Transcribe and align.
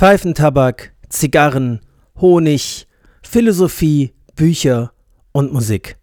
Pfeifentabak, 0.00 0.94
Zigarren, 1.10 1.80
Honig, 2.18 2.88
Philosophie, 3.22 4.14
Bücher 4.34 4.94
und 5.32 5.52
Musik. 5.52 5.98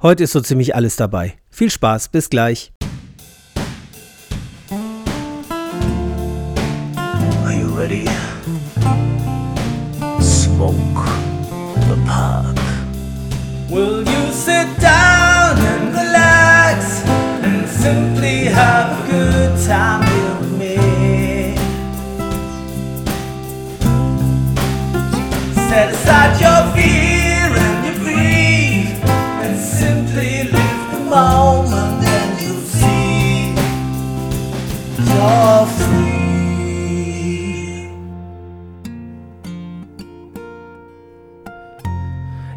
Heute 0.00 0.24
ist 0.24 0.32
so 0.32 0.40
ziemlich 0.40 0.74
alles 0.74 0.96
dabei. 0.96 1.34
Viel 1.50 1.68
Spaß, 1.68 2.08
bis 2.08 2.30
gleich. 2.30 2.71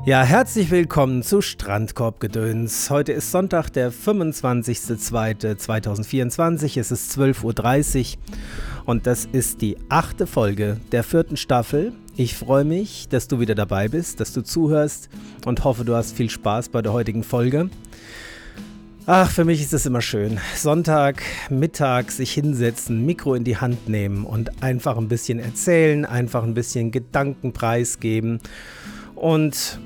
Ja, 0.05 0.23
herzlich 0.23 0.69
willkommen 0.69 1.23
zu 1.23 1.41
Strandkorbgedöns. 1.41 2.91
Heute 2.91 3.11
ist 3.11 3.31
Sonntag, 3.31 3.71
der 3.71 3.91
25.02.2024. 3.91 6.79
Es 6.79 6.91
ist 6.91 7.17
12.30 7.17 8.13
Uhr 8.13 8.19
und 8.85 9.07
das 9.07 9.25
ist 9.25 9.63
die 9.63 9.77
achte 9.89 10.27
Folge 10.27 10.79
der 10.91 11.01
vierten 11.01 11.37
Staffel. 11.37 11.91
Ich 12.15 12.35
freue 12.35 12.65
mich, 12.65 13.07
dass 13.09 13.27
du 13.27 13.39
wieder 13.39 13.55
dabei 13.55 13.87
bist, 13.87 14.19
dass 14.19 14.31
du 14.31 14.43
zuhörst 14.43 15.09
und 15.43 15.63
hoffe, 15.63 15.85
du 15.85 15.95
hast 15.95 16.15
viel 16.15 16.29
Spaß 16.29 16.69
bei 16.69 16.83
der 16.83 16.93
heutigen 16.93 17.23
Folge. 17.23 17.71
Ach, 19.07 19.31
für 19.31 19.43
mich 19.43 19.59
ist 19.59 19.73
es 19.73 19.87
immer 19.87 20.03
schön. 20.03 20.39
Sonntag, 20.55 21.23
Mittag 21.49 22.11
sich 22.11 22.31
hinsetzen, 22.31 23.07
Mikro 23.07 23.33
in 23.33 23.43
die 23.43 23.57
Hand 23.57 23.89
nehmen 23.89 24.23
und 24.23 24.61
einfach 24.61 24.97
ein 24.97 25.07
bisschen 25.07 25.39
erzählen, 25.39 26.05
einfach 26.05 26.43
ein 26.43 26.53
bisschen 26.53 26.91
Gedanken 26.91 27.53
preisgeben 27.53 28.39
und 29.15 29.79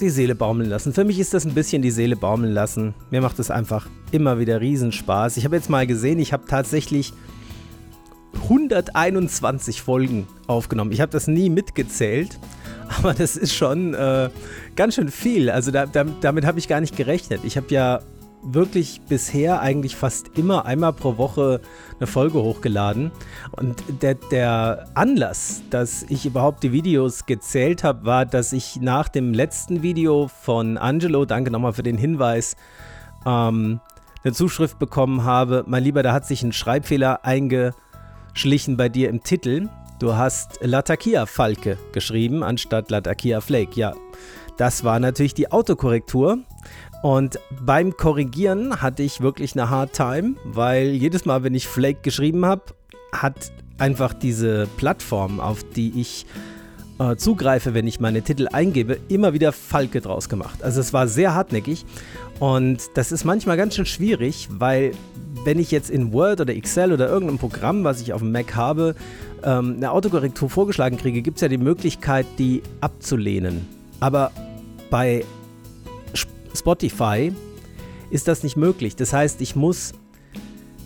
die 0.00 0.10
Seele 0.10 0.34
baumeln 0.34 0.68
lassen. 0.68 0.92
Für 0.92 1.04
mich 1.04 1.18
ist 1.18 1.34
das 1.34 1.44
ein 1.44 1.54
bisschen 1.54 1.82
die 1.82 1.90
Seele 1.90 2.16
baumeln 2.16 2.52
lassen. 2.52 2.94
Mir 3.10 3.20
macht 3.20 3.38
es 3.38 3.50
einfach 3.50 3.88
immer 4.12 4.38
wieder 4.38 4.60
Riesenspaß. 4.60 5.36
Ich 5.36 5.44
habe 5.44 5.56
jetzt 5.56 5.70
mal 5.70 5.86
gesehen, 5.86 6.18
ich 6.18 6.32
habe 6.32 6.44
tatsächlich 6.46 7.12
121 8.42 9.82
Folgen 9.82 10.26
aufgenommen. 10.46 10.92
Ich 10.92 11.00
habe 11.00 11.12
das 11.12 11.26
nie 11.26 11.50
mitgezählt, 11.50 12.38
aber 12.98 13.14
das 13.14 13.36
ist 13.36 13.54
schon 13.54 13.94
äh, 13.94 14.30
ganz 14.76 14.94
schön 14.94 15.10
viel. 15.10 15.50
Also 15.50 15.70
da, 15.70 15.86
da, 15.86 16.04
damit 16.04 16.44
habe 16.46 16.58
ich 16.58 16.68
gar 16.68 16.80
nicht 16.80 16.96
gerechnet. 16.96 17.40
Ich 17.44 17.56
habe 17.56 17.66
ja 17.70 18.00
wirklich 18.52 19.00
bisher 19.08 19.60
eigentlich 19.60 19.96
fast 19.96 20.38
immer 20.38 20.66
einmal 20.66 20.92
pro 20.92 21.18
Woche 21.18 21.60
eine 21.98 22.06
Folge 22.06 22.42
hochgeladen. 22.42 23.10
Und 23.52 23.82
der, 24.02 24.14
der 24.14 24.86
Anlass, 24.94 25.62
dass 25.70 26.04
ich 26.04 26.26
überhaupt 26.26 26.62
die 26.62 26.72
Videos 26.72 27.26
gezählt 27.26 27.84
habe, 27.84 28.04
war, 28.04 28.26
dass 28.26 28.52
ich 28.52 28.80
nach 28.80 29.08
dem 29.08 29.34
letzten 29.34 29.82
Video 29.82 30.28
von 30.28 30.78
Angelo, 30.78 31.24
danke 31.24 31.50
nochmal 31.50 31.72
für 31.72 31.82
den 31.82 31.98
Hinweis, 31.98 32.56
ähm, 33.26 33.80
eine 34.24 34.32
Zuschrift 34.32 34.78
bekommen 34.78 35.24
habe. 35.24 35.64
Mein 35.66 35.84
Lieber, 35.84 36.02
da 36.02 36.12
hat 36.12 36.26
sich 36.26 36.42
ein 36.42 36.52
Schreibfehler 36.52 37.24
eingeschlichen 37.24 38.76
bei 38.76 38.88
dir 38.88 39.08
im 39.08 39.22
Titel. 39.22 39.68
Du 39.98 40.14
hast 40.14 40.58
Latakia 40.60 41.26
Falke 41.26 41.78
geschrieben 41.92 42.42
anstatt 42.42 42.90
Latakia 42.90 43.40
Flake. 43.40 43.78
Ja, 43.80 43.94
das 44.56 44.84
war 44.84 45.00
natürlich 45.00 45.34
die 45.34 45.50
Autokorrektur. 45.50 46.38
Und 47.02 47.38
beim 47.64 47.96
Korrigieren 47.96 48.80
hatte 48.80 49.02
ich 49.02 49.20
wirklich 49.20 49.52
eine 49.52 49.70
Hard 49.70 49.92
Time, 49.92 50.34
weil 50.44 50.88
jedes 50.88 51.24
Mal, 51.24 51.42
wenn 51.44 51.54
ich 51.54 51.68
Flake 51.68 52.00
geschrieben 52.02 52.44
habe, 52.46 52.62
hat 53.12 53.52
einfach 53.78 54.12
diese 54.12 54.66
Plattform, 54.76 55.40
auf 55.40 55.62
die 55.62 56.00
ich 56.00 56.26
äh, 56.98 57.16
zugreife, 57.16 57.74
wenn 57.74 57.86
ich 57.86 58.00
meine 58.00 58.22
Titel 58.22 58.48
eingebe, 58.50 58.98
immer 59.08 59.32
wieder 59.32 59.52
Falke 59.52 60.00
draus 60.00 60.28
gemacht. 60.28 60.62
Also 60.62 60.80
es 60.80 60.92
war 60.92 61.08
sehr 61.08 61.34
hartnäckig 61.34 61.84
und 62.38 62.82
das 62.94 63.12
ist 63.12 63.24
manchmal 63.24 63.56
ganz 63.56 63.76
schön 63.76 63.86
schwierig, 63.86 64.48
weil 64.50 64.92
wenn 65.44 65.58
ich 65.58 65.70
jetzt 65.70 65.90
in 65.90 66.12
Word 66.12 66.40
oder 66.40 66.54
Excel 66.54 66.92
oder 66.92 67.08
irgendeinem 67.08 67.38
Programm, 67.38 67.84
was 67.84 68.00
ich 68.00 68.12
auf 68.12 68.20
dem 68.20 68.32
Mac 68.32 68.56
habe, 68.56 68.94
ähm, 69.44 69.74
eine 69.76 69.92
Autokorrektur 69.92 70.48
vorgeschlagen 70.48 70.96
kriege, 70.96 71.22
gibt 71.22 71.36
es 71.36 71.42
ja 71.42 71.48
die 71.48 71.58
Möglichkeit, 71.58 72.26
die 72.38 72.62
abzulehnen. 72.80 73.66
Aber 74.00 74.32
bei 74.90 75.24
Spotify 76.56 77.32
ist 78.10 78.28
das 78.28 78.42
nicht 78.42 78.56
möglich. 78.56 78.96
Das 78.96 79.12
heißt, 79.12 79.40
ich 79.40 79.56
muss, 79.56 79.92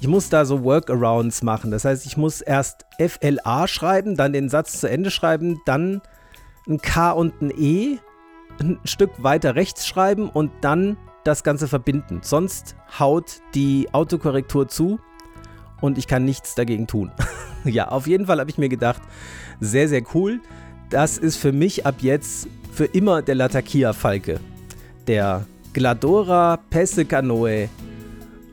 ich 0.01 0.09
muss 0.09 0.29
da 0.29 0.45
so 0.45 0.65
Workarounds 0.65 1.43
machen. 1.43 1.71
Das 1.71 1.85
heißt, 1.85 2.07
ich 2.07 2.17
muss 2.17 2.41
erst 2.41 2.85
FLA 2.99 3.69
schreiben, 3.69 4.17
dann 4.17 4.33
den 4.33 4.49
Satz 4.49 4.81
zu 4.81 4.89
Ende 4.89 5.11
schreiben, 5.11 5.61
dann 5.65 6.03
ein 6.69 6.81
K 6.81 7.13
und 7.13 7.41
ein 7.41 7.51
E 7.57 7.99
ein 8.61 8.79
Stück 8.85 9.11
weiter 9.23 9.55
rechts 9.55 9.87
schreiben 9.87 10.29
und 10.29 10.51
dann 10.61 10.97
das 11.25 11.43
Ganze 11.43 11.69
verbinden. 11.69 12.21
Sonst 12.23 12.77
haut 12.99 13.41
die 13.55 13.89
Autokorrektur 13.93 14.69
zu 14.69 15.01
und 15.81 15.99
ich 15.99 16.07
kann 16.07 16.25
nichts 16.25 16.55
dagegen 16.55 16.87
tun. 16.87 17.11
ja, 17.65 17.89
auf 17.89 18.07
jeden 18.07 18.27
Fall 18.27 18.41
habe 18.41 18.51
ich 18.51 18.59
mir 18.59 18.69
gedacht, 18.69 19.03
sehr, 19.61 19.89
sehr 19.89 20.03
cool. 20.15 20.41
Das 20.91 21.19
ist 21.19 21.37
für 21.37 21.53
mich 21.53 21.87
ab 21.87 21.97
jetzt 22.01 22.49
für 22.73 22.87
immer 22.87 23.23
der 23.23 23.35
Latakia 23.35 23.93
Falke. 23.93 24.41
Der 25.07 25.47
Gladora 25.73 26.59
Pesse 26.71 27.05
Canoe, 27.05 27.69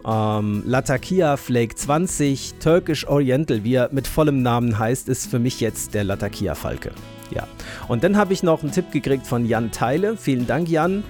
ähm, 0.05 0.63
Latakia 0.65 1.35
Flake 1.35 1.75
20, 1.75 2.55
Turkish 2.59 3.05
Oriental, 3.07 3.63
wie 3.63 3.75
er 3.75 3.89
mit 3.91 4.07
vollem 4.07 4.41
Namen 4.41 4.77
heißt, 4.77 5.09
ist 5.09 5.29
für 5.29 5.39
mich 5.39 5.59
jetzt 5.59 5.93
der 5.93 6.03
Latakia 6.03 6.55
Falke. 6.55 6.91
Ja. 7.31 7.47
Und 7.87 8.03
dann 8.03 8.17
habe 8.17 8.33
ich 8.33 8.43
noch 8.43 8.61
einen 8.61 8.71
Tipp 8.71 8.91
gekriegt 8.91 9.27
von 9.27 9.45
Jan 9.45 9.71
Teile. 9.71 10.15
Vielen 10.15 10.47
Dank, 10.47 10.69
Jan. 10.69 11.03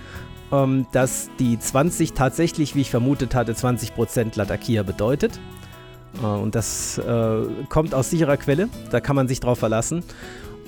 Ähm, 0.52 0.88
dass 0.94 1.30
die 1.40 1.60
20 1.60 2.14
tatsächlich, 2.14 2.74
wie 2.74 2.82
ich 2.82 2.90
vermutet 2.90 3.36
hatte, 3.36 3.52
20% 3.52 4.38
Latakia 4.38 4.84
bedeutet. 4.84 5.40
Äh, 6.24 6.26
und 6.26 6.56
das 6.56 6.98
äh, 6.98 7.42
kommt 7.70 7.94
aus 7.94 8.10
sicherer 8.10 8.38
Quelle. 8.38 8.70
Da 8.90 9.02
kann 9.02 9.16
man 9.16 9.28
sich 9.28 9.42
drauf 9.42 9.60
verlassen. 9.60 10.04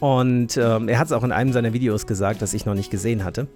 Und 0.01 0.57
ähm, 0.57 0.87
er 0.87 0.99
hat 0.99 1.07
es 1.07 1.13
auch 1.13 1.23
in 1.23 1.31
einem 1.31 1.53
seiner 1.53 1.73
Videos 1.73 2.07
gesagt, 2.07 2.41
das 2.41 2.53
ich 2.53 2.65
noch 2.65 2.75
nicht 2.75 2.91
gesehen 2.91 3.23
hatte. 3.23 3.47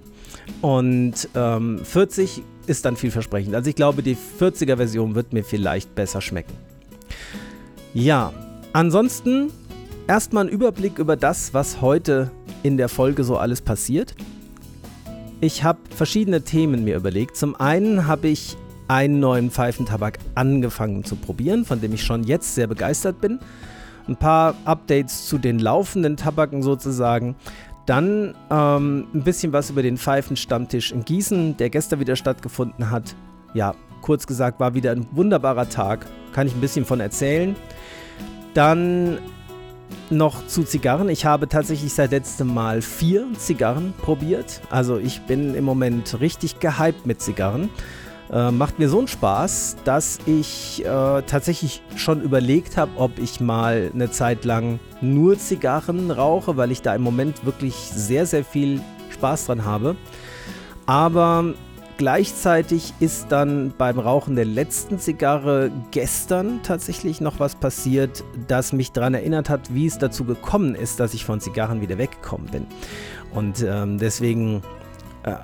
Und 0.61 1.29
ähm, 1.35 1.79
40 1.83 2.41
ist 2.67 2.85
dann 2.85 2.95
vielversprechend. 2.95 3.55
Also 3.55 3.69
ich 3.69 3.75
glaube, 3.75 4.03
die 4.03 4.15
40er 4.15 4.77
Version 4.77 5.15
wird 5.15 5.33
mir 5.33 5.43
vielleicht 5.43 5.95
besser 5.95 6.21
schmecken. 6.21 6.53
Ja, 7.93 8.33
ansonsten 8.71 9.51
erstmal 10.07 10.45
ein 10.45 10.49
Überblick 10.49 10.99
über 10.99 11.15
das, 11.15 11.53
was 11.53 11.81
heute 11.81 12.31
in 12.63 12.77
der 12.77 12.89
Folge 12.89 13.23
so 13.23 13.37
alles 13.37 13.61
passiert. 13.61 14.15
Ich 15.41 15.63
habe 15.63 15.79
verschiedene 15.89 16.41
Themen 16.43 16.85
mir 16.85 16.95
überlegt. 16.95 17.35
Zum 17.35 17.55
einen 17.55 18.07
habe 18.07 18.29
ich 18.29 18.55
einen 18.87 19.19
neuen 19.19 19.51
Pfeifentabak 19.51 20.19
angefangen 20.35 21.03
zu 21.03 21.15
probieren, 21.15 21.65
von 21.65 21.81
dem 21.81 21.93
ich 21.93 22.03
schon 22.03 22.23
jetzt 22.23 22.55
sehr 22.55 22.67
begeistert 22.67 23.19
bin. 23.19 23.39
Ein 24.07 24.15
paar 24.15 24.55
Updates 24.65 25.27
zu 25.27 25.37
den 25.37 25.59
laufenden 25.59 26.17
Tabaken 26.17 26.61
sozusagen. 26.61 27.35
Dann 27.85 28.35
ähm, 28.49 29.07
ein 29.13 29.23
bisschen 29.23 29.51
was 29.51 29.69
über 29.69 29.83
den 29.83 29.97
Pfeifenstammtisch 29.97 30.91
in 30.91 31.03
Gießen, 31.03 31.57
der 31.57 31.69
gestern 31.69 31.99
wieder 31.99 32.16
stattgefunden 32.16 32.89
hat. 32.89 33.16
Ja, 33.53 33.75
kurz 34.01 34.25
gesagt, 34.25 34.59
war 34.59 34.73
wieder 34.73 34.91
ein 34.91 35.07
wunderbarer 35.11 35.69
Tag. 35.69 36.05
Kann 36.31 36.47
ich 36.47 36.55
ein 36.55 36.61
bisschen 36.61 36.85
von 36.85 36.99
erzählen. 36.99 37.55
Dann 38.53 39.17
noch 40.09 40.47
zu 40.47 40.63
Zigarren. 40.63 41.09
Ich 41.09 41.25
habe 41.25 41.47
tatsächlich 41.47 41.94
seit 41.94 42.12
letztem 42.12 42.53
Mal 42.53 42.81
vier 42.81 43.27
Zigarren 43.38 43.94
probiert. 44.01 44.62
Also 44.69 44.97
ich 44.97 45.21
bin 45.21 45.56
im 45.56 45.63
Moment 45.63 46.19
richtig 46.19 46.59
gehypt 46.59 47.06
mit 47.06 47.21
Zigarren. 47.21 47.69
Äh, 48.31 48.51
macht 48.51 48.79
mir 48.79 48.89
so 48.89 48.99
einen 48.99 49.07
Spaß, 49.07 49.77
dass 49.83 50.19
ich 50.25 50.83
äh, 50.85 51.21
tatsächlich 51.23 51.81
schon 51.95 52.21
überlegt 52.21 52.77
habe, 52.77 52.91
ob 52.95 53.19
ich 53.19 53.39
mal 53.39 53.91
eine 53.93 54.09
Zeit 54.11 54.45
lang 54.45 54.79
nur 55.01 55.37
Zigarren 55.37 56.09
rauche, 56.09 56.57
weil 56.57 56.71
ich 56.71 56.81
da 56.81 56.95
im 56.95 57.01
Moment 57.01 57.45
wirklich 57.45 57.75
sehr, 57.75 58.25
sehr 58.25 58.43
viel 58.43 58.81
Spaß 59.11 59.47
dran 59.47 59.65
habe. 59.65 59.95
Aber 60.85 61.53
gleichzeitig 61.97 62.93
ist 62.99 63.27
dann 63.29 63.73
beim 63.77 63.99
Rauchen 63.99 64.35
der 64.35 64.45
letzten 64.45 64.99
Zigarre 64.99 65.71
gestern 65.91 66.61
tatsächlich 66.63 67.21
noch 67.21 67.39
was 67.39 67.55
passiert, 67.55 68.23
das 68.47 68.73
mich 68.73 68.91
daran 68.91 69.13
erinnert 69.13 69.49
hat, 69.49 69.73
wie 69.73 69.85
es 69.85 69.97
dazu 69.97 70.23
gekommen 70.23 70.75
ist, 70.75 70.99
dass 70.99 71.13
ich 71.13 71.25
von 71.25 71.39
Zigarren 71.39 71.81
wieder 71.81 71.97
weggekommen 71.97 72.47
bin. 72.47 72.65
Und 73.33 73.63
ähm, 73.67 73.97
deswegen 73.99 74.61
äh, 75.23 75.35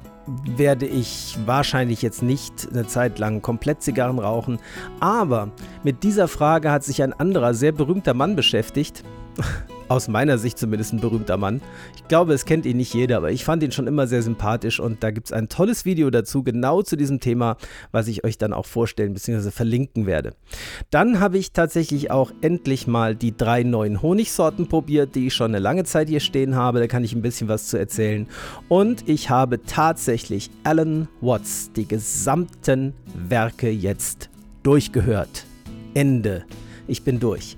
werde 0.45 0.85
ich 0.85 1.37
wahrscheinlich 1.45 2.01
jetzt 2.01 2.21
nicht 2.21 2.67
eine 2.71 2.87
Zeit 2.87 3.19
lang 3.19 3.41
komplett 3.41 3.81
Zigarren 3.81 4.19
rauchen. 4.19 4.59
Aber 4.99 5.49
mit 5.83 6.03
dieser 6.03 6.27
Frage 6.27 6.71
hat 6.71 6.83
sich 6.83 7.01
ein 7.03 7.13
anderer 7.13 7.53
sehr 7.53 7.71
berühmter 7.71 8.13
Mann 8.13 8.35
beschäftigt. 8.35 9.03
Aus 9.89 10.07
meiner 10.07 10.37
Sicht 10.37 10.57
zumindest 10.57 10.93
ein 10.93 11.01
berühmter 11.01 11.37
Mann. 11.37 11.61
Ich 11.95 12.07
glaube, 12.07 12.33
es 12.33 12.45
kennt 12.45 12.65
ihn 12.65 12.77
nicht 12.77 12.93
jeder, 12.93 13.17
aber 13.17 13.31
ich 13.31 13.43
fand 13.43 13.63
ihn 13.63 13.71
schon 13.71 13.87
immer 13.87 14.07
sehr 14.07 14.21
sympathisch 14.21 14.79
und 14.79 15.03
da 15.03 15.11
gibt 15.11 15.27
es 15.27 15.33
ein 15.33 15.49
tolles 15.49 15.83
Video 15.83 16.09
dazu, 16.09 16.43
genau 16.43 16.81
zu 16.81 16.95
diesem 16.95 17.19
Thema, 17.19 17.57
was 17.91 18.07
ich 18.07 18.23
euch 18.23 18.37
dann 18.37 18.53
auch 18.53 18.65
vorstellen 18.65 19.13
bzw. 19.13 19.51
verlinken 19.51 20.05
werde. 20.05 20.33
Dann 20.91 21.19
habe 21.19 21.37
ich 21.37 21.51
tatsächlich 21.51 22.11
auch 22.11 22.31
endlich 22.41 22.87
mal 22.87 23.15
die 23.15 23.35
drei 23.35 23.63
neuen 23.63 24.01
Honigsorten 24.01 24.67
probiert, 24.67 25.15
die 25.15 25.27
ich 25.27 25.33
schon 25.33 25.51
eine 25.51 25.59
lange 25.59 25.83
Zeit 25.83 26.09
hier 26.09 26.19
stehen 26.19 26.55
habe. 26.55 26.79
Da 26.79 26.87
kann 26.87 27.03
ich 27.03 27.13
ein 27.13 27.21
bisschen 27.21 27.47
was 27.47 27.67
zu 27.67 27.77
erzählen. 27.77 28.27
Und 28.67 29.09
ich 29.09 29.29
habe 29.29 29.63
tatsächlich 29.63 30.49
Alan 30.63 31.07
Watts 31.21 31.71
die 31.75 31.87
gesamten 31.87 32.93
Werke 33.15 33.69
jetzt 33.69 34.29
durchgehört. 34.63 35.45
Ende. 35.93 36.45
Ich 36.89 37.03
bin 37.03 37.19
durch. 37.19 37.55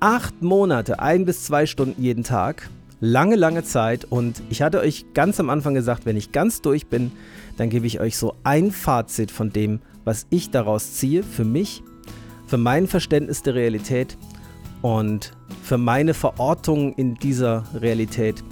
Acht 0.00 0.42
Monate, 0.42 0.98
ein 0.98 1.24
bis 1.24 1.44
zwei 1.44 1.64
Stunden 1.64 2.02
jeden 2.02 2.24
Tag. 2.24 2.68
Lange, 3.00 3.36
lange 3.36 3.62
Zeit. 3.62 4.04
Und 4.04 4.42
ich 4.50 4.62
hatte 4.62 4.80
euch 4.80 5.06
ganz 5.14 5.38
am 5.38 5.48
Anfang 5.48 5.74
gesagt, 5.74 6.06
wenn 6.06 6.16
ich 6.16 6.32
ganz 6.32 6.60
durch 6.60 6.86
bin, 6.86 7.12
dann 7.56 7.70
gebe 7.70 7.86
ich 7.86 8.00
euch 8.00 8.18
so 8.18 8.34
ein 8.42 8.72
Fazit 8.72 9.30
von 9.30 9.50
dem, 9.50 9.80
was 10.04 10.26
ich 10.30 10.50
daraus 10.50 10.94
ziehe 10.94 11.22
für 11.22 11.44
mich, 11.44 11.82
für 12.46 12.58
mein 12.58 12.88
Verständnis 12.88 13.42
der 13.42 13.54
Realität 13.54 14.18
und 14.82 15.32
für 15.62 15.78
meine 15.78 16.12
Verortung 16.12 16.94
in 16.94 17.14
dieser 17.14 17.64
Realität. 17.80 18.42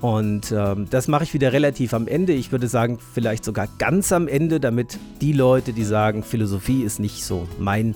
Und 0.00 0.52
ähm, 0.52 0.86
das 0.88 1.06
mache 1.06 1.24
ich 1.24 1.34
wieder 1.34 1.52
relativ 1.52 1.92
am 1.92 2.08
Ende. 2.08 2.32
Ich 2.32 2.50
würde 2.50 2.68
sagen, 2.68 2.98
vielleicht 3.12 3.44
sogar 3.44 3.68
ganz 3.78 4.10
am 4.12 4.26
Ende, 4.26 4.58
damit 4.58 4.98
die 5.20 5.34
Leute, 5.34 5.74
die 5.74 5.84
sagen, 5.84 6.22
Philosophie 6.22 6.82
ist 6.82 6.98
nicht 6.98 7.22
so 7.24 7.46
mein 7.58 7.94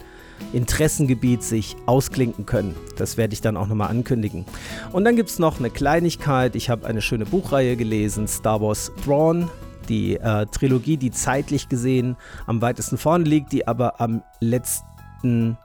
Interessengebiet 0.53 1.43
sich 1.43 1.77
ausklinken 1.87 2.47
können. 2.47 2.75
Das 2.97 3.17
werde 3.17 3.35
ich 3.35 3.41
dann 3.41 3.57
auch 3.57 3.67
nochmal 3.67 3.91
ankündigen. 3.91 4.45
Und 4.93 5.05
dann 5.05 5.17
gibt 5.17 5.31
es 5.31 5.39
noch 5.39 5.59
eine 5.59 5.71
Kleinigkeit. 5.71 6.55
Ich 6.55 6.71
habe 6.71 6.87
eine 6.87 7.03
schöne 7.03 7.27
Buchreihe 7.27 7.77
gelesen, 7.77 8.29
Star 8.29 8.61
Wars 8.61 8.93
Thrawn. 9.05 9.51
Die 9.89 10.17
äh, 10.17 10.47
Trilogie, 10.47 10.97
die 10.97 11.11
zeitlich 11.11 11.69
gesehen 11.69 12.17
am 12.47 12.63
weitesten 12.63 12.97
vorne 12.97 13.25
liegt, 13.25 13.53
die 13.53 13.69
aber 13.69 14.01
am 14.01 14.23
letzten, 14.41 15.59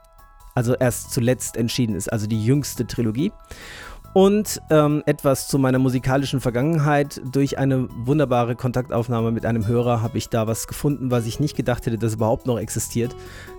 also 0.55 0.75
erst 0.75 1.11
zuletzt 1.11 1.55
entschieden 1.55 1.95
ist, 1.95 2.11
also 2.11 2.27
die 2.27 2.43
jüngste 2.43 2.85
Trilogie. 2.85 3.31
Und 4.13 4.61
ähm, 4.71 5.03
etwas 5.05 5.47
zu 5.47 5.59
meiner 5.59 5.79
musikalischen 5.79 6.41
Vergangenheit. 6.41 7.21
Durch 7.31 7.57
eine 7.57 7.87
wunderbare 8.05 8.55
Kontaktaufnahme 8.55 9.31
mit 9.31 9.45
einem 9.45 9.67
Hörer 9.67 10.01
habe 10.01 10.17
ich 10.17 10.29
da 10.29 10.47
was 10.47 10.67
gefunden, 10.67 11.11
was 11.11 11.25
ich 11.25 11.39
nicht 11.39 11.55
gedacht 11.55 11.85
hätte, 11.85 11.97
dass 11.97 12.15
überhaupt 12.15 12.47
noch 12.47 12.59
existiert. 12.59 13.15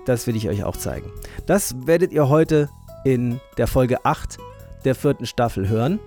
Das 0.07 0.27
will 0.27 0.37
ich 0.37 0.49
euch 0.49 0.65
auch 0.65 0.77
zeigen. 0.77 1.11
Das 1.47 1.87
werdet 1.87 2.13
ihr 2.13 2.29
heute 2.29 2.69
in 3.05 3.41
der 3.59 3.67
Folge 3.67 4.05
8 4.05 4.39
der 4.85 4.95
vierten 4.95 5.27
Staffel 5.27 5.69
hören. 5.69 6.01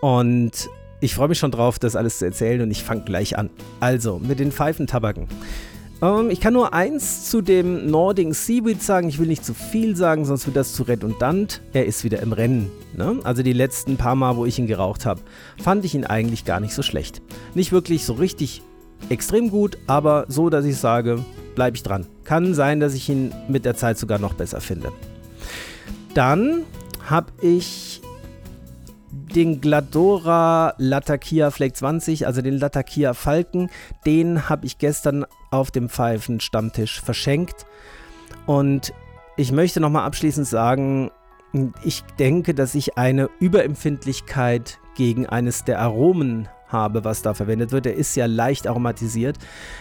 Und 0.00 0.68
ich 1.00 1.14
freue 1.14 1.28
mich 1.28 1.38
schon 1.38 1.50
drauf, 1.50 1.78
das 1.78 1.96
alles 1.96 2.18
zu 2.18 2.26
erzählen 2.26 2.60
und 2.60 2.70
ich 2.70 2.84
fange 2.84 3.02
gleich 3.02 3.36
an. 3.36 3.50
Also, 3.80 4.18
mit 4.18 4.38
den 4.38 4.52
Pfeifentabaken. 4.52 5.28
Ähm, 6.02 6.30
ich 6.30 6.40
kann 6.40 6.52
nur 6.52 6.72
eins 6.72 7.28
zu 7.30 7.42
dem 7.42 7.90
Nordic 7.90 8.34
Seaweed 8.34 8.82
sagen. 8.82 9.08
Ich 9.08 9.18
will 9.18 9.26
nicht 9.26 9.44
zu 9.44 9.54
viel 9.54 9.96
sagen, 9.96 10.24
sonst 10.24 10.46
wird 10.46 10.56
das 10.56 10.72
zu 10.72 10.84
redundant. 10.84 11.60
Er 11.72 11.86
ist 11.86 12.04
wieder 12.04 12.20
im 12.20 12.32
Rennen. 12.32 12.70
Ne? 12.96 13.18
Also 13.24 13.42
die 13.42 13.52
letzten 13.52 13.96
paar 13.96 14.14
Mal, 14.14 14.36
wo 14.36 14.46
ich 14.46 14.58
ihn 14.58 14.66
geraucht 14.66 15.06
habe, 15.06 15.20
fand 15.62 15.84
ich 15.84 15.94
ihn 15.94 16.04
eigentlich 16.04 16.44
gar 16.44 16.60
nicht 16.60 16.74
so 16.74 16.82
schlecht. 16.82 17.22
Nicht 17.54 17.72
wirklich 17.72 18.04
so 18.04 18.14
richtig 18.14 18.62
extrem 19.08 19.50
gut, 19.50 19.78
aber 19.86 20.26
so, 20.28 20.50
dass 20.50 20.64
ich 20.64 20.76
sage, 20.76 21.24
bleibe 21.54 21.76
ich 21.76 21.82
dran. 21.82 22.06
Kann 22.24 22.54
sein, 22.54 22.80
dass 22.80 22.94
ich 22.94 23.08
ihn 23.08 23.32
mit 23.48 23.64
der 23.64 23.76
Zeit 23.76 23.98
sogar 23.98 24.18
noch 24.18 24.34
besser 24.34 24.60
finde. 24.60 24.92
Dann 26.14 26.62
habe 27.08 27.32
ich 27.40 28.02
den 29.34 29.60
Gladora 29.60 30.74
Latakia 30.78 31.50
Flake 31.50 31.74
20, 31.74 32.26
also 32.26 32.42
den 32.42 32.58
Latakia 32.58 33.14
Falken, 33.14 33.70
den 34.06 34.48
habe 34.48 34.66
ich 34.66 34.78
gestern 34.78 35.24
auf 35.50 35.70
dem 35.70 35.88
Pfeifen-Stammtisch 35.88 37.00
verschenkt. 37.00 37.66
Und 38.46 38.92
ich 39.36 39.52
möchte 39.52 39.80
nochmal 39.80 40.04
abschließend 40.06 40.46
sagen, 40.46 41.10
ich 41.82 42.02
denke, 42.18 42.54
dass 42.54 42.74
ich 42.74 42.96
eine 42.96 43.28
Überempfindlichkeit 43.40 44.78
gegen 44.96 45.26
eines 45.26 45.64
der 45.64 45.80
Aromen 45.80 46.48
habe, 46.72 47.04
was 47.04 47.22
da 47.22 47.34
verwendet 47.34 47.72
wird. 47.72 47.84
Der 47.84 47.94
ist 47.94 48.14
ja 48.16 48.26
leicht 48.26 48.66
aromatisiert. 48.66 49.36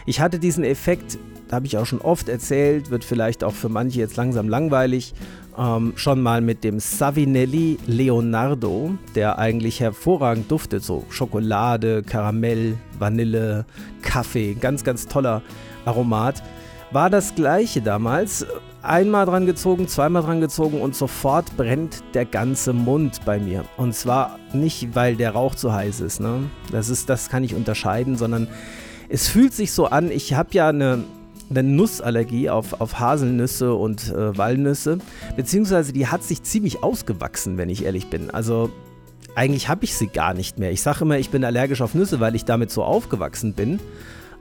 Ich 0.06 0.19
hatte 0.19 0.39
diesen 0.39 0.63
Effekt, 0.63 1.18
habe 1.51 1.65
ich 1.65 1.77
auch 1.77 1.86
schon 1.86 2.01
oft 2.01 2.30
erzählt, 2.30 2.89
wird 2.89 3.03
vielleicht 3.03 3.44
auch 3.44 3.53
für 3.53 3.69
manche 3.69 4.00
jetzt 4.00 4.18
langsam 4.18 4.50
langweilig, 4.50 5.13
ähm, 5.57 5.94
schon 5.95 6.21
mal 6.21 6.41
mit 6.41 6.63
dem 6.63 6.80
Savinelli 6.80 7.77
Leonardo, 7.86 8.91
der 9.15 9.39
eigentlich 9.39 9.80
hervorragend 9.80 10.50
duftet, 10.50 10.83
so 10.83 11.06
Schokolade, 11.09 12.03
Karamell, 12.03 12.77
Vanille, 12.97 13.65
Kaffee, 14.01 14.53
ganz, 14.53 14.83
ganz 14.83 15.07
toller 15.07 15.42
Aromat. 15.85 16.42
War 16.91 17.09
das 17.09 17.36
gleiche 17.36 17.81
damals. 17.81 18.45
Einmal 18.81 19.25
dran 19.25 19.45
gezogen, 19.45 19.88
zweimal 19.88 20.24
dran 20.24 20.41
gezogen 20.41 20.81
und 20.81 20.95
sofort 20.95 21.56
brennt 21.57 22.01
der 22.13 22.25
ganze 22.25 22.74
Mund 22.74 23.19
bei 23.25 23.38
mir. 23.38 23.65
Und 23.77 23.94
zwar 23.94 24.39
nicht, 24.53 24.95
weil 24.95 25.15
der 25.15 25.31
Rauch 25.31 25.53
zu 25.53 25.74
heiß 25.74 26.00
ist, 26.00 26.19
ne? 26.19 26.50
Das 26.71 26.89
ist, 26.89 27.09
das 27.09 27.30
kann 27.30 27.44
ich 27.44 27.53
unterscheiden, 27.53 28.15
sondern 28.15 28.47
es 29.09 29.27
fühlt 29.27 29.53
sich 29.53 29.74
so 29.74 29.88
an, 29.88 30.09
ich 30.09 30.33
habe 30.33 30.50
ja 30.53 30.69
eine, 30.69 31.03
eine 31.50 31.62
Nussallergie 31.62 32.50
auf, 32.50 32.80
auf 32.80 33.00
Haselnüsse 33.00 33.74
und 33.74 34.09
äh, 34.09 34.38
Walnüsse, 34.38 35.00
beziehungsweise 35.35 35.92
die 35.92 36.07
hat 36.07 36.24
sich 36.24 36.42
ziemlich 36.44 36.81
ausgewachsen, 36.81 37.57
wenn 37.57 37.69
ich 37.69 37.83
ehrlich 37.83 38.09
bin. 38.09 38.30
Also 38.30 38.71
eigentlich 39.35 39.68
habe 39.68 39.83
ich 39.83 39.94
sie 39.94 40.07
gar 40.07 40.33
nicht 40.33 40.57
mehr. 40.57 40.71
Ich 40.71 40.81
sage 40.81 41.01
immer, 41.01 41.19
ich 41.19 41.30
bin 41.30 41.44
allergisch 41.44 41.81
auf 41.81 41.94
Nüsse, 41.94 42.19
weil 42.19 42.33
ich 42.35 42.45
damit 42.45 42.71
so 42.71 42.83
aufgewachsen 42.83 43.53
bin. 43.53 43.80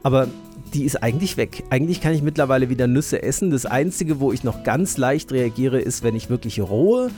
Aber 0.03 0.29
die 0.75 0.85
ist 0.85 1.03
eigentlich 1.03 1.37
weg. 1.37 1.65
Eigentlich 1.71 2.01
kann 2.01 2.13
ich 2.13 2.23
mittlerweile 2.23 2.69
wieder 2.69 2.87
Nüsse 2.87 3.23
essen. 3.23 3.51
Das 3.51 3.67
Einzige, 3.67 4.21
wo 4.21 4.33
ich 4.33 4.45
noch 4.45 4.65
ganz 4.65 4.97
leicht 4.97 5.33
reagiere, 5.33 5.81
ist, 5.81 6.03
wenn 6.03 6.15
ich 6.15 6.31
wirklich 6.31 6.61
rohe 6.61 7.11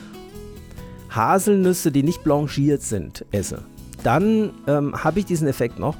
Haselnüsse, 1.09 1.91
die 1.91 2.03
nicht 2.03 2.23
blanchiert 2.23 2.81
sind, 2.81 3.25
esse. 3.31 3.63
Dann 4.03 4.51
ähm, 4.67 5.03
habe 5.03 5.19
ich 5.19 5.25
diesen 5.25 5.47
Effekt 5.47 5.77
noch. 5.77 5.95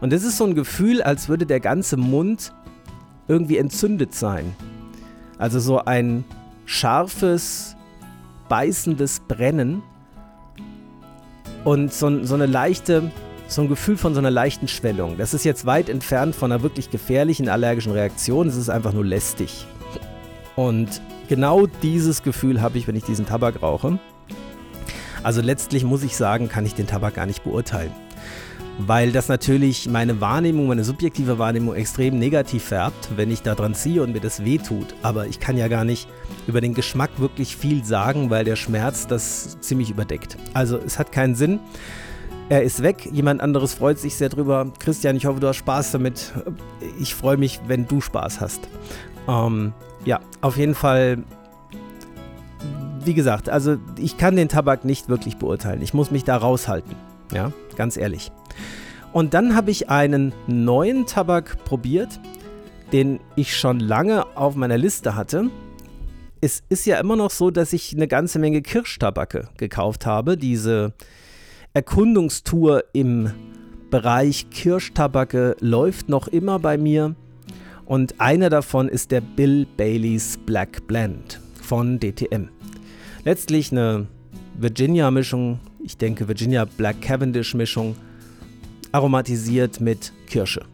Und 0.00 0.12
das 0.12 0.24
ist 0.24 0.38
so 0.38 0.44
ein 0.44 0.54
Gefühl, 0.54 1.02
als 1.02 1.28
würde 1.28 1.46
der 1.46 1.60
ganze 1.60 1.96
Mund 1.96 2.52
irgendwie 3.28 3.58
entzündet 3.58 4.14
sein. 4.14 4.54
Also 5.38 5.60
so 5.60 5.84
ein 5.84 6.24
scharfes, 6.64 7.76
beißendes 8.48 9.20
Brennen 9.20 9.82
und 11.64 11.92
so, 11.92 12.24
so 12.24 12.34
eine 12.34 12.46
leichte 12.46 13.10
so 13.54 13.62
ein 13.62 13.68
Gefühl 13.68 13.96
von 13.96 14.14
so 14.14 14.18
einer 14.18 14.30
leichten 14.30 14.68
Schwellung. 14.68 15.16
Das 15.16 15.32
ist 15.32 15.44
jetzt 15.44 15.64
weit 15.64 15.88
entfernt 15.88 16.34
von 16.34 16.50
einer 16.50 16.62
wirklich 16.62 16.90
gefährlichen 16.90 17.48
allergischen 17.48 17.92
Reaktion. 17.92 18.48
Es 18.48 18.56
ist 18.56 18.68
einfach 18.68 18.92
nur 18.92 19.04
lästig. 19.04 19.66
Und 20.56 21.00
genau 21.28 21.66
dieses 21.66 22.22
Gefühl 22.22 22.60
habe 22.60 22.78
ich, 22.78 22.88
wenn 22.88 22.96
ich 22.96 23.04
diesen 23.04 23.26
Tabak 23.26 23.62
rauche. 23.62 23.98
Also 25.22 25.40
letztlich 25.40 25.84
muss 25.84 26.02
ich 26.02 26.16
sagen, 26.16 26.48
kann 26.48 26.66
ich 26.66 26.74
den 26.74 26.86
Tabak 26.86 27.14
gar 27.14 27.26
nicht 27.26 27.44
beurteilen. 27.44 27.92
Weil 28.78 29.12
das 29.12 29.28
natürlich 29.28 29.88
meine 29.88 30.20
Wahrnehmung, 30.20 30.66
meine 30.66 30.82
subjektive 30.82 31.38
Wahrnehmung 31.38 31.76
extrem 31.76 32.18
negativ 32.18 32.64
färbt, 32.64 33.10
wenn 33.14 33.30
ich 33.30 33.42
da 33.42 33.54
dran 33.54 33.74
ziehe 33.74 34.02
und 34.02 34.12
mir 34.12 34.20
das 34.20 34.44
weh 34.44 34.58
tut. 34.58 34.96
Aber 35.02 35.28
ich 35.28 35.38
kann 35.38 35.56
ja 35.56 35.68
gar 35.68 35.84
nicht 35.84 36.08
über 36.48 36.60
den 36.60 36.74
Geschmack 36.74 37.10
wirklich 37.18 37.56
viel 37.56 37.84
sagen, 37.84 38.30
weil 38.30 38.44
der 38.44 38.56
Schmerz 38.56 39.06
das 39.06 39.60
ziemlich 39.60 39.90
überdeckt. 39.90 40.36
Also 40.54 40.76
es 40.76 40.98
hat 40.98 41.12
keinen 41.12 41.36
Sinn. 41.36 41.60
Er 42.50 42.62
ist 42.62 42.82
weg. 42.82 43.08
Jemand 43.10 43.40
anderes 43.40 43.74
freut 43.74 43.98
sich 43.98 44.16
sehr 44.16 44.28
drüber. 44.28 44.70
Christian, 44.78 45.16
ich 45.16 45.24
hoffe, 45.24 45.40
du 45.40 45.48
hast 45.48 45.56
Spaß 45.56 45.92
damit. 45.92 46.32
Ich 47.00 47.14
freue 47.14 47.38
mich, 47.38 47.60
wenn 47.66 47.88
du 47.88 48.00
Spaß 48.02 48.40
hast. 48.40 48.68
Ähm, 49.26 49.72
ja, 50.04 50.20
auf 50.42 50.56
jeden 50.58 50.74
Fall. 50.74 51.18
Wie 53.02 53.14
gesagt, 53.14 53.48
also 53.48 53.76
ich 53.98 54.16
kann 54.16 54.36
den 54.36 54.48
Tabak 54.48 54.84
nicht 54.84 55.08
wirklich 55.08 55.36
beurteilen. 55.36 55.82
Ich 55.82 55.94
muss 55.94 56.10
mich 56.10 56.24
da 56.24 56.36
raushalten. 56.36 56.94
Ja, 57.32 57.52
ganz 57.76 57.96
ehrlich. 57.96 58.30
Und 59.12 59.32
dann 59.32 59.54
habe 59.54 59.70
ich 59.70 59.90
einen 59.90 60.32
neuen 60.46 61.06
Tabak 61.06 61.64
probiert, 61.64 62.20
den 62.92 63.20
ich 63.36 63.56
schon 63.56 63.80
lange 63.80 64.36
auf 64.36 64.54
meiner 64.54 64.78
Liste 64.78 65.14
hatte. 65.14 65.50
Es 66.40 66.62
ist 66.68 66.84
ja 66.84 66.98
immer 66.98 67.16
noch 67.16 67.30
so, 67.30 67.50
dass 67.50 67.72
ich 67.72 67.94
eine 67.94 68.08
ganze 68.08 68.38
Menge 68.38 68.60
Kirschtabake 68.60 69.48
gekauft 69.56 70.04
habe. 70.04 70.36
Diese 70.36 70.92
Erkundungstour 71.76 72.84
im 72.92 73.32
Bereich 73.90 74.48
Kirschtabake 74.50 75.56
läuft 75.58 76.08
noch 76.08 76.28
immer 76.28 76.60
bei 76.60 76.78
mir. 76.78 77.16
Und 77.84 78.20
einer 78.20 78.48
davon 78.48 78.88
ist 78.88 79.10
der 79.10 79.20
Bill 79.20 79.66
Baileys 79.76 80.38
Black 80.46 80.86
Blend 80.86 81.40
von 81.60 81.98
DTM. 81.98 82.48
Letztlich 83.24 83.72
eine 83.72 84.06
Virginia-Mischung, 84.56 85.58
ich 85.82 85.96
denke 85.96 86.28
Virginia 86.28 86.64
Black 86.64 87.02
Cavendish-Mischung, 87.02 87.96
aromatisiert 88.92 89.80
mit 89.80 90.12
Kirsche. 90.28 90.64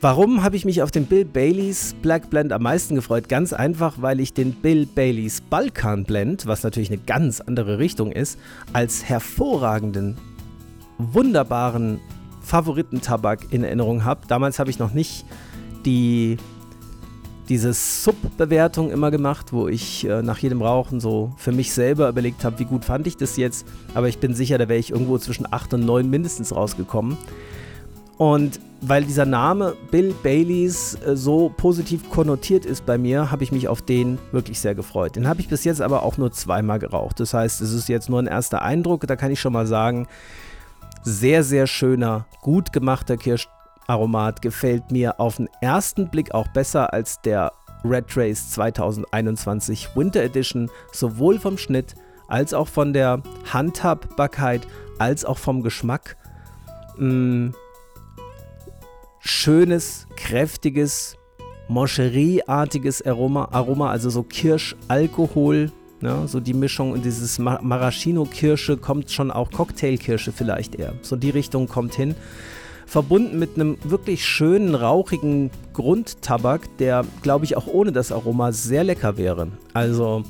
Warum 0.00 0.44
habe 0.44 0.54
ich 0.54 0.64
mich 0.64 0.80
auf 0.82 0.92
den 0.92 1.06
Bill 1.06 1.24
Baileys 1.24 1.96
Black 2.02 2.30
Blend 2.30 2.52
am 2.52 2.62
meisten 2.62 2.94
gefreut? 2.94 3.28
Ganz 3.28 3.52
einfach, 3.52 4.00
weil 4.00 4.20
ich 4.20 4.32
den 4.32 4.52
Bill 4.52 4.86
Baileys 4.86 5.40
Balkan 5.40 6.04
Blend, 6.04 6.46
was 6.46 6.62
natürlich 6.62 6.88
eine 6.90 7.00
ganz 7.00 7.40
andere 7.40 7.80
Richtung 7.80 8.12
ist, 8.12 8.38
als 8.72 9.04
hervorragenden, 9.04 10.16
wunderbaren 10.98 11.98
Favoritentabak 12.42 13.52
in 13.52 13.64
Erinnerung 13.64 14.04
habe. 14.04 14.20
Damals 14.28 14.60
habe 14.60 14.70
ich 14.70 14.78
noch 14.78 14.94
nicht 14.94 15.24
die 15.84 16.36
diese 17.48 17.72
Sub-Bewertung 17.72 18.90
immer 18.90 19.10
gemacht, 19.10 19.54
wo 19.54 19.68
ich 19.68 20.06
äh, 20.06 20.20
nach 20.20 20.38
jedem 20.38 20.60
Rauchen 20.60 21.00
so 21.00 21.32
für 21.38 21.50
mich 21.50 21.72
selber 21.72 22.10
überlegt 22.10 22.44
habe, 22.44 22.58
wie 22.58 22.66
gut 22.66 22.84
fand 22.84 23.06
ich 23.06 23.16
das 23.16 23.38
jetzt. 23.38 23.66
Aber 23.94 24.06
ich 24.06 24.18
bin 24.18 24.34
sicher, 24.34 24.58
da 24.58 24.68
wäre 24.68 24.78
ich 24.78 24.90
irgendwo 24.90 25.16
zwischen 25.16 25.50
8 25.50 25.74
und 25.74 25.86
9 25.86 26.08
mindestens 26.08 26.54
rausgekommen. 26.54 27.16
Und 28.18 28.60
weil 28.80 29.04
dieser 29.04 29.26
Name 29.26 29.74
Bill 29.90 30.14
Baileys 30.22 30.96
äh, 31.04 31.16
so 31.16 31.52
positiv 31.56 32.10
konnotiert 32.10 32.64
ist 32.64 32.86
bei 32.86 32.98
mir, 32.98 33.30
habe 33.30 33.42
ich 33.42 33.52
mich 33.52 33.68
auf 33.68 33.82
den 33.82 34.18
wirklich 34.32 34.60
sehr 34.60 34.74
gefreut. 34.74 35.16
Den 35.16 35.28
habe 35.28 35.40
ich 35.40 35.48
bis 35.48 35.64
jetzt 35.64 35.80
aber 35.80 36.02
auch 36.02 36.16
nur 36.16 36.32
zweimal 36.32 36.78
geraucht. 36.78 37.20
Das 37.20 37.34
heißt, 37.34 37.60
es 37.60 37.72
ist 37.72 37.88
jetzt 37.88 38.08
nur 38.08 38.20
ein 38.20 38.26
erster 38.26 38.62
Eindruck. 38.62 39.06
Da 39.06 39.16
kann 39.16 39.30
ich 39.30 39.40
schon 39.40 39.52
mal 39.52 39.66
sagen, 39.66 40.06
sehr, 41.02 41.42
sehr 41.42 41.66
schöner, 41.66 42.26
gut 42.42 42.72
gemachter 42.72 43.16
Kirsch 43.16 43.48
Aromat 43.86 44.42
gefällt 44.42 44.90
mir 44.90 45.18
auf 45.18 45.36
den 45.36 45.48
ersten 45.62 46.08
Blick 46.10 46.34
auch 46.34 46.46
besser 46.48 46.92
als 46.92 47.22
der 47.22 47.52
Red 47.84 48.08
Trace 48.08 48.50
2021 48.50 49.96
Winter 49.96 50.22
Edition, 50.22 50.70
sowohl 50.92 51.38
vom 51.38 51.56
Schnitt 51.56 51.94
als 52.28 52.52
auch 52.52 52.68
von 52.68 52.92
der 52.92 53.22
Handhabbarkeit 53.50 54.66
als 54.98 55.24
auch 55.24 55.38
vom 55.38 55.62
Geschmack. 55.62 56.16
Mm, 56.98 57.50
schönes, 59.28 60.06
kräftiges, 60.16 61.16
Moncherie-artiges 61.68 63.04
Aroma, 63.04 63.48
Aroma, 63.52 63.90
also 63.90 64.08
so 64.08 64.22
Kirschalkohol, 64.22 65.70
ne, 66.00 66.26
so 66.26 66.40
die 66.40 66.54
Mischung 66.54 66.92
und 66.92 67.04
dieses 67.04 67.38
Maraschino-Kirsche 67.38 68.78
kommt 68.78 69.10
schon 69.10 69.30
auch 69.30 69.50
Cocktailkirsche 69.50 70.32
vielleicht 70.32 70.76
eher. 70.76 70.94
So 71.02 71.16
die 71.16 71.30
Richtung 71.30 71.68
kommt 71.68 71.94
hin 71.94 72.14
verbunden 72.86 73.38
mit 73.38 73.56
einem 73.56 73.76
wirklich 73.84 74.24
schönen, 74.24 74.74
rauchigen 74.74 75.50
Grundtabak, 75.74 76.78
der, 76.78 77.04
glaube 77.20 77.44
ich, 77.44 77.54
auch 77.54 77.66
ohne 77.66 77.92
das 77.92 78.10
Aroma 78.10 78.50
sehr 78.50 78.82
lecker 78.82 79.18
wäre. 79.18 79.48
Also, 79.74 80.22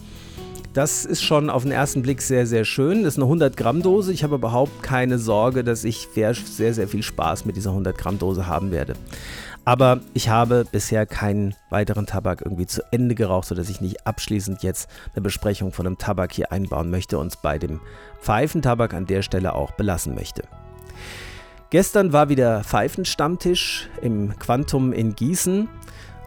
das 0.78 1.04
ist 1.04 1.24
schon 1.24 1.50
auf 1.50 1.64
den 1.64 1.72
ersten 1.72 2.02
Blick 2.02 2.22
sehr, 2.22 2.46
sehr 2.46 2.64
schön. 2.64 3.02
Das 3.02 3.14
ist 3.14 3.18
eine 3.18 3.24
100 3.24 3.56
Gramm 3.56 3.82
Dose. 3.82 4.12
Ich 4.12 4.22
habe 4.22 4.36
überhaupt 4.36 4.80
keine 4.80 5.18
Sorge, 5.18 5.64
dass 5.64 5.82
ich 5.82 6.06
sehr, 6.14 6.34
sehr 6.34 6.86
viel 6.86 7.02
Spaß 7.02 7.46
mit 7.46 7.56
dieser 7.56 7.70
100 7.70 7.98
Gramm 7.98 8.20
Dose 8.20 8.46
haben 8.46 8.70
werde. 8.70 8.92
Aber 9.64 9.98
ich 10.14 10.28
habe 10.28 10.64
bisher 10.70 11.04
keinen 11.04 11.56
weiteren 11.68 12.06
Tabak 12.06 12.42
irgendwie 12.44 12.68
zu 12.68 12.80
Ende 12.92 13.16
geraucht, 13.16 13.48
sodass 13.48 13.68
ich 13.68 13.80
nicht 13.80 14.06
abschließend 14.06 14.62
jetzt 14.62 14.88
eine 15.16 15.22
Besprechung 15.22 15.72
von 15.72 15.84
einem 15.84 15.98
Tabak 15.98 16.32
hier 16.32 16.52
einbauen 16.52 16.90
möchte 16.90 17.18
und 17.18 17.26
es 17.26 17.36
bei 17.36 17.58
dem 17.58 17.80
Pfeifentabak 18.20 18.94
an 18.94 19.06
der 19.06 19.22
Stelle 19.22 19.54
auch 19.54 19.72
belassen 19.72 20.14
möchte. 20.14 20.44
Gestern 21.70 22.12
war 22.12 22.28
wieder 22.28 22.62
Pfeifenstammtisch 22.62 23.88
im 24.00 24.38
Quantum 24.38 24.92
in 24.92 25.16
Gießen 25.16 25.68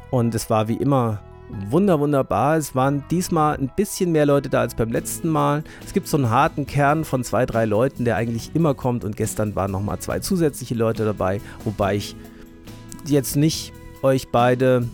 und 0.09 0.35
es 0.35 0.49
war 0.49 0.67
wie 0.67 0.75
immer 0.75 1.21
wunder 1.69 1.99
wunderbar. 1.99 2.57
Es 2.57 2.75
waren 2.75 3.03
diesmal 3.09 3.57
ein 3.57 3.71
bisschen 3.75 4.11
mehr 4.11 4.25
Leute 4.25 4.49
da 4.49 4.61
als 4.61 4.75
beim 4.75 4.91
letzten 4.91 5.29
Mal. 5.29 5.63
Es 5.85 5.93
gibt 5.93 6.07
so 6.07 6.17
einen 6.17 6.29
harten 6.29 6.65
Kern 6.65 7.05
von 7.05 7.23
zwei, 7.23 7.45
drei 7.45 7.65
Leuten, 7.65 8.05
der 8.05 8.15
eigentlich 8.15 8.51
immer 8.53 8.73
kommt 8.73 9.03
und 9.03 9.15
gestern 9.15 9.55
waren 9.55 9.71
nochmal 9.71 9.99
zwei 9.99 10.19
zusätzliche 10.19 10.75
Leute 10.75 11.05
dabei, 11.05 11.41
wobei 11.63 11.95
ich 11.95 12.15
jetzt 13.05 13.35
nicht 13.35 13.73
euch 14.01 14.29
beide 14.29 14.87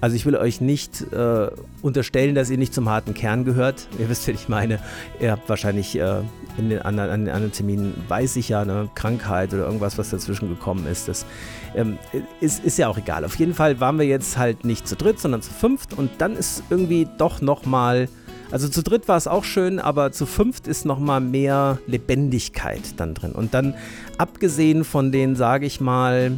also 0.00 0.16
ich 0.16 0.24
will 0.24 0.36
euch 0.36 0.60
nicht 0.60 1.12
äh, 1.12 1.50
unterstellen, 1.82 2.34
dass 2.34 2.48
ihr 2.48 2.56
nicht 2.56 2.72
zum 2.72 2.88
harten 2.88 3.12
Kern 3.12 3.44
gehört. 3.44 3.86
Ihr 3.98 4.08
wisst, 4.08 4.26
was 4.28 4.34
ich 4.34 4.48
meine. 4.48 4.78
Ihr 5.20 5.30
habt 5.30 5.48
wahrscheinlich 5.48 5.98
äh, 5.98 6.22
in 6.56 6.70
den 6.70 6.80
anderen, 6.80 7.10
an 7.10 7.24
den 7.26 7.34
anderen 7.34 7.52
Terminen, 7.52 8.02
weiß 8.08 8.36
ich 8.36 8.48
ja, 8.48 8.62
eine 8.62 8.88
Krankheit 8.94 9.52
oder 9.52 9.66
irgendwas, 9.66 9.98
was 9.98 10.10
dazwischen 10.10 10.48
gekommen 10.48 10.86
ist. 10.86 11.08
Das 11.08 11.26
ähm, 11.74 11.98
ist, 12.40 12.64
ist 12.64 12.78
ja 12.78 12.88
auch 12.88 12.98
egal. 12.98 13.24
Auf 13.24 13.36
jeden 13.36 13.54
Fall 13.54 13.80
waren 13.80 13.98
wir 13.98 14.06
jetzt 14.06 14.36
halt 14.36 14.64
nicht 14.64 14.86
zu 14.88 14.96
dritt, 14.96 15.20
sondern 15.20 15.42
zu 15.42 15.52
fünft. 15.52 15.94
Und 15.94 16.10
dann 16.18 16.34
ist 16.36 16.62
irgendwie 16.70 17.08
doch 17.18 17.40
nochmal... 17.40 18.08
Also 18.50 18.68
zu 18.68 18.82
dritt 18.82 19.06
war 19.06 19.16
es 19.16 19.28
auch 19.28 19.44
schön, 19.44 19.78
aber 19.78 20.10
zu 20.10 20.26
fünft 20.26 20.66
ist 20.66 20.84
nochmal 20.84 21.20
mehr 21.20 21.78
Lebendigkeit 21.86 22.80
dann 22.96 23.14
drin. 23.14 23.30
Und 23.30 23.54
dann 23.54 23.74
abgesehen 24.18 24.82
von 24.82 25.12
den, 25.12 25.36
sage 25.36 25.66
ich 25.66 25.80
mal, 25.80 26.36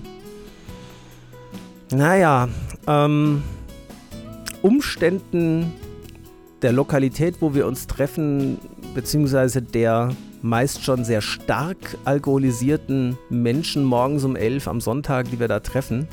naja, 1.91 2.49
ähm, 2.87 3.43
Umständen 4.61 5.73
der 6.61 6.73
Lokalität, 6.73 7.37
wo 7.41 7.55
wir 7.55 7.67
uns 7.67 7.87
treffen, 7.87 8.59
beziehungsweise 8.95 9.63
der 9.63 10.11
meist 10.43 10.85
schon 10.85 11.05
sehr 11.05 11.23
stark 11.23 11.97
alkoholisierten 12.05 13.17
Menschen 13.31 13.85
morgens 13.85 14.25
um 14.25 14.37
elf 14.37 14.69
am 14.69 14.81
Sonntag, 14.81 15.31
die 15.31 15.41
wir 15.41 15.49
da 15.49 15.61
treffen, 15.61 16.09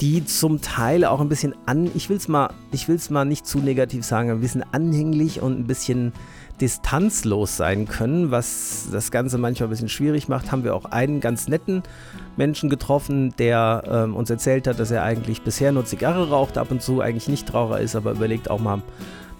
die 0.00 0.24
zum 0.24 0.62
Teil 0.62 1.04
auch 1.04 1.20
ein 1.20 1.28
bisschen 1.28 1.54
an, 1.66 1.90
ich 1.94 2.08
will 2.08 2.16
es 2.16 2.26
mal, 2.26 2.50
ich 2.72 2.88
will 2.88 2.96
es 2.96 3.10
mal 3.10 3.26
nicht 3.26 3.46
zu 3.46 3.58
negativ 3.58 4.04
sagen, 4.04 4.30
ein 4.30 4.40
bisschen 4.40 4.64
anhänglich 4.72 5.42
und 5.42 5.58
ein 5.58 5.66
bisschen 5.66 6.12
distanzlos 6.60 7.56
sein 7.56 7.86
können, 7.86 8.30
was 8.30 8.88
das 8.92 9.10
Ganze 9.10 9.38
manchmal 9.38 9.68
ein 9.68 9.70
bisschen 9.70 9.88
schwierig 9.88 10.28
macht, 10.28 10.52
haben 10.52 10.64
wir 10.64 10.74
auch 10.74 10.86
einen 10.86 11.20
ganz 11.20 11.48
netten 11.48 11.82
Menschen 12.36 12.70
getroffen, 12.70 13.34
der 13.38 13.82
ähm, 13.86 14.16
uns 14.16 14.30
erzählt 14.30 14.66
hat, 14.66 14.78
dass 14.78 14.90
er 14.90 15.02
eigentlich 15.02 15.42
bisher 15.42 15.72
nur 15.72 15.84
Zigarre 15.84 16.30
raucht, 16.30 16.58
ab 16.58 16.70
und 16.70 16.82
zu 16.82 17.00
eigentlich 17.00 17.28
nicht 17.28 17.52
Raucher 17.52 17.80
ist, 17.80 17.96
aber 17.96 18.12
überlegt 18.12 18.50
auch 18.50 18.60
mal 18.60 18.82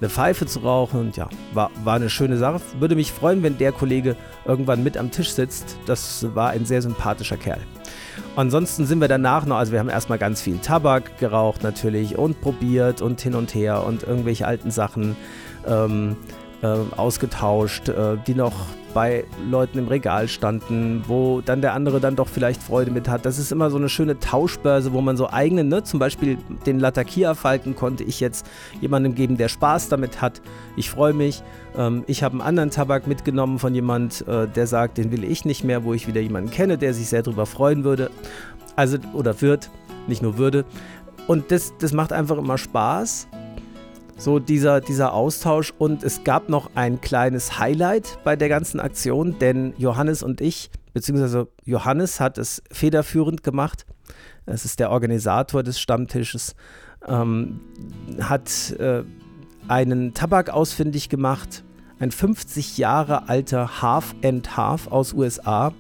eine 0.00 0.11
Pfeife 0.11 0.47
zu 0.47 0.61
rauchen. 0.61 1.00
Und 1.00 1.16
ja, 1.16 1.28
war, 1.52 1.71
war 1.85 1.97
eine 1.97 2.11
schöne 2.11 2.37
Sache. 2.37 2.61
Würde 2.78 2.95
mich 2.95 3.12
freuen, 3.12 3.42
wenn 3.42 3.59
der 3.59 3.73
Kollege 3.73 4.16
irgendwann 4.45 4.83
mit 4.83 4.97
am 4.97 5.11
Tisch 5.11 5.30
sitzt. 5.33 5.78
Das 5.87 6.26
war 6.35 6.50
ein 6.50 6.64
sehr 6.64 6.83
sympathischer 6.83 7.37
Kerl. 7.37 7.61
Ansonsten 8.37 8.87
sind 8.87 9.00
wir 9.00 9.09
danach 9.09 9.45
noch, 9.45 9.57
also 9.57 9.73
wir 9.73 9.80
haben 9.80 9.88
erstmal 9.88 10.19
ganz 10.19 10.40
viel 10.40 10.59
Tabak 10.59 11.19
geraucht 11.19 11.62
natürlich 11.62 12.16
und 12.16 12.40
probiert 12.40 13.02
und 13.02 13.21
hin 13.21 13.35
und 13.35 13.54
her 13.54 13.85
und 13.85 14.04
irgendwelche 14.04 14.47
alten 14.47 14.71
Sachen. 14.71 15.16
Ähm, 15.66 16.16
äh, 16.62 16.66
ausgetauscht, 16.96 17.88
äh, 17.88 18.16
die 18.26 18.34
noch 18.34 18.52
bei 18.92 19.24
Leuten 19.48 19.78
im 19.78 19.88
Regal 19.88 20.28
standen, 20.28 21.04
wo 21.06 21.40
dann 21.40 21.60
der 21.60 21.74
andere 21.74 22.00
dann 22.00 22.16
doch 22.16 22.28
vielleicht 22.28 22.62
Freude 22.62 22.90
mit 22.90 23.08
hat. 23.08 23.24
Das 23.24 23.38
ist 23.38 23.52
immer 23.52 23.70
so 23.70 23.76
eine 23.76 23.88
schöne 23.88 24.18
Tauschbörse, 24.18 24.92
wo 24.92 25.00
man 25.00 25.16
so 25.16 25.30
eigene, 25.30 25.64
ne, 25.64 25.84
zum 25.84 26.00
Beispiel 26.00 26.38
den 26.66 26.80
Latakia-Falken 26.80 27.76
konnte 27.76 28.04
ich 28.04 28.20
jetzt 28.20 28.46
jemandem 28.80 29.14
geben, 29.14 29.36
der 29.36 29.48
Spaß 29.48 29.88
damit 29.88 30.20
hat. 30.20 30.40
Ich 30.76 30.90
freue 30.90 31.12
mich. 31.12 31.42
Ähm, 31.76 32.04
ich 32.06 32.22
habe 32.22 32.32
einen 32.34 32.42
anderen 32.42 32.70
Tabak 32.70 33.06
mitgenommen 33.06 33.58
von 33.58 33.74
jemand, 33.74 34.26
äh, 34.26 34.48
der 34.48 34.66
sagt, 34.66 34.98
den 34.98 35.12
will 35.12 35.24
ich 35.24 35.44
nicht 35.44 35.64
mehr, 35.64 35.84
wo 35.84 35.94
ich 35.94 36.06
wieder 36.06 36.20
jemanden 36.20 36.50
kenne, 36.50 36.78
der 36.78 36.94
sich 36.94 37.08
sehr 37.08 37.22
darüber 37.22 37.46
freuen 37.46 37.84
würde. 37.84 38.10
Also, 38.76 38.98
oder 39.12 39.40
wird, 39.40 39.70
nicht 40.06 40.22
nur 40.22 40.38
würde. 40.38 40.64
Und 41.26 41.50
das, 41.50 41.74
das 41.78 41.92
macht 41.92 42.12
einfach 42.12 42.38
immer 42.38 42.58
Spaß 42.58 43.28
so 44.20 44.38
dieser, 44.38 44.80
dieser 44.80 45.14
Austausch. 45.14 45.72
Und 45.78 46.04
es 46.04 46.22
gab 46.24 46.48
noch 46.48 46.70
ein 46.74 47.00
kleines 47.00 47.58
Highlight 47.58 48.18
bei 48.22 48.36
der 48.36 48.48
ganzen 48.48 48.78
Aktion, 48.78 49.38
denn 49.38 49.72
Johannes 49.78 50.22
und 50.22 50.40
ich, 50.40 50.70
beziehungsweise 50.92 51.48
Johannes 51.64 52.20
hat 52.20 52.38
es 52.38 52.62
federführend 52.70 53.42
gemacht. 53.42 53.86
Es 54.46 54.64
ist 54.64 54.78
der 54.78 54.90
Organisator 54.90 55.62
des 55.62 55.80
Stammtisches, 55.80 56.54
ähm, 57.06 57.60
hat 58.20 58.72
äh, 58.78 59.04
einen 59.68 60.12
Tabak 60.12 60.50
ausfindig 60.50 61.08
gemacht, 61.08 61.64
ein 61.98 62.10
50 62.10 62.78
Jahre 62.78 63.28
alter 63.28 63.82
Half 63.82 64.14
and 64.22 64.56
Half 64.56 64.88
aus 64.88 65.12
USA 65.12 65.72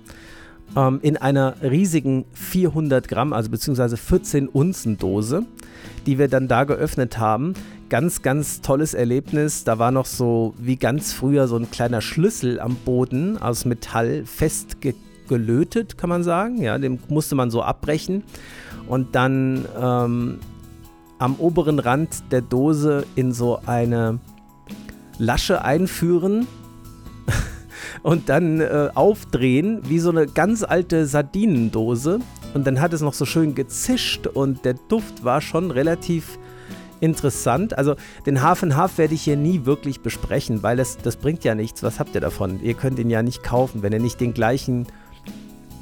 ähm, 0.76 1.00
in 1.02 1.16
einer 1.16 1.56
riesigen 1.62 2.24
400 2.32 3.08
Gramm, 3.08 3.32
also 3.32 3.50
beziehungsweise 3.50 3.96
14 3.96 4.48
Unzen 4.48 4.96
Dose, 4.98 5.44
die 6.06 6.18
wir 6.18 6.28
dann 6.28 6.46
da 6.46 6.64
geöffnet 6.64 7.18
haben 7.18 7.54
ganz, 7.90 8.22
ganz 8.22 8.62
tolles 8.62 8.94
Erlebnis. 8.94 9.64
Da 9.64 9.78
war 9.78 9.90
noch 9.90 10.06
so 10.06 10.54
wie 10.56 10.76
ganz 10.76 11.12
früher 11.12 11.48
so 11.48 11.56
ein 11.56 11.70
kleiner 11.70 12.00
Schlüssel 12.00 12.58
am 12.60 12.76
Boden 12.76 13.36
aus 13.36 13.66
Metall 13.66 14.24
festgelötet, 14.24 15.98
kann 15.98 16.08
man 16.08 16.22
sagen. 16.22 16.62
Ja, 16.62 16.78
den 16.78 16.98
musste 17.08 17.34
man 17.34 17.50
so 17.50 17.62
abbrechen 17.62 18.22
und 18.88 19.14
dann 19.14 19.66
ähm, 19.78 20.38
am 21.18 21.34
oberen 21.36 21.78
Rand 21.78 22.22
der 22.30 22.40
Dose 22.40 23.04
in 23.16 23.32
so 23.32 23.60
eine 23.66 24.20
Lasche 25.18 25.62
einführen 25.62 26.46
und 28.02 28.30
dann 28.30 28.60
äh, 28.60 28.88
aufdrehen 28.94 29.82
wie 29.86 29.98
so 29.98 30.10
eine 30.10 30.26
ganz 30.26 30.62
alte 30.62 31.06
Sardinendose. 31.06 32.20
Und 32.54 32.66
dann 32.66 32.80
hat 32.80 32.92
es 32.92 33.00
noch 33.00 33.14
so 33.14 33.26
schön 33.26 33.54
gezischt 33.54 34.26
und 34.26 34.64
der 34.64 34.74
Duft 34.88 35.24
war 35.24 35.40
schon 35.40 35.70
relativ 35.70 36.38
interessant. 37.00 37.76
Also 37.76 37.96
den 38.26 38.42
Hafen 38.42 38.76
Half 38.76 38.98
werde 38.98 39.14
ich 39.14 39.22
hier 39.22 39.36
nie 39.36 39.64
wirklich 39.64 40.00
besprechen, 40.00 40.62
weil 40.62 40.76
das, 40.76 40.98
das 40.98 41.16
bringt 41.16 41.44
ja 41.44 41.54
nichts. 41.54 41.82
Was 41.82 41.98
habt 41.98 42.14
ihr 42.14 42.20
davon? 42.20 42.60
Ihr 42.62 42.74
könnt 42.74 42.98
ihn 42.98 43.10
ja 43.10 43.22
nicht 43.22 43.42
kaufen, 43.42 43.82
wenn 43.82 43.92
ihr 43.92 44.00
nicht 44.00 44.20
den 44.20 44.34
gleichen 44.34 44.86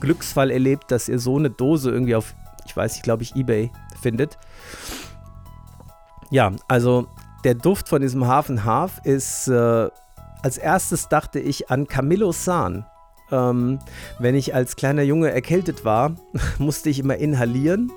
Glücksfall 0.00 0.50
erlebt, 0.50 0.90
dass 0.90 1.08
ihr 1.08 1.18
so 1.18 1.36
eine 1.36 1.50
Dose 1.50 1.90
irgendwie 1.90 2.14
auf 2.14 2.34
ich 2.68 2.76
weiß 2.76 2.94
nicht, 2.94 3.02
glaube 3.02 3.22
ich, 3.22 3.34
eBay 3.34 3.70
findet. 4.00 4.38
Ja, 6.30 6.52
also 6.68 7.08
der 7.44 7.54
Duft 7.54 7.88
von 7.88 8.02
diesem 8.02 8.26
Hafen 8.26 8.64
Half 8.64 9.00
ist, 9.04 9.48
äh, 9.48 9.88
als 10.42 10.58
erstes 10.58 11.08
dachte 11.08 11.40
ich 11.40 11.70
an 11.70 11.86
Camillo 11.86 12.32
San. 12.32 12.84
Ähm, 13.30 13.78
wenn 14.18 14.34
ich 14.34 14.54
als 14.54 14.76
kleiner 14.76 15.02
Junge 15.02 15.30
erkältet 15.30 15.84
war, 15.84 16.12
musste 16.58 16.90
ich 16.90 16.98
immer 16.98 17.16
inhalieren 17.16 17.90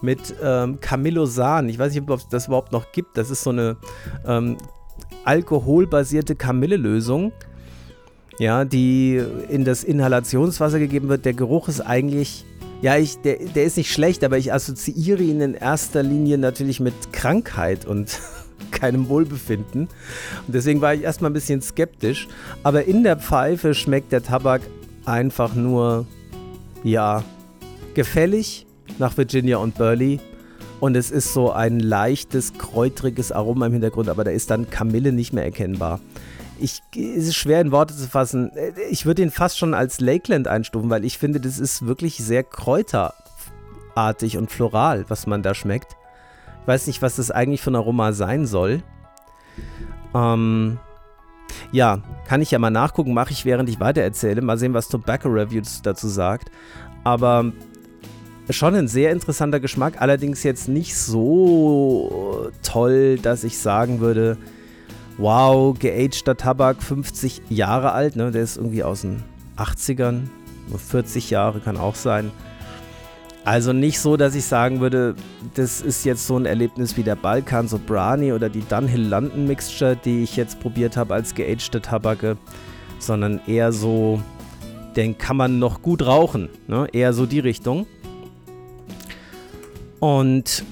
mit 0.00 0.34
ähm, 0.42 0.80
Camillo 0.80 1.26
San. 1.26 1.68
Ich 1.68 1.78
weiß 1.78 1.94
nicht, 1.94 2.08
ob 2.08 2.18
es 2.18 2.28
das 2.28 2.46
überhaupt 2.46 2.72
noch 2.72 2.92
gibt. 2.92 3.16
Das 3.16 3.30
ist 3.30 3.42
so 3.42 3.50
eine 3.50 3.76
ähm, 4.26 4.56
alkoholbasierte 5.24 6.34
Kamillelösung, 6.34 7.32
ja, 8.38 8.64
die 8.64 9.22
in 9.48 9.64
das 9.64 9.84
Inhalationswasser 9.84 10.78
gegeben 10.78 11.08
wird. 11.08 11.24
Der 11.24 11.34
Geruch 11.34 11.68
ist 11.68 11.80
eigentlich, 11.80 12.44
ja, 12.80 12.96
ich, 12.96 13.18
der, 13.18 13.36
der 13.36 13.64
ist 13.64 13.76
nicht 13.76 13.92
schlecht, 13.92 14.24
aber 14.24 14.38
ich 14.38 14.52
assoziiere 14.52 15.22
ihn 15.22 15.40
in 15.40 15.54
erster 15.54 16.02
Linie 16.02 16.38
natürlich 16.38 16.80
mit 16.80 17.12
Krankheit 17.12 17.84
und 17.84 18.18
keinem 18.70 19.08
Wohlbefinden. 19.08 19.82
Und 20.46 20.54
deswegen 20.54 20.80
war 20.80 20.94
ich 20.94 21.02
erstmal 21.02 21.30
ein 21.30 21.34
bisschen 21.34 21.62
skeptisch. 21.62 22.28
Aber 22.62 22.84
in 22.84 23.04
der 23.04 23.16
Pfeife 23.16 23.74
schmeckt 23.74 24.12
der 24.12 24.22
Tabak 24.22 24.62
einfach 25.04 25.54
nur, 25.54 26.06
ja, 26.82 27.22
gefällig 27.94 28.66
nach 28.98 29.16
Virginia 29.16 29.58
und 29.58 29.76
Burley. 29.76 30.20
Und 30.80 30.96
es 30.96 31.10
ist 31.12 31.32
so 31.32 31.52
ein 31.52 31.78
leichtes, 31.78 32.54
kräutriges 32.54 33.30
Aroma 33.30 33.66
im 33.66 33.72
Hintergrund, 33.72 34.08
aber 34.08 34.24
da 34.24 34.32
ist 34.32 34.50
dann 34.50 34.68
Kamille 34.68 35.12
nicht 35.12 35.32
mehr 35.32 35.44
erkennbar. 35.44 36.00
Ich, 36.58 36.82
es 36.96 37.28
ist 37.28 37.36
schwer 37.36 37.60
in 37.60 37.70
Worte 37.70 37.96
zu 37.96 38.08
fassen. 38.08 38.50
Ich 38.90 39.06
würde 39.06 39.22
ihn 39.22 39.30
fast 39.30 39.58
schon 39.58 39.74
als 39.74 40.00
Lakeland 40.00 40.48
einstufen, 40.48 40.90
weil 40.90 41.04
ich 41.04 41.18
finde, 41.18 41.40
das 41.40 41.58
ist 41.58 41.86
wirklich 41.86 42.16
sehr 42.16 42.42
kräuterartig 42.42 44.36
und 44.36 44.50
floral, 44.50 45.04
was 45.08 45.26
man 45.28 45.42
da 45.42 45.54
schmeckt. 45.54 45.96
Ich 46.62 46.68
weiß 46.68 46.86
nicht, 46.88 47.02
was 47.02 47.16
das 47.16 47.30
eigentlich 47.30 47.62
für 47.62 47.70
ein 47.70 47.76
Aroma 47.76 48.12
sein 48.12 48.46
soll. 48.46 48.82
Ähm, 50.14 50.78
ja, 51.70 52.00
kann 52.26 52.42
ich 52.42 52.50
ja 52.50 52.58
mal 52.58 52.70
nachgucken, 52.70 53.14
mache 53.14 53.32
ich 53.32 53.44
während 53.44 53.68
ich 53.68 53.80
weitererzähle. 53.80 54.42
Mal 54.42 54.58
sehen, 54.58 54.74
was 54.74 54.88
Tobacco 54.88 55.28
Reviews 55.28 55.82
dazu 55.82 56.08
sagt. 56.08 56.50
Aber 57.04 57.52
schon 58.50 58.74
ein 58.74 58.88
sehr 58.88 59.12
interessanter 59.12 59.60
Geschmack, 59.60 60.00
allerdings 60.00 60.42
jetzt 60.42 60.68
nicht 60.68 60.96
so 60.96 62.50
toll, 62.62 63.18
dass 63.18 63.44
ich 63.44 63.58
sagen 63.58 64.00
würde, 64.00 64.36
wow, 65.18 65.78
geagter 65.78 66.36
Tabak, 66.36 66.82
50 66.82 67.42
Jahre 67.48 67.92
alt, 67.92 68.16
ne? 68.16 68.30
der 68.30 68.42
ist 68.42 68.56
irgendwie 68.56 68.82
aus 68.82 69.02
den 69.02 69.22
80ern, 69.56 70.22
40 70.76 71.30
Jahre 71.30 71.60
kann 71.60 71.76
auch 71.76 71.94
sein. 71.94 72.30
Also 73.44 73.72
nicht 73.72 73.98
so, 73.98 74.16
dass 74.16 74.36
ich 74.36 74.44
sagen 74.44 74.80
würde, 74.80 75.16
das 75.54 75.80
ist 75.80 76.04
jetzt 76.04 76.26
so 76.26 76.36
ein 76.36 76.46
Erlebnis 76.46 76.96
wie 76.96 77.02
der 77.02 77.16
Balkan 77.16 77.66
Sobrani 77.66 78.32
oder 78.32 78.48
die 78.48 78.60
Dunhill 78.60 79.08
London 79.08 79.46
Mixture, 79.48 79.96
die 79.96 80.22
ich 80.22 80.36
jetzt 80.36 80.60
probiert 80.60 80.96
habe 80.96 81.14
als 81.14 81.34
geagte 81.34 81.80
Tabake, 81.80 82.36
sondern 83.00 83.40
eher 83.48 83.72
so, 83.72 84.22
den 84.94 85.18
kann 85.18 85.36
man 85.36 85.58
noch 85.58 85.82
gut 85.82 86.06
rauchen, 86.06 86.50
ne? 86.68 86.86
eher 86.92 87.12
so 87.12 87.26
die 87.26 87.40
Richtung. 87.40 87.86
Und 90.02 90.64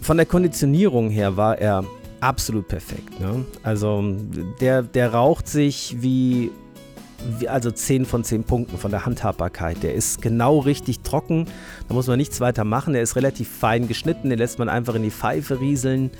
von 0.00 0.16
der 0.16 0.24
Konditionierung 0.24 1.10
her 1.10 1.36
war 1.36 1.58
er 1.58 1.84
absolut 2.20 2.68
perfekt. 2.68 3.20
Ne? 3.20 3.44
Also 3.62 4.02
der, 4.62 4.82
der 4.82 5.12
raucht 5.12 5.46
sich 5.46 5.98
wie, 6.00 6.50
wie, 7.38 7.50
also 7.50 7.70
10 7.70 8.06
von 8.06 8.24
10 8.24 8.44
Punkten 8.44 8.78
von 8.78 8.90
der 8.90 9.04
Handhabbarkeit. 9.04 9.82
Der 9.82 9.92
ist 9.92 10.22
genau 10.22 10.60
richtig 10.60 11.00
trocken, 11.00 11.44
da 11.86 11.92
muss 11.92 12.06
man 12.06 12.16
nichts 12.16 12.40
weiter 12.40 12.64
machen. 12.64 12.94
Der 12.94 13.02
ist 13.02 13.14
relativ 13.14 13.50
fein 13.50 13.88
geschnitten, 13.88 14.30
den 14.30 14.38
lässt 14.38 14.58
man 14.58 14.70
einfach 14.70 14.94
in 14.94 15.02
die 15.02 15.10
Pfeife 15.10 15.60
rieseln, 15.60 16.10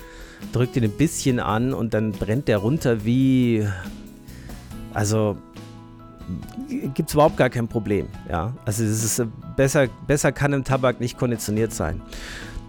drückt 0.51 0.75
ihn 0.75 0.83
ein 0.83 0.91
bisschen 0.91 1.39
an 1.39 1.73
und 1.73 1.95
dann 1.95 2.11
brennt 2.11 2.47
der 2.47 2.59
runter 2.59 3.03
wie, 3.03 3.67
also 4.93 5.37
gibt 6.93 7.09
es 7.09 7.15
überhaupt 7.15 7.37
gar 7.37 7.49
kein 7.49 7.67
Problem. 7.67 8.05
Ja? 8.29 8.53
Also 8.63 8.83
es 8.83 9.03
ist 9.03 9.27
besser, 9.55 9.87
besser 10.05 10.31
kann 10.31 10.53
im 10.53 10.63
Tabak 10.63 10.99
nicht 10.99 11.17
konditioniert 11.17 11.73
sein. 11.73 12.03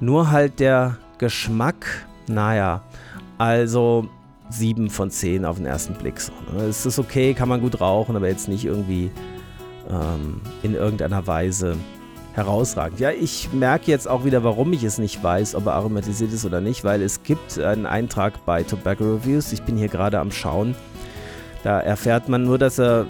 Nur 0.01 0.31
halt 0.31 0.61
der 0.61 0.97
Geschmack, 1.19 2.07
naja, 2.27 2.83
also 3.39 4.09
7 4.49 4.91
von 4.91 5.11
10 5.11 5.45
auf 5.45 5.57
den 5.57 5.67
ersten 5.67 5.95
Blick. 5.95 6.21
So, 6.21 6.33
ne? 6.53 6.65
Es 6.65 6.87
ist 6.87 6.99
okay, 6.99 7.35
kann 7.35 7.49
man 7.49 7.61
gut 7.61 7.81
rauchen, 7.81 8.17
aber 8.17 8.29
jetzt 8.29 8.49
nicht 8.49 8.65
irgendwie 8.65 9.11
ähm, 9.91 10.41
in 10.63 10.75
irgendeiner 10.75 11.27
Weise 11.27 11.77
herausragend. 12.35 13.01
Ja, 13.01 13.11
ich 13.11 13.53
merke 13.53 13.91
jetzt 13.91 14.09
auch 14.09 14.25
wieder, 14.25 14.45
warum 14.45 14.73
ich 14.73 14.85
es 14.85 14.99
nicht 14.99 15.23
weiß, 15.23 15.55
ob 15.55 15.67
er 15.67 15.75
aromatisiert 15.75 16.33
ist 16.33 16.45
oder 16.45 16.61
nicht, 16.61 16.85
weil 16.85 17.03
es 17.03 17.23
gibt 17.23 17.59
einen 17.59 17.87
Eintrag 17.87 18.45
bei 18.47 18.63
Tobacco 18.63 19.05
Reviews. 19.05 19.53
Ich 19.53 19.63
bin 19.63 19.77
hier 19.77 19.89
gerade 19.89 20.19
am 20.19 20.31
Schauen. 20.31 20.75
Da 21.63 21.81
erfährt 21.81 22.29
man 22.29 22.45
nur, 22.45 22.59
dass 22.59 22.79
er 22.79 23.07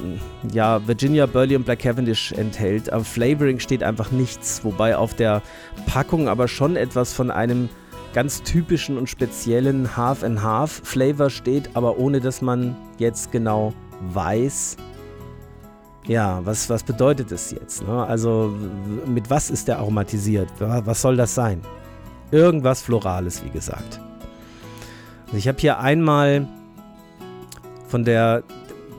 ja, 0.52 0.86
Virginia 0.86 1.26
Burley 1.26 1.54
und 1.54 1.64
Black 1.64 1.80
Cavendish 1.80 2.32
enthält. 2.32 2.92
Am 2.92 3.04
Flavoring 3.04 3.60
steht 3.60 3.82
einfach 3.84 4.10
nichts, 4.10 4.64
wobei 4.64 4.96
auf 4.96 5.14
der 5.14 5.42
Packung 5.86 6.28
aber 6.28 6.48
schon 6.48 6.74
etwas 6.76 7.12
von 7.12 7.30
einem 7.30 7.68
ganz 8.12 8.42
typischen 8.42 8.98
und 8.98 9.08
speziellen 9.08 9.96
Half-and-Half-Flavor 9.96 11.30
steht, 11.30 11.70
aber 11.74 11.98
ohne 11.98 12.18
dass 12.20 12.42
man 12.42 12.76
jetzt 12.98 13.30
genau 13.30 13.72
weiß, 14.12 14.76
ja, 16.06 16.40
was, 16.44 16.68
was 16.68 16.82
bedeutet 16.82 17.30
es 17.30 17.52
jetzt? 17.52 17.86
Ne? 17.86 18.04
Also 18.04 18.52
mit 19.06 19.30
was 19.30 19.48
ist 19.48 19.68
der 19.68 19.78
aromatisiert? 19.78 20.48
Was 20.58 21.02
soll 21.02 21.16
das 21.16 21.34
sein? 21.34 21.60
Irgendwas 22.32 22.82
Florales, 22.82 23.44
wie 23.44 23.50
gesagt. 23.50 24.00
Also 25.26 25.36
ich 25.36 25.46
habe 25.46 25.58
hier 25.60 25.78
einmal 25.78 26.48
von 27.90 28.04
der 28.04 28.44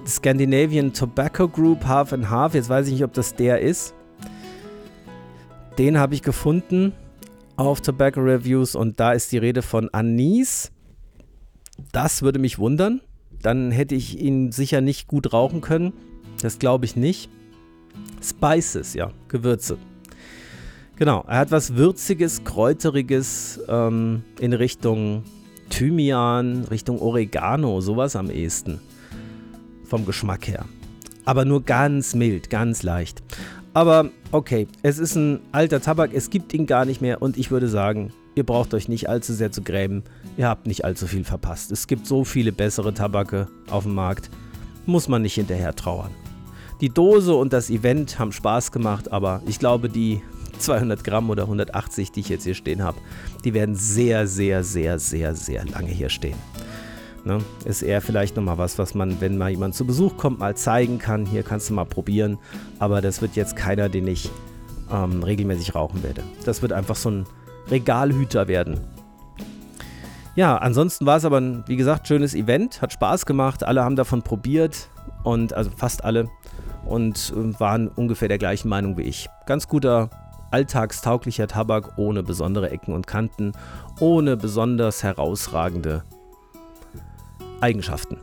Scandinavian 0.06 0.92
Tobacco 0.92 1.48
Group 1.48 1.86
Half 1.86 2.12
and 2.12 2.30
Half. 2.30 2.56
Jetzt 2.56 2.68
weiß 2.68 2.88
ich 2.88 2.94
nicht, 2.94 3.04
ob 3.06 3.14
das 3.14 3.34
der 3.34 3.62
ist. 3.62 3.94
Den 5.78 5.98
habe 5.98 6.14
ich 6.14 6.22
gefunden 6.22 6.92
auf 7.56 7.80
Tobacco 7.80 8.20
Reviews 8.20 8.76
und 8.76 9.00
da 9.00 9.14
ist 9.14 9.32
die 9.32 9.38
Rede 9.38 9.62
von 9.62 9.90
Anis. 9.94 10.72
Das 11.94 12.22
würde 12.22 12.38
mich 12.38 12.60
wundern. 12.60 13.00
Dann 13.42 13.72
hätte 13.72 13.96
ich 13.96 14.20
ihn 14.20 14.52
sicher 14.52 14.82
nicht 14.82 15.08
gut 15.08 15.32
rauchen 15.32 15.62
können. 15.62 15.94
Das 16.42 16.60
glaube 16.60 16.84
ich 16.86 16.98
nicht. 16.98 17.30
Spices, 18.22 18.94
ja, 18.94 19.12
Gewürze. 19.30 19.78
Genau, 20.98 21.24
er 21.28 21.40
hat 21.40 21.52
was 21.52 21.76
Würziges, 21.78 22.44
Kräuteriges 22.44 23.62
ähm, 23.70 24.24
in 24.40 24.52
Richtung 24.52 25.24
Thymian, 25.72 26.66
Richtung 26.66 27.02
Oregano, 27.02 27.82
sowas 27.82 28.16
am 28.16 28.30
ehesten. 28.30 28.80
Vom 29.86 30.06
Geschmack 30.06 30.48
her. 30.48 30.66
Aber 31.26 31.46
nur 31.46 31.64
ganz 31.64 32.14
mild, 32.14 32.50
ganz 32.50 32.84
leicht. 32.84 33.24
Aber 33.74 34.10
okay, 34.32 34.68
es 34.84 35.00
ist 35.00 35.16
ein 35.16 35.40
alter 35.52 35.82
Tabak, 35.82 36.14
es 36.14 36.30
gibt 36.30 36.54
ihn 36.54 36.66
gar 36.68 36.86
nicht 36.86 37.02
mehr 37.02 37.22
und 37.22 37.38
ich 37.38 37.52
würde 37.52 37.70
sagen, 37.70 38.12
ihr 38.36 38.46
braucht 38.46 38.74
euch 38.74 38.90
nicht 38.90 39.10
allzu 39.10 39.34
sehr 39.34 39.52
zu 39.52 39.62
grämen. 39.62 40.04
Ihr 40.38 40.48
habt 40.48 40.68
nicht 40.68 40.84
allzu 40.86 41.08
viel 41.08 41.24
verpasst. 41.24 41.72
Es 41.72 41.88
gibt 41.88 42.06
so 42.06 42.26
viele 42.26 42.52
bessere 42.52 42.94
Tabake 42.94 43.48
auf 43.70 43.84
dem 43.84 43.96
Markt, 43.96 44.30
muss 44.86 45.08
man 45.08 45.22
nicht 45.22 45.36
hinterher 45.36 45.76
trauern. 45.76 46.12
Die 46.82 46.90
Dose 46.90 47.34
und 47.34 47.54
das 47.54 47.70
Event 47.70 48.20
haben 48.20 48.32
Spaß 48.32 48.72
gemacht, 48.72 49.12
aber 49.12 49.42
ich 49.48 49.60
glaube, 49.60 49.88
die 49.88 50.22
200 50.62 51.04
Gramm 51.04 51.30
oder 51.30 51.44
180, 51.44 52.12
die 52.12 52.22
ich 52.22 52.30
jetzt 52.30 52.44
hier 52.44 52.56
stehen 52.56 52.84
habe, 52.84 52.98
die 53.44 53.54
werden 53.54 53.76
sehr, 53.76 54.28
sehr, 54.28 54.64
sehr, 54.64 55.00
sehr, 55.00 55.36
sehr 55.36 55.66
lange 55.66 55.90
hier 55.90 56.10
stehen. 56.10 56.38
Ne? 57.24 57.40
Ist 57.66 57.84
eher 57.84 58.02
vielleicht 58.02 58.36
nochmal 58.36 58.58
was, 58.58 58.80
was 58.80 58.96
man, 58.96 59.22
wenn 59.22 59.38
mal 59.38 59.50
jemand 59.50 59.76
zu 59.76 59.86
Besuch 59.86 60.18
kommt, 60.18 60.40
mal 60.40 60.56
zeigen 60.56 60.98
kann. 60.98 61.26
Hier 61.26 61.44
kannst 61.44 61.70
du 61.70 61.74
mal 61.74 61.86
probieren. 61.86 62.38
Aber 62.80 63.02
das 63.02 63.22
wird 63.22 63.36
jetzt 63.36 63.56
keiner, 63.56 63.90
den 63.90 64.08
ich 64.08 64.30
ähm, 64.92 65.22
regelmäßig 65.24 65.76
rauchen 65.76 66.04
werde. 66.04 66.24
Das 66.46 66.62
wird 66.62 66.74
einfach 66.74 66.96
so 66.96 67.12
ein 67.12 67.26
Regalhüter 67.70 68.48
werden. 68.48 68.80
Ja, 70.36 70.58
ansonsten 70.58 71.06
war 71.06 71.18
es 71.18 71.26
aber 71.26 71.40
ein, 71.40 71.64
wie 71.68 71.76
gesagt, 71.76 72.08
schönes 72.08 72.34
Event. 72.34 72.82
Hat 72.82 72.94
Spaß 72.94 73.26
gemacht. 73.26 73.64
Alle 73.64 73.84
haben 73.84 73.96
davon 73.96 74.24
probiert. 74.24 74.90
Und 75.24 75.54
also 75.54 75.70
fast 75.76 76.04
alle. 76.04 76.30
Und 76.86 77.34
äh, 77.36 77.60
waren 77.60 77.88
ungefähr 77.88 78.30
der 78.30 78.40
gleichen 78.40 78.70
Meinung 78.70 78.98
wie 78.98 79.04
ich. 79.04 79.30
Ganz 79.46 79.68
guter 79.68 80.10
alltagstauglicher 80.52 81.48
Tabak 81.48 81.98
ohne 81.98 82.24
besondere 82.24 82.70
Ecken 82.70 82.94
und 82.94 83.08
Kanten, 83.08 83.54
ohne 84.00 84.38
besonders 84.38 85.04
herausragende 85.04 86.04
Eigenschaften. 87.62 88.18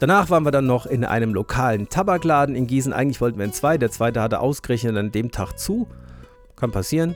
Danach 0.00 0.28
waren 0.28 0.44
wir 0.44 0.50
dann 0.50 0.66
noch 0.66 0.86
in 0.86 1.04
einem 1.04 1.32
lokalen 1.32 1.88
Tabakladen 1.88 2.56
in 2.56 2.66
Gießen. 2.66 2.92
Eigentlich 2.92 3.20
wollten 3.20 3.38
wir 3.38 3.44
in 3.44 3.52
zwei, 3.52 3.78
der 3.78 3.90
zweite 3.90 4.20
hatte 4.20 4.40
ausgerechnet 4.40 4.96
an 4.96 5.12
dem 5.12 5.30
Tag 5.30 5.58
zu. 5.58 5.86
Kann 6.56 6.72
passieren. 6.72 7.14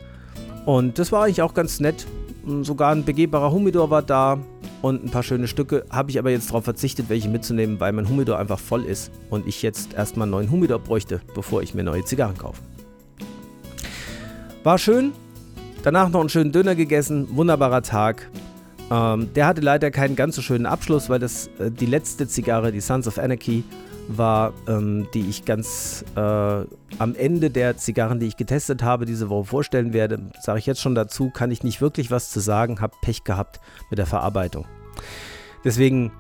Und 0.65 0.99
das 0.99 1.13
war 1.13 1.25
eigentlich 1.25 1.43
auch 1.43 1.55
ganz 1.55 1.81
nett. 1.81 2.07
Sogar 2.63 2.93
ein 2.93 3.05
begehbarer 3.05 3.53
Humidor 3.53 3.91
war 3.91 4.03
da 4.03 4.39
und 4.81 5.05
ein 5.05 5.11
paar 5.11 5.23
schöne 5.23 5.49
Stücke. 5.49 5.85
Habe 5.91 6.11
ich 6.11 6.19
aber 6.19 6.31
jetzt 6.31 6.49
darauf 6.51 6.65
verzichtet, 6.65 7.09
welche 7.09 7.29
mitzunehmen, 7.29 7.81
weil 7.81 7.93
mein 7.93 8.09
Humidor 8.09 8.39
einfach 8.39 8.59
voll 8.59 8.85
ist 8.85 9.11
und 9.29 9.47
ich 9.47 9.61
jetzt 9.61 9.95
erstmal 9.95 10.25
einen 10.25 10.33
neuen 10.33 10.51
Humidor 10.51 10.79
bräuchte, 10.79 11.21
bevor 11.35 11.63
ich 11.63 11.75
mir 11.75 11.83
neue 11.83 12.05
Zigarren 12.05 12.39
kaufe. 12.39 12.63
War 14.65 14.79
schön. 14.79 15.13
Danach 15.83 16.09
noch 16.09 16.21
einen 16.21 16.29
schönen 16.29 16.53
Döner 16.53 16.75
gegessen. 16.75 17.29
Wunderbarer 17.37 17.83
Tag. 17.83 18.29
Ähm, 18.91 19.33
der 19.35 19.47
hatte 19.47 19.61
leider 19.61 19.91
keinen 19.91 20.17
ganz 20.17 20.37
so 20.37 20.43
schönen 20.43 20.67
Abschluss, 20.67 21.09
weil 21.09 21.19
das 21.19 21.49
äh, 21.59 21.71
die 21.71 21.87
letzte 21.87 22.27
Zigarre, 22.27 22.73
die 22.73 22.81
Sons 22.81 23.07
of 23.07 23.19
Anarchy, 23.19 23.63
war, 24.09 24.55
ähm, 24.67 25.07
die 25.13 25.29
ich 25.29 25.45
ganz 25.45 26.05
äh, 26.17 26.21
am 26.21 27.15
Ende 27.15 27.51
der 27.51 27.77
Zigarren, 27.77 28.19
die 28.19 28.27
ich 28.27 28.37
getestet 28.37 28.83
habe, 28.83 29.05
diese 29.05 29.29
Woche 29.29 29.45
vorstellen 29.45 29.93
werde. 29.93 30.31
Sage 30.41 30.59
ich 30.59 30.67
jetzt 30.67 30.81
schon 30.81 30.95
dazu, 30.95 31.31
kann 31.31 31.51
ich 31.51 31.63
nicht 31.63 31.81
wirklich 31.81 32.11
was 32.11 32.31
zu 32.31 32.41
sagen, 32.41 32.81
habe 32.81 32.97
Pech 33.03 33.25
gehabt 33.25 33.61
mit 33.91 33.99
der 33.99 34.07
Verarbeitung. 34.07 34.65
Deswegen 35.65 36.11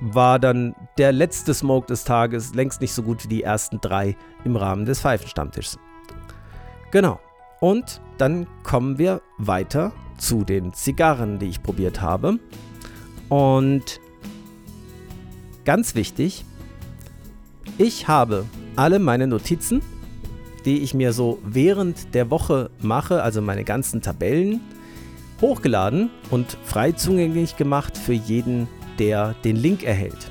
war 0.00 0.38
dann 0.38 0.74
der 0.98 1.12
letzte 1.12 1.54
Smoke 1.54 1.86
des 1.86 2.04
Tages 2.04 2.54
längst 2.54 2.80
nicht 2.80 2.92
so 2.92 3.02
gut 3.02 3.24
wie 3.24 3.28
die 3.28 3.42
ersten 3.42 3.80
drei 3.80 4.16
im 4.44 4.56
Rahmen 4.56 4.84
des 4.84 5.00
Pfeifenstammtischs. 5.00 5.78
Genau. 6.90 7.20
Und 7.60 8.00
dann 8.18 8.46
kommen 8.62 8.98
wir 8.98 9.22
weiter 9.38 9.92
zu 10.18 10.44
den 10.44 10.72
Zigarren, 10.72 11.38
die 11.38 11.46
ich 11.46 11.62
probiert 11.62 12.00
habe. 12.00 12.38
Und 13.28 14.00
ganz 15.64 15.94
wichtig, 15.94 16.44
ich 17.78 18.08
habe 18.08 18.44
alle 18.76 18.98
meine 18.98 19.26
Notizen, 19.26 19.82
die 20.64 20.80
ich 20.80 20.94
mir 20.94 21.12
so 21.12 21.38
während 21.44 22.14
der 22.14 22.30
Woche 22.30 22.70
mache, 22.80 23.22
also 23.22 23.40
meine 23.40 23.64
ganzen 23.64 24.02
Tabellen, 24.02 24.60
hochgeladen 25.40 26.10
und 26.30 26.58
frei 26.64 26.92
zugänglich 26.92 27.56
gemacht 27.56 27.96
für 27.96 28.12
jeden, 28.12 28.68
der 28.98 29.34
den 29.44 29.56
Link 29.56 29.82
erhält. 29.82 30.30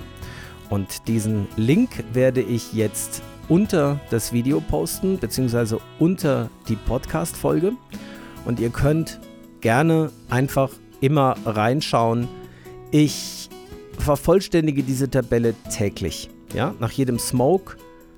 Und 0.69 1.07
diesen 1.07 1.47
Link 1.55 1.89
werde 2.13 2.41
ich 2.41 2.73
jetzt 2.73 3.23
unter 3.49 3.99
das 4.11 4.31
Video 4.31 4.61
posten, 4.61 5.17
beziehungsweise 5.17 5.79
unter 5.97 6.49
die 6.67 6.75
Podcast-Folge. 6.75 7.73
Und 8.45 8.59
ihr 8.59 8.69
könnt 8.69 9.19
gerne 9.59 10.11
einfach 10.29 10.69
immer 11.01 11.35
reinschauen. 11.45 12.27
Ich 12.91 13.49
vervollständige 13.97 14.83
diese 14.83 15.09
Tabelle 15.09 15.53
täglich. 15.71 16.29
Ja, 16.53 16.73
nach 16.79 16.91
jedem 16.91 17.19
Smoke 17.19 17.75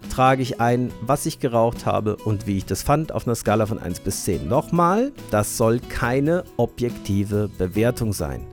trage 0.09 0.41
ich 0.41 0.59
ein, 0.59 0.91
was 1.01 1.25
ich 1.25 1.39
geraucht 1.39 1.85
habe 1.85 2.17
und 2.17 2.47
wie 2.47 2.57
ich 2.57 2.65
das 2.65 2.81
fand 2.81 3.11
auf 3.11 3.27
einer 3.27 3.35
Skala 3.35 3.65
von 3.65 3.79
1 3.79 4.01
bis 4.01 4.23
10. 4.25 4.47
Nochmal, 4.47 5.11
das 5.31 5.57
soll 5.57 5.79
keine 5.79 6.43
objektive 6.57 7.49
Bewertung 7.57 8.13
sein. 8.13 8.45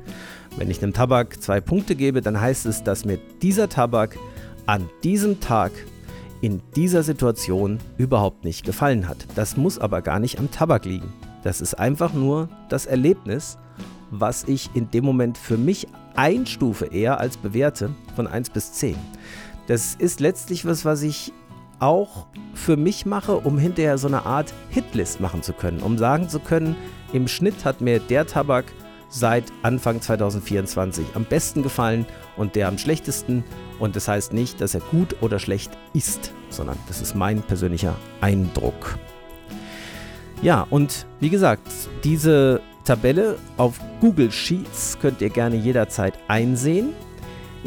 Wenn 0.57 0.71
ich 0.71 0.83
einem 0.83 0.93
Tabak 0.93 1.41
zwei 1.41 1.61
Punkte 1.61 1.95
gebe, 1.95 2.21
dann 2.21 2.41
heißt 2.41 2.67
es, 2.67 2.83
dass 2.83 3.05
mir 3.05 3.19
dieser 3.43 3.69
Tabak 3.69 4.17
an 4.67 4.89
diesem 5.05 5.41
Tag 5.41 5.73
in 6.41 6.63
dieser 6.77 7.03
Situation 7.03 7.79
überhaupt 7.97 8.45
nicht 8.45 8.65
gefallen 8.65 9.09
hat. 9.09 9.27
Das 9.35 9.57
muss 9.57 9.79
aber 9.79 10.03
gar 10.03 10.21
nicht 10.21 10.39
am 10.39 10.51
Tabak 10.51 10.85
liegen. 10.85 11.13
Das 11.43 11.61
ist 11.61 11.75
einfach 11.75 12.13
nur 12.13 12.49
das 12.69 12.87
Erlebnis, 12.87 13.59
was 14.11 14.45
ich 14.45 14.71
in 14.75 14.91
dem 14.91 15.05
Moment 15.05 15.37
für 15.39 15.57
mich 15.57 15.87
einstufe 16.17 16.87
eher 16.87 17.21
als 17.21 17.37
bewerte 17.37 17.91
von 18.17 18.27
1 18.27 18.51
bis 18.51 18.73
10. 18.73 18.97
Das 19.67 19.95
ist 19.95 20.21
letztlich 20.21 20.65
was, 20.65 20.85
was 20.85 21.03
ich 21.03 21.33
auch 21.79 22.27
für 22.55 22.77
mich 22.77 23.07
mache, 23.07 23.37
um 23.37 23.59
hinterher 23.59 23.99
so 23.99 24.09
eine 24.09 24.27
Art 24.27 24.53
Hitlist 24.71 25.21
machen 25.21 25.43
zu 25.43 25.53
können, 25.53 25.81
um 25.81 25.99
sagen 25.99 26.29
zu 26.29 26.41
können, 26.41 26.75
im 27.13 27.29
Schnitt 27.29 27.65
hat 27.65 27.81
mir 27.81 28.01
der 28.01 28.27
Tabak 28.27 28.65
seit 29.09 29.45
Anfang 29.63 30.01
2024 30.01 31.07
am 31.15 31.25
besten 31.25 31.63
gefallen 31.63 32.07
und 32.37 32.57
der 32.57 32.69
am 32.69 32.79
schlechtesten. 32.79 33.45
Und 33.79 33.97
das 33.97 34.09
heißt 34.09 34.33
nicht, 34.33 34.61
dass 34.61 34.75
er 34.75 34.81
gut 34.81 35.17
oder 35.21 35.39
schlecht 35.39 35.73
ist, 35.95 36.33
sondern 36.51 36.79
das 36.89 37.01
ist 37.01 37.15
mein 37.15 37.43
persönlicher 37.43 37.95
Eindruck. 38.21 38.99
Ja, 40.43 40.67
und 40.71 41.07
wie 41.21 41.31
gesagt, 41.31 41.67
diese 42.05 42.61
Tabelle 42.85 43.37
auf 43.57 43.81
Google 44.01 44.31
Sheets 44.31 44.99
könnt 45.01 45.21
ihr 45.21 45.31
gerne 45.31 45.57
jederzeit 45.57 46.19
einsehen. 46.29 46.95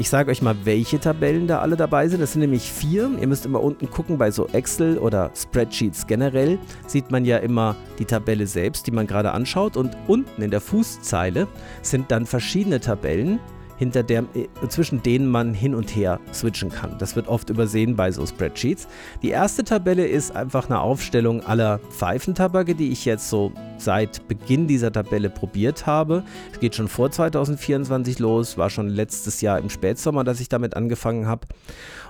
Ich 0.01 0.09
sage 0.09 0.31
euch 0.31 0.41
mal, 0.41 0.55
welche 0.63 0.99
Tabellen 0.99 1.45
da 1.45 1.59
alle 1.59 1.75
dabei 1.75 2.07
sind. 2.07 2.21
Das 2.21 2.31
sind 2.31 2.41
nämlich 2.41 2.71
vier. 2.71 3.11
Ihr 3.21 3.27
müsst 3.27 3.45
immer 3.45 3.61
unten 3.61 3.87
gucken 3.87 4.17
bei 4.17 4.31
so 4.31 4.47
Excel 4.47 4.97
oder 4.97 5.29
Spreadsheets 5.35 6.07
generell. 6.07 6.57
Sieht 6.87 7.11
man 7.11 7.23
ja 7.23 7.37
immer 7.37 7.75
die 7.99 8.05
Tabelle 8.05 8.47
selbst, 8.47 8.87
die 8.87 8.91
man 8.91 9.05
gerade 9.05 9.31
anschaut. 9.31 9.77
Und 9.77 9.95
unten 10.07 10.41
in 10.41 10.49
der 10.49 10.59
Fußzeile 10.59 11.47
sind 11.83 12.09
dann 12.09 12.25
verschiedene 12.25 12.79
Tabellen, 12.79 13.39
hinter 13.81 14.03
der, 14.03 14.25
äh, 14.35 14.67
zwischen 14.69 15.01
denen 15.01 15.27
man 15.27 15.55
hin 15.55 15.73
und 15.73 15.95
her 15.95 16.19
switchen 16.31 16.69
kann. 16.69 16.99
Das 16.99 17.15
wird 17.15 17.27
oft 17.27 17.49
übersehen 17.49 17.95
bei 17.95 18.11
so 18.11 18.23
Spreadsheets. 18.23 18.87
Die 19.23 19.29
erste 19.29 19.63
Tabelle 19.63 20.05
ist 20.05 20.35
einfach 20.35 20.69
eine 20.69 20.79
Aufstellung 20.79 21.43
aller 21.43 21.79
Pfeifentabake, 21.89 22.75
die 22.75 22.91
ich 22.91 23.05
jetzt 23.05 23.27
so 23.27 23.51
seit 23.79 24.27
Beginn 24.27 24.67
dieser 24.67 24.91
Tabelle 24.91 25.31
probiert 25.31 25.87
habe. 25.87 26.23
Es 26.53 26.59
geht 26.59 26.75
schon 26.75 26.87
vor 26.87 27.09
2024 27.09 28.19
los, 28.19 28.55
war 28.55 28.69
schon 28.69 28.87
letztes 28.87 29.41
Jahr 29.41 29.57
im 29.57 29.71
Spätsommer, 29.71 30.23
dass 30.23 30.39
ich 30.39 30.47
damit 30.47 30.75
angefangen 30.75 31.25
habe. 31.25 31.47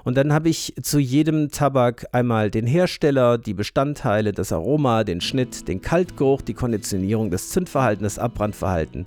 Und 0.04 0.18
dann 0.18 0.34
habe 0.34 0.50
ich 0.50 0.74
zu 0.82 1.00
jedem 1.00 1.52
Tabak 1.52 2.08
einmal 2.12 2.50
den 2.50 2.66
Hersteller, 2.66 3.38
die 3.38 3.54
Bestandteile, 3.54 4.32
das 4.32 4.52
Aroma, 4.52 5.04
den 5.04 5.22
Schnitt, 5.22 5.68
den 5.68 5.82
Kaltgeruch, 5.82 6.42
die 6.42 6.54
Konditionierung, 6.54 7.30
das 7.30 7.50
Zündverhalten, 7.50 8.04
das 8.04 8.18
Abbrandverhalten, 8.18 9.06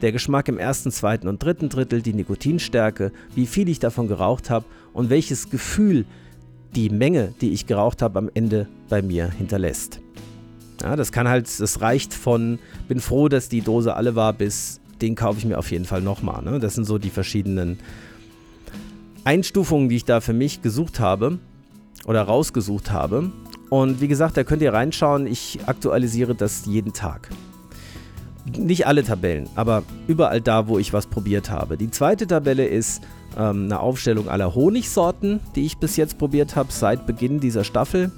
der 0.00 0.12
Geschmack 0.12 0.48
im 0.48 0.58
ersten, 0.58 0.90
zweiten 0.90 1.28
und 1.28 1.42
dritten 1.42 1.68
Drittel, 1.68 1.99
die 2.02 2.12
Nikotinstärke, 2.12 3.12
wie 3.34 3.46
viel 3.46 3.68
ich 3.68 3.78
davon 3.78 4.08
geraucht 4.08 4.50
habe 4.50 4.64
und 4.92 5.10
welches 5.10 5.50
Gefühl 5.50 6.04
die 6.74 6.90
Menge, 6.90 7.34
die 7.40 7.52
ich 7.52 7.66
geraucht 7.66 8.02
habe, 8.02 8.18
am 8.18 8.30
Ende 8.32 8.68
bei 8.88 9.02
mir 9.02 9.30
hinterlässt. 9.30 10.00
Ja, 10.82 10.96
das 10.96 11.12
kann 11.12 11.28
halt, 11.28 11.48
das 11.60 11.80
reicht 11.80 12.14
von, 12.14 12.58
bin 12.88 13.00
froh, 13.00 13.28
dass 13.28 13.48
die 13.48 13.60
Dose 13.60 13.94
alle 13.94 14.14
war, 14.14 14.32
bis 14.32 14.80
den 15.02 15.14
kaufe 15.14 15.38
ich 15.38 15.44
mir 15.44 15.58
auf 15.58 15.70
jeden 15.70 15.84
Fall 15.84 16.02
nochmal. 16.02 16.42
Ne? 16.42 16.58
Das 16.58 16.74
sind 16.74 16.84
so 16.84 16.98
die 16.98 17.10
verschiedenen 17.10 17.78
Einstufungen, 19.24 19.88
die 19.88 19.96
ich 19.96 20.04
da 20.04 20.20
für 20.20 20.32
mich 20.32 20.62
gesucht 20.62 21.00
habe 21.00 21.38
oder 22.06 22.22
rausgesucht 22.22 22.90
habe. 22.90 23.30
Und 23.68 24.00
wie 24.00 24.08
gesagt, 24.08 24.36
da 24.36 24.44
könnt 24.44 24.62
ihr 24.62 24.72
reinschauen. 24.72 25.26
Ich 25.26 25.60
aktualisiere 25.66 26.34
das 26.34 26.66
jeden 26.66 26.92
Tag. 26.92 27.30
Nicht 28.56 28.86
alle 28.86 29.04
Tabellen, 29.04 29.48
aber 29.54 29.82
überall 30.06 30.40
da, 30.40 30.66
wo 30.66 30.78
ich 30.78 30.92
was 30.92 31.06
probiert 31.06 31.50
habe. 31.50 31.76
Die 31.76 31.90
zweite 31.90 32.26
Tabelle 32.26 32.66
ist 32.66 33.02
ähm, 33.36 33.64
eine 33.64 33.80
Aufstellung 33.80 34.28
aller 34.28 34.54
Honigsorten, 34.54 35.40
die 35.54 35.66
ich 35.66 35.78
bis 35.78 35.96
jetzt 35.96 36.18
probiert 36.18 36.56
habe, 36.56 36.72
seit 36.72 37.06
Beginn 37.06 37.40
dieser 37.40 37.64
Staffel. 37.64 38.10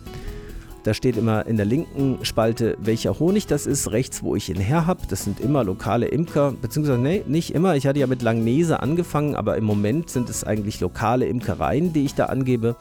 Da 0.85 0.95
steht 0.95 1.17
immer 1.17 1.47
in 1.47 1.57
der 1.57 1.67
linken 1.67 2.25
Spalte, 2.25 2.77
welcher 2.81 3.19
Honig 3.21 3.47
das 3.47 3.67
ist, 3.67 3.93
rechts, 3.93 4.25
wo 4.25 4.35
ich 4.35 4.49
ihn 4.49 4.59
her 4.59 4.87
habe. 4.87 5.03
Das 5.09 5.23
sind 5.23 5.39
immer 5.39 5.63
lokale 5.63 6.07
Imker, 6.07 6.53
beziehungsweise 6.61 6.99
nee, 6.99 7.23
nicht 7.27 7.55
immer. 7.55 7.77
Ich 7.77 7.87
hatte 7.87 8.01
ja 8.01 8.09
mit 8.09 8.23
Langnese 8.23 8.81
angefangen, 8.81 9.37
aber 9.37 9.57
im 9.57 9.65
Moment 9.65 10.11
sind 10.11 10.29
es 10.29 10.43
eigentlich 10.43 10.81
lokale 10.81 11.27
Imkereien, 11.27 11.93
die 11.93 12.05
ich 12.05 12.17
da 12.17 12.27
angebe. 12.27 12.75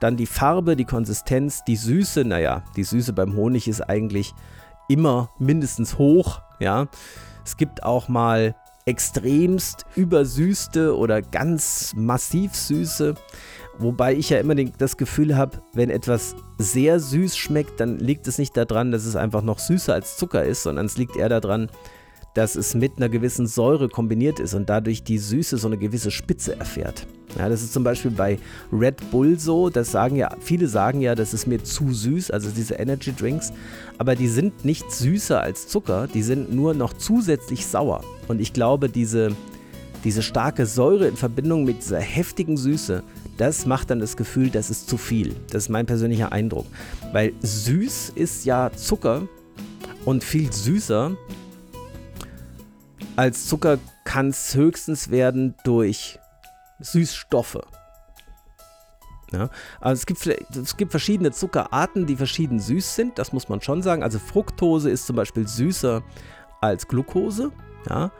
Dann 0.00 0.18
die 0.18 0.26
Farbe, 0.26 0.76
die 0.76 0.84
Konsistenz, 0.84 1.64
die 1.64 1.76
Süße. 1.76 2.24
Naja, 2.24 2.62
die 2.76 2.84
Süße 2.84 3.14
beim 3.14 3.34
Honig 3.36 3.68
ist 3.68 3.80
eigentlich 3.80 4.34
immer 4.88 5.30
mindestens 5.38 5.96
hoch. 5.96 6.42
Ja, 6.58 6.88
es 7.44 7.56
gibt 7.56 7.82
auch 7.82 8.08
mal 8.08 8.54
extremst 8.86 9.84
übersüßte 9.96 10.96
oder 10.96 11.20
ganz 11.20 11.92
massiv 11.96 12.54
süße. 12.54 13.14
Wobei 13.78 14.14
ich 14.14 14.30
ja 14.30 14.38
immer 14.38 14.54
den, 14.54 14.72
das 14.78 14.96
Gefühl 14.96 15.36
habe, 15.36 15.60
wenn 15.74 15.90
etwas 15.90 16.34
sehr 16.58 16.98
süß 16.98 17.36
schmeckt, 17.36 17.80
dann 17.80 17.98
liegt 17.98 18.26
es 18.26 18.38
nicht 18.38 18.56
daran, 18.56 18.90
dass 18.90 19.04
es 19.04 19.16
einfach 19.16 19.42
noch 19.42 19.58
süßer 19.58 19.92
als 19.92 20.16
Zucker 20.16 20.44
ist, 20.44 20.62
sondern 20.62 20.86
es 20.86 20.96
liegt 20.96 21.16
eher 21.16 21.28
daran, 21.28 21.68
dass 22.36 22.54
es 22.54 22.74
mit 22.74 22.98
einer 22.98 23.08
gewissen 23.08 23.46
Säure 23.46 23.88
kombiniert 23.88 24.40
ist 24.40 24.52
und 24.52 24.68
dadurch 24.68 25.02
die 25.02 25.16
Süße 25.16 25.56
so 25.56 25.68
eine 25.68 25.78
gewisse 25.78 26.10
Spitze 26.10 26.58
erfährt. 26.58 27.06
Ja, 27.38 27.48
das 27.48 27.62
ist 27.62 27.72
zum 27.72 27.82
Beispiel 27.82 28.10
bei 28.10 28.38
Red 28.70 29.10
Bull 29.10 29.38
so, 29.38 29.70
das 29.70 29.90
sagen 29.90 30.16
ja, 30.16 30.34
viele 30.40 30.68
sagen 30.68 31.00
ja, 31.00 31.14
das 31.14 31.32
ist 31.32 31.46
mir 31.46 31.64
zu 31.64 31.92
süß, 31.92 32.30
also 32.30 32.50
diese 32.50 32.74
Energy 32.74 33.14
Drinks, 33.14 33.52
aber 33.96 34.14
die 34.14 34.28
sind 34.28 34.66
nicht 34.66 34.90
süßer 34.92 35.40
als 35.40 35.66
Zucker, 35.66 36.08
die 36.12 36.22
sind 36.22 36.54
nur 36.54 36.74
noch 36.74 36.92
zusätzlich 36.92 37.66
sauer. 37.66 38.02
Und 38.28 38.38
ich 38.40 38.52
glaube, 38.52 38.90
diese, 38.90 39.30
diese 40.04 40.22
starke 40.22 40.66
Säure 40.66 41.08
in 41.08 41.16
Verbindung 41.16 41.64
mit 41.64 41.78
dieser 41.78 42.00
heftigen 42.00 42.58
Süße, 42.58 43.02
das 43.38 43.64
macht 43.64 43.90
dann 43.90 43.98
das 43.98 44.16
Gefühl, 44.16 44.50
das 44.50 44.68
ist 44.68 44.90
zu 44.90 44.98
viel. 44.98 45.34
Das 45.50 45.64
ist 45.64 45.68
mein 45.70 45.86
persönlicher 45.86 46.32
Eindruck. 46.32 46.66
Weil 47.12 47.32
süß 47.40 48.12
ist 48.14 48.44
ja 48.44 48.70
Zucker 48.74 49.26
und 50.04 50.22
viel 50.22 50.52
süßer 50.52 51.16
als 53.16 53.46
Zucker 53.46 53.78
kann 54.04 54.28
es 54.28 54.54
höchstens 54.54 55.10
werden 55.10 55.54
durch 55.64 56.18
Süßstoffe. 56.80 57.60
Ja, 59.32 59.50
also 59.80 60.00
es 60.00 60.06
gibt, 60.06 60.24
es 60.26 60.76
gibt 60.76 60.92
verschiedene 60.92 61.32
Zuckerarten, 61.32 62.06
die 62.06 62.14
verschieden 62.14 62.60
süß 62.60 62.94
sind, 62.94 63.18
das 63.18 63.32
muss 63.32 63.48
man 63.48 63.60
schon 63.60 63.82
sagen. 63.82 64.02
Also 64.04 64.20
Fructose 64.20 64.88
ist 64.88 65.06
zum 65.06 65.16
Beispiel 65.16 65.48
süßer 65.48 66.02
als 66.60 66.86
Glucose. 66.86 67.50
Ja, 67.88 68.12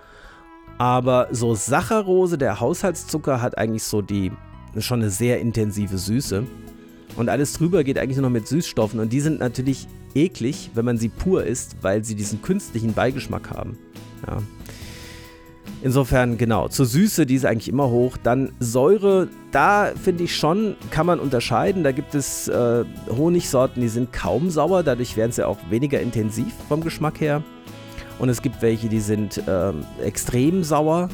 aber 0.78 1.28
so 1.30 1.54
Saccharose, 1.54 2.38
der 2.38 2.60
Haushaltszucker, 2.60 3.40
hat 3.40 3.56
eigentlich 3.56 3.84
so 3.84 4.02
die 4.02 4.32
schon 4.78 5.00
eine 5.00 5.10
sehr 5.10 5.40
intensive 5.40 5.96
Süße. 5.96 6.44
Und 7.16 7.28
alles 7.28 7.54
drüber 7.54 7.82
geht 7.84 7.98
eigentlich 7.98 8.16
nur 8.16 8.28
noch 8.28 8.34
mit 8.34 8.46
Süßstoffen 8.46 9.00
und 9.00 9.12
die 9.12 9.20
sind 9.20 9.38
natürlich 9.40 9.86
eklig, 10.14 10.70
wenn 10.74 10.84
man 10.84 10.98
sie 10.98 11.08
pur 11.08 11.44
isst, 11.44 11.76
weil 11.82 12.04
sie 12.04 12.14
diesen 12.14 12.42
künstlichen 12.42 12.92
Beigeschmack 12.92 13.50
haben. 13.50 13.78
Ja. 14.26 14.42
Insofern, 15.82 16.38
genau, 16.38 16.68
zur 16.68 16.86
Süße, 16.86 17.26
die 17.26 17.34
ist 17.34 17.44
eigentlich 17.44 17.68
immer 17.68 17.90
hoch. 17.90 18.16
Dann 18.22 18.52
Säure, 18.60 19.28
da 19.52 19.92
finde 20.02 20.24
ich 20.24 20.34
schon, 20.34 20.74
kann 20.90 21.06
man 21.06 21.20
unterscheiden. 21.20 21.84
Da 21.84 21.92
gibt 21.92 22.14
es 22.14 22.48
äh, 22.48 22.84
Honigsorten, 23.08 23.82
die 23.82 23.88
sind 23.88 24.12
kaum 24.12 24.50
sauer, 24.50 24.82
dadurch 24.82 25.16
werden 25.16 25.32
sie 25.32 25.46
auch 25.46 25.58
weniger 25.68 26.00
intensiv 26.00 26.52
vom 26.68 26.82
Geschmack 26.82 27.20
her. 27.20 27.42
Und 28.18 28.30
es 28.30 28.40
gibt 28.40 28.62
welche, 28.62 28.88
die 28.88 29.00
sind 29.00 29.46
äh, 29.46 29.72
extrem 30.02 30.64
sauer, 30.64 31.10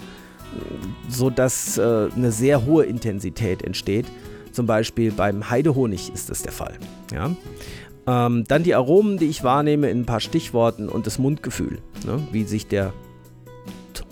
sodass 1.09 1.79
äh, 1.79 2.09
eine 2.15 2.31
sehr 2.31 2.65
hohe 2.65 2.85
Intensität 2.85 3.63
entsteht. 3.63 4.07
Zum 4.53 4.67
Beispiel 4.67 5.11
beim 5.11 5.51
Heidehonig 5.51 6.13
ist 6.15 6.31
das 6.31 6.43
der 6.43 6.53
Fall. 6.53 6.75
Ja? 7.13 7.31
Ähm, 8.07 8.45
dann 8.47 8.63
die 8.63 8.75
Aromen, 8.75 9.19
die 9.19 9.27
ich 9.27 9.43
wahrnehme 9.43 9.91
in 9.91 10.03
ein 10.03 10.07
paar 10.07 10.21
Stichworten 10.21 10.89
und 10.89 11.07
das 11.07 11.19
Mundgefühl, 11.19 11.79
ne? 12.07 12.21
wie 12.31 12.45
sich 12.45 12.67
der 12.67 12.93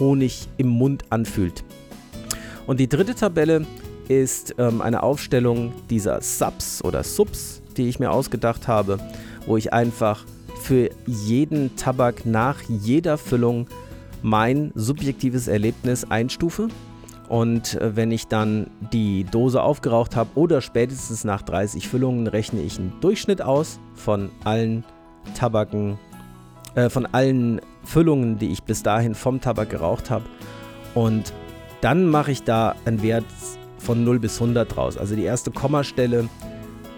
Honig 0.00 0.48
im 0.56 0.68
Mund 0.68 1.04
anfühlt. 1.10 1.62
Und 2.66 2.80
die 2.80 2.88
dritte 2.88 3.14
Tabelle 3.14 3.66
ist 4.08 4.56
ähm, 4.58 4.80
eine 4.80 5.02
Aufstellung 5.04 5.72
dieser 5.88 6.20
Subs 6.20 6.82
oder 6.82 7.04
Subs, 7.04 7.62
die 7.76 7.88
ich 7.88 8.00
mir 8.00 8.10
ausgedacht 8.10 8.66
habe, 8.66 8.98
wo 9.46 9.56
ich 9.56 9.72
einfach 9.72 10.24
für 10.60 10.90
jeden 11.06 11.76
Tabak 11.76 12.26
nach 12.26 12.60
jeder 12.68 13.18
Füllung 13.18 13.68
mein 14.22 14.72
subjektives 14.74 15.48
Erlebnis 15.48 16.04
einstufe. 16.10 16.68
Und 17.28 17.74
äh, 17.74 17.94
wenn 17.94 18.10
ich 18.10 18.26
dann 18.26 18.68
die 18.92 19.24
Dose 19.24 19.62
aufgeraucht 19.62 20.16
habe 20.16 20.30
oder 20.34 20.60
spätestens 20.60 21.24
nach 21.24 21.42
30 21.42 21.88
Füllungen, 21.88 22.26
rechne 22.26 22.60
ich 22.60 22.78
einen 22.78 22.92
Durchschnitt 23.00 23.40
aus 23.40 23.78
von 23.94 24.30
allen 24.44 24.84
Tabaken, 25.34 25.98
äh, 26.74 26.88
von 26.88 27.06
allen 27.06 27.61
Füllungen, 27.85 28.38
die 28.38 28.50
ich 28.50 28.62
bis 28.62 28.83
dahin 28.83 29.14
vom 29.14 29.40
Tabak 29.40 29.70
geraucht 29.70 30.11
habe. 30.11 30.24
Und 30.94 31.33
dann 31.80 32.06
mache 32.06 32.33
ich 32.33 32.42
da 32.42 32.74
einen 32.85 33.02
Wert 33.02 33.24
von 33.78 34.04
0 34.04 34.18
bis 34.18 34.40
100 34.40 34.76
draus. 34.76 34.98
Also 34.98 35.16
die 35.16 35.24
erste 35.24 35.50
Kommastelle 35.50 36.28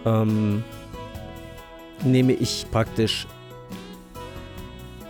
ähm, 0.04 0.64
nehme 2.04 2.32
ich 2.32 2.66
praktisch. 2.70 3.26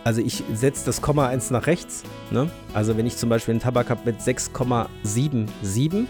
Also 0.05 0.21
ich 0.21 0.43
setze 0.53 0.85
das 0.85 1.01
Komma 1.01 1.29
1 1.29 1.51
nach 1.51 1.67
rechts. 1.67 2.03
Ne? 2.31 2.51
Also 2.75 2.97
wenn 2.97 3.07
ich 3.07 3.17
zum 3.17 3.29
Beispiel 3.29 3.53
einen 3.53 3.61
Tabak 3.61 3.89
habe 3.89 4.01
mit 4.05 4.21
6,77, 4.21 6.07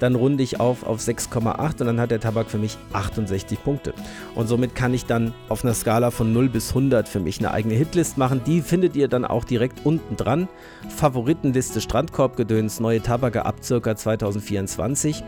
dann 0.00 0.14
runde 0.14 0.42
ich 0.42 0.60
auf 0.60 0.84
auf 0.84 1.00
6,8 1.00 1.80
und 1.80 1.86
dann 1.86 2.00
hat 2.00 2.10
der 2.10 2.20
Tabak 2.20 2.50
für 2.50 2.58
mich 2.58 2.76
68 2.92 3.62
Punkte. 3.62 3.94
Und 4.34 4.46
somit 4.46 4.74
kann 4.74 4.94
ich 4.94 5.06
dann 5.06 5.34
auf 5.48 5.64
einer 5.64 5.74
Skala 5.74 6.10
von 6.10 6.32
0 6.32 6.48
bis 6.48 6.70
100 6.70 7.08
für 7.08 7.20
mich 7.20 7.38
eine 7.38 7.52
eigene 7.52 7.74
Hitlist 7.74 8.18
machen. 8.18 8.42
Die 8.46 8.62
findet 8.62 8.96
ihr 8.96 9.08
dann 9.08 9.24
auch 9.24 9.44
direkt 9.44 9.84
unten 9.84 10.16
dran. 10.16 10.48
Favoritenliste 10.88 11.80
Strandkorbgedöns, 11.80 12.80
neue 12.80 13.02
Tabake 13.02 13.44
ab 13.44 13.56
circa 13.62 13.96
2024. 13.96 15.22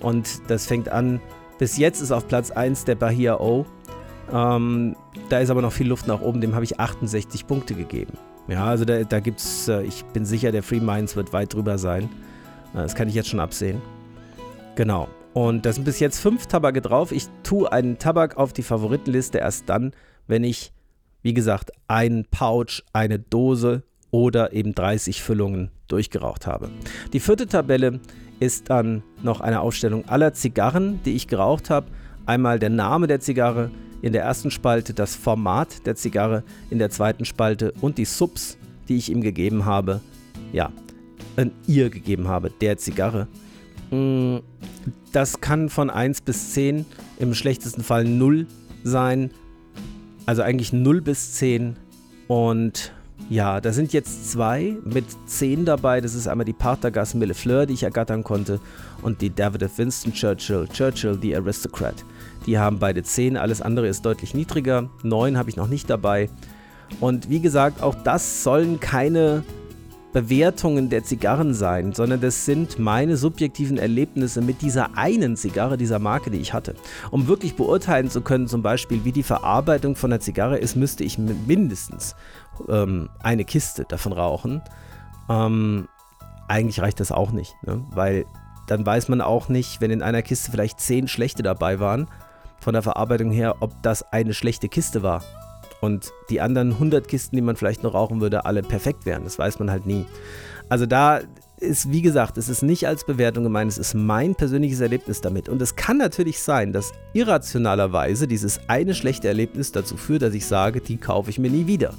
Und 0.00 0.42
das 0.48 0.66
fängt 0.66 0.88
an, 0.88 1.20
bis 1.58 1.76
jetzt 1.76 2.00
ist 2.00 2.10
auf 2.10 2.26
Platz 2.26 2.50
1 2.50 2.84
der 2.84 2.96
Bahia 2.96 3.38
O. 3.38 3.66
Ähm, 4.32 4.96
da 5.28 5.38
ist 5.38 5.50
aber 5.50 5.62
noch 5.62 5.72
viel 5.72 5.88
Luft 5.88 6.06
nach 6.06 6.20
oben, 6.20 6.40
dem 6.40 6.54
habe 6.54 6.64
ich 6.64 6.80
68 6.80 7.46
Punkte 7.46 7.74
gegeben. 7.74 8.14
Ja, 8.48 8.64
also 8.64 8.84
da, 8.84 9.04
da 9.04 9.20
gibt 9.20 9.40
es, 9.40 9.68
äh, 9.68 9.82
ich 9.82 10.04
bin 10.06 10.24
sicher, 10.24 10.50
der 10.52 10.62
Free 10.62 10.80
Minds 10.80 11.16
wird 11.16 11.32
weit 11.32 11.54
drüber 11.54 11.78
sein. 11.78 12.08
Das 12.74 12.94
kann 12.94 13.08
ich 13.08 13.14
jetzt 13.14 13.28
schon 13.28 13.40
absehen. 13.40 13.80
Genau. 14.74 15.08
Und 15.34 15.64
da 15.64 15.72
sind 15.72 15.84
bis 15.84 16.00
jetzt 16.00 16.20
fünf 16.20 16.46
Tabake 16.46 16.80
drauf. 16.80 17.12
Ich 17.12 17.26
tue 17.42 17.70
einen 17.70 17.98
Tabak 17.98 18.36
auf 18.36 18.52
die 18.52 18.62
Favoritenliste 18.62 19.38
erst 19.38 19.68
dann, 19.68 19.92
wenn 20.26 20.44
ich, 20.44 20.72
wie 21.22 21.34
gesagt, 21.34 21.70
einen 21.88 22.26
Pouch, 22.26 22.82
eine 22.92 23.18
Dose 23.18 23.82
oder 24.10 24.52
eben 24.52 24.74
30 24.74 25.22
Füllungen 25.22 25.70
durchgeraucht 25.88 26.46
habe. 26.46 26.70
Die 27.12 27.20
vierte 27.20 27.46
Tabelle 27.46 28.00
ist 28.40 28.70
dann 28.70 29.02
noch 29.22 29.40
eine 29.40 29.60
Aufstellung 29.60 30.08
aller 30.08 30.34
Zigarren, 30.34 31.00
die 31.04 31.14
ich 31.14 31.28
geraucht 31.28 31.70
habe. 31.70 31.86
Einmal 32.26 32.58
der 32.58 32.70
Name 32.70 33.06
der 33.06 33.20
Zigarre, 33.20 33.70
in 34.02 34.12
der 34.12 34.22
ersten 34.22 34.50
Spalte 34.50 34.94
das 34.94 35.14
Format 35.14 35.86
der 35.86 35.94
Zigarre, 35.94 36.42
in 36.68 36.78
der 36.78 36.90
zweiten 36.90 37.24
Spalte 37.24 37.72
und 37.80 37.98
die 37.98 38.04
Subs, 38.04 38.58
die 38.88 38.96
ich 38.96 39.10
ihm 39.10 39.22
gegeben 39.22 39.64
habe. 39.64 40.00
Ja, 40.52 40.72
ein 41.36 41.52
ihr 41.66 41.90
gegeben 41.90 42.28
habe, 42.28 42.50
der 42.50 42.78
Zigarre. 42.78 43.28
Mm, 43.90 44.38
das 45.12 45.40
kann 45.40 45.68
von 45.68 45.90
1 45.90 46.22
bis 46.22 46.52
10, 46.52 46.86
im 47.18 47.34
schlechtesten 47.34 47.82
Fall 47.82 48.04
0 48.04 48.46
sein. 48.84 49.30
Also 50.26 50.42
eigentlich 50.42 50.72
0 50.72 51.00
bis 51.00 51.34
10. 51.34 51.76
Und 52.28 52.92
ja, 53.28 53.60
da 53.60 53.72
sind 53.72 53.92
jetzt 53.92 54.30
zwei 54.30 54.76
mit 54.84 55.04
10 55.26 55.64
dabei. 55.64 56.00
Das 56.00 56.14
ist 56.14 56.26
einmal 56.28 56.44
die 56.44 56.52
Partagas 56.52 57.14
Mille 57.14 57.34
Fleur, 57.34 57.66
die 57.66 57.74
ich 57.74 57.82
ergattern 57.82 58.24
konnte, 58.24 58.60
und 59.02 59.20
die 59.20 59.30
David 59.30 59.66
Winston 59.78 60.12
Churchill, 60.12 60.68
Churchill, 60.72 61.18
the 61.20 61.36
Aristocrat. 61.36 62.04
Die 62.46 62.58
haben 62.58 62.78
beide 62.78 63.02
10, 63.02 63.36
alles 63.36 63.62
andere 63.62 63.88
ist 63.88 64.04
deutlich 64.04 64.34
niedriger. 64.34 64.90
9 65.02 65.36
habe 65.36 65.50
ich 65.50 65.56
noch 65.56 65.68
nicht 65.68 65.88
dabei. 65.88 66.28
Und 67.00 67.30
wie 67.30 67.40
gesagt, 67.40 67.82
auch 67.82 67.94
das 67.94 68.42
sollen 68.42 68.80
keine 68.80 69.44
Bewertungen 70.12 70.90
der 70.90 71.04
Zigarren 71.04 71.54
sein, 71.54 71.92
sondern 71.92 72.20
das 72.20 72.44
sind 72.44 72.78
meine 72.78 73.16
subjektiven 73.16 73.78
Erlebnisse 73.78 74.42
mit 74.42 74.60
dieser 74.60 74.96
einen 74.96 75.36
Zigarre 75.36 75.76
dieser 75.76 75.98
Marke, 75.98 76.30
die 76.30 76.38
ich 76.38 76.52
hatte. 76.52 76.74
Um 77.10 77.28
wirklich 77.28 77.56
beurteilen 77.56 78.10
zu 78.10 78.20
können, 78.20 78.46
zum 78.46 78.62
Beispiel, 78.62 79.04
wie 79.04 79.12
die 79.12 79.22
Verarbeitung 79.22 79.96
von 79.96 80.10
der 80.10 80.20
Zigarre 80.20 80.58
ist, 80.58 80.76
müsste 80.76 81.02
ich 81.04 81.18
mindestens 81.18 82.14
ähm, 82.68 83.08
eine 83.20 83.44
Kiste 83.44 83.84
davon 83.88 84.12
rauchen. 84.12 84.60
Ähm, 85.30 85.88
eigentlich 86.46 86.80
reicht 86.80 87.00
das 87.00 87.10
auch 87.10 87.32
nicht, 87.32 87.54
ne? 87.62 87.82
weil 87.90 88.26
dann 88.66 88.84
weiß 88.84 89.08
man 89.08 89.20
auch 89.20 89.48
nicht, 89.48 89.80
wenn 89.80 89.90
in 89.90 90.02
einer 90.02 90.22
Kiste 90.22 90.50
vielleicht 90.50 90.78
zehn 90.80 91.08
schlechte 91.08 91.42
dabei 91.42 91.80
waren, 91.80 92.08
von 92.60 92.74
der 92.74 92.82
Verarbeitung 92.82 93.30
her, 93.30 93.56
ob 93.60 93.82
das 93.82 94.12
eine 94.12 94.34
schlechte 94.34 94.68
Kiste 94.68 95.02
war 95.02 95.22
und 95.82 96.12
die 96.30 96.40
anderen 96.40 96.70
100 96.70 97.08
Kisten, 97.08 97.36
die 97.36 97.42
man 97.42 97.56
vielleicht 97.56 97.82
noch 97.82 97.92
rauchen 97.92 98.20
würde, 98.20 98.46
alle 98.46 98.62
perfekt 98.62 99.04
wären. 99.04 99.24
Das 99.24 99.38
weiß 99.38 99.58
man 99.58 99.70
halt 99.70 99.84
nie. 99.84 100.06
Also 100.68 100.86
da 100.86 101.20
ist, 101.58 101.90
wie 101.90 102.02
gesagt, 102.02 102.38
es 102.38 102.48
ist 102.48 102.62
nicht 102.62 102.86
als 102.86 103.04
Bewertung 103.04 103.44
gemeint, 103.44 103.70
es 103.70 103.78
ist 103.78 103.94
mein 103.94 104.34
persönliches 104.34 104.80
Erlebnis 104.80 105.20
damit. 105.20 105.48
Und 105.48 105.60
es 105.60 105.74
kann 105.74 105.98
natürlich 105.98 106.40
sein, 106.40 106.72
dass 106.72 106.92
irrationalerweise 107.14 108.28
dieses 108.28 108.60
eine 108.68 108.94
schlechte 108.94 109.26
Erlebnis 109.26 109.72
dazu 109.72 109.96
führt, 109.96 110.22
dass 110.22 110.34
ich 110.34 110.46
sage, 110.46 110.80
die 110.80 110.98
kaufe 110.98 111.30
ich 111.30 111.38
mir 111.40 111.50
nie 111.50 111.66
wieder. 111.66 111.94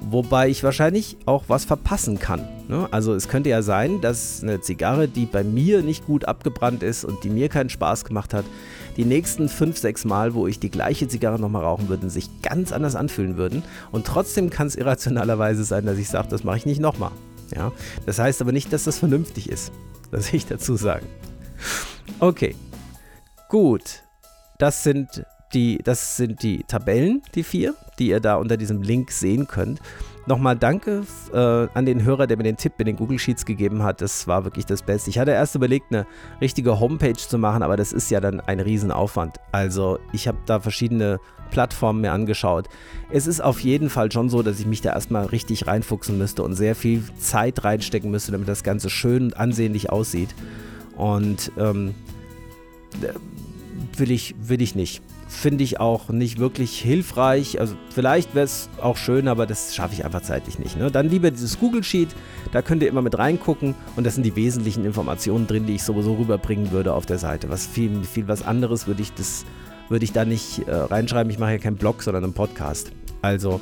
Wobei 0.00 0.48
ich 0.48 0.64
wahrscheinlich 0.64 1.16
auch 1.26 1.44
was 1.46 1.64
verpassen 1.64 2.18
kann. 2.18 2.48
Ne? 2.68 2.88
Also 2.90 3.14
es 3.14 3.28
könnte 3.28 3.50
ja 3.50 3.62
sein, 3.62 4.00
dass 4.00 4.42
eine 4.42 4.60
Zigarre, 4.60 5.06
die 5.06 5.26
bei 5.26 5.44
mir 5.44 5.82
nicht 5.82 6.06
gut 6.06 6.24
abgebrannt 6.24 6.82
ist 6.82 7.04
und 7.04 7.22
die 7.22 7.30
mir 7.30 7.48
keinen 7.48 7.70
Spaß 7.70 8.04
gemacht 8.04 8.34
hat, 8.34 8.44
die 8.96 9.04
nächsten 9.04 9.48
fünf, 9.48 9.78
sechs 9.78 10.04
Mal, 10.04 10.34
wo 10.34 10.46
ich 10.46 10.60
die 10.60 10.70
gleiche 10.70 11.08
Zigarre 11.08 11.38
nochmal 11.38 11.62
rauchen 11.62 11.88
würde, 11.88 12.10
sich 12.10 12.42
ganz 12.42 12.72
anders 12.72 12.94
anfühlen 12.94 13.36
würden. 13.36 13.62
Und 13.90 14.06
trotzdem 14.06 14.50
kann 14.50 14.66
es 14.66 14.76
irrationalerweise 14.76 15.64
sein, 15.64 15.86
dass 15.86 15.98
ich 15.98 16.08
sage, 16.08 16.28
das 16.28 16.44
mache 16.44 16.58
ich 16.58 16.66
nicht 16.66 16.80
nochmal. 16.80 17.12
Ja? 17.54 17.72
Das 18.06 18.18
heißt 18.18 18.40
aber 18.40 18.52
nicht, 18.52 18.72
dass 18.72 18.84
das 18.84 18.98
vernünftig 18.98 19.48
ist. 19.48 19.72
Das 20.10 20.32
will 20.32 20.38
ich 20.38 20.46
dazu 20.46 20.76
sagen. 20.76 21.06
Okay. 22.18 22.54
Gut. 23.48 24.02
Das 24.58 24.82
sind 24.82 25.24
die, 25.54 25.78
das 25.82 26.16
sind 26.16 26.42
die 26.42 26.64
Tabellen, 26.64 27.22
die 27.34 27.42
vier, 27.42 27.74
die 27.98 28.08
ihr 28.08 28.20
da 28.20 28.36
unter 28.36 28.56
diesem 28.56 28.82
Link 28.82 29.10
sehen 29.10 29.46
könnt. 29.46 29.80
Nochmal 30.26 30.56
danke 30.56 31.02
äh, 31.32 31.36
an 31.74 31.84
den 31.84 32.04
Hörer, 32.04 32.28
der 32.28 32.36
mir 32.36 32.44
den 32.44 32.56
Tipp 32.56 32.74
mit 32.78 32.86
den 32.86 32.96
Google 32.96 33.18
Sheets 33.18 33.44
gegeben 33.44 33.82
hat. 33.82 34.00
Das 34.00 34.28
war 34.28 34.44
wirklich 34.44 34.64
das 34.66 34.82
Beste. 34.82 35.10
Ich 35.10 35.18
hatte 35.18 35.32
erst 35.32 35.56
überlegt, 35.56 35.86
eine 35.90 36.06
richtige 36.40 36.78
Homepage 36.78 37.16
zu 37.16 37.38
machen, 37.38 37.62
aber 37.62 37.76
das 37.76 37.92
ist 37.92 38.08
ja 38.10 38.20
dann 38.20 38.40
ein 38.40 38.60
Riesenaufwand. 38.60 39.38
Also 39.50 39.98
ich 40.12 40.28
habe 40.28 40.38
da 40.46 40.60
verschiedene 40.60 41.18
Plattformen 41.50 42.02
mir 42.02 42.12
angeschaut. 42.12 42.68
Es 43.10 43.26
ist 43.26 43.42
auf 43.42 43.60
jeden 43.60 43.90
Fall 43.90 44.12
schon 44.12 44.28
so, 44.28 44.42
dass 44.42 44.60
ich 44.60 44.66
mich 44.66 44.80
da 44.80 44.92
erstmal 44.92 45.26
richtig 45.26 45.66
reinfuchsen 45.66 46.16
müsste 46.16 46.44
und 46.44 46.54
sehr 46.54 46.76
viel 46.76 47.02
Zeit 47.18 47.64
reinstecken 47.64 48.10
müsste, 48.10 48.30
damit 48.30 48.48
das 48.48 48.62
Ganze 48.62 48.90
schön 48.90 49.24
und 49.24 49.36
ansehnlich 49.36 49.90
aussieht. 49.90 50.34
Und 50.96 51.50
ähm, 51.58 51.94
will 53.96 54.12
ich, 54.12 54.36
will 54.38 54.62
ich 54.62 54.76
nicht 54.76 55.02
finde 55.32 55.64
ich 55.64 55.80
auch 55.80 56.10
nicht 56.10 56.38
wirklich 56.38 56.78
hilfreich. 56.78 57.58
Also 57.58 57.74
vielleicht 57.90 58.34
wäre 58.34 58.44
es 58.44 58.68
auch 58.80 58.96
schön, 58.96 59.26
aber 59.26 59.46
das 59.46 59.74
schaffe 59.74 59.94
ich 59.94 60.04
einfach 60.04 60.22
zeitlich 60.22 60.58
nicht. 60.58 60.78
Ne? 60.78 60.90
Dann 60.90 61.08
lieber 61.08 61.30
dieses 61.30 61.58
Google 61.58 61.82
Sheet, 61.82 62.10
da 62.52 62.62
könnt 62.62 62.82
ihr 62.82 62.88
immer 62.88 63.02
mit 63.02 63.18
reingucken 63.18 63.74
und 63.96 64.06
das 64.06 64.14
sind 64.14 64.24
die 64.24 64.36
wesentlichen 64.36 64.84
Informationen 64.84 65.46
drin, 65.46 65.66
die 65.66 65.74
ich 65.74 65.82
sowieso 65.82 66.14
rüberbringen 66.14 66.70
würde 66.70 66.92
auf 66.92 67.06
der 67.06 67.18
Seite. 67.18 67.50
Was 67.50 67.66
viel, 67.66 68.04
viel 68.04 68.28
was 68.28 68.42
anderes 68.42 68.86
würde 68.86 69.02
ich 69.02 69.12
das 69.14 69.44
würde 69.88 70.04
ich 70.04 70.12
da 70.12 70.24
nicht 70.24 70.66
äh, 70.68 70.74
reinschreiben. 70.74 71.30
Ich 71.30 71.38
mache 71.38 71.52
ja 71.52 71.58
keinen 71.58 71.76
Blog, 71.76 72.02
sondern 72.02 72.24
einen 72.24 72.32
Podcast. 72.34 72.92
Also 73.20 73.60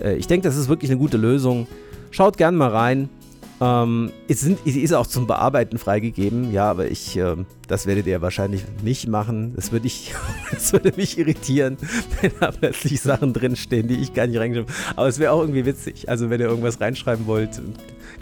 äh, 0.00 0.16
ich 0.16 0.26
denke, 0.26 0.46
das 0.46 0.56
ist 0.56 0.68
wirklich 0.68 0.90
eine 0.90 0.98
gute 0.98 1.16
Lösung. 1.16 1.66
Schaut 2.10 2.36
gerne 2.36 2.56
mal 2.56 2.70
rein 2.70 3.08
Ähm, 3.58 4.12
es 4.28 4.40
sind, 4.40 4.58
sie 4.64 4.82
ist 4.82 4.92
auch 4.92 5.06
zum 5.06 5.26
Bearbeiten 5.26 5.78
freigegeben, 5.78 6.52
ja, 6.52 6.70
aber 6.70 6.90
ich, 6.90 7.16
äh, 7.16 7.36
das 7.68 7.86
werdet 7.86 8.06
ihr 8.06 8.20
wahrscheinlich 8.20 8.64
nicht 8.82 9.08
machen. 9.08 9.54
Das 9.56 9.72
würde, 9.72 9.86
ich, 9.86 10.14
das 10.50 10.72
würde 10.72 10.92
mich 10.96 11.18
irritieren, 11.18 11.78
wenn 12.20 12.32
da 12.38 12.50
plötzlich 12.50 13.00
Sachen 13.00 13.32
drinstehen, 13.32 13.88
die 13.88 13.96
ich 13.96 14.12
gar 14.12 14.26
nicht 14.26 14.38
reingeschrieben 14.38 14.74
habe. 14.74 14.98
Aber 14.98 15.08
es 15.08 15.18
wäre 15.18 15.32
auch 15.32 15.40
irgendwie 15.40 15.64
witzig. 15.64 16.08
Also, 16.08 16.28
wenn 16.28 16.40
ihr 16.40 16.48
irgendwas 16.48 16.80
reinschreiben 16.80 17.26
wollt, 17.26 17.60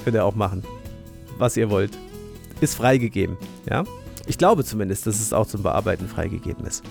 könnt 0.04 0.14
ihr 0.14 0.24
auch 0.24 0.36
machen. 0.36 0.62
Was 1.38 1.56
ihr 1.56 1.68
wollt. 1.68 1.98
Ist 2.60 2.76
freigegeben, 2.76 3.36
ja. 3.68 3.82
Ich 4.26 4.38
glaube 4.38 4.64
zumindest, 4.64 5.06
dass 5.06 5.20
es 5.20 5.32
auch 5.32 5.46
zum 5.46 5.64
Bearbeiten 5.64 6.06
freigegeben 6.06 6.64
ist. 6.64 6.84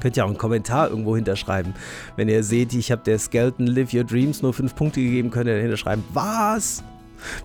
Könnt 0.00 0.18
ihr 0.18 0.24
auch 0.24 0.28
einen 0.28 0.36
Kommentar 0.36 0.90
irgendwo 0.90 1.16
hinterschreiben. 1.16 1.74
Wenn 2.16 2.28
ihr 2.28 2.44
seht, 2.44 2.74
ich 2.74 2.92
habe 2.92 3.02
der 3.02 3.18
Skeleton 3.18 3.66
Live 3.66 3.94
Your 3.94 4.04
Dreams 4.04 4.42
nur 4.42 4.52
5 4.52 4.76
Punkte 4.76 5.00
gegeben, 5.00 5.30
könnt 5.30 5.48
ihr 5.48 5.56
dahinter 5.56 5.78
schreiben, 5.78 6.04
was? 6.12 6.84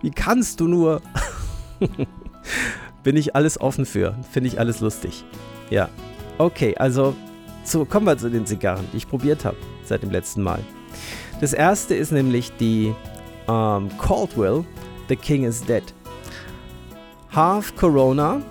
Wie 0.01 0.11
kannst 0.11 0.59
du 0.59 0.67
nur? 0.67 1.01
Bin 3.03 3.17
ich 3.17 3.35
alles 3.35 3.59
offen 3.59 3.85
für. 3.85 4.15
Finde 4.31 4.49
ich 4.49 4.59
alles 4.59 4.79
lustig. 4.79 5.25
Ja. 5.69 5.89
Okay, 6.37 6.75
also 6.77 7.15
so, 7.63 7.85
kommen 7.85 8.05
wir 8.05 8.17
zu 8.17 8.29
den 8.29 8.45
Zigarren, 8.45 8.87
die 8.91 8.97
ich 8.97 9.07
probiert 9.07 9.45
habe 9.45 9.57
seit 9.83 10.03
dem 10.03 10.11
letzten 10.11 10.41
Mal. 10.41 10.59
Das 11.39 11.53
erste 11.53 11.95
ist 11.95 12.11
nämlich 12.11 12.51
die 12.57 12.93
ähm, 13.47 13.89
Caldwell, 13.99 14.63
The 15.09 15.15
King 15.15 15.43
is 15.43 15.63
Dead. 15.63 15.83
Half 17.31 17.75
Corona, 17.75 18.41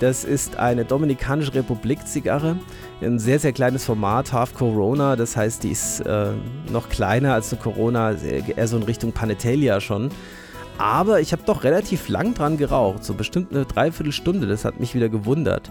das 0.00 0.24
ist 0.24 0.56
eine 0.56 0.84
Dominikanische 0.84 1.54
Republik-Zigarre. 1.54 2.56
Ein 3.00 3.20
sehr, 3.20 3.38
sehr 3.38 3.52
kleines 3.52 3.84
Format, 3.84 4.32
Half 4.32 4.54
Corona. 4.54 5.14
Das 5.14 5.36
heißt, 5.36 5.62
die 5.62 5.70
ist 5.70 6.00
äh, 6.00 6.32
noch 6.72 6.88
kleiner 6.88 7.34
als 7.34 7.52
eine 7.52 7.62
Corona, 7.62 8.12
eher 8.12 8.66
so 8.66 8.76
in 8.76 8.82
Richtung 8.82 9.12
Panetalia 9.12 9.80
schon. 9.80 10.10
Aber 10.78 11.20
ich 11.20 11.32
habe 11.32 11.42
doch 11.46 11.62
relativ 11.62 12.08
lang 12.08 12.34
dran 12.34 12.56
geraucht, 12.56 13.04
so 13.04 13.14
bestimmt 13.14 13.52
eine 13.52 13.66
Dreiviertelstunde. 13.66 14.48
Das 14.48 14.64
hat 14.64 14.80
mich 14.80 14.96
wieder 14.96 15.08
gewundert. 15.08 15.70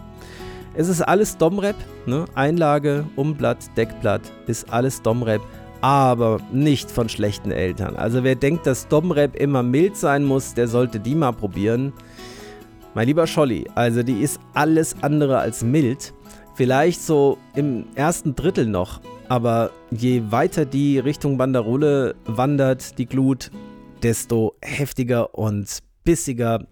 Es 0.73 0.87
ist 0.87 1.01
alles 1.01 1.37
Domrep, 1.37 1.75
ne? 2.05 2.25
Einlage, 2.33 3.05
Umblatt, 3.15 3.57
Deckblatt, 3.75 4.21
ist 4.47 4.71
alles 4.71 5.01
Domrep, 5.01 5.41
aber 5.81 6.39
nicht 6.53 6.89
von 6.89 7.09
schlechten 7.09 7.51
Eltern. 7.51 7.95
Also 7.97 8.23
wer 8.23 8.35
denkt, 8.35 8.67
dass 8.67 8.87
Domrep 8.87 9.35
immer 9.35 9.63
mild 9.63 9.97
sein 9.97 10.23
muss, 10.23 10.53
der 10.53 10.67
sollte 10.67 10.99
die 10.99 11.15
mal 11.15 11.33
probieren. 11.33 11.93
Mein 12.93 13.07
lieber 13.07 13.27
Scholli, 13.27 13.67
also 13.75 14.01
die 14.01 14.21
ist 14.21 14.39
alles 14.53 14.95
andere 15.01 15.39
als 15.39 15.63
mild. 15.63 16.13
Vielleicht 16.57 17.03
so 17.03 17.37
im 17.53 17.85
ersten 17.93 18.33
Drittel 18.33 18.65
noch, 18.65 18.99
aber 19.29 19.69
je 19.91 20.23
weiter 20.31 20.65
die 20.65 20.97
Richtung 20.97 21.37
Banderole 21.37 22.15
wandert, 22.25 22.97
die 22.97 23.05
Glut, 23.05 23.51
desto 24.01 24.55
heftiger 24.63 25.35
und 25.35 25.67
bissiger, 26.03 26.65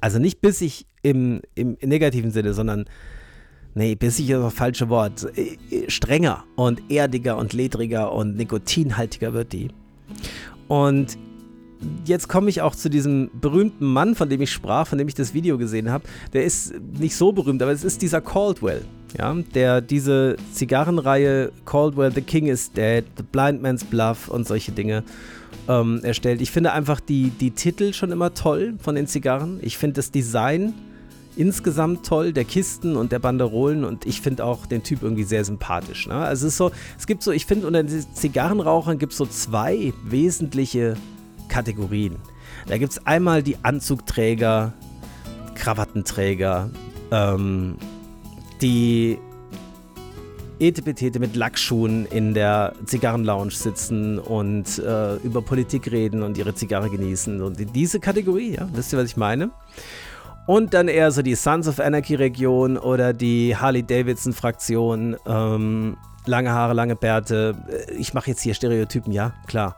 also 0.00 0.18
nicht 0.18 0.40
bissig 0.40 0.86
im, 1.02 1.40
im 1.54 1.78
negativen 1.80 2.32
Sinne, 2.32 2.52
sondern, 2.52 2.86
nee, 3.76 3.94
bissig 3.94 4.28
ist 4.28 4.40
das 4.40 4.54
falsche 4.54 4.88
Wort, 4.88 5.28
äh, 5.38 5.56
strenger 5.88 6.42
und 6.56 6.90
erdiger 6.90 7.36
und 7.36 7.52
ledriger 7.52 8.10
und 8.10 8.36
nikotinhaltiger 8.36 9.34
wird 9.34 9.52
die. 9.52 9.68
Und 10.66 11.16
jetzt 12.04 12.28
komme 12.28 12.50
ich 12.50 12.62
auch 12.62 12.74
zu 12.74 12.88
diesem 12.88 13.30
berühmten 13.40 13.86
Mann, 13.86 14.14
von 14.14 14.28
dem 14.28 14.40
ich 14.40 14.52
sprach, 14.52 14.86
von 14.86 14.98
dem 14.98 15.08
ich 15.08 15.14
das 15.14 15.34
Video 15.34 15.58
gesehen 15.58 15.90
habe. 15.90 16.04
Der 16.32 16.44
ist 16.44 16.74
nicht 16.98 17.16
so 17.16 17.32
berühmt, 17.32 17.62
aber 17.62 17.72
es 17.72 17.84
ist 17.84 18.02
dieser 18.02 18.20
Caldwell, 18.20 18.84
ja, 19.16 19.34
der 19.54 19.80
diese 19.80 20.36
Zigarrenreihe 20.52 21.52
Caldwell, 21.64 22.12
The 22.12 22.22
King 22.22 22.46
is 22.46 22.72
Dead, 22.72 23.04
The 23.16 23.22
Blind 23.22 23.62
Man's 23.62 23.84
Bluff 23.84 24.28
und 24.28 24.46
solche 24.46 24.72
Dinge 24.72 25.04
ähm, 25.68 26.00
erstellt. 26.02 26.40
Ich 26.40 26.50
finde 26.50 26.72
einfach 26.72 27.00
die, 27.00 27.30
die 27.30 27.52
Titel 27.52 27.92
schon 27.92 28.10
immer 28.10 28.34
toll 28.34 28.74
von 28.80 28.94
den 28.94 29.06
Zigarren. 29.06 29.58
Ich 29.62 29.78
finde 29.78 29.94
das 29.94 30.10
Design 30.10 30.74
insgesamt 31.36 32.04
toll, 32.04 32.32
der 32.32 32.44
Kisten 32.44 32.96
und 32.96 33.12
der 33.12 33.20
Banderolen 33.20 33.84
und 33.84 34.06
ich 34.06 34.20
finde 34.20 34.44
auch 34.44 34.66
den 34.66 34.82
Typ 34.82 35.02
irgendwie 35.02 35.22
sehr 35.22 35.44
sympathisch. 35.44 36.08
Ne? 36.08 36.14
Also 36.14 36.46
es 36.46 36.54
ist 36.54 36.58
so, 36.58 36.72
es 36.98 37.06
gibt 37.06 37.22
so, 37.22 37.30
ich 37.30 37.46
finde 37.46 37.68
unter 37.68 37.82
den 37.84 38.06
Zigarrenrauchern 38.12 38.98
gibt 38.98 39.12
es 39.12 39.18
so 39.18 39.26
zwei 39.26 39.92
wesentliche 40.04 40.96
Kategorien. 41.48 42.16
Da 42.66 42.78
gibt 42.78 42.92
es 42.92 43.06
einmal 43.06 43.42
die 43.42 43.56
Anzugträger, 43.62 44.72
Krawattenträger, 45.54 46.70
ähm, 47.10 47.76
die 48.60 49.18
Etepetete 50.60 51.20
mit 51.20 51.36
Lackschuhen 51.36 52.06
in 52.06 52.34
der 52.34 52.74
Zigarrenlounge 52.84 53.52
sitzen 53.52 54.18
und 54.18 54.78
äh, 54.78 55.16
über 55.16 55.40
Politik 55.42 55.90
reden 55.90 56.22
und 56.22 56.36
ihre 56.36 56.54
Zigarre 56.54 56.90
genießen. 56.90 57.40
Und 57.42 57.74
diese 57.74 58.00
Kategorie, 58.00 58.56
ja, 58.56 58.68
wisst 58.72 58.92
ihr, 58.92 58.98
was 58.98 59.06
ich 59.06 59.16
meine? 59.16 59.50
Und 60.46 60.74
dann 60.74 60.88
eher 60.88 61.10
so 61.10 61.22
die 61.22 61.34
Sons 61.34 61.68
of 61.68 61.78
Anarchy 61.78 62.14
Region 62.14 62.76
oder 62.76 63.12
die 63.12 63.54
Harley-Davidson-Fraktion. 63.54 65.16
Ähm, 65.26 65.96
lange 66.26 66.50
Haare, 66.50 66.72
lange 66.74 66.96
Bärte. 66.96 67.54
Äh, 67.68 67.92
ich 67.94 68.14
mache 68.14 68.30
jetzt 68.30 68.40
hier 68.40 68.54
Stereotypen, 68.54 69.12
ja, 69.12 69.34
klar. 69.46 69.76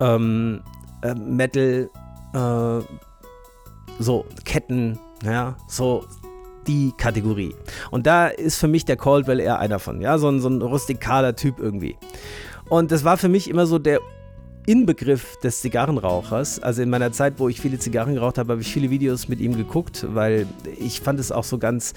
Ähm, 0.00 0.60
äh, 1.02 1.14
Metal, 1.14 1.90
äh, 2.34 2.80
so 3.98 4.26
Ketten, 4.44 4.98
ja, 5.24 5.56
so 5.66 6.04
die 6.66 6.92
Kategorie. 6.96 7.54
Und 7.90 8.06
da 8.06 8.28
ist 8.28 8.58
für 8.58 8.68
mich 8.68 8.84
der 8.84 8.96
Caldwell 8.96 9.40
eher 9.40 9.58
einer 9.58 9.78
von, 9.78 10.00
ja, 10.00 10.18
so 10.18 10.28
ein, 10.28 10.40
so 10.40 10.48
ein 10.48 10.60
rustikaler 10.60 11.34
Typ 11.34 11.58
irgendwie. 11.58 11.96
Und 12.68 12.92
das 12.92 13.04
war 13.04 13.16
für 13.16 13.28
mich 13.28 13.48
immer 13.48 13.66
so 13.66 13.78
der 13.78 14.00
Inbegriff 14.66 15.38
des 15.38 15.62
Zigarrenrauchers. 15.62 16.60
Also 16.60 16.82
in 16.82 16.90
meiner 16.90 17.10
Zeit, 17.10 17.34
wo 17.38 17.48
ich 17.48 17.60
viele 17.60 17.78
Zigarren 17.78 18.14
geraucht 18.14 18.36
habe, 18.36 18.52
habe 18.52 18.60
ich 18.60 18.70
viele 18.70 18.90
Videos 18.90 19.26
mit 19.28 19.40
ihm 19.40 19.56
geguckt, 19.56 20.06
weil 20.10 20.46
ich 20.78 21.00
fand 21.00 21.18
es 21.18 21.32
auch 21.32 21.44
so 21.44 21.56
ganz 21.56 21.94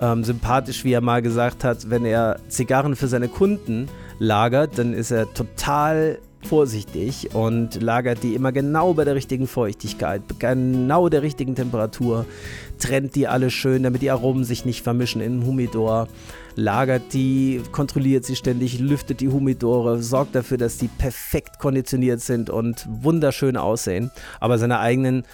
ähm, 0.00 0.24
sympathisch, 0.24 0.84
wie 0.84 0.92
er 0.92 1.00
mal 1.00 1.22
gesagt 1.22 1.62
hat, 1.62 1.90
wenn 1.90 2.04
er 2.04 2.40
Zigarren 2.48 2.96
für 2.96 3.06
seine 3.06 3.28
Kunden 3.28 3.88
lagert, 4.18 4.78
dann 4.78 4.94
ist 4.94 5.12
er 5.12 5.32
total 5.32 6.18
vorsichtig 6.42 7.34
und 7.34 7.82
lagert 7.82 8.22
die 8.22 8.34
immer 8.34 8.52
genau 8.52 8.94
bei 8.94 9.04
der 9.04 9.14
richtigen 9.14 9.46
Feuchtigkeit, 9.46 10.22
genau 10.38 11.08
der 11.08 11.22
richtigen 11.22 11.54
Temperatur, 11.54 12.26
trennt 12.78 13.14
die 13.16 13.26
alle 13.26 13.50
schön, 13.50 13.82
damit 13.82 14.02
die 14.02 14.10
Aromen 14.10 14.44
sich 14.44 14.64
nicht 14.64 14.82
vermischen 14.82 15.20
im 15.20 15.44
Humidor, 15.44 16.08
lagert 16.54 17.12
die, 17.12 17.62
kontrolliert 17.72 18.24
sie 18.24 18.36
ständig, 18.36 18.78
lüftet 18.78 19.20
die 19.20 19.28
Humidore, 19.28 20.02
sorgt 20.02 20.34
dafür, 20.34 20.58
dass 20.58 20.78
die 20.78 20.88
perfekt 20.88 21.58
konditioniert 21.58 22.20
sind 22.20 22.50
und 22.50 22.86
wunderschön 22.88 23.56
aussehen, 23.56 24.10
aber 24.40 24.58
seine 24.58 24.78
eigenen 24.78 25.24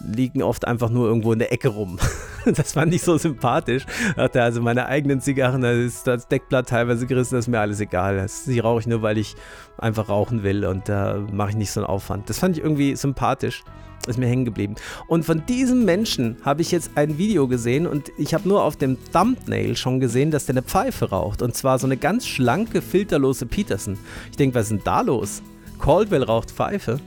liegen 0.00 0.42
oft 0.42 0.66
einfach 0.66 0.90
nur 0.90 1.06
irgendwo 1.08 1.32
in 1.32 1.38
der 1.38 1.52
Ecke 1.52 1.68
rum. 1.68 1.98
Das 2.46 2.72
fand 2.72 2.94
ich 2.94 3.02
so 3.02 3.18
sympathisch. 3.18 3.84
Dachte 4.16 4.42
also 4.42 4.62
meine 4.62 4.86
eigenen 4.86 5.20
Zigarren, 5.20 5.60
da 5.60 5.72
ist 5.72 6.06
das 6.06 6.26
Deckblatt 6.26 6.70
teilweise 6.70 7.06
gerissen, 7.06 7.34
das 7.34 7.44
ist 7.44 7.48
mir 7.50 7.60
alles 7.60 7.80
egal. 7.80 8.16
Das, 8.16 8.44
die 8.44 8.60
rauche 8.60 8.80
ich 8.80 8.86
nur, 8.86 9.02
weil 9.02 9.18
ich 9.18 9.36
einfach 9.76 10.08
rauchen 10.08 10.42
will 10.42 10.64
und 10.64 10.88
da 10.88 11.22
mache 11.30 11.50
ich 11.50 11.56
nicht 11.56 11.70
so 11.70 11.80
einen 11.80 11.86
Aufwand. 11.90 12.30
Das 12.30 12.38
fand 12.38 12.56
ich 12.56 12.62
irgendwie 12.64 12.96
sympathisch. 12.96 13.62
Ist 14.06 14.18
mir 14.18 14.26
hängen 14.26 14.46
geblieben. 14.46 14.76
Und 15.08 15.26
von 15.26 15.44
diesem 15.44 15.84
Menschen 15.84 16.38
habe 16.42 16.62
ich 16.62 16.70
jetzt 16.70 16.92
ein 16.94 17.18
Video 17.18 17.46
gesehen 17.46 17.86
und 17.86 18.10
ich 18.16 18.32
habe 18.32 18.48
nur 18.48 18.64
auf 18.64 18.76
dem 18.76 18.96
Thumbnail 19.12 19.76
schon 19.76 20.00
gesehen, 20.00 20.30
dass 20.30 20.46
der 20.46 20.54
eine 20.54 20.62
Pfeife 20.62 21.10
raucht. 21.10 21.42
Und 21.42 21.54
zwar 21.54 21.78
so 21.78 21.86
eine 21.86 21.98
ganz 21.98 22.26
schlanke, 22.26 22.80
filterlose 22.80 23.44
Peterson. 23.44 23.98
Ich 24.30 24.38
denke, 24.38 24.54
was 24.54 24.64
ist 24.64 24.70
denn 24.70 24.80
da 24.84 25.02
los? 25.02 25.42
Caldwell 25.78 26.22
raucht 26.22 26.50
Pfeife. 26.50 26.98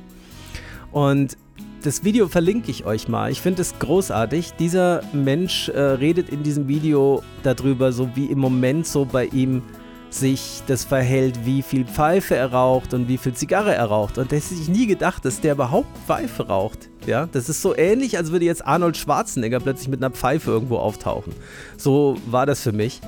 Und 0.92 1.36
das 1.84 2.04
Video 2.06 2.30
verlinke 2.30 2.72
ich 2.72 2.86
euch 2.86 3.08
mal. 3.08 3.30
Ich 3.30 3.42
finde 3.42 3.62
es 3.62 3.78
großartig. 3.78 4.54
Dieser 4.54 5.02
Mensch 5.12 5.68
äh, 5.70 5.80
redet 5.80 6.30
in 6.30 6.42
diesem 6.42 6.68
Video 6.68 7.22
darüber, 7.44 7.92
so 7.92 8.10
wie 8.16 8.28
im 8.28 8.40
Moment 8.40 8.88
so 8.88 9.06
bei 9.06 9.26
ihm 9.26 9.62
sich 10.10 10.62
das 10.68 10.86
verhält, 10.86 11.46
wie 11.46 11.62
viel 11.62 11.86
Pfeife 11.86 12.36
er 12.36 12.54
raucht 12.54 12.94
und 12.94 13.08
wie 13.08 13.18
viel 13.18 13.34
Zigarre 13.34 13.74
er 13.74 13.86
raucht. 13.86 14.18
Und 14.18 14.32
das 14.32 14.52
hätte 14.52 14.62
ich 14.62 14.70
nie 14.70 14.86
gedacht, 14.86 15.26
dass 15.26 15.42
der 15.42 15.54
überhaupt 15.54 15.90
Pfeife 16.06 16.48
raucht. 16.48 16.90
Ja, 17.06 17.28
das 17.32 17.50
ist 17.50 17.62
so 17.62 17.76
ähnlich, 17.76 18.18
als 18.18 18.32
würde 18.32 18.46
jetzt 18.46 18.66
Arnold 18.66 18.96
Schwarzenegger 18.96 19.60
plötzlich 19.60 19.90
mit 19.90 20.02
einer 20.02 20.12
Pfeife 20.12 20.52
irgendwo 20.52 20.78
auftauchen. 20.78 21.34
So 21.78 22.16
war 22.28 22.46
das 22.46 22.62
für 22.62 22.72
mich. 22.72 23.02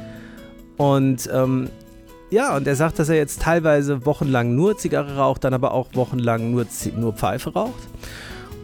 Und 0.77 1.29
ähm, 1.31 1.69
ja, 2.31 2.57
und 2.57 2.67
er 2.67 2.75
sagt, 2.75 2.99
dass 2.99 3.07
er 3.07 3.15
jetzt 3.15 3.41
teilweise 3.41 4.05
wochenlang 4.05 4.55
nur 4.55 4.77
Zigarre 4.77 5.15
raucht, 5.15 5.43
dann 5.43 5.53
aber 5.53 5.73
auch 5.73 5.87
wochenlang 5.93 6.51
nur, 6.51 6.65
nur 6.97 7.13
Pfeife 7.13 7.53
raucht 7.53 7.87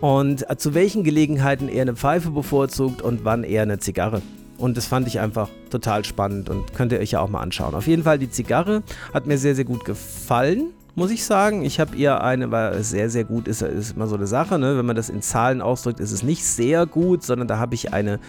und 0.01 0.45
zu 0.59 0.73
welchen 0.73 1.03
Gelegenheiten 1.03 1.69
er 1.69 1.83
eine 1.83 1.95
Pfeife 1.95 2.31
bevorzugt 2.31 3.01
und 3.01 3.23
wann 3.23 3.43
er 3.43 3.61
eine 3.61 3.79
Zigarre. 3.79 4.21
Und 4.57 4.77
das 4.77 4.85
fand 4.85 5.07
ich 5.07 5.19
einfach 5.19 5.49
total 5.69 6.05
spannend 6.05 6.49
und 6.49 6.73
könnt 6.73 6.91
ihr 6.91 6.99
euch 6.99 7.11
ja 7.11 7.21
auch 7.21 7.29
mal 7.29 7.41
anschauen. 7.41 7.73
Auf 7.73 7.87
jeden 7.87 8.03
Fall, 8.03 8.19
die 8.19 8.29
Zigarre 8.29 8.83
hat 9.13 9.25
mir 9.25 9.37
sehr, 9.37 9.55
sehr 9.55 9.65
gut 9.65 9.85
gefallen, 9.85 10.71
muss 10.93 11.09
ich 11.09 11.23
sagen. 11.23 11.63
Ich 11.63 11.79
habe 11.79 11.95
ihr 11.95 12.21
eine, 12.21 12.51
weil 12.51 12.83
sehr, 12.83 13.09
sehr 13.09 13.23
gut 13.23 13.47
ist, 13.47 13.61
ist 13.61 13.95
immer 13.95 14.07
so 14.07 14.15
eine 14.15 14.27
Sache. 14.27 14.59
Ne? 14.59 14.77
Wenn 14.77 14.85
man 14.85 14.95
das 14.95 15.09
in 15.09 15.21
Zahlen 15.21 15.61
ausdrückt, 15.61 15.99
ist 15.99 16.11
es 16.11 16.21
nicht 16.21 16.45
sehr 16.45 16.85
gut, 16.85 17.23
sondern 17.23 17.47
da 17.47 17.57
habe 17.57 17.73
ich 17.73 17.93
eine 17.93 18.19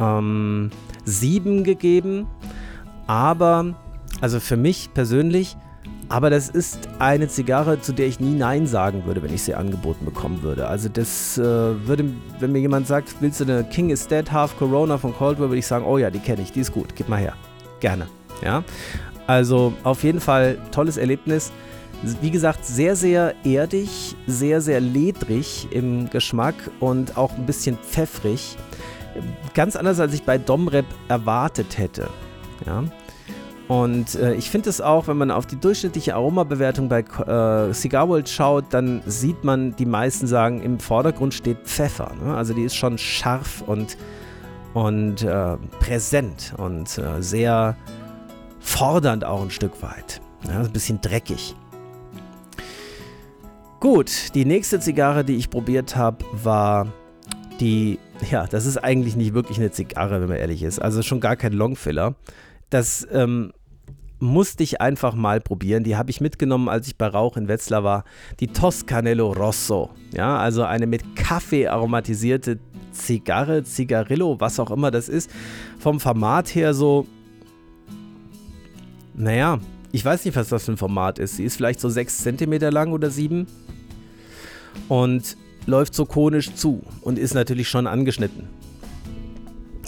ähm, 0.00 0.70
7 1.04 1.64
gegeben. 1.64 2.26
Aber, 3.06 3.74
also 4.20 4.38
für 4.38 4.56
mich 4.56 4.90
persönlich, 4.94 5.56
Aber 6.08 6.30
das 6.30 6.48
ist 6.48 6.88
eine 6.98 7.28
Zigarre, 7.28 7.80
zu 7.80 7.92
der 7.92 8.06
ich 8.06 8.20
nie 8.20 8.34
Nein 8.34 8.66
sagen 8.66 9.04
würde, 9.06 9.22
wenn 9.22 9.32
ich 9.32 9.42
sie 9.42 9.54
angeboten 9.54 10.04
bekommen 10.04 10.42
würde. 10.42 10.68
Also 10.68 10.88
das 10.88 11.38
äh, 11.38 11.42
würde, 11.42 12.04
wenn 12.38 12.52
mir 12.52 12.60
jemand 12.60 12.86
sagt, 12.86 13.16
willst 13.20 13.40
du 13.40 13.44
eine 13.44 13.64
King 13.64 13.90
is 13.90 14.06
Dead 14.06 14.30
Half 14.30 14.56
Corona 14.58 14.98
von 14.98 15.14
Coldwell, 15.14 15.48
würde 15.48 15.58
ich 15.58 15.66
sagen, 15.66 15.84
oh 15.84 15.98
ja, 15.98 16.10
die 16.10 16.18
kenne 16.18 16.42
ich, 16.42 16.52
die 16.52 16.60
ist 16.60 16.72
gut, 16.72 16.94
gib 16.94 17.08
mal 17.08 17.18
her. 17.18 17.34
Gerne. 17.80 18.06
Ja. 18.42 18.62
Also 19.26 19.72
auf 19.82 20.02
jeden 20.04 20.20
Fall 20.20 20.58
tolles 20.70 20.96
Erlebnis. 20.96 21.52
Wie 22.20 22.30
gesagt, 22.30 22.66
sehr, 22.66 22.96
sehr 22.96 23.34
erdig, 23.44 24.14
sehr, 24.26 24.60
sehr 24.60 24.80
ledrig 24.80 25.68
im 25.70 26.10
Geschmack 26.10 26.54
und 26.80 27.16
auch 27.16 27.32
ein 27.32 27.46
bisschen 27.46 27.78
pfeffrig. 27.78 28.58
Ganz 29.54 29.74
anders, 29.74 30.00
als 30.00 30.12
ich 30.12 30.22
bei 30.24 30.36
Domrep 30.36 30.84
erwartet 31.08 31.78
hätte. 31.78 32.08
Ja. 32.66 32.84
Und 33.66 34.14
äh, 34.16 34.34
ich 34.34 34.50
finde 34.50 34.68
es 34.68 34.80
auch, 34.80 35.08
wenn 35.08 35.16
man 35.16 35.30
auf 35.30 35.46
die 35.46 35.56
durchschnittliche 35.56 36.14
Aromabewertung 36.14 36.88
bei 36.88 37.00
äh, 37.00 37.72
Cigar 37.72 38.08
World 38.08 38.28
schaut, 38.28 38.66
dann 38.70 39.02
sieht 39.06 39.42
man, 39.42 39.74
die 39.76 39.86
meisten 39.86 40.26
sagen, 40.26 40.62
im 40.62 40.78
Vordergrund 40.78 41.32
steht 41.32 41.58
Pfeffer. 41.64 42.12
Ne? 42.22 42.34
Also 42.34 42.52
die 42.52 42.62
ist 42.62 42.74
schon 42.74 42.98
scharf 42.98 43.62
und, 43.66 43.96
und 44.74 45.22
äh, 45.22 45.56
präsent 45.80 46.52
und 46.58 46.98
äh, 46.98 47.22
sehr 47.22 47.76
fordernd 48.60 49.24
auch 49.24 49.42
ein 49.42 49.50
Stück 49.50 49.82
weit. 49.82 50.20
Ja, 50.46 50.60
ein 50.60 50.72
bisschen 50.72 51.00
dreckig. 51.00 51.56
Gut, 53.80 54.34
die 54.34 54.44
nächste 54.44 54.80
Zigarre, 54.80 55.24
die 55.24 55.36
ich 55.36 55.48
probiert 55.48 55.96
habe, 55.96 56.24
war 56.32 56.86
die, 57.60 57.98
ja, 58.30 58.46
das 58.46 58.66
ist 58.66 58.78
eigentlich 58.78 59.16
nicht 59.16 59.34
wirklich 59.34 59.58
eine 59.58 59.70
Zigarre, 59.70 60.20
wenn 60.20 60.28
man 60.28 60.38
ehrlich 60.38 60.62
ist. 60.62 60.80
Also 60.80 61.02
schon 61.02 61.20
gar 61.20 61.36
kein 61.36 61.52
Longfiller. 61.52 62.14
Das 62.74 63.06
ähm, 63.12 63.52
musste 64.18 64.64
ich 64.64 64.80
einfach 64.80 65.14
mal 65.14 65.40
probieren. 65.40 65.84
Die 65.84 65.94
habe 65.94 66.10
ich 66.10 66.20
mitgenommen, 66.20 66.68
als 66.68 66.88
ich 66.88 66.96
bei 66.96 67.06
Rauch 67.06 67.36
in 67.36 67.46
Wetzlar 67.46 67.84
war. 67.84 68.02
Die 68.40 68.48
Toscanello 68.48 69.30
Rosso. 69.30 69.90
Ja, 70.12 70.38
also 70.38 70.64
eine 70.64 70.88
mit 70.88 71.14
Kaffee 71.14 71.68
aromatisierte 71.68 72.58
Zigarre, 72.90 73.62
Zigarillo, 73.62 74.40
was 74.40 74.58
auch 74.58 74.72
immer 74.72 74.90
das 74.90 75.08
ist. 75.08 75.30
Vom 75.78 76.00
Format 76.00 76.52
her 76.56 76.74
so, 76.74 77.06
naja, 79.14 79.60
ich 79.92 80.04
weiß 80.04 80.24
nicht, 80.24 80.34
was 80.34 80.48
das 80.48 80.64
für 80.64 80.72
ein 80.72 80.76
Format 80.76 81.20
ist. 81.20 81.36
Sie 81.36 81.44
ist 81.44 81.54
vielleicht 81.54 81.78
so 81.78 81.88
6 81.88 82.24
cm 82.24 82.72
lang 82.72 82.90
oder 82.90 83.08
7 83.08 83.46
und 84.88 85.36
läuft 85.66 85.94
so 85.94 86.06
konisch 86.06 86.52
zu 86.56 86.82
und 87.02 87.20
ist 87.20 87.34
natürlich 87.34 87.68
schon 87.68 87.86
angeschnitten. 87.86 88.48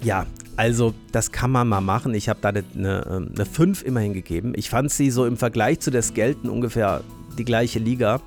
Ja, 0.04 0.24
also 0.56 0.94
das 1.12 1.32
kann 1.32 1.50
man 1.50 1.68
mal 1.68 1.80
machen. 1.80 2.14
Ich 2.14 2.28
habe 2.28 2.40
da 2.40 2.48
eine, 2.48 2.64
eine, 2.74 3.28
eine 3.34 3.46
5 3.46 3.82
immerhin 3.82 4.14
gegeben. 4.14 4.52
Ich 4.56 4.70
fand 4.70 4.90
sie 4.90 5.10
so 5.10 5.26
im 5.26 5.36
Vergleich 5.36 5.80
zu 5.80 5.90
der 5.90 6.02
Skelton 6.02 6.50
ungefähr 6.50 7.02
die 7.38 7.44
gleiche 7.44 7.78
Liga. 7.78 8.20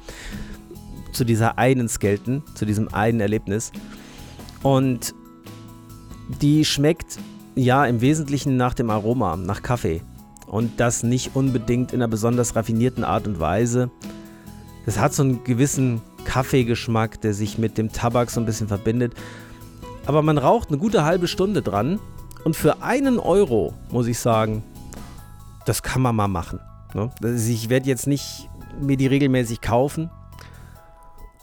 Zu 1.11 1.23
dieser 1.23 1.57
einen 1.57 1.89
Skelton, 1.89 2.43
zu 2.53 2.65
diesem 2.65 2.93
einen 2.93 3.19
Erlebnis. 3.19 3.71
Und 4.61 5.15
die 6.41 6.65
schmeckt 6.65 7.17
ja 7.55 7.85
im 7.85 8.01
Wesentlichen 8.01 8.57
nach 8.57 8.75
dem 8.75 8.91
Aroma, 8.91 9.35
nach 9.35 9.63
Kaffee. 9.63 10.01
Und 10.45 10.79
das 10.79 11.01
nicht 11.01 11.35
unbedingt 11.35 11.93
in 11.93 11.99
einer 11.99 12.07
besonders 12.07 12.55
raffinierten 12.55 13.03
Art 13.03 13.27
und 13.27 13.39
Weise. 13.39 13.89
Das 14.85 14.99
hat 14.99 15.13
so 15.13 15.23
einen 15.23 15.43
gewissen 15.43 16.01
Kaffeegeschmack, 16.25 17.21
der 17.21 17.33
sich 17.33 17.57
mit 17.57 17.79
dem 17.79 17.91
Tabak 17.91 18.29
so 18.29 18.39
ein 18.39 18.45
bisschen 18.45 18.67
verbindet. 18.67 19.13
Aber 20.05 20.21
man 20.21 20.37
raucht 20.37 20.69
eine 20.69 20.77
gute 20.77 21.03
halbe 21.03 21.27
Stunde 21.27 21.63
dran 21.63 21.99
und 22.43 22.55
für 22.55 22.81
einen 22.81 23.19
Euro, 23.19 23.73
muss 23.91 24.07
ich 24.07 24.19
sagen, 24.19 24.63
das 25.65 25.83
kann 25.83 26.01
man 26.01 26.15
mal 26.15 26.27
machen. 26.27 26.59
Ne? 26.93 27.11
Ich 27.21 27.69
werde 27.69 27.87
jetzt 27.87 28.07
nicht 28.07 28.49
mir 28.79 28.97
die 28.97 29.07
regelmäßig 29.07 29.61
kaufen. 29.61 30.09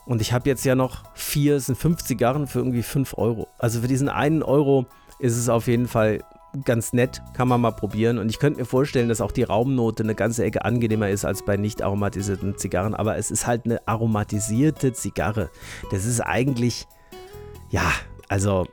Und 0.05 0.21
ich 0.21 0.31
habe 0.31 0.49
jetzt 0.49 0.63
ja 0.63 0.75
noch 0.75 1.03
vier, 1.15 1.57
es 1.57 1.65
sind 1.65 1.77
fünf 1.77 2.01
Zigarren 2.03 2.47
für 2.47 2.59
irgendwie 2.59 2.83
fünf 2.83 3.17
Euro. 3.17 3.47
Also 3.57 3.81
für 3.81 3.87
diesen 3.87 4.07
einen 4.09 4.41
Euro 4.41 4.85
ist 5.19 5.35
es 5.35 5.49
auf 5.49 5.67
jeden 5.67 5.87
Fall 5.87 6.23
ganz 6.63 6.93
nett, 6.93 7.21
kann 7.33 7.47
man 7.47 7.59
mal 7.59 7.71
probieren. 7.71 8.17
Und 8.17 8.29
ich 8.29 8.39
könnte 8.39 8.59
mir 8.59 8.65
vorstellen, 8.65 9.09
dass 9.09 9.21
auch 9.21 9.33
die 9.33 9.43
Raumnote 9.43 10.03
eine 10.03 10.15
ganze 10.15 10.43
Ecke 10.45 10.63
angenehmer 10.63 11.09
ist 11.09 11.25
als 11.25 11.43
bei 11.43 11.57
nicht 11.57 11.81
aromatisierten 11.81 12.57
Zigarren. 12.57 12.95
Aber 12.95 13.17
es 13.17 13.31
ist 13.31 13.45
halt 13.45 13.65
eine 13.65 13.85
aromatisierte 13.85 14.93
Zigarre. 14.93 15.49
Das 15.91 16.05
ist 16.05 16.21
eigentlich, 16.21 16.87
ja, 17.69 17.91
also 18.29 18.65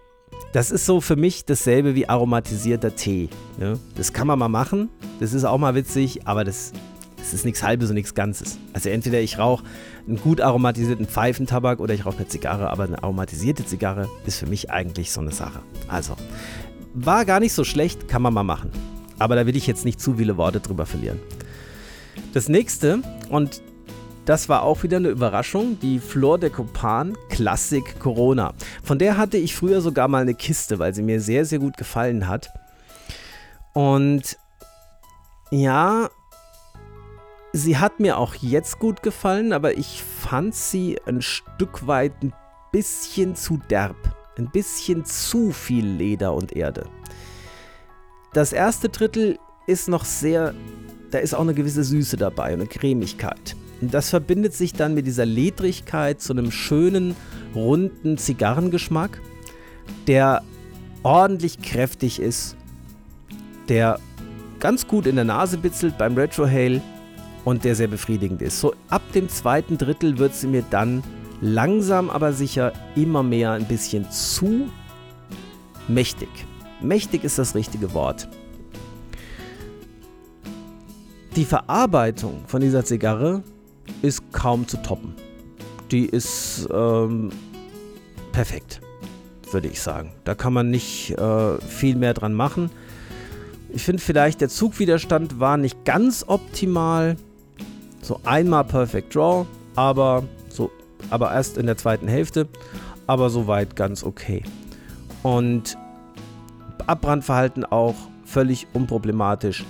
das 0.54 0.70
ist 0.70 0.86
so 0.86 1.00
für 1.00 1.16
mich 1.16 1.44
dasselbe 1.44 1.96
wie 1.96 2.08
aromatisierter 2.08 2.94
Tee. 2.94 3.28
Ne? 3.58 3.76
Das 3.96 4.12
kann 4.12 4.28
man 4.28 4.38
mal 4.38 4.48
machen, 4.48 4.88
das 5.18 5.32
ist 5.32 5.44
auch 5.44 5.58
mal 5.58 5.74
witzig, 5.74 6.28
aber 6.28 6.44
das, 6.44 6.72
das 7.16 7.34
ist 7.34 7.44
nichts 7.44 7.64
Halbes 7.64 7.88
und 7.88 7.96
nichts 7.96 8.14
Ganzes. 8.14 8.56
Also 8.72 8.88
entweder 8.88 9.20
ich 9.20 9.36
rauche 9.36 9.64
einen 10.06 10.16
gut 10.16 10.40
aromatisierten 10.40 11.06
Pfeifentabak 11.06 11.80
oder 11.80 11.92
ich 11.92 12.06
rauche 12.06 12.18
eine 12.18 12.28
Zigarre, 12.28 12.70
aber 12.70 12.84
eine 12.84 13.02
aromatisierte 13.02 13.66
Zigarre 13.66 14.08
ist 14.26 14.38
für 14.38 14.46
mich 14.46 14.70
eigentlich 14.70 15.10
so 15.10 15.20
eine 15.20 15.32
Sache. 15.32 15.58
Also, 15.88 16.14
war 16.94 17.24
gar 17.24 17.40
nicht 17.40 17.52
so 17.52 17.64
schlecht, 17.64 18.06
kann 18.06 18.22
man 18.22 18.32
mal 18.32 18.44
machen. 18.44 18.70
Aber 19.18 19.34
da 19.34 19.46
will 19.46 19.56
ich 19.56 19.66
jetzt 19.66 19.84
nicht 19.84 20.00
zu 20.00 20.14
viele 20.14 20.36
Worte 20.36 20.60
drüber 20.60 20.86
verlieren. 20.86 21.18
Das 22.32 22.48
nächste, 22.48 23.00
und 23.28 23.60
das 24.24 24.48
war 24.48 24.62
auch 24.62 24.82
wieder 24.82 24.96
eine 24.96 25.08
Überraschung, 25.08 25.78
die 25.80 25.98
Flor 25.98 26.38
de 26.38 26.50
Copan 26.50 27.16
Classic 27.28 27.98
Corona. 27.98 28.54
Von 28.82 28.98
der 28.98 29.16
hatte 29.16 29.36
ich 29.36 29.54
früher 29.54 29.80
sogar 29.80 30.08
mal 30.08 30.22
eine 30.22 30.34
Kiste, 30.34 30.78
weil 30.78 30.94
sie 30.94 31.02
mir 31.02 31.20
sehr, 31.20 31.44
sehr 31.44 31.58
gut 31.58 31.76
gefallen 31.76 32.26
hat. 32.26 32.48
Und 33.74 34.38
ja, 35.50 36.08
sie 37.52 37.76
hat 37.76 38.00
mir 38.00 38.16
auch 38.16 38.34
jetzt 38.36 38.78
gut 38.78 39.02
gefallen, 39.02 39.52
aber 39.52 39.76
ich 39.76 40.02
fand 40.02 40.54
sie 40.54 40.98
ein 41.06 41.20
Stück 41.20 41.86
weit 41.86 42.12
ein 42.22 42.32
bisschen 42.72 43.36
zu 43.36 43.58
derb. 43.68 43.96
Ein 44.38 44.50
bisschen 44.50 45.04
zu 45.04 45.52
viel 45.52 45.86
Leder 45.86 46.34
und 46.34 46.56
Erde. 46.56 46.86
Das 48.32 48.52
erste 48.52 48.88
Drittel 48.88 49.38
ist 49.66 49.88
noch 49.88 50.04
sehr, 50.04 50.54
da 51.10 51.18
ist 51.18 51.34
auch 51.34 51.42
eine 51.42 51.54
gewisse 51.54 51.84
Süße 51.84 52.16
dabei, 52.16 52.46
eine 52.46 52.66
Cremigkeit. 52.66 53.54
Das 53.90 54.10
verbindet 54.10 54.54
sich 54.54 54.72
dann 54.72 54.94
mit 54.94 55.06
dieser 55.06 55.26
Ledrigkeit 55.26 56.20
zu 56.20 56.32
einem 56.32 56.50
schönen, 56.50 57.14
runden 57.54 58.18
Zigarrengeschmack, 58.18 59.20
der 60.06 60.42
ordentlich 61.02 61.60
kräftig 61.62 62.20
ist, 62.20 62.56
der 63.68 63.98
ganz 64.60 64.86
gut 64.86 65.06
in 65.06 65.16
der 65.16 65.24
Nase 65.24 65.58
bitzelt 65.58 65.98
beim 65.98 66.14
Retrohale 66.14 66.80
und 67.44 67.64
der 67.64 67.74
sehr 67.74 67.88
befriedigend 67.88 68.42
ist. 68.42 68.60
So 68.60 68.74
ab 68.88 69.02
dem 69.14 69.28
zweiten 69.28 69.78
Drittel 69.78 70.18
wird 70.18 70.34
sie 70.34 70.46
mir 70.46 70.64
dann 70.70 71.02
langsam 71.40 72.10
aber 72.10 72.32
sicher 72.32 72.72
immer 72.96 73.22
mehr 73.22 73.52
ein 73.52 73.66
bisschen 73.66 74.10
zu 74.10 74.70
mächtig. 75.88 76.28
Mächtig 76.80 77.24
ist 77.24 77.38
das 77.38 77.54
richtige 77.54 77.92
Wort. 77.94 78.28
Die 81.36 81.44
Verarbeitung 81.44 82.44
von 82.46 82.60
dieser 82.60 82.84
Zigarre 82.84 83.42
ist 84.02 84.32
kaum 84.32 84.66
zu 84.66 84.76
toppen. 84.78 85.14
Die 85.90 86.06
ist 86.06 86.68
ähm, 86.72 87.30
perfekt, 88.32 88.80
würde 89.52 89.68
ich 89.68 89.80
sagen. 89.80 90.12
Da 90.24 90.34
kann 90.34 90.52
man 90.52 90.70
nicht 90.70 91.10
äh, 91.12 91.58
viel 91.60 91.96
mehr 91.96 92.14
dran 92.14 92.34
machen. 92.34 92.70
Ich 93.70 93.82
finde 93.82 94.02
vielleicht, 94.02 94.40
der 94.40 94.48
Zugwiderstand 94.48 95.40
war 95.40 95.56
nicht 95.56 95.84
ganz 95.84 96.24
optimal. 96.26 97.16
So 98.02 98.20
einmal 98.24 98.64
Perfect 98.64 99.14
Draw, 99.14 99.46
aber, 99.76 100.24
so, 100.48 100.70
aber 101.10 101.32
erst 101.32 101.58
in 101.58 101.66
der 101.66 101.76
zweiten 101.76 102.06
Hälfte. 102.06 102.48
Aber 103.06 103.30
soweit 103.30 103.76
ganz 103.76 104.04
okay. 104.04 104.42
Und 105.22 105.76
Abbrandverhalten 106.86 107.64
auch 107.64 107.94
völlig 108.24 108.66
unproblematisch 108.72 109.64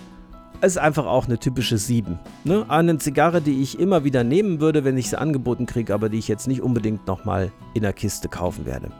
ist 0.65 0.79
einfach 0.79 1.07
auch 1.07 1.27
eine 1.27 1.39
typische 1.39 1.79
7. 1.79 2.19
Ne? 2.45 2.65
Eine 2.69 2.99
Zigarre, 2.99 3.41
die 3.41 3.63
ich 3.63 3.79
immer 3.79 4.05
wieder 4.05 4.25
nehmen 4.25 4.61
würde, 4.61 4.85
wenn 4.85 4.97
ich 4.97 5.11
sie 5.11 5.19
angeboten 5.19 5.67
kriege, 5.67 5.95
aber 5.95 6.09
die 6.09 6.19
ich 6.19 6.29
jetzt 6.29 6.49
nicht 6.49 6.63
unbedingt 6.63 7.07
nochmal 7.07 7.53
in 7.75 7.83
der 7.83 7.93
Kiste 7.93 8.29
kaufen 8.29 8.67
werde. 8.67 8.91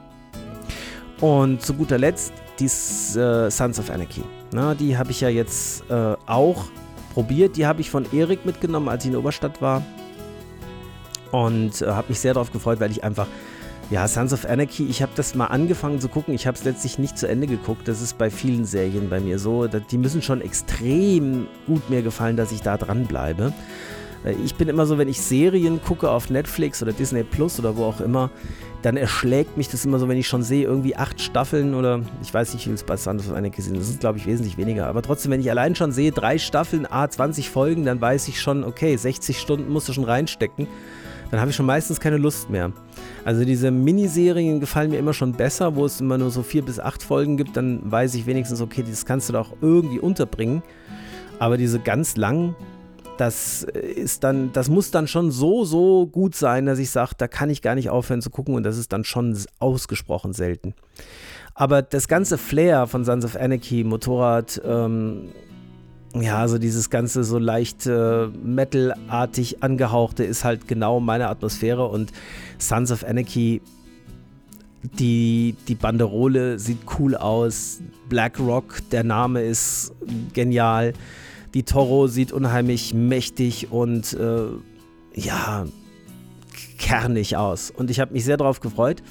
Und 1.21 1.63
zu 1.63 1.75
guter 1.75 1.99
Letzt 1.99 2.33
die 2.59 2.67
äh, 2.67 3.51
Sons 3.51 3.79
of 3.79 3.91
Anarchy. 3.91 4.23
Na, 4.53 4.75
die 4.75 4.97
habe 4.97 5.11
ich 5.11 5.21
ja 5.21 5.29
jetzt 5.29 5.89
äh, 5.91 6.15
auch 6.27 6.67
probiert. 7.13 7.57
Die 7.57 7.67
habe 7.67 7.81
ich 7.81 7.91
von 7.91 8.07
Erik 8.13 8.45
mitgenommen, 8.45 8.89
als 8.89 9.05
ich 9.05 9.09
in 9.09 9.13
der 9.13 9.21
Oberstadt 9.21 9.61
war. 9.63 9.83
Und 11.31 11.83
äh, 11.83 11.87
habe 11.87 12.09
mich 12.09 12.21
sehr 12.21 12.35
darauf 12.35 12.53
gefreut, 12.53 12.81
weil 12.81 12.91
ich 12.91 13.03
einfach 13.03 13.27
ja, 13.91 14.09
Sons 14.09 14.33
of 14.33 14.47
Anarchy, 14.47 14.87
ich 14.87 15.03
habe 15.03 15.13
das 15.15 15.35
mal 15.35 15.47
angefangen 15.47 16.01
zu 16.01 16.09
gucken. 16.09 16.35
Ich 16.35 16.47
habe 16.47 16.57
es 16.57 16.65
letztlich 16.65 16.99
nicht 16.99 17.19
zu 17.19 17.29
Ende 17.29 17.47
geguckt. 17.47 17.87
Das 17.87 18.01
ist 18.01 18.19
bei 18.19 18.31
vielen 18.31 18.65
Serien 18.65 19.11
bei 19.11 19.21
mir 19.21 19.39
so. 19.39 19.67
Die 19.67 19.99
müssen 19.99 20.23
schon 20.23 20.41
extrem 20.41 21.47
gut 21.67 21.91
mir 21.91 22.03
gefallen, 22.03 22.37
dass 22.37 22.51
ich 22.51 22.63
da 22.63 22.77
dran 22.77 23.07
bleibe. 23.07 23.53
Weil 24.23 24.37
Ich 24.43 24.55
bin 24.55 24.69
immer 24.69 24.87
so, 24.87 24.97
wenn 24.97 25.09
ich 25.09 25.21
Serien 25.21 25.83
gucke 25.83 26.11
auf 26.11 26.31
Netflix 26.31 26.83
oder 26.83 26.93
Disney 26.93 27.23
Plus 27.23 27.59
oder 27.59 27.77
wo 27.77 27.85
auch 27.85 28.01
immer, 28.01 28.31
dann 28.81 28.97
erschlägt 28.97 29.57
mich 29.57 29.69
das 29.69 29.85
immer 29.85 29.99
so, 29.99 30.09
wenn 30.09 30.19
ich 30.19 30.29
schon 30.29 30.43
sehe, 30.43 30.65
irgendwie 30.65 30.97
acht 30.97 31.21
Staffeln 31.21 31.75
oder 31.75 32.01
ich 32.23 32.33
weiß 32.33 32.53
nicht, 32.55 32.65
wie 32.65 32.71
viel 32.71 32.75
es 32.75 32.85
bei 32.85 32.97
Sons 32.97 33.29
of 33.29 33.35
Anarchy 33.35 33.63
sind. 33.63 33.77
Das 33.77 33.89
ist, 33.89 34.01
glaube 34.01 34.19
ich, 34.19 34.27
wesentlich 34.27 34.57
weniger. 34.57 34.87
Aber 34.87 35.03
trotzdem, 35.03 35.31
wenn 35.31 35.41
ich 35.41 35.51
allein 35.51 35.75
schon 35.75 35.93
sehe, 35.93 36.11
drei 36.11 36.39
Staffeln, 36.39 36.87
A, 36.91 37.09
20 37.09 37.51
Folgen, 37.51 37.85
dann 37.85 38.01
weiß 38.01 38.29
ich 38.29 38.41
schon, 38.41 38.65
okay, 38.65 38.97
60 38.97 39.39
Stunden 39.39 39.71
musst 39.71 39.89
du 39.89 39.93
schon 39.93 40.05
reinstecken. 40.05 40.67
Dann 41.31 41.41
habe 41.41 41.51
ich 41.51 41.57
schon 41.57 41.67
meistens 41.67 42.01
keine 42.01 42.17
Lust 42.17 42.51
mehr. 42.51 42.73
Also 43.25 43.45
diese 43.45 43.71
Miniserien 43.71 44.61
gefallen 44.61 44.91
mir 44.91 44.99
immer 44.99 45.15
schon 45.15 45.33
besser, 45.33 45.77
wo 45.77 45.87
es 45.87 46.01
immer 46.01 46.19
nur 46.19 46.31
so 46.31 46.43
vier 46.43 46.63
bis 46.63 46.79
acht 46.79 47.03
Folgen 47.03 47.37
gibt, 47.37 47.57
dann 47.57 47.81
weiß 47.91 48.15
ich 48.15 48.27
wenigstens, 48.27 48.61
okay, 48.61 48.85
das 48.87 49.07
kannst 49.07 49.29
du 49.29 49.33
doch 49.33 49.55
irgendwie 49.63 49.99
unterbringen. 49.99 50.63
Aber 51.39 51.57
diese 51.57 51.79
ganz 51.81 52.17
langen, 52.17 52.55
das 53.17 53.63
ist 53.63 54.25
dann, 54.25 54.53
das 54.53 54.69
muss 54.69 54.91
dann 54.91 55.09
schon 55.09 55.31
so, 55.31 55.65
so 55.65 56.07
gut 56.07 56.35
sein, 56.35 56.67
dass 56.67 56.79
ich 56.79 56.91
sage, 56.91 57.13
da 57.17 57.27
kann 57.27 57.49
ich 57.49 57.63
gar 57.63 57.75
nicht 57.75 57.89
aufhören 57.89 58.21
zu 58.21 58.31
gucken 58.31 58.55
und 58.55 58.63
das 58.63 58.77
ist 58.77 58.93
dann 58.93 59.05
schon 59.05 59.37
ausgesprochen 59.59 60.33
selten. 60.33 60.75
Aber 61.55 61.83
das 61.83 62.09
ganze 62.09 62.37
Flair 62.37 62.87
von 62.87 63.05
Sons 63.05 63.25
of 63.25 63.37
Anarchy, 63.37 63.85
Motorrad, 63.85 64.61
ähm, 64.65 65.29
ja, 66.15 66.39
also 66.39 66.59
dieses 66.59 66.91
ganze 66.91 67.25
so 67.25 67.39
leicht 67.39 67.87
äh, 67.87 68.29
Metal-artig 68.29 69.63
angehauchte 69.63 70.25
ist 70.25 70.45
halt 70.45 70.69
genau 70.69 71.01
meine 71.01 71.29
Atmosphäre 71.29 71.87
und 71.87 72.13
Sons 72.59 72.93
of 72.93 73.05
Anarchy, 73.05 73.61
die, 74.99 75.57
die 75.67 75.75
Banderole 75.75 76.59
sieht 76.59 76.79
cool 76.99 77.17
aus, 77.17 77.81
Black 78.09 78.39
Rock, 78.39 78.81
der 78.93 79.03
Name 79.03 79.43
ist 79.43 79.93
genial. 80.33 80.93
Die 81.55 81.63
Toro 81.63 82.07
sieht 82.07 82.33
unheimlich 82.33 82.95
mächtig 82.95 83.73
und 83.73 84.13
äh, 84.13 84.47
ja, 85.15 85.67
kernig 86.79 87.37
aus. 87.37 87.71
Und 87.71 87.91
ich 87.91 88.01
habe 88.01 88.13
mich 88.13 88.25
sehr 88.25 88.37
darauf 88.37 88.61
gefreut. 88.61 89.03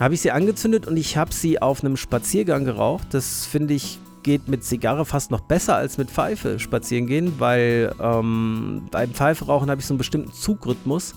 Habe 0.00 0.14
ich 0.14 0.20
sie 0.20 0.30
angezündet 0.30 0.86
und 0.86 0.96
ich 0.96 1.16
habe 1.16 1.34
sie 1.34 1.60
auf 1.60 1.82
einem 1.82 1.96
Spaziergang 1.96 2.64
geraucht. 2.64 3.08
Das 3.10 3.44
finde 3.44 3.74
ich 3.74 3.98
geht 4.28 4.46
mit 4.46 4.62
Zigarre 4.62 5.06
fast 5.06 5.30
noch 5.30 5.40
besser 5.40 5.76
als 5.76 5.96
mit 5.96 6.10
Pfeife 6.10 6.58
spazieren 6.58 7.06
gehen, 7.06 7.32
weil 7.38 7.94
ähm, 7.98 8.82
beim 8.90 9.14
Pfeiferauchen 9.14 9.70
habe 9.70 9.80
ich 9.80 9.86
so 9.86 9.94
einen 9.94 9.98
bestimmten 9.98 10.34
Zugrhythmus 10.34 11.14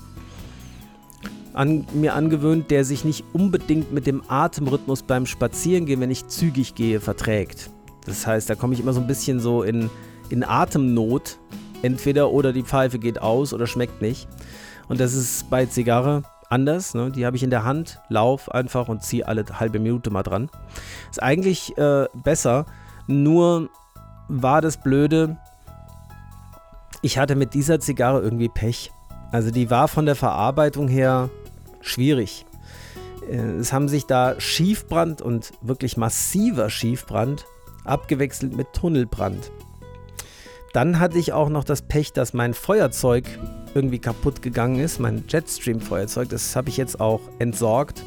an, 1.51 1.85
mir 1.93 2.13
angewöhnt, 2.13 2.71
der 2.71 2.85
sich 2.85 3.03
nicht 3.03 3.25
unbedingt 3.33 3.91
mit 3.91 4.07
dem 4.07 4.23
Atemrhythmus 4.29 5.03
beim 5.03 5.25
Spazierengehen, 5.25 5.99
wenn 5.99 6.09
ich 6.09 6.27
zügig 6.27 6.73
gehe, 6.73 7.01
verträgt. 7.01 7.69
Das 8.05 8.25
heißt, 8.25 8.49
da 8.49 8.55
komme 8.55 8.75
ich 8.75 8.79
immer 8.79 8.93
so 8.93 9.01
ein 9.01 9.07
bisschen 9.07 9.41
so 9.41 9.61
in 9.61 9.89
in 10.29 10.45
Atemnot. 10.45 11.37
Entweder 11.81 12.31
oder 12.31 12.53
die 12.53 12.63
Pfeife 12.63 12.97
geht 12.97 13.21
aus 13.21 13.53
oder 13.53 13.67
schmeckt 13.67 14.01
nicht. 14.01 14.29
Und 14.87 15.01
das 15.01 15.13
ist 15.13 15.49
bei 15.49 15.65
Zigarre 15.65 16.23
anders. 16.49 16.93
Ne? 16.93 17.11
Die 17.11 17.25
habe 17.25 17.35
ich 17.35 17.43
in 17.43 17.49
der 17.49 17.65
Hand, 17.65 17.99
lauf 18.07 18.49
einfach 18.49 18.87
und 18.87 19.03
ziehe 19.03 19.27
alle 19.27 19.43
halbe 19.59 19.79
Minute 19.79 20.11
mal 20.11 20.23
dran. 20.23 20.49
Ist 21.09 21.21
eigentlich 21.21 21.77
äh, 21.77 22.07
besser, 22.13 22.65
nur 23.07 23.69
war 24.27 24.61
das 24.61 24.77
Blöde, 24.77 25.37
ich 27.01 27.17
hatte 27.17 27.35
mit 27.35 27.53
dieser 27.53 27.79
Zigarre 27.79 28.21
irgendwie 28.21 28.49
Pech. 28.49 28.91
Also 29.31 29.49
die 29.51 29.69
war 29.69 29.87
von 29.87 30.05
der 30.05 30.15
Verarbeitung 30.15 30.87
her 30.87 31.29
schwierig. 31.81 32.45
Äh, 33.29 33.35
es 33.35 33.73
haben 33.73 33.87
sich 33.87 34.05
da 34.05 34.39
Schiefbrand 34.39 35.21
und 35.21 35.51
wirklich 35.61 35.97
massiver 35.97 36.69
Schiefbrand 36.69 37.45
abgewechselt 37.83 38.55
mit 38.55 38.73
Tunnelbrand. 38.73 39.51
Dann 40.73 40.99
hatte 40.99 41.17
ich 41.17 41.33
auch 41.33 41.49
noch 41.49 41.63
das 41.63 41.81
Pech, 41.81 42.13
dass 42.13 42.33
mein 42.33 42.53
Feuerzeug 42.53 43.25
irgendwie 43.73 43.99
kaputt 43.99 44.41
gegangen 44.41 44.79
ist, 44.79 44.99
mein 44.99 45.25
Jetstream-Feuerzeug. 45.27 46.29
Das 46.29 46.55
habe 46.55 46.69
ich 46.69 46.77
jetzt 46.77 47.01
auch 47.01 47.21
entsorgt. 47.39 48.03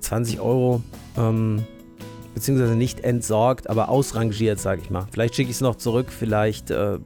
20 0.00 0.40
Euro, 0.40 0.82
ähm, 1.18 1.66
beziehungsweise 2.36 2.76
nicht 2.76 3.00
entsorgt, 3.00 3.70
aber 3.70 3.88
ausrangiert, 3.88 4.60
sage 4.60 4.82
ich 4.84 4.90
mal. 4.90 5.06
Vielleicht 5.10 5.34
schicke 5.34 5.48
ich 5.48 5.56
es 5.56 5.62
noch 5.62 5.76
zurück, 5.76 6.08
vielleicht 6.10 6.70
äh, 6.70 6.98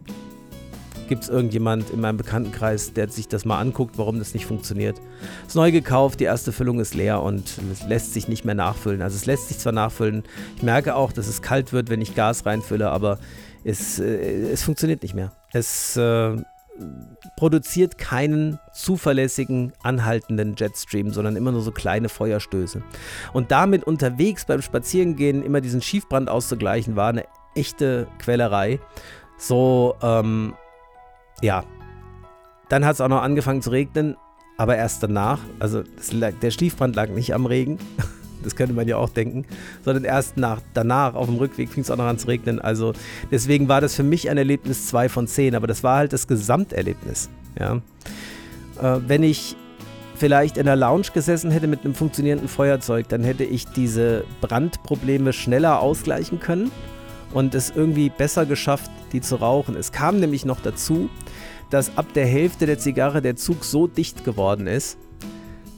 gibt 1.09 1.23
es 1.23 1.29
irgendjemand 1.29 1.89
in 1.91 2.01
meinem 2.01 2.17
Bekanntenkreis, 2.17 2.95
der 2.95 3.09
sich 3.09 3.29
das 3.29 3.45
mal 3.45 3.61
anguckt, 3.61 3.97
warum 3.97 4.19
das 4.19 4.35
nicht 4.35 4.45
funktioniert. 4.45 5.01
Ist 5.47 5.55
neu 5.55 5.71
gekauft, 5.71 6.19
die 6.19 6.25
erste 6.25 6.51
Füllung 6.51 6.81
ist 6.81 6.97
leer 6.97 7.23
und 7.23 7.45
es 7.71 7.87
lässt 7.87 8.13
sich 8.13 8.27
nicht 8.27 8.45
mehr 8.45 8.57
nachfüllen. 8.57 9.03
Also 9.03 9.15
es 9.15 9.25
lässt 9.25 9.47
sich 9.47 9.61
zwar 9.61 9.73
nachfüllen, 9.73 10.25
ich 10.57 10.65
merke 10.65 10.97
auch, 10.97 11.13
dass 11.13 11.29
es 11.29 11.43
kalt 11.43 11.73
wird, 11.73 11.91
wenn 11.91 12.01
ich 12.01 12.17
Gas 12.17 12.45
reinfülle, 12.45 12.91
aber 12.91 13.21
es, 13.63 14.01
äh, 14.01 14.51
es 14.51 14.65
funktioniert 14.65 15.05
nicht 15.05 15.15
mehr. 15.15 15.31
Es 15.53 15.97
äh, 15.97 16.39
produziert 17.37 17.99
keinen 17.99 18.59
zuverlässigen, 18.73 19.73
anhaltenden 19.83 20.55
Jetstream, 20.57 21.13
sondern 21.13 21.37
immer 21.37 21.53
nur 21.53 21.63
so 21.63 21.73
kleine 21.73 22.09
Feuerstöße. 22.09 22.83
Und 23.33 23.51
damit 23.51 23.85
unterwegs 23.85 24.45
beim 24.45 24.63
Spazierengehen 24.63 25.43
immer 25.43 25.61
diesen 25.61 25.83
Schiefbrand 25.83 26.29
auszugleichen, 26.29 26.97
war 26.97 27.09
eine 27.09 27.25
echte 27.55 28.07
Quälerei. 28.19 28.81
So, 29.39 29.97
ähm, 30.03 30.55
ja. 31.43 31.65
Dann 32.69 32.85
hat 32.85 32.95
es 32.95 33.01
auch 33.01 33.09
noch 33.09 33.23
angefangen 33.23 33.63
zu 33.63 33.71
regnen, 33.71 34.17
aber 34.57 34.77
erst 34.77 35.03
danach. 35.03 35.41
Also 35.59 35.83
lag, 36.13 36.35
der 36.41 36.51
Stiefbrand 36.51 36.95
lag 36.95 37.09
nicht 37.09 37.35
am 37.35 37.47
Regen. 37.47 37.79
Das 38.43 38.57
könnte 38.57 38.75
man 38.75 38.89
ja 38.89 38.97
auch 38.97 39.11
denken. 39.11 39.45
Sondern 39.85 40.05
erst 40.05 40.37
nach, 40.37 40.61
danach, 40.75 41.15
auf 41.15 41.27
dem 41.27 41.37
Rückweg, 41.37 41.69
fing 41.69 41.83
es 41.83 41.91
auch 41.91 41.97
noch 41.97 42.05
an 42.05 42.19
zu 42.19 42.29
regnen. 42.29 42.61
Also 42.61 42.93
deswegen 43.31 43.69
war 43.69 43.81
das 43.81 43.95
für 43.95 44.03
mich 44.03 44.31
ein 44.31 44.39
Erlebnis 44.39 44.87
2 44.87 45.09
von 45.09 45.27
10. 45.27 45.55
Aber 45.55 45.67
das 45.67 45.83
war 45.83 45.99
halt 45.99 46.13
das 46.13 46.27
Gesamterlebnis. 46.27 47.31
Ja. 47.59 47.77
Äh, 48.81 49.01
wenn 49.07 49.23
ich 49.23 49.57
vielleicht 50.21 50.59
in 50.59 50.67
der 50.67 50.77
Lounge 50.77 51.09
gesessen 51.15 51.51
hätte 51.51 51.67
mit 51.67 51.85
einem 51.85 51.95
funktionierenden 51.95 52.49
Feuerzeug, 52.49 53.09
dann 53.09 53.25
hätte 53.25 53.45
ich 53.45 53.65
diese 53.67 54.25
Brandprobleme 54.43 55.33
schneller 55.33 55.81
ausgleichen 55.81 56.41
können 56.41 56.71
und 57.33 57.55
es 57.55 57.71
irgendwie 57.71 58.11
besser 58.11 58.45
geschafft, 58.45 58.91
die 59.13 59.23
zu 59.23 59.37
rauchen. 59.37 59.77
Es 59.77 59.93
kam 59.93 60.21
nämlich 60.21 60.45
noch 60.45 60.61
dazu, 60.61 61.09
dass 61.71 61.97
ab 61.97 62.13
der 62.15 62.27
Hälfte 62.27 62.67
der 62.67 62.79
Zigarre 62.79 63.23
der 63.23 63.37
Zug 63.37 63.65
so 63.65 63.87
dicht 63.87 64.25
geworden 64.25 64.67
ist, 64.67 64.99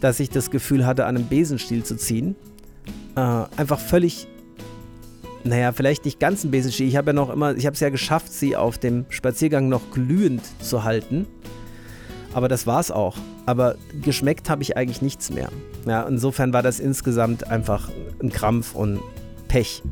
dass 0.01 0.19
ich 0.19 0.31
das 0.31 0.51
Gefühl 0.51 0.87
hatte, 0.87 1.07
an 1.07 1.17
einem 1.17 1.29
Besenstiel 1.29 1.85
zu 1.85 1.97
ziehen 1.97 2.35
äh, 3.17 3.21
einfach 3.57 3.79
völlig, 3.79 4.27
naja, 5.45 5.73
vielleicht 5.73 6.05
nicht 6.05 6.21
ganz 6.21 6.45
ein 6.45 6.51
Besenstiel. 6.51 6.89
Ich 6.89 6.97
habe 6.97 7.09
ja 7.09 7.13
noch 7.13 7.31
immer, 7.31 7.57
ich 7.57 7.67
habe 7.67 7.75
es 7.75 7.81
ja 7.81 7.91
geschafft, 7.91 8.33
sie 8.33 8.57
auf 8.57 8.79
dem 8.79 9.07
Spaziergang 9.09 9.69
noch 9.69 9.91
glühend 9.91 10.43
zu 10.61 10.85
halten. 10.85 11.27
Aber 12.35 12.49
das 12.49 12.67
war 12.67 12.81
es 12.81 12.91
auch. 12.91 13.17
Aber 13.45 13.77
geschmeckt 14.01 14.49
habe 14.49 14.63
ich 14.63 14.77
eigentlich 14.77 15.03
nichts 15.03 15.31
mehr. 15.31 15.51
Ja, 15.87 16.03
insofern 16.05 16.53
war 16.53 16.63
das 16.63 16.81
insgesamt 16.81 17.49
einfach 17.49 17.91
ein 18.23 18.31
Krampf 18.31 18.75
und 18.75 19.01
Pech. 19.49 19.83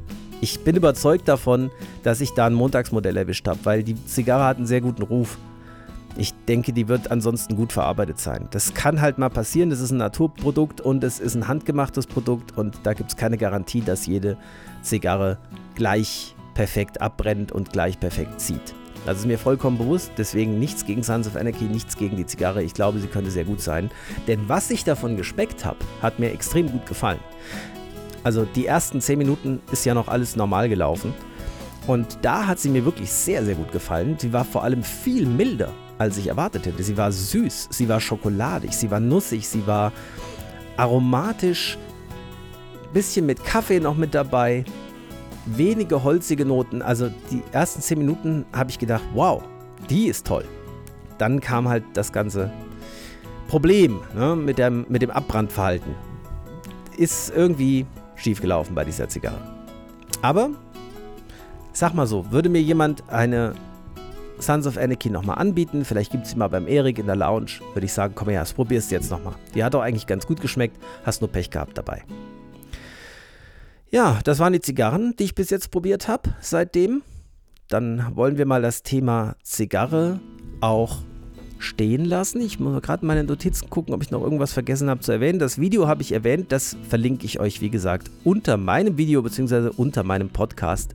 Ich 0.40 0.60
bin 0.60 0.76
überzeugt 0.76 1.28
davon, 1.28 1.70
dass 2.02 2.20
ich 2.22 2.30
da 2.30 2.46
ein 2.46 2.54
Montagsmodell 2.54 3.16
erwischt 3.16 3.46
habe, 3.46 3.60
weil 3.64 3.82
die 3.82 4.02
Zigarre 4.06 4.44
hat 4.44 4.56
einen 4.56 4.66
sehr 4.66 4.80
guten 4.80 5.02
Ruf. 5.02 5.36
Ich 6.16 6.34
denke, 6.48 6.72
die 6.72 6.88
wird 6.88 7.10
ansonsten 7.10 7.56
gut 7.56 7.72
verarbeitet 7.72 8.18
sein. 8.18 8.48
Das 8.50 8.74
kann 8.74 9.00
halt 9.00 9.18
mal 9.18 9.30
passieren. 9.30 9.70
Das 9.70 9.80
ist 9.80 9.90
ein 9.90 9.98
Naturprodukt 9.98 10.80
und 10.80 11.04
es 11.04 11.20
ist 11.20 11.34
ein 11.34 11.48
handgemachtes 11.48 12.06
Produkt 12.06 12.56
und 12.58 12.80
da 12.82 12.94
gibt 12.94 13.10
es 13.10 13.16
keine 13.16 13.38
Garantie, 13.38 13.80
dass 13.80 14.06
jede 14.06 14.36
Zigarre 14.82 15.38
gleich 15.76 16.34
perfekt 16.54 17.00
abbrennt 17.00 17.52
und 17.52 17.72
gleich 17.72 17.98
perfekt 17.98 18.40
zieht. 18.40 18.74
Das 19.06 19.18
ist 19.18 19.26
mir 19.26 19.38
vollkommen 19.38 19.78
bewusst, 19.78 20.12
deswegen 20.18 20.58
nichts 20.58 20.84
gegen 20.84 21.02
Sons 21.02 21.26
of 21.26 21.36
Anarchy, 21.36 21.64
nichts 21.64 21.96
gegen 21.96 22.16
die 22.16 22.26
Zigarre. 22.26 22.62
Ich 22.62 22.74
glaube, 22.74 22.98
sie 22.98 23.06
könnte 23.06 23.30
sehr 23.30 23.44
gut 23.44 23.62
sein. 23.62 23.90
Denn 24.26 24.46
was 24.46 24.70
ich 24.70 24.84
davon 24.84 25.16
geschmeckt 25.16 25.64
habe, 25.64 25.78
hat 26.02 26.18
mir 26.18 26.32
extrem 26.32 26.70
gut 26.70 26.84
gefallen. 26.86 27.20
Also 28.24 28.44
die 28.44 28.66
ersten 28.66 29.00
10 29.00 29.16
Minuten 29.16 29.60
ist 29.72 29.86
ja 29.86 29.94
noch 29.94 30.08
alles 30.08 30.36
normal 30.36 30.68
gelaufen. 30.68 31.14
Und 31.86 32.18
da 32.20 32.46
hat 32.46 32.58
sie 32.58 32.68
mir 32.68 32.84
wirklich 32.84 33.10
sehr, 33.10 33.42
sehr 33.42 33.54
gut 33.54 33.72
gefallen. 33.72 34.16
Sie 34.18 34.34
war 34.34 34.44
vor 34.44 34.64
allem 34.64 34.82
viel 34.82 35.24
milder 35.24 35.72
als 36.00 36.16
ich 36.16 36.28
erwartet 36.28 36.64
hätte. 36.64 36.82
Sie 36.82 36.96
war 36.96 37.12
süß, 37.12 37.68
sie 37.70 37.88
war 37.90 38.00
schokoladig, 38.00 38.72
sie 38.72 38.90
war 38.90 39.00
nussig, 39.00 39.46
sie 39.46 39.66
war 39.66 39.92
aromatisch, 40.78 41.76
bisschen 42.94 43.26
mit 43.26 43.44
Kaffee 43.44 43.80
noch 43.80 43.96
mit 43.96 44.14
dabei, 44.14 44.64
wenige 45.44 46.02
holzige 46.02 46.46
Noten. 46.46 46.80
Also 46.80 47.10
die 47.30 47.42
ersten 47.52 47.82
10 47.82 47.98
Minuten 47.98 48.46
habe 48.54 48.70
ich 48.70 48.78
gedacht, 48.78 49.04
wow, 49.12 49.42
die 49.90 50.06
ist 50.06 50.26
toll. 50.26 50.46
Dann 51.18 51.38
kam 51.38 51.68
halt 51.68 51.84
das 51.92 52.12
ganze 52.12 52.50
Problem 53.48 54.00
ne, 54.14 54.34
mit, 54.36 54.56
dem, 54.56 54.86
mit 54.88 55.02
dem 55.02 55.10
Abbrandverhalten. 55.10 55.94
Ist 56.96 57.28
irgendwie 57.28 57.84
schiefgelaufen 58.16 58.74
bei 58.74 58.86
dieser 58.86 59.10
Zigarre. 59.10 59.42
Aber, 60.22 60.48
sag 61.74 61.92
mal 61.92 62.06
so, 62.06 62.32
würde 62.32 62.48
mir 62.48 62.62
jemand 62.62 63.06
eine 63.10 63.52
Sons 64.40 64.66
of 64.66 64.76
Anarchy 64.76 65.10
nochmal 65.10 65.38
anbieten. 65.38 65.84
Vielleicht 65.84 66.12
gibt 66.12 66.24
es 66.24 66.30
sie 66.30 66.36
mal 66.36 66.48
beim 66.48 66.66
Erik 66.66 66.98
in 66.98 67.06
der 67.06 67.16
Lounge. 67.16 67.60
Würde 67.74 67.84
ich 67.84 67.92
sagen, 67.92 68.14
komm 68.14 68.28
her, 68.28 68.44
probier 68.54 68.78
es 68.78 68.90
jetzt 68.90 69.10
nochmal. 69.10 69.34
Die 69.54 69.62
hat 69.62 69.74
doch 69.74 69.82
eigentlich 69.82 70.06
ganz 70.06 70.26
gut 70.26 70.40
geschmeckt, 70.40 70.76
hast 71.04 71.20
nur 71.20 71.30
Pech 71.30 71.50
gehabt 71.50 71.76
dabei. 71.76 72.02
Ja, 73.90 74.20
das 74.24 74.38
waren 74.38 74.52
die 74.52 74.60
Zigarren, 74.60 75.14
die 75.18 75.24
ich 75.24 75.34
bis 75.34 75.50
jetzt 75.50 75.70
probiert 75.70 76.08
habe 76.08 76.30
seitdem. 76.40 77.02
Dann 77.68 78.16
wollen 78.16 78.38
wir 78.38 78.46
mal 78.46 78.62
das 78.62 78.82
Thema 78.82 79.36
Zigarre 79.42 80.20
auch 80.60 80.98
stehen 81.58 82.04
lassen. 82.04 82.40
Ich 82.40 82.58
muss 82.58 82.80
gerade 82.82 83.04
meine 83.04 83.24
Notizen 83.24 83.68
gucken, 83.68 83.94
ob 83.94 84.02
ich 84.02 84.10
noch 84.10 84.22
irgendwas 84.22 84.52
vergessen 84.52 84.88
habe 84.90 85.00
zu 85.00 85.12
erwähnen. 85.12 85.38
Das 85.38 85.58
Video 85.58 85.86
habe 85.86 86.02
ich 86.02 86.12
erwähnt, 86.12 86.52
das 86.52 86.76
verlinke 86.88 87.26
ich 87.26 87.38
euch, 87.38 87.60
wie 87.60 87.70
gesagt, 87.70 88.10
unter 88.24 88.56
meinem 88.56 88.96
Video 88.96 89.22
bzw. 89.22 89.70
unter 89.76 90.02
meinem 90.02 90.30
Podcast 90.30 90.94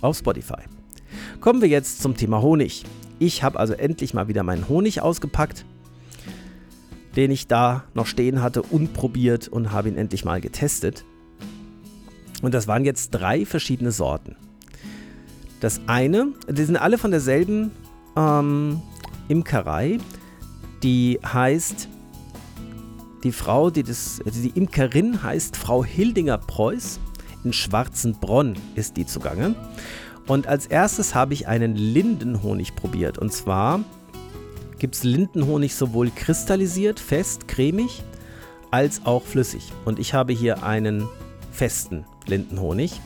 auf 0.00 0.18
Spotify. 0.18 0.62
Kommen 1.42 1.60
wir 1.60 1.68
jetzt 1.68 2.00
zum 2.00 2.16
Thema 2.16 2.40
Honig. 2.40 2.84
Ich 3.18 3.42
habe 3.42 3.58
also 3.58 3.72
endlich 3.72 4.14
mal 4.14 4.28
wieder 4.28 4.44
meinen 4.44 4.68
Honig 4.68 5.02
ausgepackt, 5.02 5.64
den 7.16 7.32
ich 7.32 7.48
da 7.48 7.82
noch 7.94 8.06
stehen 8.06 8.42
hatte, 8.42 8.62
unprobiert 8.62 9.48
und 9.48 9.72
habe 9.72 9.88
ihn 9.88 9.96
endlich 9.96 10.24
mal 10.24 10.40
getestet. 10.40 11.04
Und 12.42 12.54
das 12.54 12.68
waren 12.68 12.84
jetzt 12.84 13.10
drei 13.10 13.44
verschiedene 13.44 13.90
Sorten. 13.90 14.36
Das 15.58 15.80
eine, 15.88 16.28
die 16.48 16.62
sind 16.62 16.76
alle 16.76 16.96
von 16.96 17.10
derselben 17.10 17.72
ähm, 18.16 18.80
Imkerei, 19.26 19.98
die 20.84 21.18
heißt, 21.24 21.88
die 23.24 23.32
Frau, 23.32 23.70
die 23.70 23.82
das, 23.82 24.20
also 24.24 24.40
die 24.40 24.56
Imkerin 24.56 25.24
heißt 25.24 25.56
Frau 25.56 25.84
Hildinger 25.84 26.38
Preuß. 26.38 27.00
In 27.42 27.52
Schwarzenbronn 27.52 28.54
ist 28.76 28.96
die 28.96 29.06
zugange. 29.06 29.56
Und 30.32 30.46
als 30.46 30.64
erstes 30.64 31.14
habe 31.14 31.34
ich 31.34 31.46
einen 31.46 31.76
Lindenhonig 31.76 32.74
probiert. 32.74 33.18
Und 33.18 33.34
zwar 33.34 33.80
gibt 34.78 34.94
es 34.94 35.04
Lindenhonig 35.04 35.74
sowohl 35.74 36.10
kristallisiert, 36.10 36.98
fest, 36.98 37.48
cremig, 37.48 38.02
als 38.70 39.04
auch 39.04 39.24
flüssig. 39.24 39.74
Und 39.84 39.98
ich 39.98 40.14
habe 40.14 40.32
hier 40.32 40.62
einen 40.62 41.06
festen 41.50 42.06
Lindenhonig. 42.24 42.98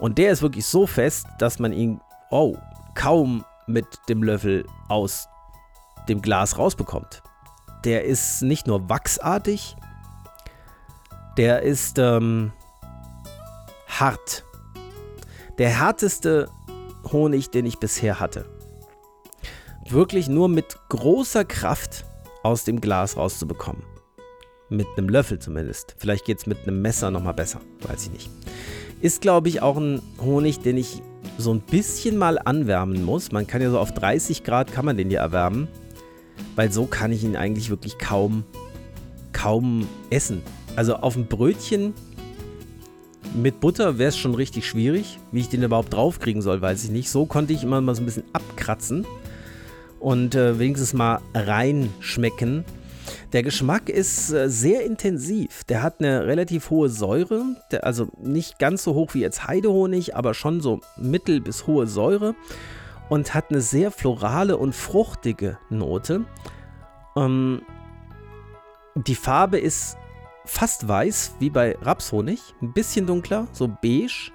Und 0.00 0.16
der 0.16 0.32
ist 0.32 0.40
wirklich 0.40 0.64
so 0.64 0.86
fest, 0.86 1.26
dass 1.38 1.58
man 1.58 1.74
ihn 1.74 2.00
oh, 2.30 2.56
kaum 2.94 3.44
mit 3.66 3.84
dem 4.08 4.22
Löffel 4.22 4.64
aus 4.88 5.28
dem 6.08 6.22
Glas 6.22 6.56
rausbekommt. 6.56 7.22
Der 7.84 8.04
ist 8.04 8.40
nicht 8.40 8.66
nur 8.66 8.88
wachsartig, 8.88 9.76
der 11.36 11.64
ist 11.64 11.98
ähm, 11.98 12.50
hart. 13.88 14.46
Der 15.58 15.68
härteste 15.68 16.48
Honig, 17.10 17.50
den 17.50 17.66
ich 17.66 17.78
bisher 17.78 18.20
hatte. 18.20 18.44
Wirklich 19.88 20.28
nur 20.28 20.48
mit 20.48 20.76
großer 20.88 21.44
Kraft 21.44 22.04
aus 22.42 22.64
dem 22.64 22.80
Glas 22.80 23.16
rauszubekommen. 23.16 23.82
Mit 24.68 24.86
einem 24.96 25.08
Löffel 25.08 25.38
zumindest. 25.38 25.94
Vielleicht 25.98 26.24
geht 26.24 26.38
es 26.38 26.46
mit 26.46 26.58
einem 26.66 26.80
Messer 26.80 27.10
nochmal 27.10 27.34
besser. 27.34 27.60
Weiß 27.82 28.04
ich 28.04 28.12
nicht. 28.12 28.30
Ist, 29.00 29.20
glaube 29.20 29.48
ich, 29.48 29.60
auch 29.60 29.76
ein 29.76 30.00
Honig, 30.20 30.60
den 30.60 30.76
ich 30.76 31.02
so 31.36 31.52
ein 31.52 31.60
bisschen 31.60 32.16
mal 32.16 32.38
anwärmen 32.38 33.04
muss. 33.04 33.32
Man 33.32 33.46
kann 33.46 33.60
ja 33.60 33.70
so 33.70 33.78
auf 33.78 33.92
30 33.92 34.44
Grad 34.44 34.72
kann 34.72 34.84
man 34.84 34.96
den 34.96 35.10
ja 35.10 35.20
erwärmen. 35.20 35.68
Weil 36.56 36.72
so 36.72 36.86
kann 36.86 37.12
ich 37.12 37.24
ihn 37.24 37.36
eigentlich 37.36 37.68
wirklich 37.70 37.98
kaum, 37.98 38.44
kaum 39.32 39.88
essen. 40.10 40.42
Also 40.76 40.96
auf 40.96 41.16
ein 41.16 41.26
Brötchen 41.26 41.94
mit 43.34 43.60
Butter 43.60 43.98
wäre 43.98 44.08
es 44.08 44.18
schon 44.18 44.34
richtig 44.34 44.66
schwierig. 44.66 45.18
Wie 45.30 45.40
ich 45.40 45.48
den 45.48 45.62
überhaupt 45.62 45.92
draufkriegen 45.92 46.42
soll, 46.42 46.60
weiß 46.60 46.84
ich 46.84 46.90
nicht. 46.90 47.10
So 47.10 47.26
konnte 47.26 47.52
ich 47.52 47.62
immer 47.62 47.80
mal 47.80 47.94
so 47.94 48.02
ein 48.02 48.06
bisschen 48.06 48.24
abkratzen 48.32 49.06
und 50.00 50.34
äh, 50.34 50.58
wenigstens 50.58 50.92
mal 50.92 51.20
reinschmecken. 51.34 52.64
Der 53.32 53.42
Geschmack 53.42 53.88
ist 53.88 54.32
äh, 54.32 54.48
sehr 54.48 54.84
intensiv. 54.84 55.64
Der 55.64 55.82
hat 55.82 56.00
eine 56.00 56.26
relativ 56.26 56.70
hohe 56.70 56.88
Säure, 56.88 57.44
der, 57.70 57.84
also 57.84 58.08
nicht 58.20 58.58
ganz 58.58 58.84
so 58.84 58.94
hoch 58.94 59.14
wie 59.14 59.20
jetzt 59.20 59.46
Heidehonig, 59.46 60.14
aber 60.14 60.34
schon 60.34 60.60
so 60.60 60.80
mittel 60.96 61.40
bis 61.40 61.66
hohe 61.66 61.86
Säure 61.86 62.34
und 63.08 63.34
hat 63.34 63.50
eine 63.50 63.60
sehr 63.60 63.90
florale 63.90 64.56
und 64.56 64.74
fruchtige 64.74 65.58
Note. 65.70 66.24
Ähm, 67.16 67.62
die 68.94 69.14
Farbe 69.14 69.58
ist 69.58 69.96
fast 70.44 70.86
weiß, 70.86 71.36
wie 71.38 71.50
bei 71.50 71.76
Rapshonig, 71.82 72.40
ein 72.60 72.72
bisschen 72.72 73.06
dunkler, 73.06 73.46
so 73.52 73.68
beige. 73.68 74.30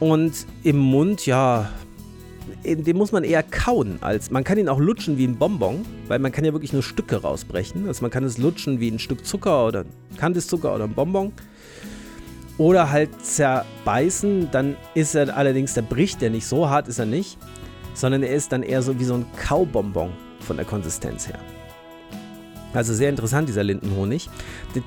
Und 0.00 0.46
im 0.62 0.78
Mund, 0.78 1.24
ja, 1.26 1.70
den 2.64 2.96
muss 2.96 3.12
man 3.12 3.24
eher 3.24 3.42
kauen, 3.42 3.98
als 4.00 4.30
man 4.30 4.44
kann 4.44 4.58
ihn 4.58 4.68
auch 4.68 4.78
lutschen 4.78 5.18
wie 5.18 5.26
ein 5.26 5.36
Bonbon, 5.36 5.84
weil 6.08 6.18
man 6.18 6.32
kann 6.32 6.44
ja 6.44 6.52
wirklich 6.52 6.72
nur 6.72 6.82
Stücke 6.82 7.22
rausbrechen. 7.22 7.86
Also 7.86 8.02
man 8.02 8.10
kann 8.10 8.24
es 8.24 8.38
lutschen 8.38 8.80
wie 8.80 8.90
ein 8.90 8.98
Stück 8.98 9.24
Zucker 9.24 9.66
oder 9.66 9.84
Kandiszucker 10.16 10.74
oder 10.74 10.84
ein 10.84 10.94
Bonbon. 10.94 11.32
Oder 12.56 12.90
halt 12.90 13.10
zerbeißen, 13.24 14.50
dann 14.52 14.76
ist 14.94 15.14
er 15.14 15.36
allerdings, 15.36 15.74
der 15.74 15.82
bricht 15.82 16.20
der 16.20 16.30
nicht, 16.30 16.46
so 16.46 16.68
hart 16.68 16.86
ist 16.86 17.00
er 17.00 17.06
nicht, 17.06 17.36
sondern 17.94 18.22
er 18.22 18.34
ist 18.34 18.52
dann 18.52 18.62
eher 18.62 18.80
so 18.80 18.98
wie 19.00 19.04
so 19.04 19.14
ein 19.14 19.26
Kaubonbon 19.36 20.12
von 20.40 20.56
der 20.56 20.64
Konsistenz 20.64 21.26
her. 21.26 21.38
Also 22.74 22.92
sehr 22.92 23.08
interessant, 23.08 23.48
dieser 23.48 23.62
Lindenhonig. 23.62 24.28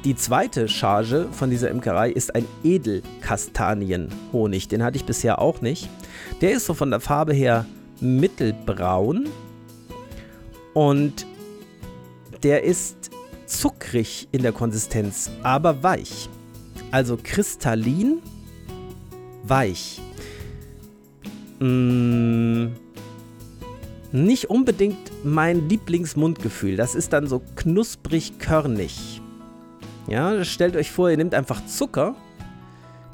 Die 0.03 0.15
zweite 0.15 0.67
Charge 0.67 1.29
von 1.31 1.49
dieser 1.49 1.71
Imkerei 1.71 2.11
ist 2.11 2.35
ein 2.35 2.45
Edelkastanienhonig. 2.63 4.67
Den 4.67 4.83
hatte 4.83 4.97
ich 4.97 5.05
bisher 5.05 5.39
auch 5.39 5.61
nicht. 5.61 5.89
Der 6.41 6.51
ist 6.51 6.65
so 6.65 6.73
von 6.73 6.89
der 6.91 6.99
Farbe 6.99 7.33
her 7.33 7.65
mittelbraun 8.01 9.29
und 10.73 11.25
der 12.43 12.65
ist 12.65 13.09
zuckrig 13.47 14.27
in 14.31 14.43
der 14.43 14.51
Konsistenz, 14.51 15.31
aber 15.41 15.81
weich. 15.81 16.29
Also 16.91 17.17
kristallin, 17.21 18.19
weich. 19.43 20.01
Mmh 21.59 22.86
nicht 24.11 24.49
unbedingt 24.49 25.11
mein 25.23 25.67
Lieblingsmundgefühl. 25.67 26.75
Das 26.75 26.95
ist 26.95 27.13
dann 27.13 27.27
so 27.27 27.41
knusprig 27.55 28.39
körnig. 28.39 29.21
Ja, 30.07 30.43
stellt 30.45 30.75
euch 30.75 30.91
vor, 30.91 31.09
ihr 31.09 31.17
nehmt 31.17 31.33
einfach 31.33 31.65
Zucker, 31.65 32.15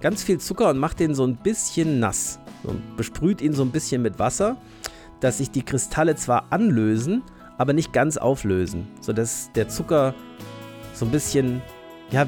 ganz 0.02 0.24
viel 0.24 0.40
Zucker 0.40 0.70
und 0.70 0.78
macht 0.78 1.00
den 1.00 1.16
so 1.16 1.26
ein 1.26 1.38
bisschen 1.38 2.00
nass. 2.00 2.40
So, 2.64 2.76
besprüht 2.96 3.42
ihn 3.42 3.54
so 3.54 3.64
ein 3.64 3.72
bisschen 3.72 4.02
mit 4.02 4.20
Wasser, 4.20 4.58
dass 5.20 5.40
sich 5.40 5.50
die 5.50 5.64
Kristalle 5.64 6.16
zwar 6.16 6.46
anlösen, 6.52 7.24
aber 7.58 7.74
nicht 7.74 7.94
ganz 7.94 8.18
auflösen, 8.18 8.88
sodass 9.02 9.52
der 9.54 9.70
Zucker 9.70 10.14
so 10.94 11.06
ein 11.06 11.12
bisschen 11.12 11.62
ja, 12.12 12.28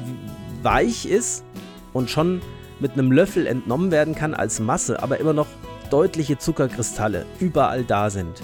weich 0.62 1.06
ist 1.06 1.44
und 1.92 2.10
schon 2.10 2.40
mit 2.80 2.92
einem 2.92 3.12
Löffel 3.12 3.46
entnommen 3.46 3.90
werden 3.90 4.14
kann 4.14 4.34
als 4.34 4.58
Masse, 4.58 5.02
aber 5.02 5.20
immer 5.20 5.32
noch 5.32 5.46
deutliche 5.90 6.36
Zuckerkristalle 6.38 7.24
überall 7.38 7.84
da 7.84 8.10
sind 8.10 8.42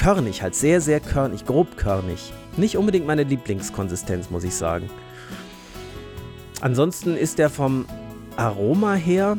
körnig, 0.00 0.40
halt 0.40 0.54
sehr, 0.54 0.80
sehr 0.80 0.98
körnig, 0.98 1.44
grobkörnig. 1.44 2.32
Nicht 2.56 2.78
unbedingt 2.78 3.06
meine 3.06 3.22
Lieblingskonsistenz, 3.22 4.30
muss 4.30 4.44
ich 4.44 4.54
sagen. 4.54 4.88
Ansonsten 6.62 7.18
ist 7.18 7.38
der 7.38 7.50
vom 7.50 7.84
Aroma 8.36 8.94
her 8.94 9.36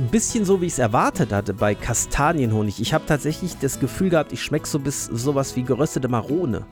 ein 0.00 0.08
bisschen 0.08 0.44
so, 0.44 0.60
wie 0.60 0.66
ich 0.66 0.72
es 0.72 0.78
erwartet 0.80 1.32
hatte 1.32 1.54
bei 1.54 1.76
Kastanienhonig. 1.76 2.80
Ich 2.80 2.92
habe 2.92 3.06
tatsächlich 3.06 3.56
das 3.58 3.78
Gefühl 3.78 4.10
gehabt, 4.10 4.32
ich 4.32 4.42
schmecke 4.42 4.66
so 4.66 4.80
bis 4.80 5.04
sowas 5.04 5.54
wie 5.54 5.62
geröstete 5.62 6.08
Marone. 6.08 6.66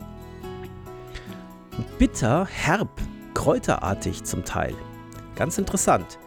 Bitter, 1.97 2.49
herb, 2.51 2.89
kräuterartig 3.35 4.25
zum 4.25 4.45
Teil. 4.45 4.75
Ganz 5.37 5.59
interessant. 5.59 6.19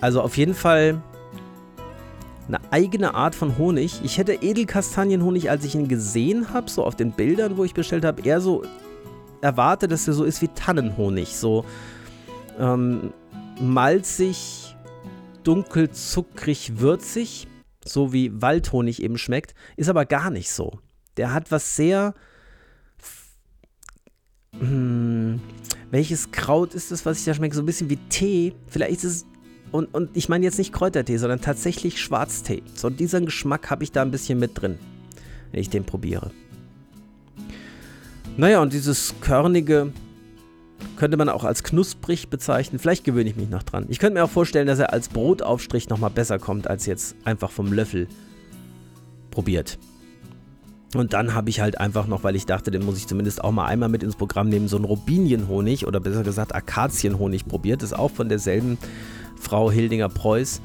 Also 0.00 0.22
auf 0.22 0.36
jeden 0.36 0.54
Fall 0.54 1.00
eine 2.48 2.60
eigene 2.70 3.14
Art 3.14 3.34
von 3.34 3.58
Honig. 3.58 4.00
Ich 4.04 4.18
hätte 4.18 4.34
Edelkastanienhonig, 4.34 5.50
als 5.50 5.64
ich 5.64 5.74
ihn 5.74 5.88
gesehen 5.88 6.52
habe, 6.52 6.70
so 6.70 6.84
auf 6.84 6.94
den 6.94 7.12
Bildern, 7.12 7.56
wo 7.56 7.64
ich 7.64 7.74
bestellt 7.74 8.04
habe, 8.04 8.22
eher 8.22 8.40
so 8.40 8.62
erwartet, 9.40 9.90
dass 9.90 10.06
er 10.06 10.14
so 10.14 10.24
ist 10.24 10.42
wie 10.42 10.48
Tannenhonig. 10.48 11.36
So 11.36 11.64
ähm, 12.58 13.12
malzig, 13.60 14.76
dunkel, 15.42 15.90
zuckrig, 15.90 16.78
würzig, 16.78 17.48
so 17.84 18.12
wie 18.12 18.40
Waldhonig 18.40 19.02
eben 19.02 19.18
schmeckt. 19.18 19.54
Ist 19.76 19.88
aber 19.88 20.04
gar 20.04 20.30
nicht 20.30 20.50
so. 20.50 20.78
Der 21.16 21.32
hat 21.32 21.50
was 21.50 21.76
sehr. 21.76 22.14
Hm, 24.58 25.40
welches 25.90 26.30
Kraut 26.30 26.74
ist 26.74 26.90
das, 26.90 27.04
was 27.04 27.18
ich 27.18 27.24
da 27.24 27.34
schmecke? 27.34 27.54
So 27.54 27.62
ein 27.62 27.66
bisschen 27.66 27.90
wie 27.90 27.98
Tee. 28.08 28.54
Vielleicht 28.68 29.04
ist 29.04 29.04
es 29.04 29.26
und, 29.72 29.92
und 29.94 30.10
ich 30.14 30.28
meine 30.28 30.44
jetzt 30.44 30.58
nicht 30.58 30.72
Kräutertee, 30.72 31.16
sondern 31.16 31.40
tatsächlich 31.40 32.00
Schwarztee. 32.00 32.62
So 32.74 32.90
diesen 32.90 33.26
Geschmack 33.26 33.70
habe 33.70 33.84
ich 33.84 33.92
da 33.92 34.02
ein 34.02 34.10
bisschen 34.10 34.38
mit 34.38 34.60
drin, 34.60 34.78
wenn 35.52 35.60
ich 35.60 35.70
den 35.70 35.84
probiere. 35.84 36.30
Naja, 38.36 38.60
und 38.60 38.72
dieses 38.72 39.14
körnige 39.20 39.92
könnte 40.96 41.16
man 41.16 41.28
auch 41.28 41.44
als 41.44 41.62
knusprig 41.62 42.28
bezeichnen. 42.28 42.78
Vielleicht 42.78 43.04
gewöhne 43.04 43.30
ich 43.30 43.36
mich 43.36 43.48
noch 43.48 43.62
dran. 43.62 43.86
Ich 43.88 43.98
könnte 43.98 44.14
mir 44.14 44.24
auch 44.24 44.30
vorstellen, 44.30 44.66
dass 44.66 44.78
er 44.78 44.92
als 44.92 45.08
Brotaufstrich 45.08 45.88
nochmal 45.88 46.10
besser 46.10 46.38
kommt, 46.38 46.68
als 46.68 46.86
jetzt 46.86 47.16
einfach 47.24 47.50
vom 47.50 47.72
Löffel 47.72 48.08
probiert. 49.30 49.78
Und 50.94 51.12
dann 51.12 51.34
habe 51.34 51.50
ich 51.50 51.60
halt 51.60 51.78
einfach 51.78 52.06
noch, 52.06 52.22
weil 52.22 52.36
ich 52.36 52.46
dachte, 52.46 52.70
den 52.70 52.84
muss 52.84 52.96
ich 52.96 53.06
zumindest 53.06 53.42
auch 53.42 53.50
mal 53.50 53.66
einmal 53.66 53.88
mit 53.88 54.02
ins 54.02 54.16
Programm 54.16 54.48
nehmen, 54.48 54.68
so 54.68 54.76
einen 54.76 54.84
Robinienhonig 54.84 55.86
oder 55.86 56.00
besser 56.00 56.22
gesagt 56.22 56.54
Akazienhonig 56.54 57.46
probiert. 57.46 57.82
Das 57.82 57.90
ist 57.90 57.98
auch 57.98 58.10
von 58.10 58.28
derselben 58.28 58.78
Frau 59.38 59.70
Hildinger 59.70 60.08
Preuß. 60.08 60.60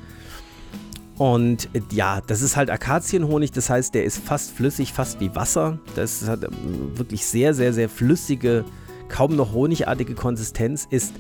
Und 1.17 1.69
äh, 1.73 1.81
ja, 1.91 2.21
das 2.25 2.41
ist 2.41 2.55
halt 2.55 2.69
Akazienhonig, 2.69 3.51
das 3.51 3.69
heißt, 3.69 3.93
der 3.93 4.05
ist 4.05 4.17
fast 4.23 4.51
flüssig, 4.51 4.93
fast 4.93 5.19
wie 5.19 5.35
Wasser. 5.35 5.79
Das 5.95 6.27
hat 6.27 6.43
ähm, 6.43 6.97
wirklich 6.97 7.25
sehr, 7.25 7.53
sehr, 7.53 7.73
sehr 7.73 7.89
flüssige, 7.89 8.63
kaum 9.09 9.35
noch 9.35 9.53
honigartige 9.53 10.15
Konsistenz, 10.15 10.87
ist 10.89 11.13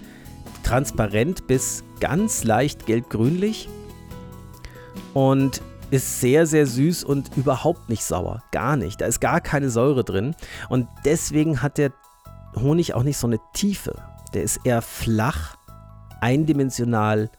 transparent 0.63 1.47
bis 1.47 1.83
ganz 1.99 2.43
leicht 2.43 2.85
gelb-grünlich 2.85 3.67
und 5.13 5.61
ist 5.91 6.21
sehr, 6.21 6.45
sehr 6.45 6.65
süß 6.65 7.03
und 7.03 7.37
überhaupt 7.37 7.89
nicht 7.89 8.03
sauer. 8.03 8.41
Gar 8.51 8.77
nicht. 8.77 9.01
Da 9.01 9.05
ist 9.05 9.19
gar 9.19 9.41
keine 9.41 9.69
Säure 9.69 10.03
drin. 10.03 10.35
Und 10.69 10.87
deswegen 11.05 11.61
hat 11.61 11.77
der 11.77 11.91
Honig 12.55 12.93
auch 12.93 13.03
nicht 13.03 13.17
so 13.17 13.27
eine 13.27 13.39
Tiefe. 13.53 13.95
Der 14.33 14.43
ist 14.43 14.61
eher 14.63 14.81
flach, 14.81 15.57
eindimensional, 16.21 17.29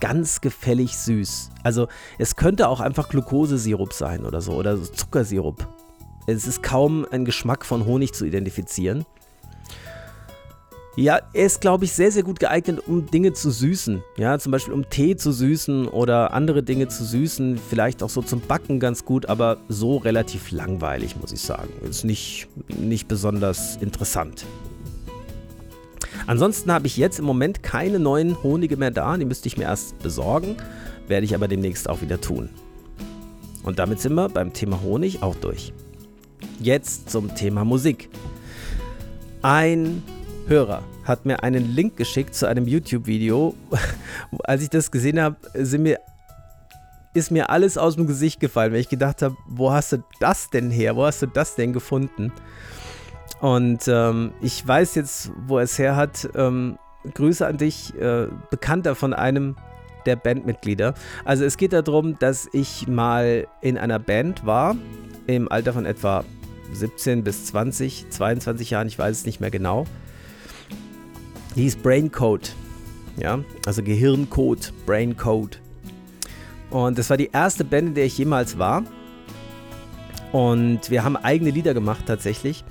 ganz 0.00 0.40
gefällig 0.40 0.96
süß. 0.96 1.50
Also 1.64 1.88
es 2.18 2.36
könnte 2.36 2.68
auch 2.68 2.80
einfach 2.80 3.08
Glukosesirup 3.08 3.92
sein 3.92 4.24
oder 4.24 4.40
so 4.40 4.52
oder 4.52 4.80
Zuckersirup. 4.80 5.66
Es 6.26 6.46
ist 6.46 6.62
kaum 6.62 7.06
ein 7.10 7.24
Geschmack 7.24 7.64
von 7.64 7.84
Honig 7.84 8.12
zu 8.12 8.24
identifizieren. 8.24 9.04
Ja, 10.98 11.20
er 11.34 11.44
ist, 11.44 11.60
glaube 11.60 11.84
ich, 11.84 11.92
sehr, 11.92 12.10
sehr 12.10 12.22
gut 12.22 12.40
geeignet, 12.40 12.80
um 12.86 13.04
Dinge 13.04 13.34
zu 13.34 13.50
süßen. 13.50 14.02
Ja, 14.16 14.38
zum 14.38 14.50
Beispiel 14.50 14.72
um 14.72 14.88
Tee 14.88 15.14
zu 15.14 15.30
süßen 15.30 15.88
oder 15.88 16.32
andere 16.32 16.62
Dinge 16.62 16.88
zu 16.88 17.04
süßen. 17.04 17.58
Vielleicht 17.58 18.02
auch 18.02 18.08
so 18.08 18.22
zum 18.22 18.40
Backen 18.40 18.80
ganz 18.80 19.04
gut, 19.04 19.26
aber 19.26 19.58
so 19.68 19.98
relativ 19.98 20.50
langweilig, 20.52 21.16
muss 21.20 21.32
ich 21.32 21.42
sagen. 21.42 21.68
Ist 21.88 22.04
nicht, 22.04 22.48
nicht 22.68 23.08
besonders 23.08 23.76
interessant. 23.76 24.46
Ansonsten 26.26 26.72
habe 26.72 26.86
ich 26.86 26.96
jetzt 26.96 27.18
im 27.18 27.26
Moment 27.26 27.62
keine 27.62 27.98
neuen 27.98 28.42
Honige 28.42 28.78
mehr 28.78 28.90
da. 28.90 29.18
Die 29.18 29.26
müsste 29.26 29.48
ich 29.48 29.58
mir 29.58 29.64
erst 29.64 29.98
besorgen. 29.98 30.56
Werde 31.08 31.26
ich 31.26 31.34
aber 31.34 31.46
demnächst 31.46 31.90
auch 31.90 32.00
wieder 32.00 32.22
tun. 32.22 32.48
Und 33.62 33.78
damit 33.78 34.00
sind 34.00 34.14
wir 34.14 34.30
beim 34.30 34.54
Thema 34.54 34.80
Honig 34.80 35.22
auch 35.22 35.34
durch. 35.34 35.74
Jetzt 36.58 37.10
zum 37.10 37.34
Thema 37.34 37.66
Musik. 37.66 38.08
Ein 39.42 40.02
Hörer 40.48 40.84
hat 41.02 41.26
mir 41.26 41.42
einen 41.42 41.74
Link 41.74 41.96
geschickt 41.96 42.34
zu 42.34 42.46
einem 42.46 42.68
YouTube-Video. 42.68 43.54
Als 44.44 44.62
ich 44.62 44.70
das 44.70 44.92
gesehen 44.92 45.20
habe, 45.20 45.36
mir, 45.78 45.98
ist 47.14 47.32
mir 47.32 47.50
alles 47.50 47.76
aus 47.76 47.96
dem 47.96 48.06
Gesicht 48.06 48.38
gefallen, 48.38 48.72
weil 48.72 48.80
ich 48.80 48.88
gedacht 48.88 49.22
habe, 49.22 49.36
wo 49.48 49.72
hast 49.72 49.92
du 49.92 50.04
das 50.20 50.48
denn 50.50 50.70
her? 50.70 50.94
Wo 50.94 51.04
hast 51.04 51.20
du 51.22 51.26
das 51.26 51.56
denn 51.56 51.72
gefunden? 51.72 52.32
Und 53.40 53.88
ähm, 53.88 54.32
ich 54.40 54.66
weiß 54.66 54.94
jetzt, 54.94 55.32
wo 55.46 55.58
er 55.58 55.64
es 55.64 55.78
her 55.80 55.96
hat. 55.96 56.28
Ähm, 56.36 56.78
Grüße 57.12 57.44
an 57.44 57.56
dich, 57.56 57.94
äh, 57.98 58.28
Bekannter 58.50 58.94
von 58.94 59.14
einem 59.14 59.56
der 60.06 60.14
Bandmitglieder. 60.14 60.94
Also 61.24 61.44
es 61.44 61.56
geht 61.56 61.72
darum, 61.72 62.18
dass 62.20 62.48
ich 62.52 62.86
mal 62.86 63.48
in 63.60 63.78
einer 63.78 63.98
Band 63.98 64.46
war, 64.46 64.76
im 65.26 65.50
Alter 65.50 65.72
von 65.72 65.86
etwa 65.86 66.24
17 66.72 67.24
bis 67.24 67.46
20, 67.46 68.10
22 68.10 68.70
Jahren, 68.70 68.86
ich 68.86 68.98
weiß 68.98 69.18
es 69.18 69.26
nicht 69.26 69.40
mehr 69.40 69.50
genau. 69.50 69.86
Die 71.56 71.62
hieß 71.62 71.76
Brain 71.76 72.12
Code. 72.12 72.48
Ja, 73.16 73.40
also 73.64 73.82
Gehirncode, 73.82 74.72
Brain 74.84 75.16
Code. 75.16 75.56
Und 76.68 76.98
das 76.98 77.08
war 77.08 77.16
die 77.16 77.30
erste 77.32 77.64
Band, 77.64 77.88
in 77.88 77.94
der 77.94 78.04
ich 78.04 78.18
jemals 78.18 78.58
war. 78.58 78.84
Und 80.32 80.90
wir 80.90 81.02
haben 81.02 81.16
eigene 81.16 81.50
Lieder 81.50 81.72
gemacht 81.72 82.04
tatsächlich. 82.06 82.62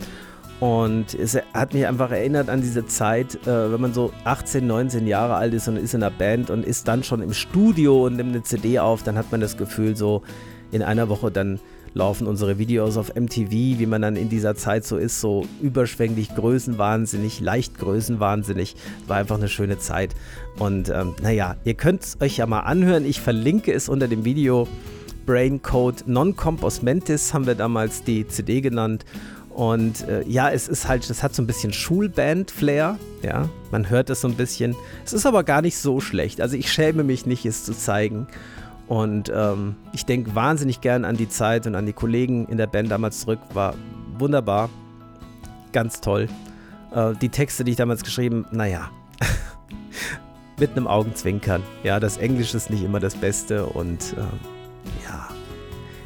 Und 0.59 1.15
es 1.15 1.35
hat 1.53 1.73
mich 1.73 1.87
einfach 1.87 2.11
erinnert 2.11 2.47
an 2.49 2.61
diese 2.61 2.85
Zeit, 2.85 3.35
äh, 3.47 3.71
wenn 3.71 3.81
man 3.81 3.93
so 3.93 4.13
18, 4.23 4.65
19 4.65 5.07
Jahre 5.07 5.33
alt 5.35 5.53
ist 5.53 5.67
und 5.67 5.77
ist 5.77 5.95
in 5.95 6.03
einer 6.03 6.15
Band 6.15 6.51
und 6.51 6.63
ist 6.63 6.87
dann 6.87 7.03
schon 7.03 7.21
im 7.21 7.33
Studio 7.33 8.05
und 8.05 8.15
nimmt 8.15 8.33
eine 8.33 8.43
CD 8.43 8.79
auf, 8.79 9.03
dann 9.03 9.17
hat 9.17 9.31
man 9.31 9.41
das 9.41 9.57
Gefühl, 9.57 9.95
so 9.95 10.21
in 10.71 10.83
einer 10.83 11.09
Woche 11.09 11.31
dann 11.31 11.59
laufen 11.95 12.27
unsere 12.27 12.59
Videos 12.59 12.97
auf 12.97 13.15
MTV, 13.15 13.49
wie 13.49 13.85
man 13.85 14.01
dann 14.01 14.17
in 14.17 14.29
dieser 14.29 14.55
Zeit 14.55 14.85
so 14.85 14.97
ist, 14.97 15.21
so 15.21 15.47
überschwänglich, 15.61 16.35
größenwahnsinnig, 16.35 17.39
leicht 17.39 17.79
größenwahnsinnig. 17.79 18.75
War 19.07 19.17
einfach 19.17 19.37
eine 19.37 19.47
schöne 19.47 19.79
Zeit. 19.79 20.13
Und 20.59 20.89
ähm, 20.89 21.15
naja, 21.23 21.55
ihr 21.63 21.73
könnt 21.73 22.03
es 22.03 22.17
euch 22.21 22.37
ja 22.37 22.45
mal 22.45 22.59
anhören. 22.59 23.05
Ich 23.05 23.21
verlinke 23.21 23.73
es 23.73 23.89
unter 23.89 24.07
dem 24.07 24.25
Video. 24.25 24.67
Brain 25.25 25.61
Code 25.61 26.03
Non-Compos 26.05 26.83
Mentis 26.83 27.33
haben 27.33 27.47
wir 27.47 27.55
damals 27.55 28.03
die 28.03 28.27
CD 28.27 28.61
genannt. 28.61 29.05
Und 29.49 30.05
äh, 30.09 30.21
ja, 30.27 30.51
es 30.51 30.67
ist 30.67 30.89
halt, 30.89 31.09
das 31.09 31.23
hat 31.23 31.33
so 31.33 31.41
ein 31.41 31.47
bisschen 31.47 31.71
Schulband-Flair, 31.71 32.99
ja. 33.23 33.49
Man 33.71 33.89
hört 33.89 34.09
es 34.09 34.19
so 34.19 34.27
ein 34.27 34.35
bisschen. 34.35 34.75
Es 35.05 35.13
ist 35.13 35.25
aber 35.25 35.45
gar 35.45 35.61
nicht 35.61 35.77
so 35.77 36.01
schlecht. 36.01 36.41
Also 36.41 36.57
ich 36.57 36.69
schäme 36.69 37.05
mich 37.05 37.25
nicht, 37.25 37.45
es 37.45 37.63
zu 37.63 37.73
zeigen. 37.73 38.27
Und 38.87 39.31
ähm, 39.33 39.75
ich 39.93 40.05
denke 40.05 40.35
wahnsinnig 40.35 40.81
gern 40.81 41.05
an 41.05 41.17
die 41.17 41.27
Zeit 41.27 41.65
und 41.65 41.75
an 41.75 41.85
die 41.85 41.93
Kollegen 41.93 42.47
in 42.47 42.57
der 42.57 42.67
Band 42.67 42.91
damals 42.91 43.21
zurück. 43.21 43.39
War 43.53 43.73
wunderbar. 44.17 44.69
Ganz 45.71 46.01
toll. 46.01 46.27
Äh, 46.93 47.13
die 47.15 47.29
Texte, 47.29 47.63
die 47.63 47.71
ich 47.71 47.77
damals 47.77 48.03
geschrieben, 48.03 48.45
naja. 48.51 48.89
mit 50.59 50.71
einem 50.71 50.87
Augenzwinkern. 50.87 51.63
Ja, 51.83 51.99
das 51.99 52.17
Englisch 52.17 52.53
ist 52.53 52.69
nicht 52.69 52.83
immer 52.83 52.99
das 52.99 53.15
Beste 53.15 53.65
und 53.65 54.13
äh, 54.13 55.03
ja. 55.03 55.27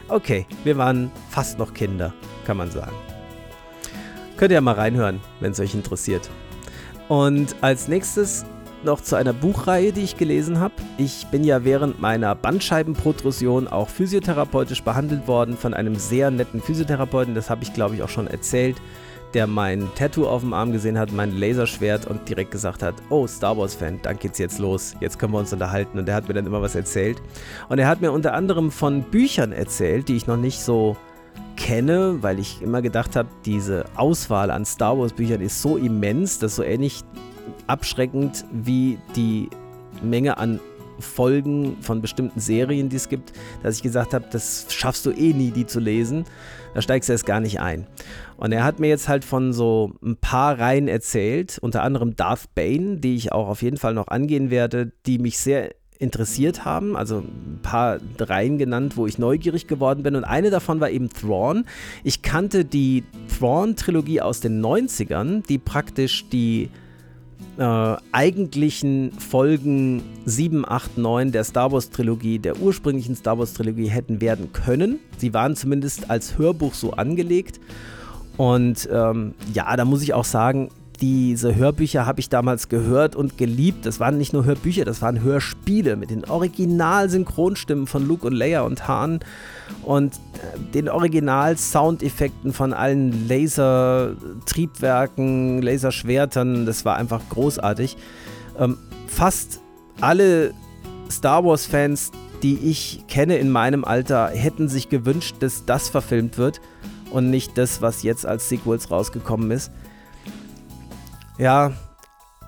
Okay, 0.07 0.45
wir 0.63 0.77
waren 0.77 1.11
fast 1.29 1.59
noch 1.59 1.73
Kinder, 1.73 2.13
kann 2.45 2.57
man 2.57 2.71
sagen. 2.71 2.95
Könnt 4.37 4.51
ihr 4.51 4.55
ja 4.55 4.61
mal 4.61 4.75
reinhören, 4.75 5.19
wenn 5.39 5.51
es 5.51 5.59
euch 5.59 5.75
interessiert. 5.75 6.29
Und 7.09 7.55
als 7.61 7.87
nächstes 7.87 8.45
noch 8.83 9.01
zu 9.01 9.15
einer 9.15 9.33
Buchreihe, 9.33 9.91
die 9.91 10.01
ich 10.01 10.17
gelesen 10.17 10.59
habe. 10.59 10.73
Ich 10.97 11.27
bin 11.27 11.43
ja 11.43 11.63
während 11.65 11.99
meiner 11.99 12.35
Bandscheibenprotrusion 12.35 13.67
auch 13.67 13.89
physiotherapeutisch 13.89 14.83
behandelt 14.83 15.27
worden 15.27 15.57
von 15.57 15.73
einem 15.73 15.95
sehr 15.95 16.31
netten 16.31 16.61
Physiotherapeuten. 16.61 17.35
Das 17.35 17.49
habe 17.49 17.63
ich, 17.63 17.73
glaube 17.73 17.95
ich, 17.95 18.03
auch 18.03 18.09
schon 18.09 18.27
erzählt, 18.27 18.77
der 19.33 19.47
mein 19.47 19.87
Tattoo 19.95 20.27
auf 20.27 20.41
dem 20.41 20.53
Arm 20.53 20.71
gesehen 20.71 20.97
hat, 20.97 21.11
mein 21.11 21.37
Laserschwert 21.37 22.07
und 22.07 22.27
direkt 22.27 22.51
gesagt 22.51 22.81
hat, 22.81 22.95
oh, 23.09 23.27
Star 23.27 23.57
Wars-Fan, 23.57 23.99
dann 24.01 24.17
geht's 24.17 24.39
jetzt 24.39 24.59
los, 24.59 24.95
jetzt 24.99 25.19
können 25.19 25.33
wir 25.33 25.39
uns 25.39 25.53
unterhalten. 25.53 25.99
Und 25.99 26.07
der 26.07 26.15
hat 26.15 26.27
mir 26.27 26.33
dann 26.33 26.45
immer 26.45 26.61
was 26.61 26.75
erzählt. 26.75 27.21
Und 27.67 27.79
er 27.79 27.87
hat 27.87 28.01
mir 28.01 28.11
unter 28.11 28.33
anderem 28.33 28.71
von 28.71 29.03
Büchern 29.03 29.51
erzählt, 29.51 30.07
die 30.07 30.15
ich 30.15 30.27
noch 30.27 30.37
nicht 30.37 30.61
so 30.61 30.97
kenne, 31.57 32.17
weil 32.21 32.39
ich 32.39 32.61
immer 32.61 32.81
gedacht 32.81 33.15
habe, 33.15 33.29
diese 33.45 33.85
Auswahl 33.95 34.49
an 34.49 34.65
Star 34.65 34.97
Wars 34.97 35.13
Büchern 35.13 35.41
ist 35.41 35.61
so 35.61 35.77
immens, 35.77 36.39
dass 36.39 36.55
so 36.55 36.63
ähnlich 36.63 37.03
abschreckend 37.67 38.45
wie 38.51 38.97
die 39.15 39.49
Menge 40.01 40.37
an 40.37 40.59
Folgen 40.99 41.77
von 41.81 42.01
bestimmten 42.01 42.39
Serien, 42.39 42.89
die 42.89 42.97
es 42.97 43.09
gibt, 43.09 43.31
dass 43.63 43.77
ich 43.77 43.83
gesagt 43.83 44.13
habe, 44.13 44.25
das 44.31 44.65
schaffst 44.69 45.05
du 45.05 45.11
eh 45.11 45.33
nie, 45.33 45.51
die 45.51 45.65
zu 45.65 45.79
lesen. 45.79 46.25
Da 46.73 46.81
steigst 46.81 47.09
du 47.09 47.13
erst 47.13 47.25
gar 47.25 47.39
nicht 47.39 47.59
ein. 47.59 47.87
Und 48.37 48.51
er 48.51 48.63
hat 48.63 48.79
mir 48.79 48.87
jetzt 48.87 49.07
halt 49.07 49.25
von 49.25 49.53
so 49.53 49.93
ein 50.03 50.17
paar 50.17 50.59
Reihen 50.59 50.87
erzählt, 50.87 51.57
unter 51.61 51.83
anderem 51.83 52.15
Darth 52.15 52.53
Bane, 52.53 52.97
die 52.97 53.15
ich 53.15 53.31
auch 53.31 53.47
auf 53.47 53.61
jeden 53.61 53.77
Fall 53.77 53.93
noch 53.93 54.07
angehen 54.07 54.49
werde, 54.49 54.91
die 55.05 55.19
mich 55.19 55.39
sehr 55.39 55.71
interessiert 55.99 56.63
haben, 56.63 56.95
also 56.95 57.19
ein 57.19 57.59
paar 57.61 57.99
Reihen 58.17 58.57
genannt, 58.57 58.95
wo 58.95 59.05
ich 59.05 59.19
neugierig 59.19 59.67
geworden 59.67 60.01
bin 60.01 60.15
und 60.15 60.23
eine 60.23 60.49
davon 60.49 60.79
war 60.79 60.89
eben 60.89 61.09
Thrawn. 61.09 61.65
Ich 62.05 62.21
kannte 62.21 62.63
die 62.63 63.03
Thrawn-Trilogie 63.37 64.21
aus 64.21 64.39
den 64.39 64.63
90ern, 64.63 65.45
die 65.45 65.57
praktisch 65.57 66.29
die 66.29 66.69
äh, 67.59 67.97
eigentlichen 68.13 69.11
Folgen 69.19 70.01
7, 70.25 70.65
8, 70.65 70.97
9 70.97 71.31
der 71.33 71.43
Star 71.43 71.71
Wars 71.73 71.89
Trilogie, 71.89 72.39
der 72.39 72.57
ursprünglichen 72.57 73.15
Star 73.17 73.37
Wars 73.37 73.53
Trilogie 73.53 73.87
hätten 73.87 74.21
werden 74.21 74.53
können. 74.53 74.99
Sie 75.17 75.33
waren 75.33 75.57
zumindest 75.57 76.09
als 76.09 76.37
Hörbuch 76.37 76.73
so 76.73 76.91
angelegt. 76.91 77.59
Und 78.37 78.87
ähm, 78.91 79.33
ja, 79.53 79.75
da 79.75 79.83
muss 79.83 80.01
ich 80.01 80.13
auch 80.13 80.23
sagen, 80.23 80.69
diese 81.01 81.55
Hörbücher 81.55 82.05
habe 82.05 82.19
ich 82.19 82.29
damals 82.29 82.69
gehört 82.69 83.15
und 83.15 83.37
geliebt. 83.37 83.85
Das 83.85 83.99
waren 83.99 84.17
nicht 84.17 84.33
nur 84.33 84.45
Hörbücher, 84.45 84.85
das 84.85 85.01
waren 85.01 85.21
Hörspiele 85.21 85.95
mit 85.95 86.09
den 86.09 86.25
Original-Synchronstimmen 86.25 87.85
von 87.87 88.07
Luke 88.07 88.27
und 88.27 88.33
Leia 88.33 88.61
und 88.61 88.87
Han 88.87 89.19
und 89.83 90.15
äh, 90.15 90.19
den 90.73 90.89
Original-Soundeffekten 90.89 92.53
von 92.53 92.73
allen 92.73 93.27
Lasertriebwerken, 93.27 95.61
Laserschwertern. 95.61 96.65
Das 96.65 96.85
war 96.85 96.95
einfach 96.97 97.21
großartig. 97.29 97.97
Ähm, 98.57 98.77
fast 99.07 99.61
alle 100.01 100.53
Star 101.09 101.43
Wars-Fans, 101.43 102.11
die 102.43 102.57
ich 102.57 103.03
kenne 103.07 103.37
in 103.37 103.49
meinem 103.49 103.83
Alter, 103.83 104.29
hätten 104.29 104.69
sich 104.69 104.89
gewünscht, 104.89 105.37
dass 105.39 105.65
das 105.65 105.89
verfilmt 105.89 106.37
wird 106.37 106.61
und 107.11 107.29
nicht 107.29 107.57
das, 107.57 107.81
was 107.81 108.03
jetzt 108.03 108.25
als 108.25 108.49
Sequels 108.49 108.91
rausgekommen 108.91 109.51
ist. 109.51 109.71
Ja, 111.39 111.71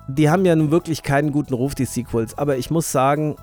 die 0.06 0.28
haben 0.28 0.44
ja 0.44 0.54
nun 0.54 0.70
wirklich 0.70 1.02
keinen 1.02 1.32
guten 1.32 1.54
Ruf, 1.54 1.74
die 1.74 1.86
Sequels. 1.86 2.36
Aber 2.36 2.58
ich 2.58 2.70
muss 2.70 2.92
sagen, 2.92 3.36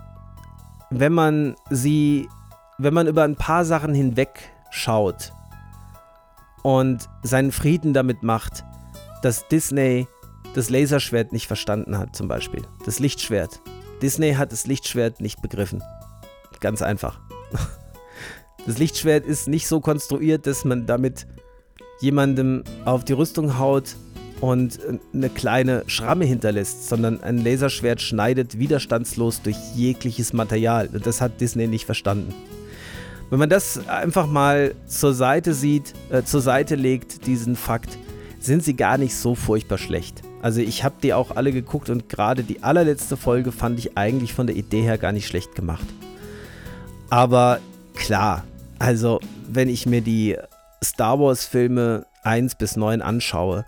wenn 0.92 1.12
man 1.12 1.56
sie, 1.72 2.30
wenn 2.78 2.94
man 2.94 3.08
über 3.08 3.24
ein 3.24 3.36
paar 3.36 3.66
Sachen 3.66 3.96
hinweg 3.96 4.52
schaut 4.70 5.34
und 6.62 7.10
seinen 7.24 7.52
Frieden 7.52 7.94
damit 7.94 8.22
macht, 8.22 8.64
dass 9.24 9.48
Disney 9.48 10.08
das 10.54 10.70
Laserschwert 10.70 11.34
nicht 11.34 11.48
verstanden 11.48 11.98
hat, 11.98 12.16
zum 12.16 12.28
Beispiel. 12.28 12.62
Das 12.86 13.00
Lichtschwert. 13.00 13.60
Disney 14.04 14.34
hat 14.34 14.52
das 14.52 14.68
Lichtschwert 14.68 15.20
nicht 15.20 15.42
begriffen. 15.42 15.84
Ganz 16.60 16.82
einfach. 16.82 17.20
Das 18.66 18.78
Lichtschwert 18.78 19.26
ist 19.26 19.48
nicht 19.48 19.68
so 19.68 19.80
konstruiert, 19.80 20.46
dass 20.46 20.66
man 20.66 20.86
damit 20.86 21.26
jemandem 22.02 22.66
auf 22.84 23.06
die 23.06 23.14
Rüstung 23.14 23.58
haut 23.58 23.96
und 24.42 24.80
eine 25.14 25.30
kleine 25.30 25.84
Schramme 25.88 26.26
hinterlässt, 26.26 26.88
sondern 26.88 27.22
ein 27.22 27.44
Laserschwert 27.44 28.02
schneidet 28.02 28.58
widerstandslos 28.58 29.42
durch 29.42 29.58
jegliches 29.76 30.34
Material. 30.34 30.90
Und 30.94 31.06
das 31.06 31.22
hat 31.22 31.42
Disney 31.42 31.68
nicht 31.68 31.86
verstanden. 31.86 32.34
Wenn 33.30 33.40
man 33.40 33.50
das 33.50 33.88
einfach 33.88 34.28
mal 34.28 34.74
zur 34.88 35.14
Seite 35.14 35.54
sieht, 35.54 35.94
äh, 36.10 36.24
zur 36.24 36.42
Seite 36.42 36.76
legt, 36.76 37.28
diesen 37.28 37.56
Fakt, 37.56 37.98
sind 38.40 38.64
sie 38.64 38.76
gar 38.76 38.98
nicht 38.98 39.16
so 39.16 39.36
furchtbar 39.36 39.78
schlecht. 39.78 40.22
Also 40.42 40.62
ich 40.62 40.84
habe 40.84 40.96
die 41.04 41.14
auch 41.14 41.36
alle 41.36 41.52
geguckt 41.52 41.90
und 41.90 42.10
gerade 42.10 42.44
die 42.44 42.64
allerletzte 42.64 43.18
Folge 43.18 43.52
fand 43.52 43.78
ich 43.78 43.98
eigentlich 43.98 44.34
von 44.34 44.48
der 44.48 44.56
Idee 44.56 44.82
her 44.82 44.98
gar 44.98 45.12
nicht 45.12 45.28
schlecht 45.28 45.54
gemacht. 45.54 45.86
Aber 47.10 47.60
klar, 47.94 48.46
also 48.80 49.20
wenn 49.48 49.68
ich 49.68 49.86
mir 49.86 50.02
die 50.02 50.38
Star 50.84 51.20
Wars 51.20 51.46
Filme 51.46 52.06
1 52.24 52.56
bis 52.56 52.78
9 52.78 53.02
anschaue, 53.02 53.66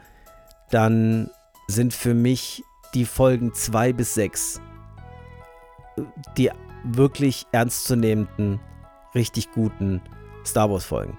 dann 0.72 1.30
sind 1.68 1.94
für 1.94 2.14
mich 2.14 2.64
die 2.94 3.06
Folgen 3.06 3.54
2 3.54 3.94
bis 3.94 4.14
6 4.16 4.62
die 6.38 6.50
wirklich 6.84 7.46
ernstzunehmenden, 7.52 8.60
richtig 9.14 9.52
guten 9.52 10.02
Star 10.46 10.70
Wars 10.72 10.86
Folgen. 10.86 11.18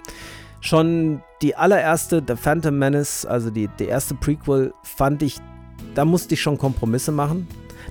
Schon 0.61 1.23
die 1.41 1.57
allererste, 1.57 2.23
The 2.27 2.37
Phantom 2.37 2.79
Menace, 2.79 3.27
also 3.27 3.51
die, 3.51 3.69
die 3.79 3.87
erste 3.87 4.15
Prequel, 4.15 4.73
fand 4.83 5.23
ich, 5.23 5.39
da 5.95 6.05
musste 6.05 6.35
ich 6.35 6.43
schon 6.43 6.59
Kompromisse 6.59 7.13
machen. 7.13 7.49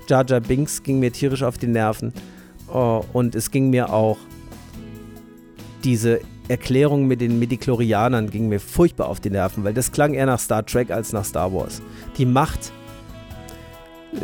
Jar 0.07 0.25
Jar 0.25 0.39
Binks 0.39 0.81
ging 0.81 0.99
mir 0.99 1.11
tierisch 1.11 1.43
auf 1.43 1.57
die 1.57 1.67
Nerven. 1.67 2.13
Uh, 2.73 3.01
und 3.11 3.35
es 3.35 3.51
ging 3.51 3.69
mir 3.69 3.91
auch 3.91 4.17
diese 5.83 6.21
Erklärung 6.51 7.07
mit 7.07 7.21
den 7.21 7.39
Mediklorianern 7.39 8.29
ging 8.29 8.47
mir 8.47 8.59
furchtbar 8.59 9.07
auf 9.07 9.19
die 9.19 9.29
Nerven, 9.29 9.63
weil 9.63 9.73
das 9.73 9.91
klang 9.91 10.13
eher 10.13 10.25
nach 10.25 10.39
Star 10.39 10.65
Trek 10.65 10.91
als 10.91 11.13
nach 11.13 11.25
Star 11.25 11.53
Wars. 11.53 11.81
Die 12.17 12.25
Macht 12.25 12.71
äh, 14.13 14.17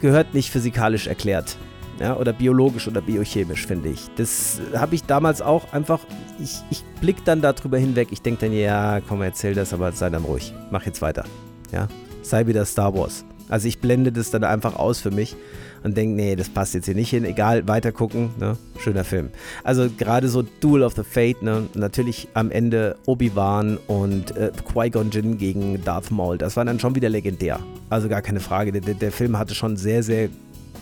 gehört 0.00 0.34
nicht 0.34 0.50
physikalisch 0.50 1.06
erklärt. 1.06 1.56
Ja, 2.00 2.16
oder 2.16 2.32
biologisch 2.32 2.88
oder 2.88 3.02
biochemisch, 3.02 3.66
finde 3.66 3.90
ich. 3.90 4.08
Das 4.16 4.58
habe 4.74 4.94
ich 4.94 5.04
damals 5.04 5.42
auch 5.42 5.70
einfach, 5.74 6.00
ich, 6.42 6.56
ich 6.70 6.82
blicke 7.02 7.20
dann 7.26 7.42
darüber 7.42 7.76
hinweg. 7.76 8.08
Ich 8.10 8.22
denke 8.22 8.46
dann, 8.46 8.56
ja, 8.56 9.00
komm, 9.06 9.20
erzähl 9.20 9.54
das, 9.54 9.74
aber 9.74 9.92
sei 9.92 10.08
dann 10.08 10.24
ruhig. 10.24 10.54
Mach 10.70 10.86
jetzt 10.86 11.02
weiter. 11.02 11.24
Ja, 11.72 11.88
sei 12.22 12.46
wieder 12.46 12.64
Star 12.64 12.94
Wars. 12.94 13.26
Also 13.50 13.68
ich 13.68 13.80
blende 13.80 14.12
das 14.12 14.30
dann 14.30 14.44
einfach 14.44 14.76
aus 14.76 15.00
für 15.00 15.10
mich 15.10 15.36
und 15.82 15.96
denke, 15.96 16.14
nee, 16.14 16.36
das 16.36 16.48
passt 16.48 16.74
jetzt 16.74 16.86
hier 16.86 16.94
nicht 16.94 17.10
hin. 17.10 17.24
Egal, 17.24 17.66
weiter 17.66 17.90
gucken. 17.90 18.30
Ne? 18.38 18.56
Schöner 18.78 19.04
Film. 19.04 19.30
Also 19.64 19.88
gerade 19.90 20.28
so 20.28 20.42
Duel 20.60 20.82
of 20.82 20.94
the 20.94 21.02
Fate, 21.02 21.42
ne? 21.42 21.66
natürlich 21.74 22.28
am 22.34 22.50
Ende 22.50 22.96
Obi-Wan 23.06 23.78
und 23.86 24.36
äh, 24.36 24.52
Qui-Gon 24.72 25.10
Jinn 25.10 25.36
gegen 25.36 25.82
Darth 25.84 26.10
Maul. 26.10 26.38
Das 26.38 26.56
war 26.56 26.64
dann 26.64 26.78
schon 26.78 26.94
wieder 26.94 27.08
legendär. 27.08 27.58
Also 27.88 28.08
gar 28.08 28.22
keine 28.22 28.40
Frage. 28.40 28.72
Der, 28.72 28.94
der 28.94 29.12
Film 29.12 29.36
hatte 29.36 29.54
schon 29.54 29.76
sehr, 29.76 30.02
sehr 30.02 30.28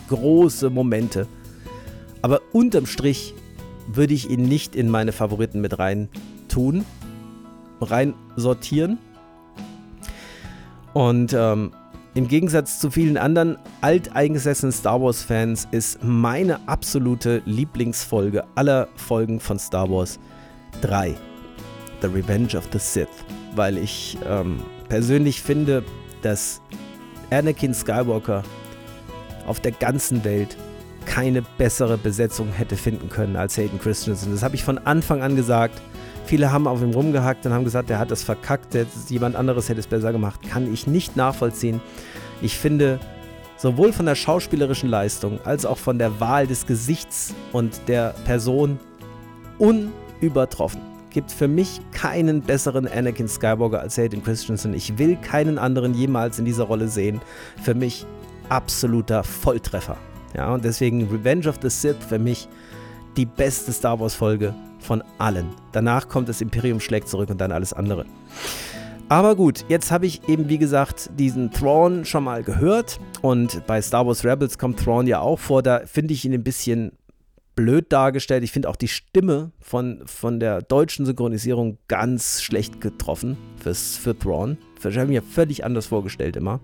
große 0.07 0.69
Momente. 0.69 1.27
Aber 2.21 2.41
unterm 2.51 2.85
Strich 2.85 3.33
würde 3.87 4.13
ich 4.13 4.29
ihn 4.29 4.43
nicht 4.43 4.75
in 4.75 4.89
meine 4.89 5.11
Favoriten 5.11 5.61
mit 5.61 5.79
rein 5.79 6.09
tun, 6.47 6.85
rein 7.81 8.13
sortieren. 8.35 8.99
Und 10.93 11.33
ähm, 11.33 11.71
im 12.19 12.27
Gegensatz 12.27 12.79
zu 12.79 12.91
vielen 12.91 13.15
anderen 13.15 13.57
alteingesessenen 13.79 14.73
Star 14.73 15.01
Wars-Fans 15.01 15.69
ist 15.71 16.03
meine 16.03 16.59
absolute 16.67 17.41
Lieblingsfolge 17.45 18.43
aller 18.55 18.89
Folgen 18.97 19.39
von 19.39 19.57
Star 19.57 19.89
Wars 19.89 20.19
3. 20.81 21.15
The 22.01 22.07
Revenge 22.07 22.57
of 22.57 22.67
the 22.73 22.77
Sith. 22.77 23.07
Weil 23.55 23.77
ich 23.77 24.17
ähm, 24.27 24.57
persönlich 24.89 25.41
finde, 25.41 25.81
dass 26.21 26.59
Anakin 27.31 27.73
Skywalker 27.73 28.43
auf 29.47 29.61
der 29.61 29.71
ganzen 29.71 30.25
Welt 30.25 30.57
keine 31.05 31.41
bessere 31.57 31.97
Besetzung 31.97 32.51
hätte 32.51 32.75
finden 32.75 33.07
können 33.07 33.37
als 33.37 33.55
Hayden 33.55 33.79
Christensen. 33.79 34.33
Das 34.33 34.43
habe 34.43 34.55
ich 34.55 34.65
von 34.65 34.77
Anfang 34.77 35.21
an 35.21 35.37
gesagt. 35.37 35.81
Viele 36.29 36.51
haben 36.51 36.67
auf 36.67 36.83
ihm 36.83 36.91
rumgehackt 36.91 37.43
und 37.47 37.53
haben 37.53 37.63
gesagt, 37.63 37.89
der 37.89 37.97
hat 37.97 38.11
das 38.11 38.21
verkackt, 38.21 38.77
jemand 39.07 39.35
anderes 39.35 39.67
hätte 39.67 39.79
es 39.79 39.87
besser 39.87 40.11
gemacht. 40.11 40.39
Kann 40.47 40.71
ich 40.71 40.85
nicht 40.85 41.17
nachvollziehen. 41.17 41.81
Ich 42.39 42.55
finde, 42.55 42.99
sowohl 43.57 43.91
von 43.93 44.05
der 44.05 44.13
schauspielerischen 44.13 44.89
Leistung 44.89 45.39
als 45.43 45.65
auch 45.65 45.79
von 45.79 45.97
der 45.97 46.19
Wahl 46.19 46.45
des 46.45 46.67
Gesichts 46.67 47.33
und 47.51 47.81
der 47.87 48.13
Person 48.25 48.77
unübertroffen. 49.57 50.81
Gibt 51.09 51.31
für 51.31 51.47
mich 51.47 51.81
keinen 51.93 52.41
besseren 52.41 52.87
Anakin 52.87 53.27
Skywalker 53.27 53.79
als 53.79 53.97
Hayden 53.97 54.23
Christensen. 54.23 54.75
Ich 54.75 54.99
will 54.99 55.15
keinen 55.15 55.57
anderen 55.57 55.95
jemals 55.95 56.37
in 56.37 56.45
dieser 56.45 56.65
Rolle 56.65 56.89
sehen. 56.89 57.21
Für 57.63 57.73
mich 57.73 58.05
absoluter 58.49 59.23
Volltreffer. 59.23 59.97
Ja, 60.35 60.53
und 60.53 60.63
deswegen 60.63 61.09
Revenge 61.09 61.49
of 61.49 61.57
the 61.63 61.71
Sith 61.71 61.97
für 62.07 62.19
mich 62.19 62.47
die 63.17 63.25
beste 63.25 63.71
Star 63.71 63.99
Wars 63.99 64.13
Folge 64.13 64.53
von 64.89 65.03
allen. 65.19 65.45
Danach 65.71 66.09
kommt 66.09 66.29
das 66.29 66.41
Imperium 66.41 66.79
schlägt 66.79 67.07
zurück 67.09 67.29
und 67.29 67.39
dann 67.39 67.51
alles 67.51 67.73
andere. 67.73 68.07
Aber 69.07 69.35
gut, 69.35 69.63
jetzt 69.69 69.91
habe 69.91 70.07
ich 70.07 70.27
eben, 70.27 70.49
wie 70.49 70.57
gesagt, 70.57 71.11
diesen 71.15 71.51
Thrawn 71.51 72.05
schon 72.05 72.23
mal 72.23 72.41
gehört. 72.41 72.99
Und 73.21 73.67
bei 73.67 73.83
Star 73.83 74.07
Wars 74.07 74.25
Rebels 74.25 74.57
kommt 74.57 74.79
Thrawn 74.79 75.05
ja 75.05 75.19
auch 75.19 75.37
vor. 75.37 75.61
Da 75.61 75.81
finde 75.85 76.15
ich 76.15 76.25
ihn 76.25 76.33
ein 76.33 76.43
bisschen 76.43 76.93
blöd 77.53 77.93
dargestellt. 77.93 78.43
Ich 78.43 78.51
finde 78.51 78.67
auch 78.67 78.75
die 78.75 78.87
Stimme 78.87 79.51
von, 79.59 80.01
von 80.05 80.39
der 80.39 80.63
deutschen 80.63 81.05
Synchronisierung 81.05 81.77
ganz 81.87 82.41
schlecht 82.41 82.81
getroffen 82.81 83.37
fürs, 83.61 83.95
für 83.95 84.17
Thrawn. 84.17 84.57
Ich 84.79 84.97
habe 84.97 85.05
mir 85.05 85.21
völlig 85.21 85.63
anders 85.63 85.85
vorgestellt 85.85 86.35
immer. 86.35 86.61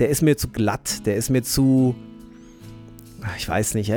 Der 0.00 0.10
ist 0.10 0.20
mir 0.20 0.36
zu 0.36 0.48
glatt, 0.48 1.06
der 1.06 1.16
ist 1.16 1.30
mir 1.30 1.42
zu. 1.42 1.94
Ich 3.38 3.48
weiß 3.48 3.72
nicht 3.72 3.90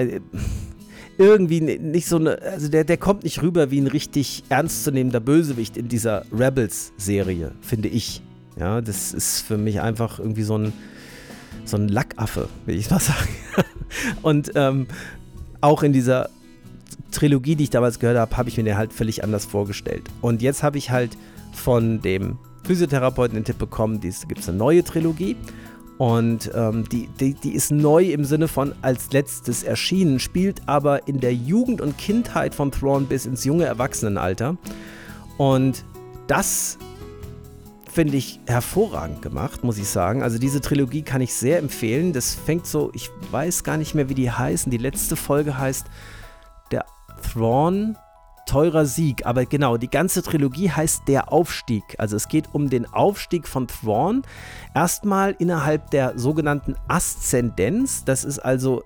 irgendwie 1.18 1.62
nicht 1.62 2.08
so 2.08 2.18
eine, 2.18 2.42
also 2.42 2.68
der, 2.68 2.84
der 2.84 2.98
kommt 2.98 3.24
nicht 3.24 3.42
rüber 3.42 3.72
wie 3.72 3.80
ein 3.80 3.88
richtig 3.88 4.44
ernstzunehmender 4.50 5.20
Bösewicht 5.20 5.78
in 5.78 5.88
dieser 5.88 6.26
Rebels-Serie, 6.32 7.52
finde 7.62 7.88
ich. 7.88 8.22
Ja, 8.58 8.82
das 8.82 9.14
ist 9.14 9.42
für 9.42 9.58
mich 9.58 9.82
einfach 9.82 10.20
irgendwie 10.20 10.44
so 10.44 10.58
ein, 10.58 10.74
so 11.66 11.78
ein 11.78 11.88
Lackaffe, 11.88 12.50
will 12.66 12.78
ich 12.78 12.90
mal 12.90 13.00
sagen. 13.02 13.30
Und 14.22 14.52
ähm, 14.56 14.88
auch 15.62 15.84
in 15.84 15.94
dieser 15.94 16.30
Trilogie, 17.12 17.56
die 17.56 17.64
ich 17.66 17.70
damals 17.70 18.00
gehört 18.00 18.18
habe, 18.18 18.36
habe 18.36 18.50
ich 18.50 18.58
mir 18.58 18.64
den 18.64 18.78
halt 18.78 18.92
völlig 18.92 19.24
anders 19.24 19.46
vorgestellt. 19.46 20.04
Und 20.22 20.42
jetzt 20.42 20.64
habe 20.64 20.78
ich 20.78 20.92
halt 20.92 21.18
von 21.54 22.02
dem 22.02 22.38
Physiotherapeuten 22.64 23.36
den 23.36 23.46
Tipp 23.46 23.58
bekommen, 23.58 24.02
es 24.04 24.28
gibt 24.28 24.48
eine 24.48 24.58
neue 24.58 24.84
Trilogie 24.84 25.38
und 25.98 26.52
ähm, 26.54 26.88
die, 26.90 27.08
die, 27.08 27.34
die 27.34 27.54
ist 27.54 27.72
neu 27.72 28.06
im 28.06 28.26
Sinne 28.26 28.48
von 28.48 28.74
als 28.82 29.12
letztes 29.12 29.64
erschienen, 29.64 30.20
spielt 30.20 30.62
aber 30.66 31.08
in 31.08 31.22
der 31.22 31.34
Jugend 31.34 31.80
und 31.80 31.98
Kindheit 31.98 32.54
von 32.54 32.72
Thrawn 32.72 33.06
bis 33.06 33.26
ins 33.26 33.46
junge 33.46 33.66
Erwachsenenalter. 33.66 34.58
Und 35.38 35.86
das 36.28 36.78
finde 37.90 38.18
ich 38.18 38.42
hervorragend 38.46 39.22
gemacht, 39.22 39.64
muss 39.64 39.78
ich 39.78 39.88
sagen. 39.88 40.22
Also 40.22 40.38
diese 40.38 40.60
Trilogie 40.60 41.02
kann 41.02 41.22
ich 41.22 41.34
sehr 41.34 41.60
empfehlen. 41.60 42.12
Das 42.12 42.36
fängt 42.36 42.68
so, 42.68 42.92
ich 42.94 43.10
weiß 43.32 43.64
gar 43.64 43.78
nicht 43.78 43.96
mehr, 43.96 44.10
wie 44.10 44.16
die 44.16 44.30
heißen. 44.30 44.70
Die 44.70 44.78
letzte 44.78 45.16
Folge 45.16 45.58
heißt 45.58 45.86
der 46.72 46.84
Thrawn 47.22 47.96
teurer 48.46 48.86
Sieg. 48.86 49.26
Aber 49.26 49.46
genau, 49.46 49.78
die 49.78 49.90
ganze 49.90 50.22
Trilogie 50.22 50.70
heißt 50.70 51.04
Der 51.08 51.32
Aufstieg. 51.32 51.84
Also 51.98 52.16
es 52.16 52.28
geht 52.28 52.50
um 52.54 52.70
den 52.70 52.86
Aufstieg 52.92 53.48
von 53.48 53.68
Thrawn. 53.68 54.24
Erstmal 54.74 55.36
innerhalb 55.40 55.92
der 55.92 56.18
sogenannten 56.18 56.76
Aszendenz. 56.88 58.06
Das 58.06 58.24
ist 58.24 58.40
also 58.40 58.84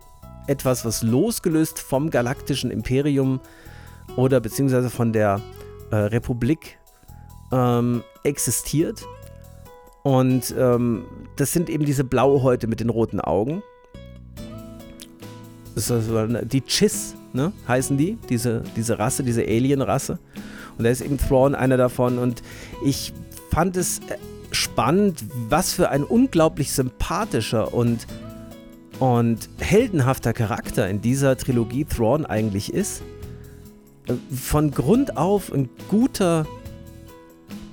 etwas, 0.47 0.86
was 0.86 1.03
losgelöst 1.03 1.80
vom 1.80 2.10
galaktischen 2.10 2.72
Imperium 2.72 3.39
oder 4.16 4.39
beziehungsweise 4.39 4.89
von 4.89 5.14
der 5.14 5.41
äh, 5.91 5.95
Republik 5.95 6.80
ähm, 7.51 8.03
existiert. 8.24 9.05
Und 10.03 10.55
ähm, 10.57 11.05
das 11.36 11.51
sind 11.51 11.70
eben 11.70 11.86
diese 11.86 12.03
blaue 12.03 12.41
Häute 12.41 12.68
mit 12.68 12.80
den 12.80 12.89
roten 12.89 13.20
Augen. 13.20 13.62
Das 15.76 15.89
ist 15.89 15.91
also 15.91 16.45
die 16.45 16.62
Chiss 16.62 17.16
ne, 17.34 17.51
heißen 17.67 17.97
die, 17.97 18.17
diese, 18.30 18.63
diese 18.75 18.99
Rasse, 18.99 19.23
diese 19.23 19.41
Alien-Rasse. 19.41 20.19
Und 20.77 20.84
da 20.84 20.89
ist 20.89 21.01
eben 21.01 21.17
Thrawn 21.17 21.55
einer 21.55 21.77
davon. 21.77 22.17
Und 22.17 22.41
ich 22.84 23.13
fand 23.51 23.77
es 23.77 23.99
äh, 23.99 24.17
spannend, 24.51 25.25
was 25.49 25.73
für 25.73 25.89
ein 25.89 26.03
unglaublich 26.03 26.71
sympathischer 26.71 27.73
und, 27.73 28.07
und 28.99 29.49
heldenhafter 29.59 30.34
Charakter 30.34 30.89
in 30.89 31.01
dieser 31.01 31.38
Trilogie 31.38 31.86
Thrawn 31.86 32.25
eigentlich 32.25 32.73
ist. 32.73 33.01
Äh, 34.07 34.13
von 34.34 34.71
Grund 34.71 35.17
auf 35.17 35.51
ein 35.51 35.69
guter 35.89 36.45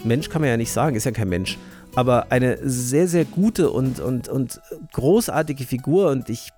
Mensch 0.04 0.28
kann 0.28 0.40
man 0.40 0.50
ja 0.50 0.56
nicht 0.56 0.72
sagen, 0.72 0.96
ist 0.96 1.04
ja 1.04 1.12
kein 1.12 1.28
Mensch. 1.28 1.58
Aber 1.94 2.26
eine 2.30 2.58
sehr, 2.62 3.08
sehr 3.08 3.24
gute 3.24 3.70
und, 3.70 4.00
und, 4.00 4.28
und 4.28 4.60
großartige 4.92 5.64
Figur 5.64 6.10
und 6.10 6.28
ich 6.28 6.50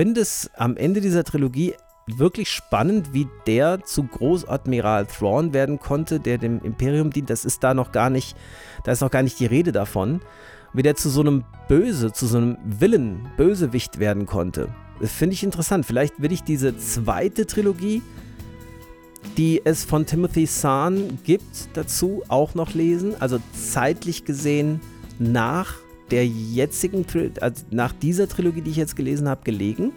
finde 0.00 0.22
es 0.22 0.50
am 0.56 0.78
Ende 0.78 1.02
dieser 1.02 1.24
Trilogie 1.24 1.74
wirklich 2.06 2.48
spannend, 2.48 3.12
wie 3.12 3.28
der 3.46 3.84
zu 3.84 4.04
Großadmiral 4.04 5.04
Thrawn 5.04 5.52
werden 5.52 5.78
konnte, 5.78 6.20
der 6.20 6.38
dem 6.38 6.62
Imperium 6.62 7.10
dient. 7.10 7.28
Das 7.28 7.44
ist 7.44 7.62
da 7.62 7.74
noch 7.74 7.92
gar 7.92 8.08
nicht, 8.08 8.34
da 8.84 8.92
ist 8.92 9.02
noch 9.02 9.10
gar 9.10 9.22
nicht 9.22 9.38
die 9.38 9.44
Rede 9.44 9.72
davon. 9.72 10.22
Wie 10.72 10.80
der 10.80 10.96
zu 10.96 11.10
so 11.10 11.20
einem 11.20 11.44
Böse, 11.68 12.14
zu 12.14 12.26
so 12.26 12.38
einem 12.38 12.56
Willen, 12.64 13.28
Bösewicht 13.36 13.98
werden 13.98 14.24
konnte. 14.24 14.68
Das 15.02 15.12
finde 15.12 15.34
ich 15.34 15.42
interessant. 15.42 15.84
Vielleicht 15.84 16.22
will 16.22 16.32
ich 16.32 16.44
diese 16.44 16.78
zweite 16.78 17.44
Trilogie, 17.44 18.00
die 19.36 19.60
es 19.62 19.84
von 19.84 20.06
Timothy 20.06 20.46
Zahn 20.46 21.18
gibt, 21.24 21.76
dazu 21.76 22.22
auch 22.28 22.54
noch 22.54 22.72
lesen. 22.72 23.20
Also 23.20 23.38
zeitlich 23.52 24.24
gesehen 24.24 24.80
nach 25.18 25.74
der 26.10 26.26
jetzigen, 26.26 27.04
also 27.40 27.64
nach 27.70 27.92
dieser 27.92 28.28
Trilogie, 28.28 28.62
die 28.62 28.70
ich 28.70 28.76
jetzt 28.76 28.96
gelesen 28.96 29.28
habe, 29.28 29.42
gelegen. 29.44 29.92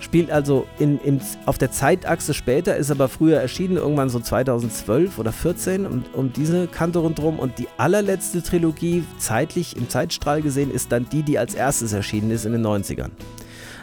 Spielt 0.00 0.30
also 0.30 0.66
in, 0.78 0.98
in, 1.00 1.20
auf 1.46 1.56
der 1.56 1.72
Zeitachse 1.72 2.34
später, 2.34 2.76
ist 2.76 2.90
aber 2.90 3.08
früher 3.08 3.40
erschienen, 3.40 3.78
irgendwann 3.78 4.10
so 4.10 4.20
2012 4.20 5.18
oder 5.18 5.32
14, 5.32 5.86
um, 5.86 6.04
um 6.12 6.32
diese 6.32 6.66
Kante 6.66 6.98
rundherum. 6.98 7.38
Und 7.38 7.58
die 7.58 7.68
allerletzte 7.78 8.42
Trilogie, 8.42 9.04
zeitlich 9.18 9.76
im 9.76 9.88
Zeitstrahl 9.88 10.42
gesehen, 10.42 10.70
ist 10.70 10.92
dann 10.92 11.06
die, 11.10 11.22
die 11.22 11.38
als 11.38 11.54
erstes 11.54 11.92
erschienen 11.92 12.30
ist 12.30 12.44
in 12.44 12.52
den 12.52 12.64
90ern. 12.64 13.10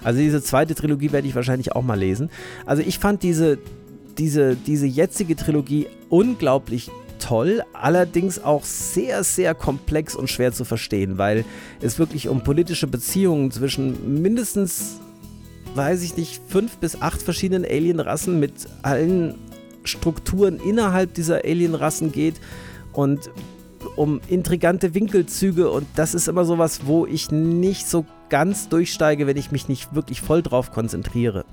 Also 0.04 0.20
diese 0.20 0.41
zweite 0.41 0.76
Trilogie 0.76 1.12
werde 1.12 1.28
ich 1.28 1.36
wahrscheinlich 1.36 1.74
auch 1.74 1.84
mal 1.84 1.99
lesen. 1.99 2.30
Also 2.66 2.82
ich 2.82 2.99
fand 2.99 3.24
diese, 3.24 3.58
diese, 4.18 4.56
diese 4.56 4.86
jetzige 4.86 5.36
Trilogie 5.36 5.88
unglaublich 6.10 6.91
toll, 7.22 7.64
allerdings 7.72 8.44
auch 8.44 8.66
sehr, 8.66 9.24
sehr 9.24 9.56
komplex 9.56 10.16
und 10.16 10.30
schwer 10.30 10.52
zu 10.52 10.66
verstehen, 10.66 11.18
weil 11.18 11.46
es 11.80 12.00
wirklich 12.00 12.28
um 12.28 12.44
politische 12.44 12.88
Beziehungen 12.88 13.52
zwischen 13.52 14.22
mindestens, 14.22 15.00
weiß 15.76 16.02
ich 16.04 16.18
nicht, 16.18 16.42
fünf 16.48 16.78
bis 16.78 17.02
acht 17.02 17.22
verschiedenen 17.22 17.64
Alienrassen 17.64 18.40
mit 18.40 18.54
allen 18.82 19.36
Strukturen 19.84 20.60
innerhalb 20.60 21.14
dieser 21.14 21.46
Alienrassen 21.46 22.12
geht 22.12 22.36
und 22.92 23.30
um 23.96 24.22
intrigante 24.28 24.94
Winkelzüge 24.94 25.70
und 25.70 25.88
das 25.96 26.14
ist 26.14 26.28
immer 26.28 26.46
sowas, 26.46 26.82
wo 26.86 27.06
ich 27.06 27.32
nicht 27.32 27.88
so 27.88 28.06
ganz 28.32 28.70
durchsteige, 28.70 29.28
wenn 29.28 29.38
ich 29.38 29.52
mich 29.52 29.68
nicht 29.68 29.94
wirklich 29.94 30.22
voll 30.22 30.42
drauf 30.42 30.72
konzentriere. 30.72 31.46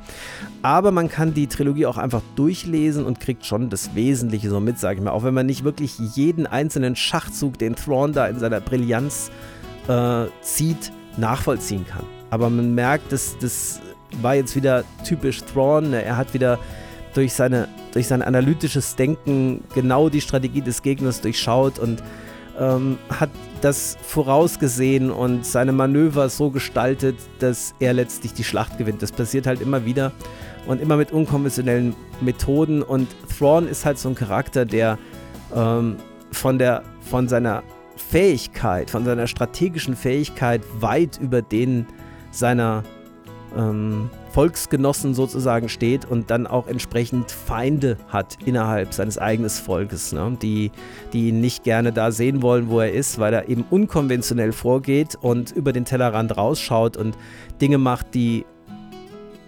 Aber 0.62 0.92
man 0.92 1.10
kann 1.10 1.34
die 1.34 1.48
Trilogie 1.48 1.84
auch 1.84 1.98
einfach 1.98 2.22
durchlesen 2.36 3.04
und 3.04 3.20
kriegt 3.20 3.44
schon 3.44 3.68
das 3.68 3.94
Wesentliche 3.94 4.48
so 4.48 4.60
mit, 4.60 4.78
sage 4.78 4.98
ich 4.98 5.04
mal. 5.04 5.10
Auch 5.10 5.24
wenn 5.24 5.34
man 5.34 5.44
nicht 5.44 5.64
wirklich 5.64 5.98
jeden 5.98 6.46
einzelnen 6.46 6.96
Schachzug, 6.96 7.58
den 7.58 7.76
Thrawn 7.76 8.14
da 8.14 8.26
in 8.28 8.38
seiner 8.38 8.60
Brillanz 8.60 9.30
äh, 9.88 10.26
zieht, 10.40 10.92
nachvollziehen 11.18 11.84
kann. 11.86 12.04
Aber 12.30 12.48
man 12.48 12.74
merkt, 12.74 13.12
dass 13.12 13.36
das 13.38 13.80
war 14.22 14.36
jetzt 14.36 14.56
wieder 14.56 14.84
typisch 15.04 15.42
Thrawn. 15.42 15.90
Ne? 15.90 16.02
Er 16.02 16.16
hat 16.16 16.32
wieder 16.32 16.58
durch, 17.14 17.34
seine, 17.34 17.68
durch 17.92 18.06
sein 18.06 18.22
analytisches 18.22 18.96
Denken 18.96 19.64
genau 19.74 20.08
die 20.08 20.20
Strategie 20.20 20.62
des 20.62 20.82
Gegners 20.82 21.20
durchschaut 21.20 21.78
und 21.78 22.02
ähm, 22.58 22.98
hat 23.10 23.30
das 23.60 23.96
vorausgesehen 24.02 25.10
und 25.10 25.44
seine 25.44 25.72
Manöver 25.72 26.28
so 26.28 26.50
gestaltet, 26.50 27.16
dass 27.38 27.74
er 27.80 27.92
letztlich 27.92 28.32
die 28.34 28.44
Schlacht 28.44 28.78
gewinnt. 28.78 29.02
Das 29.02 29.12
passiert 29.12 29.46
halt 29.46 29.60
immer 29.60 29.84
wieder 29.84 30.12
und 30.66 30.80
immer 30.80 30.96
mit 30.96 31.12
unkonventionellen 31.12 31.94
Methoden. 32.20 32.82
Und 32.82 33.08
Thrawn 33.36 33.68
ist 33.68 33.84
halt 33.84 33.98
so 33.98 34.08
ein 34.08 34.14
Charakter, 34.14 34.64
der 34.64 34.98
ähm, 35.54 35.96
von, 36.32 36.58
der, 36.58 36.82
von 37.00 37.28
seiner 37.28 37.62
Fähigkeit, 37.96 38.90
von 38.90 39.04
seiner 39.04 39.26
strategischen 39.26 39.96
Fähigkeit 39.96 40.62
weit 40.80 41.18
über 41.18 41.42
den 41.42 41.86
seiner 42.30 42.84
ähm, 43.56 44.10
Volksgenossen 44.32 45.14
sozusagen 45.14 45.68
steht 45.68 46.04
und 46.04 46.30
dann 46.30 46.46
auch 46.46 46.66
entsprechend 46.66 47.30
Feinde 47.30 47.96
hat 48.08 48.38
innerhalb 48.44 48.92
seines 48.92 49.18
eigenen 49.18 49.50
Volkes, 49.50 50.12
ne? 50.12 50.36
die, 50.40 50.70
die 51.12 51.28
ihn 51.28 51.40
nicht 51.40 51.64
gerne 51.64 51.92
da 51.92 52.12
sehen 52.12 52.42
wollen, 52.42 52.68
wo 52.68 52.80
er 52.80 52.92
ist, 52.92 53.18
weil 53.18 53.32
er 53.32 53.48
eben 53.48 53.64
unkonventionell 53.70 54.52
vorgeht 54.52 55.16
und 55.20 55.52
über 55.52 55.72
den 55.72 55.84
Tellerrand 55.84 56.36
rausschaut 56.36 56.96
und 56.96 57.16
Dinge 57.60 57.78
macht, 57.78 58.14
die 58.14 58.44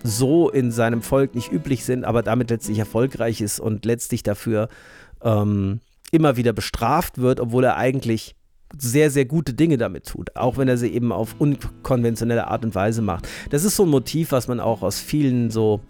so 0.02 0.48
in 0.48 0.72
seinem 0.72 1.02
Volk 1.02 1.34
nicht 1.34 1.52
üblich 1.52 1.84
sind, 1.84 2.04
aber 2.04 2.22
damit 2.22 2.50
letztlich 2.50 2.78
erfolgreich 2.78 3.40
ist 3.40 3.60
und 3.60 3.84
letztlich 3.84 4.22
dafür 4.22 4.68
ähm, 5.22 5.80
immer 6.10 6.36
wieder 6.36 6.52
bestraft 6.52 7.18
wird, 7.18 7.40
obwohl 7.40 7.64
er 7.64 7.76
eigentlich 7.76 8.34
sehr, 8.78 9.10
sehr 9.10 9.24
gute 9.24 9.52
Dinge 9.52 9.78
damit 9.78 10.06
tut, 10.06 10.36
auch 10.36 10.56
wenn 10.56 10.68
er 10.68 10.76
sie 10.76 10.88
eben 10.88 11.12
auf 11.12 11.34
unkonventionelle 11.38 12.48
Art 12.48 12.64
und 12.64 12.74
Weise 12.74 13.02
macht. 13.02 13.28
Das 13.50 13.64
ist 13.64 13.76
so 13.76 13.84
ein 13.84 13.88
Motiv, 13.88 14.32
was 14.32 14.48
man 14.48 14.60
auch 14.60 14.82
aus 14.82 15.00
vielen 15.00 15.50
so 15.50 15.80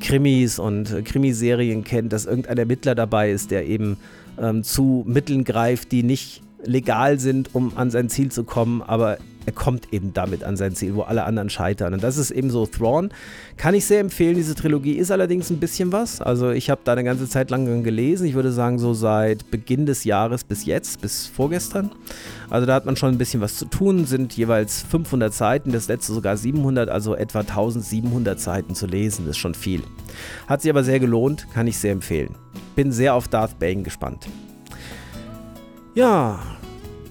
Krimis 0.00 0.58
und 0.58 1.04
Krimiserien 1.04 1.84
kennt, 1.84 2.12
dass 2.12 2.26
irgendein 2.26 2.58
Ermittler 2.58 2.94
dabei 2.94 3.30
ist, 3.30 3.50
der 3.50 3.66
eben 3.66 3.96
ähm, 4.40 4.62
zu 4.62 5.04
Mitteln 5.06 5.44
greift, 5.44 5.92
die 5.92 6.02
nicht 6.02 6.42
legal 6.64 7.18
sind, 7.18 7.54
um 7.54 7.76
an 7.76 7.90
sein 7.90 8.08
Ziel 8.08 8.30
zu 8.30 8.44
kommen, 8.44 8.82
aber 8.82 9.18
er 9.48 9.52
kommt 9.52 9.94
eben 9.94 10.12
damit 10.12 10.44
an 10.44 10.58
sein 10.58 10.74
Ziel, 10.74 10.94
wo 10.94 11.00
alle 11.00 11.24
anderen 11.24 11.48
scheitern. 11.48 11.94
Und 11.94 12.02
das 12.02 12.18
ist 12.18 12.30
eben 12.30 12.50
so 12.50 12.66
Thrawn. 12.66 13.08
Kann 13.56 13.72
ich 13.72 13.86
sehr 13.86 14.00
empfehlen. 14.00 14.34
Diese 14.34 14.54
Trilogie 14.54 14.92
ist 14.92 15.10
allerdings 15.10 15.48
ein 15.48 15.56
bisschen 15.56 15.90
was. 15.90 16.20
Also 16.20 16.50
ich 16.50 16.68
habe 16.68 16.82
da 16.84 16.92
eine 16.92 17.02
ganze 17.02 17.26
Zeit 17.26 17.48
lang 17.48 17.82
gelesen. 17.82 18.26
Ich 18.26 18.34
würde 18.34 18.52
sagen, 18.52 18.78
so 18.78 18.92
seit 18.92 19.50
Beginn 19.50 19.86
des 19.86 20.04
Jahres 20.04 20.44
bis 20.44 20.66
jetzt, 20.66 21.00
bis 21.00 21.26
vorgestern. 21.26 21.90
Also 22.50 22.66
da 22.66 22.74
hat 22.74 22.84
man 22.84 22.94
schon 22.94 23.08
ein 23.08 23.16
bisschen 23.16 23.40
was 23.40 23.56
zu 23.56 23.64
tun. 23.64 24.04
Sind 24.04 24.36
jeweils 24.36 24.82
500 24.82 25.32
Seiten, 25.32 25.72
das 25.72 25.88
letzte 25.88 26.12
sogar 26.12 26.36
700, 26.36 26.90
also 26.90 27.14
etwa 27.14 27.40
1700 27.40 28.38
Seiten 28.38 28.74
zu 28.74 28.86
lesen. 28.86 29.24
Das 29.24 29.30
ist 29.30 29.38
schon 29.38 29.54
viel. 29.54 29.82
Hat 30.46 30.60
sich 30.60 30.70
aber 30.70 30.84
sehr 30.84 31.00
gelohnt, 31.00 31.46
kann 31.54 31.66
ich 31.66 31.78
sehr 31.78 31.92
empfehlen. 31.92 32.34
Bin 32.76 32.92
sehr 32.92 33.14
auf 33.14 33.28
Darth 33.28 33.58
Bane 33.58 33.82
gespannt. 33.82 34.28
Ja, 35.94 36.38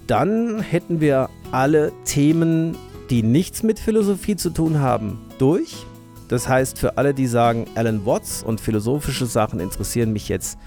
dann 0.06 0.62
hätten 0.62 1.02
wir 1.02 1.30
alle 1.52 1.92
Themen, 2.06 2.78
die 3.10 3.24
nichts 3.24 3.64
mit 3.64 3.80
Philosophie 3.80 4.36
zu 4.36 4.50
tun 4.50 4.80
haben, 4.80 5.20
durch. 5.38 5.86
Das 6.28 6.48
heißt, 6.48 6.78
für 6.78 6.98
alle, 6.98 7.14
die 7.14 7.28
sagen, 7.28 7.66
Alan 7.76 8.06
Watts 8.06 8.44
und 8.44 8.60
philosophische 8.60 9.26
Sachen 9.26 9.60
interessieren 9.60 10.12
mich 10.12 10.28
jetzt 10.28 10.58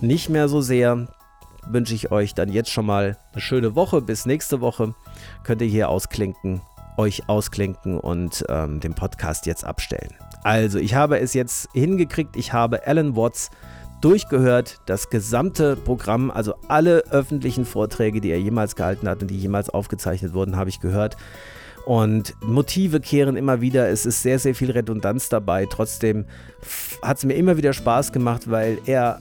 nicht 0.00 0.30
mehr 0.30 0.48
so 0.48 0.60
sehr, 0.60 1.08
wünsche 1.66 1.94
ich 1.94 2.10
euch 2.10 2.34
dann 2.34 2.50
jetzt 2.50 2.70
schon 2.70 2.86
mal 2.86 3.18
eine 3.32 3.40
schöne 3.40 3.74
Woche. 3.74 4.00
Bis 4.00 4.24
nächste 4.24 4.60
Woche 4.60 4.94
könnt 5.44 5.60
ihr 5.60 5.68
hier 5.68 5.90
ausklinken, 5.90 6.62
euch 6.96 7.28
ausklinken 7.28 8.00
und 8.00 8.44
ähm, 8.48 8.80
den 8.80 8.94
Podcast 8.94 9.46
jetzt 9.46 9.64
abstellen. 9.64 10.14
Also, 10.42 10.78
ich 10.78 10.94
habe 10.94 11.18
es 11.18 11.34
jetzt 11.34 11.68
hingekriegt. 11.74 12.36
Ich 12.36 12.52
habe 12.52 12.86
Alan 12.86 13.16
Watts 13.16 13.50
durchgehört, 14.00 14.80
das 14.86 15.10
gesamte 15.10 15.76
Programm, 15.76 16.30
also 16.30 16.54
alle 16.68 17.04
öffentlichen 17.10 17.64
Vorträge, 17.64 18.20
die 18.20 18.30
er 18.30 18.40
jemals 18.40 18.76
gehalten 18.76 19.08
hat 19.08 19.22
und 19.22 19.30
die 19.30 19.38
jemals 19.38 19.70
aufgezeichnet 19.70 20.34
wurden, 20.34 20.56
habe 20.56 20.70
ich 20.70 20.80
gehört. 20.80 21.16
Und 21.84 22.34
Motive 22.42 23.00
kehren 23.00 23.36
immer 23.36 23.60
wieder. 23.60 23.88
Es 23.88 24.04
ist 24.04 24.22
sehr, 24.22 24.38
sehr 24.38 24.54
viel 24.54 24.70
Redundanz 24.70 25.30
dabei. 25.30 25.66
Trotzdem 25.66 26.26
hat 27.02 27.18
es 27.18 27.24
mir 27.24 27.34
immer 27.34 27.56
wieder 27.56 27.72
Spaß 27.72 28.12
gemacht, 28.12 28.50
weil 28.50 28.78
er 28.84 29.20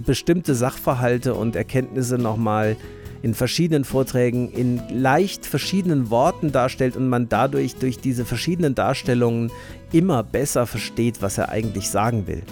bestimmte 0.00 0.54
Sachverhalte 0.54 1.34
und 1.34 1.54
Erkenntnisse 1.54 2.18
nochmal 2.18 2.76
in 3.22 3.34
verschiedenen 3.34 3.84
Vorträgen 3.84 4.50
in 4.50 4.82
leicht 4.90 5.46
verschiedenen 5.46 6.10
Worten 6.10 6.50
darstellt 6.50 6.96
und 6.96 7.08
man 7.08 7.28
dadurch 7.28 7.76
durch 7.76 7.98
diese 7.98 8.24
verschiedenen 8.24 8.74
Darstellungen 8.74 9.52
immer 9.92 10.24
besser 10.24 10.66
versteht, 10.66 11.22
was 11.22 11.38
er 11.38 11.50
eigentlich 11.50 11.88
sagen 11.88 12.26
will 12.26 12.42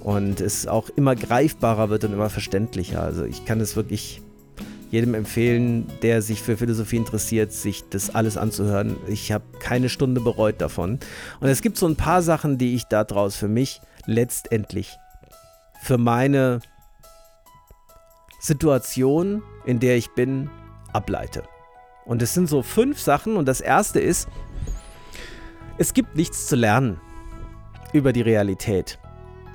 und 0.00 0.40
es 0.40 0.66
auch 0.66 0.88
immer 0.90 1.14
greifbarer 1.14 1.90
wird 1.90 2.04
und 2.04 2.12
immer 2.12 2.30
verständlicher. 2.30 3.02
Also 3.02 3.24
ich 3.24 3.44
kann 3.44 3.60
es 3.60 3.76
wirklich 3.76 4.22
jedem 4.90 5.14
empfehlen, 5.14 5.86
der 6.02 6.20
sich 6.20 6.42
für 6.42 6.56
Philosophie 6.56 6.96
interessiert, 6.96 7.52
sich 7.52 7.84
das 7.90 8.14
alles 8.14 8.36
anzuhören. 8.36 8.96
Ich 9.06 9.30
habe 9.30 9.44
keine 9.60 9.88
Stunde 9.88 10.20
bereut 10.20 10.60
davon. 10.60 10.98
Und 11.38 11.48
es 11.48 11.62
gibt 11.62 11.76
so 11.76 11.86
ein 11.86 11.96
paar 11.96 12.22
Sachen, 12.22 12.58
die 12.58 12.74
ich 12.74 12.84
daraus 12.84 13.36
für 13.36 13.48
mich 13.48 13.80
letztendlich 14.06 14.98
für 15.82 15.96
meine 15.96 16.60
Situation, 18.40 19.42
in 19.64 19.78
der 19.78 19.96
ich 19.96 20.10
bin, 20.10 20.50
ableite. 20.92 21.44
Und 22.04 22.22
es 22.22 22.34
sind 22.34 22.48
so 22.48 22.62
fünf 22.62 22.98
Sachen 22.98 23.36
und 23.36 23.46
das 23.46 23.60
erste 23.60 24.00
ist, 24.00 24.28
es 25.78 25.94
gibt 25.94 26.16
nichts 26.16 26.46
zu 26.46 26.56
lernen 26.56 27.00
über 27.92 28.12
die 28.12 28.22
Realität. 28.22 28.98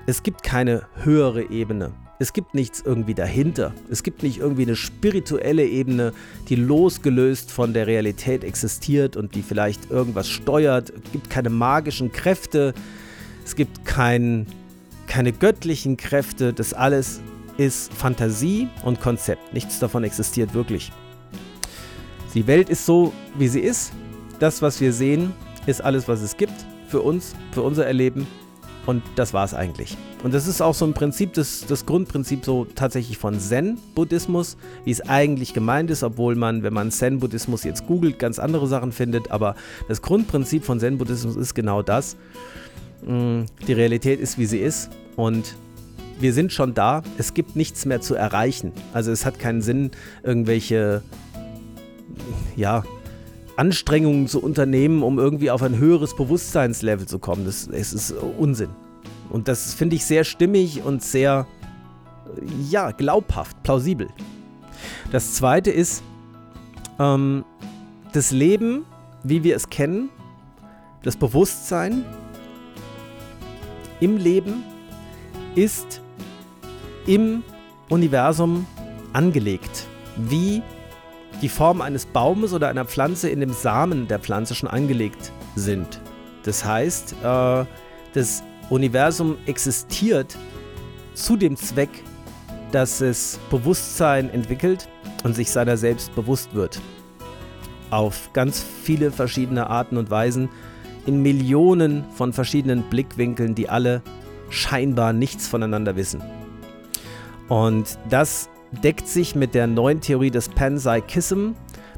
Es 0.07 0.21
gibt 0.21 0.43
keine 0.43 0.83
höhere 1.03 1.49
Ebene. 1.49 1.91
Es 2.19 2.31
gibt 2.31 2.53
nichts 2.53 2.81
irgendwie 2.85 3.15
dahinter. 3.15 3.73
Es 3.89 4.03
gibt 4.03 4.21
nicht 4.21 4.37
irgendwie 4.37 4.61
eine 4.61 4.75
spirituelle 4.75 5.65
Ebene, 5.65 6.13
die 6.47 6.55
losgelöst 6.55 7.51
von 7.51 7.73
der 7.73 7.87
Realität 7.87 8.43
existiert 8.43 9.17
und 9.17 9.33
die 9.33 9.41
vielleicht 9.41 9.89
irgendwas 9.89 10.29
steuert. 10.29 10.91
Es 10.91 11.11
gibt 11.11 11.31
keine 11.31 11.49
magischen 11.49 12.11
Kräfte. 12.11 12.75
Es 13.43 13.55
gibt 13.55 13.83
kein, 13.83 14.45
keine 15.07 15.33
göttlichen 15.33 15.97
Kräfte. 15.97 16.53
Das 16.53 16.75
alles 16.75 17.19
ist 17.57 17.91
Fantasie 17.91 18.67
und 18.83 19.01
Konzept. 19.01 19.53
Nichts 19.55 19.79
davon 19.79 20.03
existiert 20.03 20.53
wirklich. 20.53 20.91
Die 22.35 22.45
Welt 22.45 22.69
ist 22.69 22.85
so, 22.85 23.11
wie 23.39 23.47
sie 23.47 23.61
ist. 23.61 23.91
Das, 24.39 24.61
was 24.61 24.79
wir 24.81 24.93
sehen, 24.93 25.33
ist 25.65 25.81
alles, 25.81 26.07
was 26.07 26.21
es 26.21 26.37
gibt. 26.37 26.53
für 26.87 27.01
uns, 27.01 27.33
für 27.51 27.63
unser 27.63 27.87
Erleben. 27.87 28.27
Und 28.85 29.01
das 29.15 29.33
war 29.33 29.43
es 29.43 29.53
eigentlich. 29.53 29.97
Und 30.23 30.33
das 30.33 30.47
ist 30.47 30.61
auch 30.61 30.73
so 30.73 30.85
ein 30.85 30.93
Prinzip, 30.93 31.33
das, 31.33 31.65
das 31.67 31.85
Grundprinzip 31.85 32.45
so 32.45 32.65
tatsächlich 32.65 33.17
von 33.17 33.39
Zen-Buddhismus, 33.39 34.57
wie 34.83 34.91
es 34.91 35.01
eigentlich 35.01 35.53
gemeint 35.53 35.89
ist, 35.89 36.03
obwohl 36.03 36.35
man, 36.35 36.61
wenn 36.63 36.73
man 36.73 36.91
Zen-Buddhismus 36.91 37.63
jetzt 37.63 37.87
googelt, 37.87 38.19
ganz 38.19 38.37
andere 38.37 38.67
Sachen 38.67 38.91
findet. 38.91 39.31
Aber 39.31 39.55
das 39.87 40.01
Grundprinzip 40.01 40.63
von 40.63 40.79
Zen-Buddhismus 40.79 41.35
ist 41.35 41.55
genau 41.55 41.81
das. 41.81 42.15
Mm, 43.05 43.43
die 43.67 43.73
Realität 43.73 44.19
ist, 44.19 44.37
wie 44.37 44.45
sie 44.45 44.59
ist. 44.59 44.91
Und 45.15 45.55
wir 46.19 46.33
sind 46.33 46.51
schon 46.51 46.73
da. 46.73 47.01
Es 47.17 47.33
gibt 47.33 47.55
nichts 47.55 47.85
mehr 47.85 48.01
zu 48.01 48.15
erreichen. 48.15 48.71
Also 48.93 49.11
es 49.11 49.25
hat 49.25 49.39
keinen 49.39 49.61
Sinn, 49.61 49.91
irgendwelche, 50.23 51.01
ja, 52.55 52.83
Anstrengungen 53.57 54.27
zu 54.27 54.41
unternehmen, 54.41 55.03
um 55.03 55.19
irgendwie 55.19 55.51
auf 55.51 55.61
ein 55.61 55.77
höheres 55.77 56.15
Bewusstseinslevel 56.15 57.07
zu 57.07 57.19
kommen. 57.19 57.45
Das, 57.45 57.67
das 57.67 57.93
ist 57.93 58.11
Unsinn. 58.37 58.69
Und 59.29 59.47
das 59.47 59.73
finde 59.73 59.95
ich 59.95 60.05
sehr 60.05 60.23
stimmig 60.23 60.83
und 60.83 61.01
sehr, 61.03 61.47
ja, 62.69 62.91
glaubhaft, 62.91 63.61
plausibel. 63.63 64.07
Das 65.11 65.33
zweite 65.33 65.71
ist, 65.71 66.03
ähm, 66.99 67.43
das 68.13 68.31
Leben, 68.31 68.85
wie 69.23 69.43
wir 69.43 69.55
es 69.55 69.69
kennen, 69.69 70.09
das 71.03 71.17
Bewusstsein 71.17 72.05
im 73.99 74.17
Leben 74.17 74.63
ist 75.55 76.01
im 77.07 77.43
Universum 77.89 78.65
angelegt. 79.13 79.87
Wie 80.17 80.61
die 81.41 81.49
Form 81.49 81.81
eines 81.81 82.05
Baumes 82.05 82.53
oder 82.53 82.69
einer 82.69 82.85
Pflanze 82.85 83.29
in 83.29 83.39
dem 83.39 83.53
Samen 83.53 84.07
der 84.07 84.19
Pflanze 84.19 84.55
schon 84.55 84.69
angelegt 84.69 85.31
sind. 85.55 86.01
Das 86.43 86.63
heißt, 86.63 87.15
äh, 87.23 87.65
das 88.13 88.43
Universum 88.69 89.37
existiert 89.45 90.37
zu 91.13 91.35
dem 91.35 91.55
Zweck, 91.55 91.89
dass 92.71 93.01
es 93.01 93.39
Bewusstsein 93.49 94.29
entwickelt 94.29 94.87
und 95.23 95.35
sich 95.35 95.51
seiner 95.51 95.77
selbst 95.77 96.13
bewusst 96.15 96.53
wird. 96.53 96.79
Auf 97.89 98.31
ganz 98.33 98.63
viele 98.83 99.11
verschiedene 99.11 99.69
Arten 99.69 99.97
und 99.97 100.09
Weisen, 100.09 100.49
in 101.05 101.21
Millionen 101.21 102.03
von 102.11 102.33
verschiedenen 102.33 102.83
Blickwinkeln, 102.89 103.53
die 103.53 103.69
alle 103.69 104.01
scheinbar 104.49 105.13
nichts 105.13 105.47
voneinander 105.47 105.95
wissen. 105.95 106.23
Und 107.47 107.99
das 108.09 108.49
deckt 108.81 109.07
sich 109.07 109.35
mit 109.35 109.53
der 109.53 109.67
neuen 109.67 110.01
Theorie 110.01 110.31
des 110.31 110.49
Panpsychism. 110.49 111.51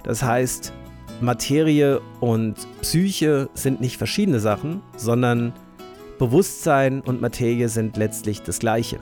Das 0.03 0.23
heißt, 0.23 0.73
Materie 1.21 1.99
und 2.19 2.55
Psyche 2.81 3.49
sind 3.53 3.81
nicht 3.81 3.97
verschiedene 3.97 4.39
Sachen, 4.39 4.81
sondern 4.95 5.53
Bewusstsein 6.19 7.01
und 7.01 7.21
Materie 7.21 7.69
sind 7.69 7.97
letztlich 7.97 8.41
das 8.41 8.59
gleiche. 8.59 8.99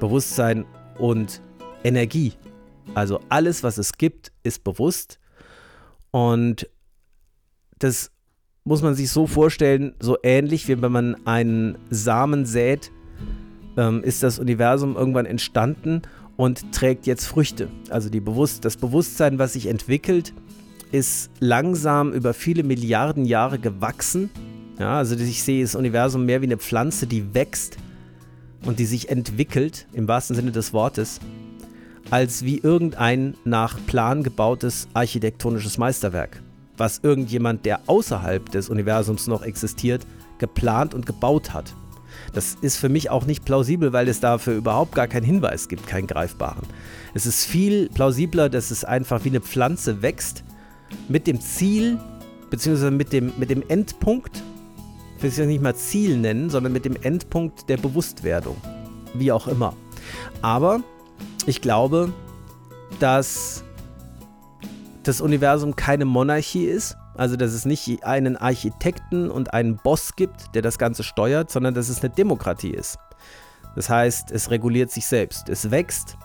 Bewusstsein 0.00 0.64
und 0.98 1.40
Energie. 1.84 2.32
Also 2.94 3.20
alles, 3.28 3.62
was 3.62 3.78
es 3.78 3.92
gibt, 3.94 4.32
ist 4.42 4.64
bewusst. 4.64 5.18
Und 6.10 6.68
das 7.78 8.10
muss 8.64 8.82
man 8.82 8.94
sich 8.94 9.10
so 9.10 9.26
vorstellen, 9.26 9.94
so 10.00 10.16
ähnlich 10.22 10.68
wie 10.68 10.80
wenn 10.80 10.92
man 10.92 11.26
einen 11.26 11.78
Samen 11.90 12.46
sät, 12.46 12.90
ähm, 13.76 14.02
ist 14.02 14.22
das 14.22 14.38
Universum 14.38 14.96
irgendwann 14.96 15.26
entstanden 15.26 16.02
und 16.36 16.72
trägt 16.72 17.06
jetzt 17.06 17.26
Früchte. 17.26 17.68
Also 17.90 18.10
Bewusst 18.10 18.64
das 18.64 18.76
Bewusstsein, 18.76 19.38
was 19.38 19.54
sich 19.54 19.66
entwickelt, 19.66 20.32
ist 20.90 21.30
langsam 21.40 22.12
über 22.12 22.34
viele 22.34 22.62
Milliarden 22.62 23.24
Jahre 23.24 23.58
gewachsen. 23.58 24.30
Ja, 24.78 24.98
also 24.98 25.16
ich 25.16 25.42
sehe 25.42 25.62
das 25.62 25.74
Universum 25.74 26.26
mehr 26.26 26.40
wie 26.40 26.46
eine 26.46 26.58
Pflanze, 26.58 27.06
die 27.06 27.34
wächst 27.34 27.76
und 28.64 28.78
die 28.78 28.84
sich 28.84 29.08
entwickelt, 29.08 29.86
im 29.92 30.08
wahrsten 30.08 30.36
Sinne 30.36 30.52
des 30.52 30.72
Wortes, 30.72 31.20
als 32.10 32.44
wie 32.44 32.58
irgendein 32.58 33.34
nach 33.44 33.78
Plan 33.86 34.22
gebautes 34.22 34.88
architektonisches 34.94 35.78
Meisterwerk, 35.78 36.42
was 36.76 37.00
irgendjemand, 37.02 37.64
der 37.64 37.80
außerhalb 37.86 38.50
des 38.50 38.68
Universums 38.68 39.26
noch 39.26 39.42
existiert, 39.42 40.06
geplant 40.38 40.94
und 40.94 41.06
gebaut 41.06 41.54
hat. 41.54 41.74
Das 42.32 42.56
ist 42.60 42.76
für 42.76 42.88
mich 42.88 43.10
auch 43.10 43.26
nicht 43.26 43.44
plausibel, 43.44 43.92
weil 43.92 44.08
es 44.08 44.20
dafür 44.20 44.54
überhaupt 44.54 44.94
gar 44.94 45.06
keinen 45.06 45.24
Hinweis 45.24 45.68
gibt, 45.68 45.86
keinen 45.86 46.06
greifbaren. 46.06 46.66
Es 47.14 47.26
ist 47.26 47.44
viel 47.44 47.88
plausibler, 47.90 48.48
dass 48.48 48.70
es 48.70 48.84
einfach 48.84 49.24
wie 49.24 49.28
eine 49.28 49.40
Pflanze 49.40 50.00
wächst 50.00 50.42
mit 51.08 51.26
dem 51.26 51.40
Ziel, 51.40 51.98
beziehungsweise 52.50 52.90
mit 52.90 53.12
dem, 53.12 53.32
mit 53.36 53.50
dem 53.50 53.62
Endpunkt, 53.68 54.42
ich 55.16 55.22
will 55.22 55.30
es 55.30 55.36
ja 55.36 55.44
nicht 55.44 55.62
mal 55.62 55.76
Ziel 55.76 56.16
nennen, 56.16 56.48
sondern 56.48 56.72
mit 56.72 56.84
dem 56.84 56.96
Endpunkt 56.96 57.68
der 57.68 57.76
Bewusstwerdung. 57.76 58.56
Wie 59.14 59.30
auch 59.30 59.46
immer. 59.46 59.74
Aber 60.40 60.80
ich 61.46 61.60
glaube, 61.60 62.12
dass 62.98 63.62
das 65.02 65.20
Universum 65.20 65.76
keine 65.76 66.04
Monarchie 66.04 66.64
ist, 66.64 66.96
also, 67.14 67.36
dass 67.36 67.52
es 67.52 67.64
nicht 67.64 68.04
einen 68.04 68.36
Architekten 68.36 69.30
und 69.30 69.52
einen 69.52 69.76
Boss 69.76 70.16
gibt, 70.16 70.54
der 70.54 70.62
das 70.62 70.78
Ganze 70.78 71.02
steuert, 71.02 71.50
sondern 71.50 71.74
dass 71.74 71.88
es 71.88 72.00
eine 72.02 72.10
Demokratie 72.10 72.70
ist. 72.70 72.98
Das 73.74 73.88
heißt, 73.88 74.30
es 74.30 74.50
reguliert 74.50 74.90
sich 74.90 75.06
selbst, 75.06 75.48
es 75.48 75.70
wächst 75.70 76.16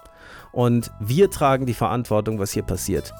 und 0.51 0.91
wir 0.99 1.29
tragen 1.29 1.65
die 1.65 1.73
Verantwortung, 1.73 2.39
was 2.39 2.51
hier 2.51 2.63
passiert. 2.63 3.13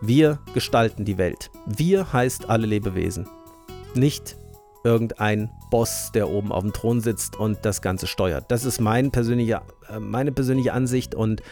Wir 0.00 0.38
gestalten 0.54 1.04
die 1.04 1.18
Welt. 1.18 1.50
Wir 1.66 2.12
heißt 2.12 2.48
alle 2.48 2.66
Lebewesen. 2.66 3.26
Nicht 3.94 4.36
irgendein 4.84 5.50
Boss, 5.70 6.12
der 6.14 6.28
oben 6.28 6.52
auf 6.52 6.62
dem 6.62 6.72
Thron 6.72 7.00
sitzt 7.00 7.36
und 7.36 7.58
das 7.62 7.82
Ganze 7.82 8.06
steuert. 8.06 8.46
Das 8.48 8.64
ist 8.64 8.80
mein 8.80 9.10
persönliche, 9.10 9.60
äh, 9.88 9.98
meine 9.98 10.32
persönliche 10.32 10.72
Ansicht 10.72 11.14
und 11.14 11.42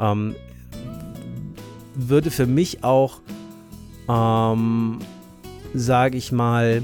ähm, 0.00 0.34
würde 1.94 2.30
für 2.30 2.46
mich 2.46 2.82
auch 2.82 3.20
ähm, 4.08 4.98
sage 5.74 6.18
ich 6.18 6.32
mal, 6.32 6.82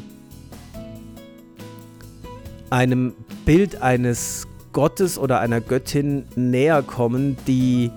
einem 2.71 3.15
Bild 3.45 3.83
eines 3.83 4.47
Gottes 4.73 5.19
oder 5.19 5.41
einer 5.41 5.61
Göttin 5.61 6.25
näher 6.37 6.83
kommen, 6.83 7.37
die, 7.47 7.91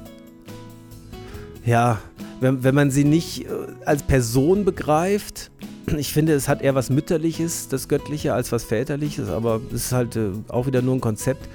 ja, 1.65 1.99
wenn, 2.39 2.63
wenn 2.63 2.74
man 2.74 2.91
sie 2.91 3.03
nicht 3.03 3.45
äh, 3.45 3.49
als 3.86 4.03
Person 4.03 4.65
begreift, 4.65 5.51
ich 5.97 6.13
finde, 6.13 6.34
es 6.34 6.47
hat 6.47 6.61
eher 6.61 6.76
was 6.76 6.89
Mütterliches, 6.89 7.67
das 7.67 7.88
Göttliche, 7.88 8.34
als 8.34 8.51
was 8.51 8.63
Väterliches, 8.63 9.30
aber 9.30 9.61
es 9.67 9.86
ist 9.86 9.91
halt 9.91 10.15
äh, 10.15 10.32
auch 10.47 10.67
wieder 10.67 10.82
nur 10.82 10.95
ein 10.95 11.01
Konzept. 11.01 11.47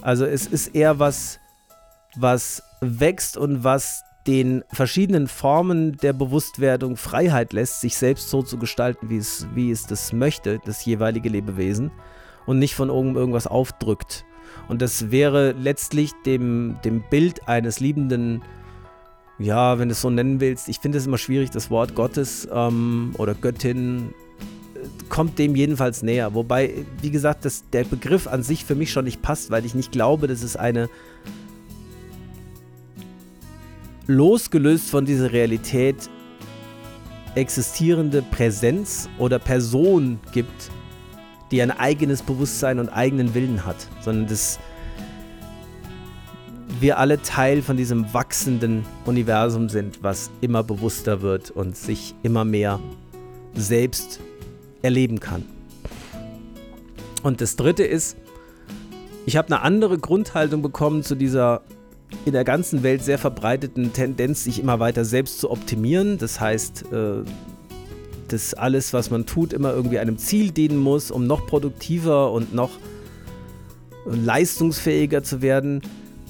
Also 0.00 0.24
es 0.24 0.46
ist 0.46 0.74
eher 0.74 0.98
was, 0.98 1.38
was 2.16 2.62
wächst 2.80 3.36
und 3.36 3.64
was 3.64 4.02
den 4.26 4.64
verschiedenen 4.72 5.28
Formen 5.28 5.96
der 5.98 6.12
Bewusstwerdung 6.12 6.96
Freiheit 6.96 7.52
lässt, 7.52 7.80
sich 7.80 7.96
selbst 7.96 8.30
so 8.30 8.42
zu 8.42 8.58
gestalten, 8.58 9.10
wie 9.10 9.18
es, 9.18 9.46
wie 9.54 9.70
es 9.70 9.86
das 9.86 10.12
möchte, 10.12 10.60
das 10.64 10.84
jeweilige 10.84 11.28
Lebewesen, 11.28 11.90
und 12.46 12.58
nicht 12.58 12.74
von 12.74 12.90
oben 12.90 13.16
irgendwas 13.16 13.46
aufdrückt. 13.46 14.24
Und 14.68 14.82
das 14.82 15.10
wäre 15.10 15.52
letztlich 15.52 16.12
dem, 16.24 16.76
dem 16.84 17.02
Bild 17.10 17.48
eines 17.48 17.80
liebenden, 17.80 18.42
ja, 19.38 19.78
wenn 19.78 19.88
du 19.88 19.92
es 19.92 20.00
so 20.00 20.10
nennen 20.10 20.40
willst, 20.40 20.68
ich 20.68 20.78
finde 20.78 20.98
es 20.98 21.06
immer 21.06 21.18
schwierig, 21.18 21.50
das 21.50 21.70
Wort 21.70 21.94
Gottes 21.94 22.48
ähm, 22.52 23.14
oder 23.18 23.34
Göttin 23.34 24.14
äh, 24.74 24.86
kommt 25.08 25.38
dem 25.38 25.56
jedenfalls 25.56 26.02
näher. 26.02 26.34
Wobei, 26.34 26.86
wie 27.02 27.10
gesagt, 27.10 27.44
dass 27.44 27.68
der 27.70 27.84
Begriff 27.84 28.26
an 28.26 28.42
sich 28.42 28.64
für 28.64 28.74
mich 28.74 28.92
schon 28.92 29.04
nicht 29.04 29.22
passt, 29.22 29.50
weil 29.50 29.64
ich 29.64 29.74
nicht 29.74 29.92
glaube, 29.92 30.28
dass 30.28 30.42
es 30.42 30.56
eine 30.56 30.88
losgelöst 34.06 34.90
von 34.90 35.04
dieser 35.04 35.32
Realität 35.32 36.10
existierende 37.34 38.22
Präsenz 38.22 39.08
oder 39.18 39.38
Person 39.38 40.20
gibt, 40.32 40.70
die 41.50 41.60
ein 41.62 41.70
eigenes 41.70 42.22
Bewusstsein 42.22 42.78
und 42.78 42.88
eigenen 42.88 43.34
Willen 43.34 43.64
hat, 43.64 43.76
sondern 44.00 44.26
dass 44.26 44.58
wir 46.80 46.98
alle 46.98 47.22
Teil 47.22 47.62
von 47.62 47.76
diesem 47.76 48.12
wachsenden 48.12 48.84
Universum 49.06 49.68
sind, 49.68 50.02
was 50.02 50.30
immer 50.40 50.62
bewusster 50.62 51.22
wird 51.22 51.50
und 51.50 51.76
sich 51.76 52.14
immer 52.22 52.44
mehr 52.44 52.80
selbst 53.54 54.20
erleben 54.82 55.20
kann. 55.20 55.44
Und 57.22 57.40
das 57.40 57.56
Dritte 57.56 57.84
ist, 57.84 58.16
ich 59.24 59.36
habe 59.36 59.48
eine 59.48 59.62
andere 59.62 59.98
Grundhaltung 59.98 60.60
bekommen 60.60 61.02
zu 61.02 61.14
dieser 61.14 61.62
in 62.24 62.32
der 62.32 62.44
ganzen 62.44 62.82
Welt 62.82 63.04
sehr 63.04 63.18
verbreiteten 63.18 63.92
Tendenz, 63.92 64.44
sich 64.44 64.58
immer 64.58 64.80
weiter 64.80 65.04
selbst 65.04 65.40
zu 65.40 65.50
optimieren. 65.50 66.18
Das 66.18 66.40
heißt, 66.40 66.84
äh, 66.92 67.24
dass 68.28 68.54
alles, 68.54 68.92
was 68.92 69.10
man 69.10 69.26
tut, 69.26 69.52
immer 69.52 69.72
irgendwie 69.72 69.98
einem 69.98 70.18
Ziel 70.18 70.50
dienen 70.50 70.78
muss, 70.78 71.10
um 71.10 71.26
noch 71.26 71.46
produktiver 71.46 72.32
und 72.32 72.54
noch 72.54 72.70
leistungsfähiger 74.06 75.22
zu 75.22 75.42
werden. 75.42 75.82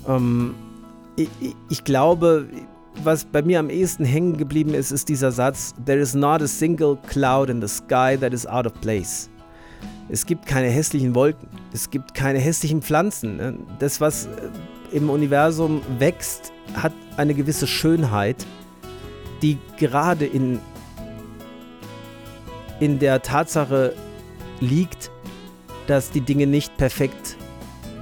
Ähm, 0.08 0.54
ich, 1.70 1.84
glaube, 1.84 2.48
was 3.02 3.24
bei 3.24 3.42
mir 3.42 3.60
am 3.60 3.70
ehesten 3.70 4.04
hängen 4.04 4.36
geblieben 4.36 4.74
ist, 4.74 4.90
ist 4.90 5.08
dieser 5.08 5.32
Satz: 5.32 5.74
There 5.84 5.98
is 5.98 6.14
not 6.14 6.42
a 6.42 6.46
single 6.46 6.98
cloud 7.06 7.50
in 7.50 7.60
the 7.60 7.68
sky 7.68 8.16
that 8.18 8.32
is 8.32 8.46
out 8.46 8.66
of 8.66 8.72
place. 8.80 9.28
Es 10.08 10.26
gibt 10.26 10.46
keine 10.46 10.68
hässlichen 10.68 11.14
Wolken, 11.14 11.48
es 11.72 11.88
gibt 11.88 12.14
keine 12.14 12.38
hässlichen 12.38 12.82
Pflanzen. 12.82 13.36
Ne? 13.36 13.54
Das, 13.78 14.00
was 14.00 14.26
äh, 14.26 14.28
im 14.94 15.10
Universum 15.10 15.82
wächst, 15.98 16.52
hat 16.74 16.92
eine 17.16 17.34
gewisse 17.34 17.66
Schönheit, 17.66 18.46
die 19.42 19.58
gerade 19.76 20.24
in, 20.24 20.60
in 22.78 23.00
der 23.00 23.20
Tatsache 23.20 23.94
liegt, 24.60 25.10
dass 25.88 26.12
die 26.12 26.20
Dinge 26.20 26.46
nicht 26.46 26.76
perfekt 26.76 27.36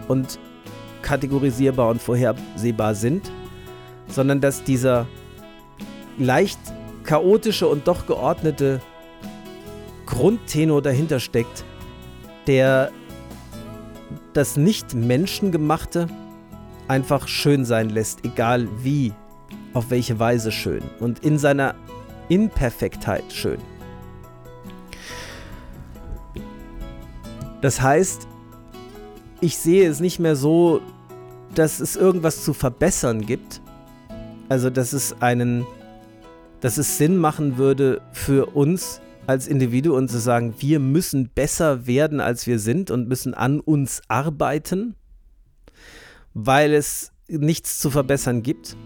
und 0.07 0.39
kategorisierbar 1.01 1.89
und 1.89 2.01
vorhersehbar 2.01 2.95
sind, 2.95 3.33
sondern 4.09 4.43
dass 4.43 4.63
dieser 4.63 5.07
leicht 6.19 6.61
chaotische 7.05 7.67
und 7.69 7.89
doch 7.89 8.07
geordnete 8.07 8.81
Grundtenor 10.05 10.83
dahinter 10.83 11.21
steckt, 11.21 11.65
der 12.47 12.93
das 14.35 14.59
nicht 14.59 14.95
menschengemachte 14.95 16.07
einfach 16.89 17.29
schön 17.29 17.65
sein 17.65 17.91
lässt, 17.91 18.25
egal 18.25 18.69
wie, 18.83 19.13
auf 19.75 19.91
welche 19.91 20.19
Weise 20.19 20.53
schön 20.53 20.83
und 21.01 21.21
in 21.21 21.39
seiner 21.39 21.75
Imperfektheit 22.29 23.25
schön. 23.33 23.59
Das 27.61 27.81
heißt, 27.81 28.27
ich 29.41 29.57
sehe 29.57 29.89
es 29.89 30.01
nicht 30.01 30.19
mehr 30.19 30.37
so, 30.37 30.81
dass 31.55 31.81
es 31.81 31.97
irgendwas 31.97 32.45
zu 32.45 32.53
verbessern 32.55 33.25
gibt. 33.25 33.61
Also, 34.49 34.71
dass 34.71 34.93
es 34.93 35.21
einen, 35.21 35.67
dass 36.61 36.79
es 36.79 36.99
Sinn 36.99 37.17
machen 37.17 37.57
würde 37.57 38.03
für 38.13 38.47
uns 38.55 39.01
als 39.27 39.47
Individuen 39.47 40.09
zu 40.09 40.19
sagen, 40.19 40.55
wir 40.59 40.81
müssen 40.81 41.29
besser 41.29 41.87
werden, 41.87 42.21
als 42.21 42.47
wir 42.47 42.59
sind 42.59 42.91
und 42.91 43.09
müssen 43.09 43.35
an 43.35 43.61
uns 43.61 44.03
arbeiten, 44.09 44.97
weil 46.35 46.73
es 46.73 47.13
nichts 47.29 47.79
zu 47.79 47.91
verbessern 47.91 48.43
gibt. 48.43 48.77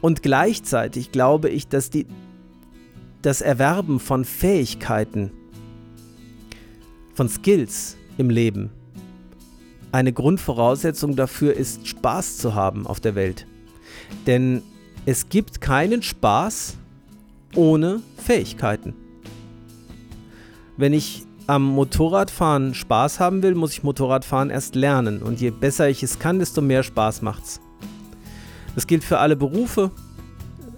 Und 0.00 0.22
gleichzeitig 0.22 1.12
glaube 1.12 1.48
ich, 1.50 1.68
dass 1.68 1.90
die, 1.90 2.06
das 3.22 3.40
Erwerben 3.40 4.00
von 4.00 4.24
Fähigkeiten, 4.24 5.30
von 7.14 7.28
Skills 7.28 7.96
im 8.16 8.30
Leben 8.30 8.70
eine 9.92 10.12
Grundvoraussetzung 10.12 11.16
dafür 11.16 11.54
ist, 11.54 11.86
Spaß 11.86 12.38
zu 12.38 12.54
haben 12.54 12.86
auf 12.86 13.00
der 13.00 13.14
Welt. 13.14 13.46
Denn 14.26 14.62
es 15.06 15.28
gibt 15.28 15.60
keinen 15.60 16.02
Spaß 16.02 16.76
ohne 17.56 18.00
Fähigkeiten. 18.16 18.94
Wenn 20.76 20.92
ich 20.92 21.24
am 21.50 21.64
Motorradfahren 21.64 22.74
Spaß 22.74 23.18
haben 23.18 23.42
will, 23.42 23.56
muss 23.56 23.72
ich 23.72 23.82
Motorradfahren 23.82 24.50
erst 24.50 24.76
lernen. 24.76 25.20
Und 25.20 25.40
je 25.40 25.50
besser 25.50 25.88
ich 25.88 26.04
es 26.04 26.20
kann, 26.20 26.38
desto 26.38 26.60
mehr 26.60 26.84
Spaß 26.84 27.22
macht's. 27.22 27.60
Das 28.76 28.86
gilt 28.86 29.02
für 29.02 29.18
alle 29.18 29.34
Berufe. 29.34 29.90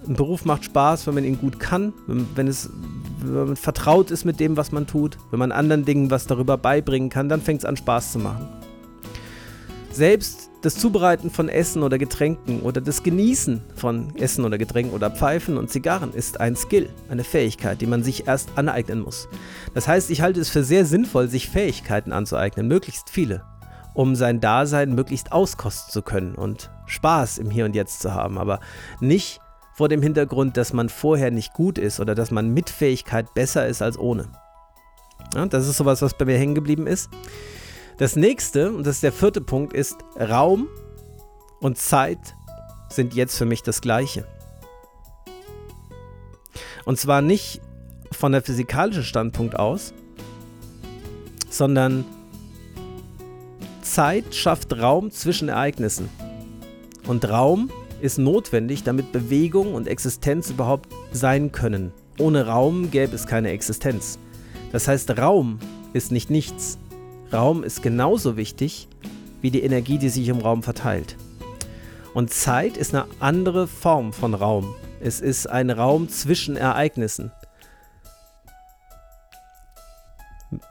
Ein 0.08 0.14
Beruf 0.14 0.46
macht 0.46 0.64
Spaß, 0.64 1.06
wenn 1.06 1.14
man 1.14 1.24
ihn 1.24 1.38
gut 1.38 1.60
kann, 1.60 1.92
wenn, 2.06 2.26
wenn, 2.34 2.48
es, 2.48 2.70
wenn 3.18 3.48
man 3.48 3.56
vertraut 3.56 4.10
ist 4.10 4.24
mit 4.24 4.40
dem, 4.40 4.56
was 4.56 4.72
man 4.72 4.86
tut, 4.86 5.18
wenn 5.30 5.38
man 5.38 5.52
anderen 5.52 5.84
Dingen 5.84 6.10
was 6.10 6.26
darüber 6.26 6.56
beibringen 6.56 7.10
kann, 7.10 7.28
dann 7.28 7.42
fängt 7.42 7.60
es 7.60 7.66
an 7.66 7.76
Spaß 7.76 8.12
zu 8.12 8.18
machen. 8.18 8.48
Selbst 9.90 10.41
das 10.62 10.76
Zubereiten 10.76 11.30
von 11.30 11.48
Essen 11.48 11.82
oder 11.82 11.98
Getränken 11.98 12.60
oder 12.60 12.80
das 12.80 13.02
Genießen 13.02 13.62
von 13.74 14.14
Essen 14.16 14.44
oder 14.44 14.59
Getränken 14.59 14.94
oder 14.94 15.10
Pfeifen 15.10 15.59
und 15.59 15.70
Zigarren 15.70 16.14
ist 16.14 16.40
ein 16.40 16.55
Skill, 16.55 16.89
eine 17.09 17.24
Fähigkeit, 17.24 17.80
die 17.80 17.86
man 17.86 18.05
sich 18.05 18.28
erst 18.28 18.56
aneignen 18.56 19.01
muss. 19.01 19.28
Das 19.74 19.89
heißt, 19.89 20.10
ich 20.10 20.22
halte 20.22 20.40
es 20.40 20.48
für 20.48 20.62
sehr 20.62 20.86
sinnvoll, 20.86 21.28
sich 21.28 21.48
Fähigkeiten 21.48 22.12
anzueignen, 22.12 22.68
möglichst 22.68 23.10
viele, 23.10 23.44
um 23.93 24.14
sein 24.14 24.40
Dasein 24.40 24.94
möglichst 24.94 25.32
auskosten 25.32 25.93
zu 25.93 26.02
können 26.02 26.36
und 26.36 26.70
Spaß 26.86 27.39
im 27.39 27.51
Hier 27.51 27.64
und 27.64 27.74
Jetzt 27.74 28.01
zu 28.01 28.14
haben, 28.14 28.39
aber 28.39 28.60
nicht 29.01 29.40
vor 29.74 29.89
dem 29.89 30.01
Hintergrund, 30.01 30.56
dass 30.56 30.72
man 30.72 30.89
vorher 30.89 31.32
nicht 31.32 31.55
gut 31.55 31.76
ist 31.76 31.98
oder 31.98 32.14
dass 32.14 32.30
man 32.30 32.55
mit 32.55 32.70
Fähigkeit 32.70 33.34
besser 33.34 33.66
ist 33.66 33.82
als 33.82 33.98
ohne. 33.98 34.28
Ja, 35.34 35.44
das 35.47 35.66
ist 35.66 35.76
sowas, 35.76 36.02
was 36.02 36.16
bei 36.16 36.24
mir 36.24 36.39
hängen 36.39 36.55
geblieben 36.55 36.86
ist. 36.86 37.10
Das 38.02 38.16
nächste, 38.16 38.72
und 38.72 38.84
das 38.84 38.96
ist 38.96 39.04
der 39.04 39.12
vierte 39.12 39.40
Punkt, 39.40 39.74
ist 39.74 39.96
Raum 40.18 40.66
und 41.60 41.78
Zeit 41.78 42.18
sind 42.88 43.14
jetzt 43.14 43.38
für 43.38 43.44
mich 43.44 43.62
das 43.62 43.80
gleiche. 43.80 44.26
Und 46.84 46.98
zwar 46.98 47.22
nicht 47.22 47.60
von 48.10 48.32
der 48.32 48.42
physikalischen 48.42 49.04
Standpunkt 49.04 49.56
aus, 49.56 49.94
sondern 51.48 52.04
Zeit 53.82 54.34
schafft 54.34 54.76
Raum 54.76 55.12
zwischen 55.12 55.48
Ereignissen. 55.48 56.08
Und 57.06 57.28
Raum 57.28 57.70
ist 58.00 58.18
notwendig, 58.18 58.82
damit 58.82 59.12
Bewegung 59.12 59.74
und 59.74 59.86
Existenz 59.86 60.50
überhaupt 60.50 60.88
sein 61.12 61.52
können. 61.52 61.92
Ohne 62.18 62.48
Raum 62.48 62.90
gäbe 62.90 63.14
es 63.14 63.28
keine 63.28 63.50
Existenz. 63.50 64.18
Das 64.72 64.88
heißt, 64.88 65.16
Raum 65.18 65.60
ist 65.92 66.10
nicht 66.10 66.30
nichts. 66.30 66.78
Raum 67.32 67.64
ist 67.64 67.82
genauso 67.82 68.36
wichtig 68.36 68.88
wie 69.40 69.50
die 69.50 69.62
Energie, 69.62 69.98
die 69.98 70.09
sich 70.09 70.28
im 70.28 70.38
Raum 70.38 70.62
verteilt. 70.62 71.16
Und 72.14 72.32
Zeit 72.32 72.76
ist 72.76 72.94
eine 72.94 73.06
andere 73.20 73.66
Form 73.66 74.12
von 74.12 74.34
Raum. 74.34 74.74
Es 75.00 75.20
ist 75.20 75.48
ein 75.48 75.70
Raum 75.70 76.09
zwischen 76.09 76.56
Ereignissen. 76.56 77.32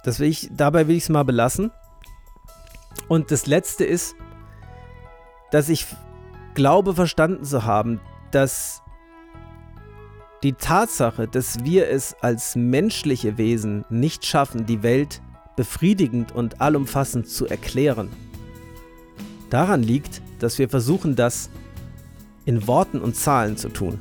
Das 0.03 0.19
will 0.19 0.29
ich, 0.29 0.49
dabei 0.51 0.87
will 0.87 0.95
ich 0.95 1.03
es 1.03 1.09
mal 1.09 1.23
belassen. 1.23 1.71
Und 3.07 3.31
das 3.31 3.47
letzte 3.47 3.83
ist, 3.83 4.15
dass 5.49 5.67
ich 5.67 5.87
glaube 6.53 6.93
verstanden 6.93 7.43
zu 7.43 7.65
haben, 7.65 7.99
dass 8.31 8.81
die 10.43 10.53
Tatsache, 10.53 11.27
dass 11.27 11.63
wir 11.63 11.89
es 11.89 12.15
als 12.21 12.55
menschliche 12.55 13.37
Wesen 13.37 13.85
nicht 13.89 14.25
schaffen, 14.25 14.65
die 14.65 14.83
Welt 14.83 15.21
befriedigend 15.55 16.33
und 16.33 16.59
allumfassend 16.61 17.29
zu 17.29 17.47
erklären. 17.47 18.09
Daran 19.49 19.81
liegt, 19.83 20.21
dass 20.39 20.59
wir 20.59 20.69
versuchen, 20.69 21.15
das 21.15 21.49
in 22.45 22.67
Worten 22.67 22.99
und 22.99 23.15
Zahlen 23.15 23.57
zu 23.57 23.69
tun. 23.69 23.99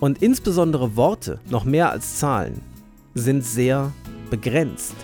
Und 0.00 0.22
insbesondere 0.22 0.96
Worte, 0.96 1.38
noch 1.48 1.64
mehr 1.64 1.90
als 1.90 2.18
Zahlen, 2.18 2.60
sind 3.14 3.44
sehr 3.44 3.92
begrenzt 4.30 4.94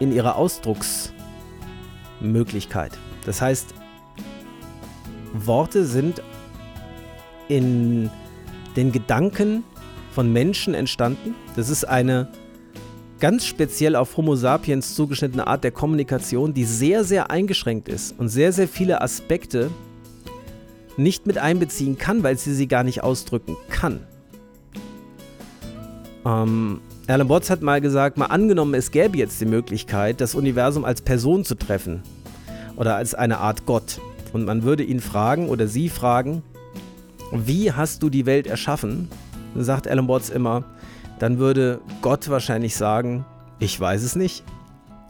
in 0.00 0.10
ihrer 0.12 0.36
Ausdrucksmöglichkeit. 0.36 2.98
Das 3.26 3.42
heißt, 3.42 3.74
Worte 5.34 5.84
sind 5.84 6.22
in 7.48 8.10
den 8.76 8.92
Gedanken 8.92 9.64
von 10.12 10.32
Menschen 10.32 10.74
entstanden. 10.74 11.34
Das 11.54 11.68
ist 11.68 11.84
eine 11.84 12.28
ganz 13.20 13.46
speziell 13.46 13.96
auf 13.96 14.16
Homo 14.16 14.36
sapiens 14.36 14.94
zugeschnittene 14.94 15.46
Art 15.46 15.64
der 15.64 15.70
Kommunikation, 15.70 16.54
die 16.54 16.64
sehr, 16.64 17.04
sehr 17.04 17.30
eingeschränkt 17.30 17.88
ist 17.88 18.18
und 18.18 18.28
sehr, 18.28 18.52
sehr 18.52 18.68
viele 18.68 19.00
Aspekte 19.00 19.70
nicht 20.96 21.26
mit 21.26 21.38
einbeziehen 21.38 21.98
kann, 21.98 22.22
weil 22.22 22.38
sie 22.38 22.54
sie 22.54 22.68
gar 22.68 22.82
nicht 22.82 23.02
ausdrücken 23.02 23.56
kann. 23.68 24.00
Ähm, 26.24 26.80
Alan 27.06 27.28
Watts 27.28 27.50
hat 27.50 27.62
mal 27.62 27.80
gesagt, 27.80 28.16
mal 28.16 28.26
angenommen, 28.26 28.74
es 28.74 28.90
gäbe 28.90 29.16
jetzt 29.16 29.40
die 29.40 29.46
Möglichkeit, 29.46 30.20
das 30.20 30.34
Universum 30.34 30.84
als 30.84 31.00
Person 31.02 31.44
zu 31.44 31.54
treffen 31.54 32.02
oder 32.76 32.96
als 32.96 33.14
eine 33.14 33.38
Art 33.38 33.66
Gott. 33.66 34.00
Und 34.32 34.44
man 34.44 34.64
würde 34.64 34.82
ihn 34.82 35.00
fragen 35.00 35.48
oder 35.48 35.68
sie 35.68 35.88
fragen, 35.88 36.42
wie 37.32 37.72
hast 37.72 38.02
du 38.02 38.10
die 38.10 38.26
Welt 38.26 38.46
erschaffen? 38.46 39.08
Dann 39.54 39.64
sagt 39.64 39.88
Alan 39.88 40.08
Watts 40.08 40.30
immer, 40.30 40.64
dann 41.18 41.38
würde 41.38 41.80
Gott 42.02 42.28
wahrscheinlich 42.28 42.76
sagen, 42.76 43.24
ich 43.58 43.78
weiß 43.78 44.02
es 44.02 44.16
nicht. 44.16 44.44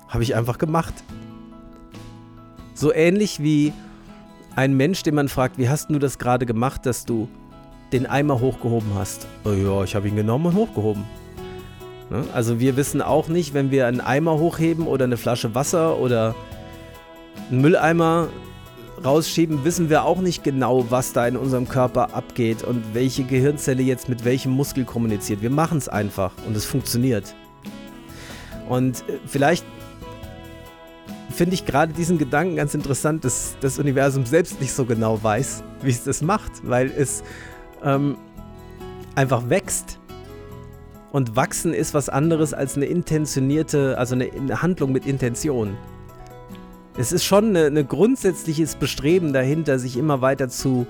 Habe 0.09 0.23
ich 0.23 0.37
einfach 0.37 0.59
gemacht. 0.59 0.95
So 2.75 2.93
ähnlich 2.93 3.43
wie 3.43 3.73
ein 4.55 4.77
Mensch, 4.77 5.03
den 5.03 5.15
man 5.15 5.29
fragt, 5.29 5.59
wie 5.59 5.69
hast 5.69 5.91
du 5.91 5.99
das 5.99 6.19
gerade 6.19 6.47
gemacht, 6.47 6.87
dass 6.87 7.05
du 7.05 7.29
den 7.93 8.07
Eimer 8.07 8.41
hochgehoben 8.41 8.95
hast? 8.95 9.27
Oh 9.45 9.51
ja, 9.51 9.83
ich 9.85 9.95
habe 9.95 10.09
ihn 10.09 10.17
genommen 10.17 10.47
und 10.47 10.55
hochgehoben. 10.55 11.05
Ne? 12.11 12.25
Also 12.33 12.61
wir 12.61 12.77
wissen 12.77 13.03
auch 13.03 13.29
nicht, 13.29 13.55
wenn 13.55 13.71
wir 13.71 13.87
einen 13.87 14.01
Eimer 14.01 14.39
hochheben 14.39 14.87
oder 14.87 15.05
eine 15.05 15.17
Flasche 15.17 15.55
Wasser 15.55 15.99
oder 15.99 16.35
einen 17.51 17.61
Mülleimer 17.61 18.29
rausschieben, 19.05 19.65
wissen 19.65 19.91
wir 19.91 20.05
auch 20.05 20.21
nicht 20.21 20.45
genau, 20.45 20.91
was 20.91 21.13
da 21.13 21.27
in 21.27 21.37
unserem 21.37 21.69
Körper 21.69 22.15
abgeht 22.15 22.63
und 22.63 22.95
welche 22.95 23.25
Gehirnzelle 23.25 23.83
jetzt 23.83 24.09
mit 24.09 24.25
welchem 24.25 24.53
Muskel 24.53 24.85
kommuniziert. 24.85 25.43
Wir 25.43 25.51
machen 25.51 25.79
es 25.79 25.89
einfach 25.89 26.33
und 26.47 26.57
es 26.57 26.65
funktioniert. 26.65 27.35
Und 28.69 28.99
äh, 29.09 29.19
vielleicht 29.27 29.65
finde 31.31 31.55
ich 31.55 31.67
gerade 31.67 31.93
diesen 31.93 32.19
Gedanken 32.19 32.57
ganz 32.57 32.75
interessant, 32.75 33.25
dass 33.25 33.57
das 33.61 33.79
Universum 33.79 34.25
selbst 34.25 34.61
nicht 34.61 34.73
so 34.73 34.85
genau 34.85 35.23
weiß, 35.23 35.63
wie 35.83 35.91
es 35.91 36.05
das 36.05 36.23
macht, 36.23 36.53
weil 36.63 36.91
es 36.91 37.23
ähm, 37.85 38.17
einfach 39.15 39.49
wächst. 39.49 39.99
Und 41.13 41.37
wachsen 41.37 41.73
ist 41.73 41.95
was 41.95 42.09
anderes 42.09 42.53
als 42.53 42.77
eine 42.77 42.87
intentionierte, 42.87 43.97
also 43.97 44.15
eine, 44.15 44.31
eine 44.33 44.61
Handlung 44.61 44.93
mit 44.93 45.07
Intention. 45.07 45.77
Es 46.99 47.13
ist 47.13 47.25
schon 47.25 47.55
ein 47.55 47.87
grundsätzliches 47.87 48.77
Bestreben 48.77 49.35
dahinter, 49.35 49.79
sich 49.79 49.99
immer 49.99 50.23
weiter 50.23 50.49
zu 50.49 50.87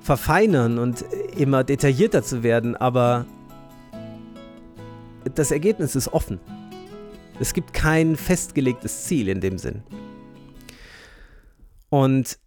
verfeinern 0.00 0.78
und 0.78 1.04
immer 1.36 1.64
detaillierter 1.64 2.22
zu 2.22 2.44
werden, 2.44 2.76
aber 2.76 3.26
das 5.34 5.50
Ergebnis 5.50 5.96
ist 5.96 6.12
offen. 6.12 6.38
Es 7.40 7.54
gibt 7.54 7.72
kein 7.72 8.14
festgelegtes 8.14 9.04
Ziel 9.04 9.28
in 9.28 9.40
dem 9.40 9.58
Sinn. 9.58 9.82
Und 11.88 12.38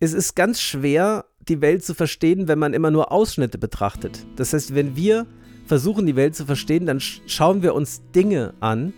es 0.00 0.14
ist 0.14 0.34
ganz 0.34 0.60
schwer, 0.60 1.26
die 1.48 1.60
Welt 1.60 1.84
zu 1.84 1.94
verstehen, 1.94 2.48
wenn 2.48 2.58
man 2.58 2.74
immer 2.74 2.90
nur 2.90 3.12
Ausschnitte 3.12 3.58
betrachtet. 3.58 4.26
Das 4.34 4.52
heißt, 4.52 4.74
wenn 4.74 4.96
wir 4.96 5.26
versuchen, 5.66 6.04
die 6.06 6.16
Welt 6.16 6.34
zu 6.34 6.46
verstehen, 6.46 6.86
dann 6.86 6.98
schauen 6.98 7.62
wir 7.62 7.74
uns 7.74 8.02
Dinge 8.12 8.54
an, 8.58 8.92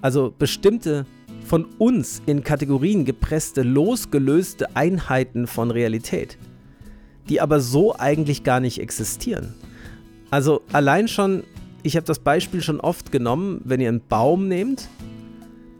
also 0.00 0.34
bestimmte 0.36 1.04
von 1.48 1.64
uns 1.78 2.20
in 2.26 2.44
Kategorien 2.44 3.06
gepresste, 3.06 3.62
losgelöste 3.62 4.76
Einheiten 4.76 5.46
von 5.46 5.70
Realität, 5.70 6.36
die 7.30 7.40
aber 7.40 7.60
so 7.60 7.96
eigentlich 7.96 8.44
gar 8.44 8.60
nicht 8.60 8.80
existieren. 8.80 9.54
Also 10.30 10.60
allein 10.72 11.08
schon, 11.08 11.44
ich 11.82 11.96
habe 11.96 12.04
das 12.04 12.18
Beispiel 12.18 12.60
schon 12.60 12.80
oft 12.80 13.10
genommen, 13.10 13.62
wenn 13.64 13.80
ihr 13.80 13.88
einen 13.88 14.02
Baum 14.06 14.46
nehmt, 14.46 14.90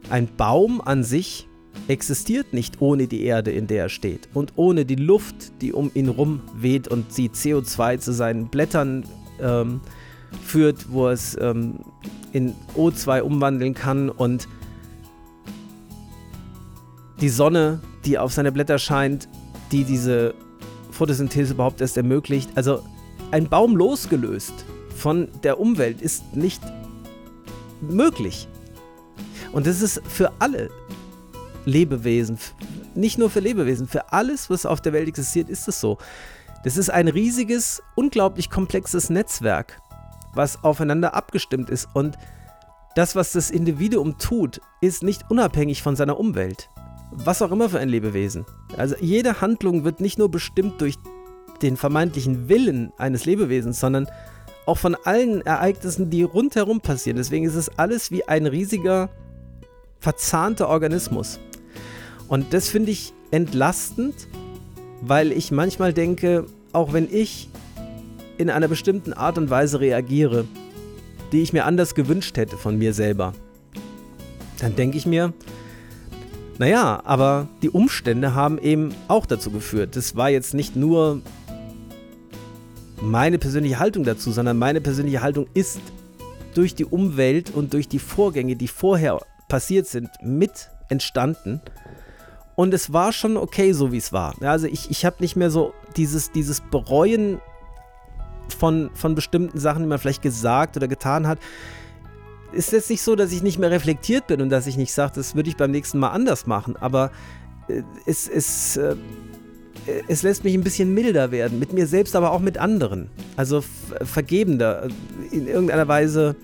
ein 0.09 0.27
Baum 0.39 0.81
an 0.81 1.05
sich 1.05 1.47
existiert 1.87 2.55
nicht 2.55 2.81
ohne 2.81 3.07
die 3.07 3.25
Erde, 3.25 3.51
in 3.51 3.67
der 3.67 3.85
er 3.85 3.89
steht 3.91 4.31
und 4.33 4.55
ohne 4.57 4.87
die 4.87 4.97
Luft, 4.97 5.61
die 5.61 5.75
um 5.75 5.91
ihn 5.93 6.09
rum 6.09 6.41
weht 6.55 6.89
und 6.89 7.13
sie 7.13 7.29
CO2 7.29 7.99
zu 7.99 8.13
seinen 8.13 8.49
Blättern 8.49 9.05
ähm, 9.39 9.83
führt, 10.43 10.91
wo 10.91 11.09
es 11.09 11.37
ähm, 11.39 11.81
in 12.33 12.55
O2 12.75 13.21
umwandeln 13.21 13.75
kann 13.75 14.09
und 14.09 14.49
die 17.21 17.29
Sonne, 17.29 17.81
die 18.05 18.19
auf 18.19 18.33
seine 18.33 18.53
Blätter 18.53 18.79
scheint, 18.79 19.29
die 19.73 19.85
diese 19.85 20.35
Photosynthese 20.91 21.55
überhaupt 21.55 21.81
erst 21.81 21.97
ermöglicht. 21.97 22.51
Also 22.55 22.83
ein 23.31 23.49
Baum 23.49 23.77
losgelöst 23.77 24.65
von 24.95 25.29
der 25.43 25.61
Umwelt 25.61 26.03
ist 26.03 26.35
nicht 26.37 26.63
möglich. 27.81 28.49
Und 29.53 29.67
das 29.67 29.81
ist 29.81 30.03
für 30.09 30.33
alle 30.39 30.71
Lebewesen, 31.65 32.39
nicht 32.95 33.19
nur 33.19 33.31
für 33.31 33.41
Lebewesen, 33.41 33.87
für 33.87 34.13
alles, 34.13 34.51
was 34.51 34.67
auf 34.67 34.81
der 34.81 34.93
Welt 34.93 35.09
existiert, 35.09 35.49
ist 35.49 35.69
es 35.69 35.81
so. 35.81 35.99
Das 36.65 36.77
ist 36.77 36.91
ein 36.91 37.09
riesiges, 37.09 37.83
unglaublich 37.95 38.51
komplexes 38.51 39.11
Netzwerk, 39.11 39.81
was 40.35 40.65
aufeinander 40.65 41.15
abgestimmt 41.15 41.71
ist. 41.71 41.89
Und 41.95 42.19
das, 42.97 43.15
was 43.15 43.33
das 43.33 43.51
Individuum 43.51 44.19
tut, 44.19 44.61
ist 44.81 45.03
nicht 45.03 45.31
unabhängig 45.31 45.83
von 45.83 45.95
seiner 45.95 46.19
Umwelt. 46.19 46.69
Was 47.11 47.43
auch 47.43 47.51
immer 47.51 47.69
für 47.69 47.79
ein 47.79 47.89
Lebewesen. 47.89 48.45
Also 48.77 48.95
jede 49.01 49.41
Handlung 49.41 49.85
wird 49.85 50.01
nicht 50.01 50.19
nur 50.19 50.31
bestimmt 50.31 50.81
durch 50.81 50.97
den 51.63 51.77
vermeintlichen 51.77 52.49
Willen 52.49 52.93
eines 52.99 53.25
Lebewesens, 53.25 53.81
sondern 53.81 54.09
auch 54.67 54.79
von 54.79 54.95
allen 54.95 55.41
Ereignissen, 55.41 56.11
die 56.11 56.23
rundherum 56.23 56.81
passieren. 56.81 57.17
Deswegen 57.17 57.47
ist 57.47 57.55
es 57.55 57.79
alles 57.79 58.11
wie 58.11 58.29
ein 58.29 58.47
riesiger, 58.47 59.09
verzahnter 59.99 60.69
Organismus. 60.69 61.41
Und 62.29 62.53
das 62.53 62.69
finde 62.69 62.91
ich 62.91 63.15
entlastend, 63.31 64.29
weil 65.01 65.33
ich 65.33 65.51
manchmal 65.51 65.93
denke, 65.93 66.45
auch 66.73 66.93
wenn 66.93 67.09
ich 67.11 67.49
in 68.37 68.51
einer 68.51 68.69
bestimmten 68.69 69.13
Art 69.13 69.39
und 69.39 69.51
Weise 69.51 69.81
reagiere, 69.81 70.45
die 71.33 71.43
ich 71.43 71.53
mir 71.53 71.65
anders 71.65 71.95
gewünscht 71.95 72.37
hätte 72.37 72.57
von 72.57 72.79
mir 72.79 72.93
selber, 72.93 73.33
dann 74.61 74.77
denke 74.77 74.99
ich 74.99 75.07
mir, 75.07 75.33
naja, 76.59 77.01
aber 77.05 77.49
die 77.63 77.71
Umstände 77.71 78.35
haben 78.35 78.59
eben 78.59 78.95
auch 79.07 79.27
dazu 79.27 79.51
geführt. 79.51 79.97
Das 79.97 80.17
war 80.17 80.29
jetzt 80.29 80.55
nicht 80.55 80.77
nur 80.77 81.23
meine 83.01 83.39
persönliche 83.39 83.79
Haltung 83.79 84.05
dazu, 84.05 84.33
sondern 84.33 84.59
meine 84.59 84.81
persönliche 84.81 85.23
Haltung 85.23 85.47
ist 85.55 85.81
durch 86.55 86.75
die 86.75 86.85
Umwelt 86.85 87.51
und 87.51 87.73
durch 87.73 87.89
die 87.89 88.01
Vorgänge, 88.01 88.57
die 88.57 88.69
vorher 88.69 89.21
passiert 89.49 89.87
sind, 89.87 90.11
mit 90.21 90.71
entstanden. 90.89 91.61
Und 92.57 92.75
es 92.75 92.93
war 92.93 93.13
schon 93.13 93.37
okay, 93.37 93.73
so 93.73 93.93
wie 93.93 93.99
es 93.99 94.13
war. 94.13 94.35
Also 94.43 94.67
ich, 94.67 94.91
ich 94.91 95.05
habe 95.05 95.17
nicht 95.21 95.37
mehr 95.37 95.51
so 95.51 95.73
dieses, 95.97 96.33
dieses 96.33 96.61
Bereuen 96.61 97.41
von, 98.59 98.91
von 98.95 99.15
bestimmten 99.15 99.61
Sachen, 99.61 99.83
die 99.83 99.89
man 99.89 99.99
vielleicht 99.99 100.23
gesagt 100.23 100.77
oder 100.77 100.89
getan 100.89 101.29
hat. 101.29 101.39
Ist 102.53 102.73
jetzt 102.73 102.91
nicht 102.91 103.03
so, 103.03 103.15
dass 103.15 103.33
ich 103.33 103.43
nicht 103.43 103.59
mehr 103.59 103.71
reflektiert 103.71 104.27
bin 104.27 104.41
und 104.41 104.51
dass 104.51 104.67
ich 104.67 104.77
nicht 104.77 104.93
sage, 104.93 105.13
das 105.17 105.35
würde 105.35 105.49
ich 105.49 105.57
beim 105.57 105.71
nächsten 105.71 105.99
Mal 105.99 106.11
anders 106.11 106.47
machen. 106.47 106.77
Aber 106.77 107.11
äh, 107.69 107.83
es, 108.07 108.29
es, 108.29 108.77
äh, 108.77 108.97
es 110.09 110.23
lässt 110.23 110.45
mich 110.45 110.55
ein 110.55 110.63
bisschen 110.63 110.95
milder 110.95 111.31
werden. 111.31 111.59
Mit 111.59 111.73
mir 111.73 111.87
selbst, 111.87 112.17
aber 112.17 112.33
auch 112.33 112.41
mit 112.41 112.59
anderen. 112.59 113.11
Also 113.37 113.63
vergebender. 114.03 114.85
Äh, 114.85 114.89
in 115.35 115.47
irgendeiner 115.47 115.89
Weise 115.89 116.37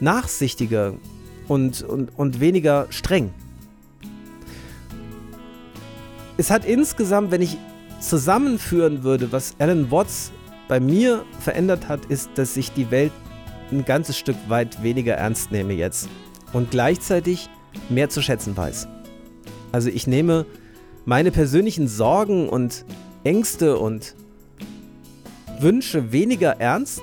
nachsichtiger 0.00 0.94
und, 1.48 1.82
und, 1.82 2.10
und 2.18 2.40
weniger 2.40 2.86
streng 2.90 3.32
es 6.36 6.50
hat 6.50 6.64
insgesamt, 6.64 7.30
wenn 7.30 7.42
ich 7.42 7.56
zusammenführen 8.00 9.02
würde, 9.02 9.32
was 9.32 9.54
Alan 9.58 9.90
Watts 9.90 10.32
bei 10.68 10.80
mir 10.80 11.24
verändert 11.40 11.88
hat, 11.88 12.04
ist, 12.06 12.30
dass 12.34 12.56
ich 12.56 12.72
die 12.72 12.90
Welt 12.90 13.12
ein 13.70 13.84
ganzes 13.84 14.16
Stück 14.16 14.36
weit 14.48 14.82
weniger 14.82 15.14
ernst 15.14 15.50
nehme 15.50 15.74
jetzt 15.74 16.08
und 16.52 16.70
gleichzeitig 16.70 17.48
mehr 17.88 18.08
zu 18.08 18.22
schätzen 18.22 18.56
weiß. 18.56 18.88
Also 19.72 19.88
ich 19.88 20.06
nehme 20.06 20.46
meine 21.04 21.30
persönlichen 21.30 21.88
Sorgen 21.88 22.48
und 22.48 22.84
Ängste 23.24 23.78
und 23.78 24.14
Wünsche 25.60 26.12
weniger 26.12 26.60
ernst, 26.60 27.02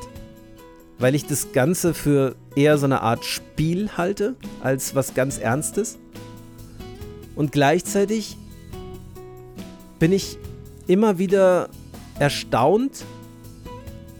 weil 0.99 1.15
ich 1.15 1.25
das 1.25 1.51
Ganze 1.51 1.93
für 1.93 2.35
eher 2.55 2.77
so 2.77 2.85
eine 2.85 3.01
Art 3.01 3.25
Spiel 3.25 3.89
halte, 3.97 4.35
als 4.61 4.95
was 4.95 5.13
ganz 5.13 5.37
Ernstes. 5.37 5.97
Und 7.35 7.51
gleichzeitig 7.51 8.37
bin 9.99 10.11
ich 10.11 10.37
immer 10.87 11.17
wieder 11.17 11.69
erstaunt, 12.19 13.05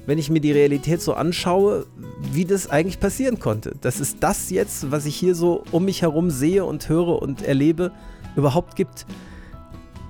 wenn 0.06 0.18
ich 0.18 0.30
mir 0.30 0.42
die 0.42 0.52
Realität 0.52 1.02
so 1.02 1.14
anschaue, 1.14 1.86
wie 2.32 2.46
das 2.46 2.70
eigentlich 2.70 3.00
passieren 3.00 3.40
konnte. 3.40 3.76
Dass 3.82 4.00
es 4.00 4.20
das 4.20 4.50
jetzt, 4.50 4.92
was 4.92 5.06
ich 5.06 5.16
hier 5.16 5.36
so 5.36 5.64
um 5.72 5.86
mich 5.86 6.02
herum 6.02 6.30
sehe 6.30 6.66
und 6.66 6.90
höre 6.90 7.22
und 7.22 7.42
erlebe, 7.42 7.92
überhaupt 8.36 8.76
gibt. 8.76 9.06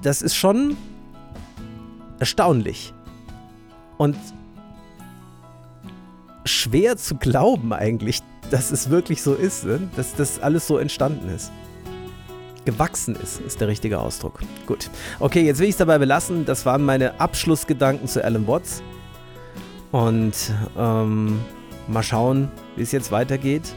Das 0.02 0.22
ist 0.22 0.36
schon 0.36 0.76
erstaunlich. 2.20 2.94
Und 3.98 4.18
schwer 6.46 6.98
zu 6.98 7.16
glauben 7.16 7.74
eigentlich, 7.74 8.20
dass 8.50 8.72
es 8.72 8.90
wirklich 8.90 9.22
so 9.22 9.34
ist, 9.34 9.66
ne? 9.66 9.90
dass 9.96 10.16
das 10.16 10.40
alles 10.40 10.68
so 10.68 10.78
entstanden 10.78 11.30
ist 11.30 11.52
gewachsen 12.66 13.16
ist, 13.16 13.42
ist 13.42 13.60
der 13.60 13.68
richtige 13.68 14.00
Ausdruck. 14.00 14.40
Gut. 14.68 14.90
Okay, 15.20 15.42
jetzt 15.42 15.60
will 15.60 15.66
ich 15.66 15.74
es 15.74 15.78
dabei 15.78 15.98
belassen. 15.98 16.46
Das 16.46 16.66
waren 16.66 16.84
meine 16.84 17.20
Abschlussgedanken 17.20 18.08
zu 18.08 18.24
Alan 18.24 18.48
Watts. 18.48 18.82
Und 19.94 20.52
ähm, 20.76 21.40
mal 21.88 22.02
schauen, 22.02 22.50
wie 22.76 22.82
es 22.82 22.92
jetzt 22.92 23.12
weitergeht. 23.12 23.76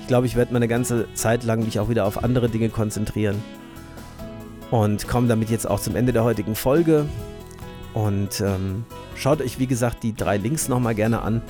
Ich 0.00 0.08
glaube, 0.08 0.26
ich 0.26 0.36
werde 0.36 0.54
meine 0.54 0.68
ganze 0.68 1.06
Zeit 1.12 1.44
lang 1.44 1.64
mich 1.64 1.78
auch 1.78 1.90
wieder 1.90 2.06
auf 2.06 2.24
andere 2.24 2.48
Dinge 2.48 2.70
konzentrieren. 2.70 3.36
Und 4.70 5.06
komme 5.06 5.28
damit 5.28 5.50
jetzt 5.50 5.68
auch 5.68 5.80
zum 5.80 5.96
Ende 5.96 6.14
der 6.14 6.24
heutigen 6.24 6.54
Folge. 6.54 7.06
Und 7.92 8.40
ähm, 8.40 8.86
schaut 9.14 9.42
euch, 9.42 9.58
wie 9.58 9.66
gesagt, 9.66 10.02
die 10.02 10.14
drei 10.14 10.38
Links 10.38 10.68
nochmal 10.68 10.94
gerne 10.94 11.20
an. 11.20 11.42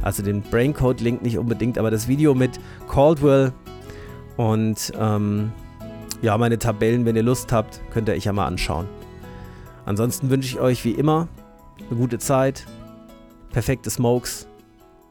Also 0.00 0.22
den 0.22 0.42
Braincode-Link 0.42 1.22
nicht 1.22 1.38
unbedingt, 1.38 1.78
aber 1.78 1.90
das 1.90 2.06
Video 2.06 2.34
mit 2.34 2.60
Caldwell 2.88 3.52
und 4.36 4.92
ähm, 4.96 5.52
ja, 6.22 6.38
meine 6.38 6.58
Tabellen, 6.58 7.04
wenn 7.04 7.16
ihr 7.16 7.22
Lust 7.22 7.52
habt, 7.52 7.80
könnt 7.90 8.08
ihr 8.08 8.14
euch 8.14 8.24
ja 8.24 8.32
mal 8.32 8.46
anschauen. 8.46 8.86
Ansonsten 9.84 10.30
wünsche 10.30 10.48
ich 10.48 10.60
euch 10.60 10.84
wie 10.84 10.92
immer 10.92 11.28
eine 11.90 11.98
gute 11.98 12.18
Zeit, 12.18 12.64
perfekte 13.52 13.90
Smokes 13.90 14.46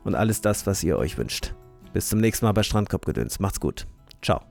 und 0.04 0.16
alles 0.16 0.42
das, 0.42 0.68
was 0.68 0.84
ihr 0.84 0.98
euch 0.98 1.18
wünscht. 1.18 1.54
Bis 1.94 2.10
zum 2.10 2.20
nächsten 2.20 2.46
Mal 2.46 2.54
bei 2.54 2.64
Strandkorbgedöns. 2.64 3.40
Macht's 3.40 3.60
gut. 3.60 3.88
Ciao. 4.22 4.51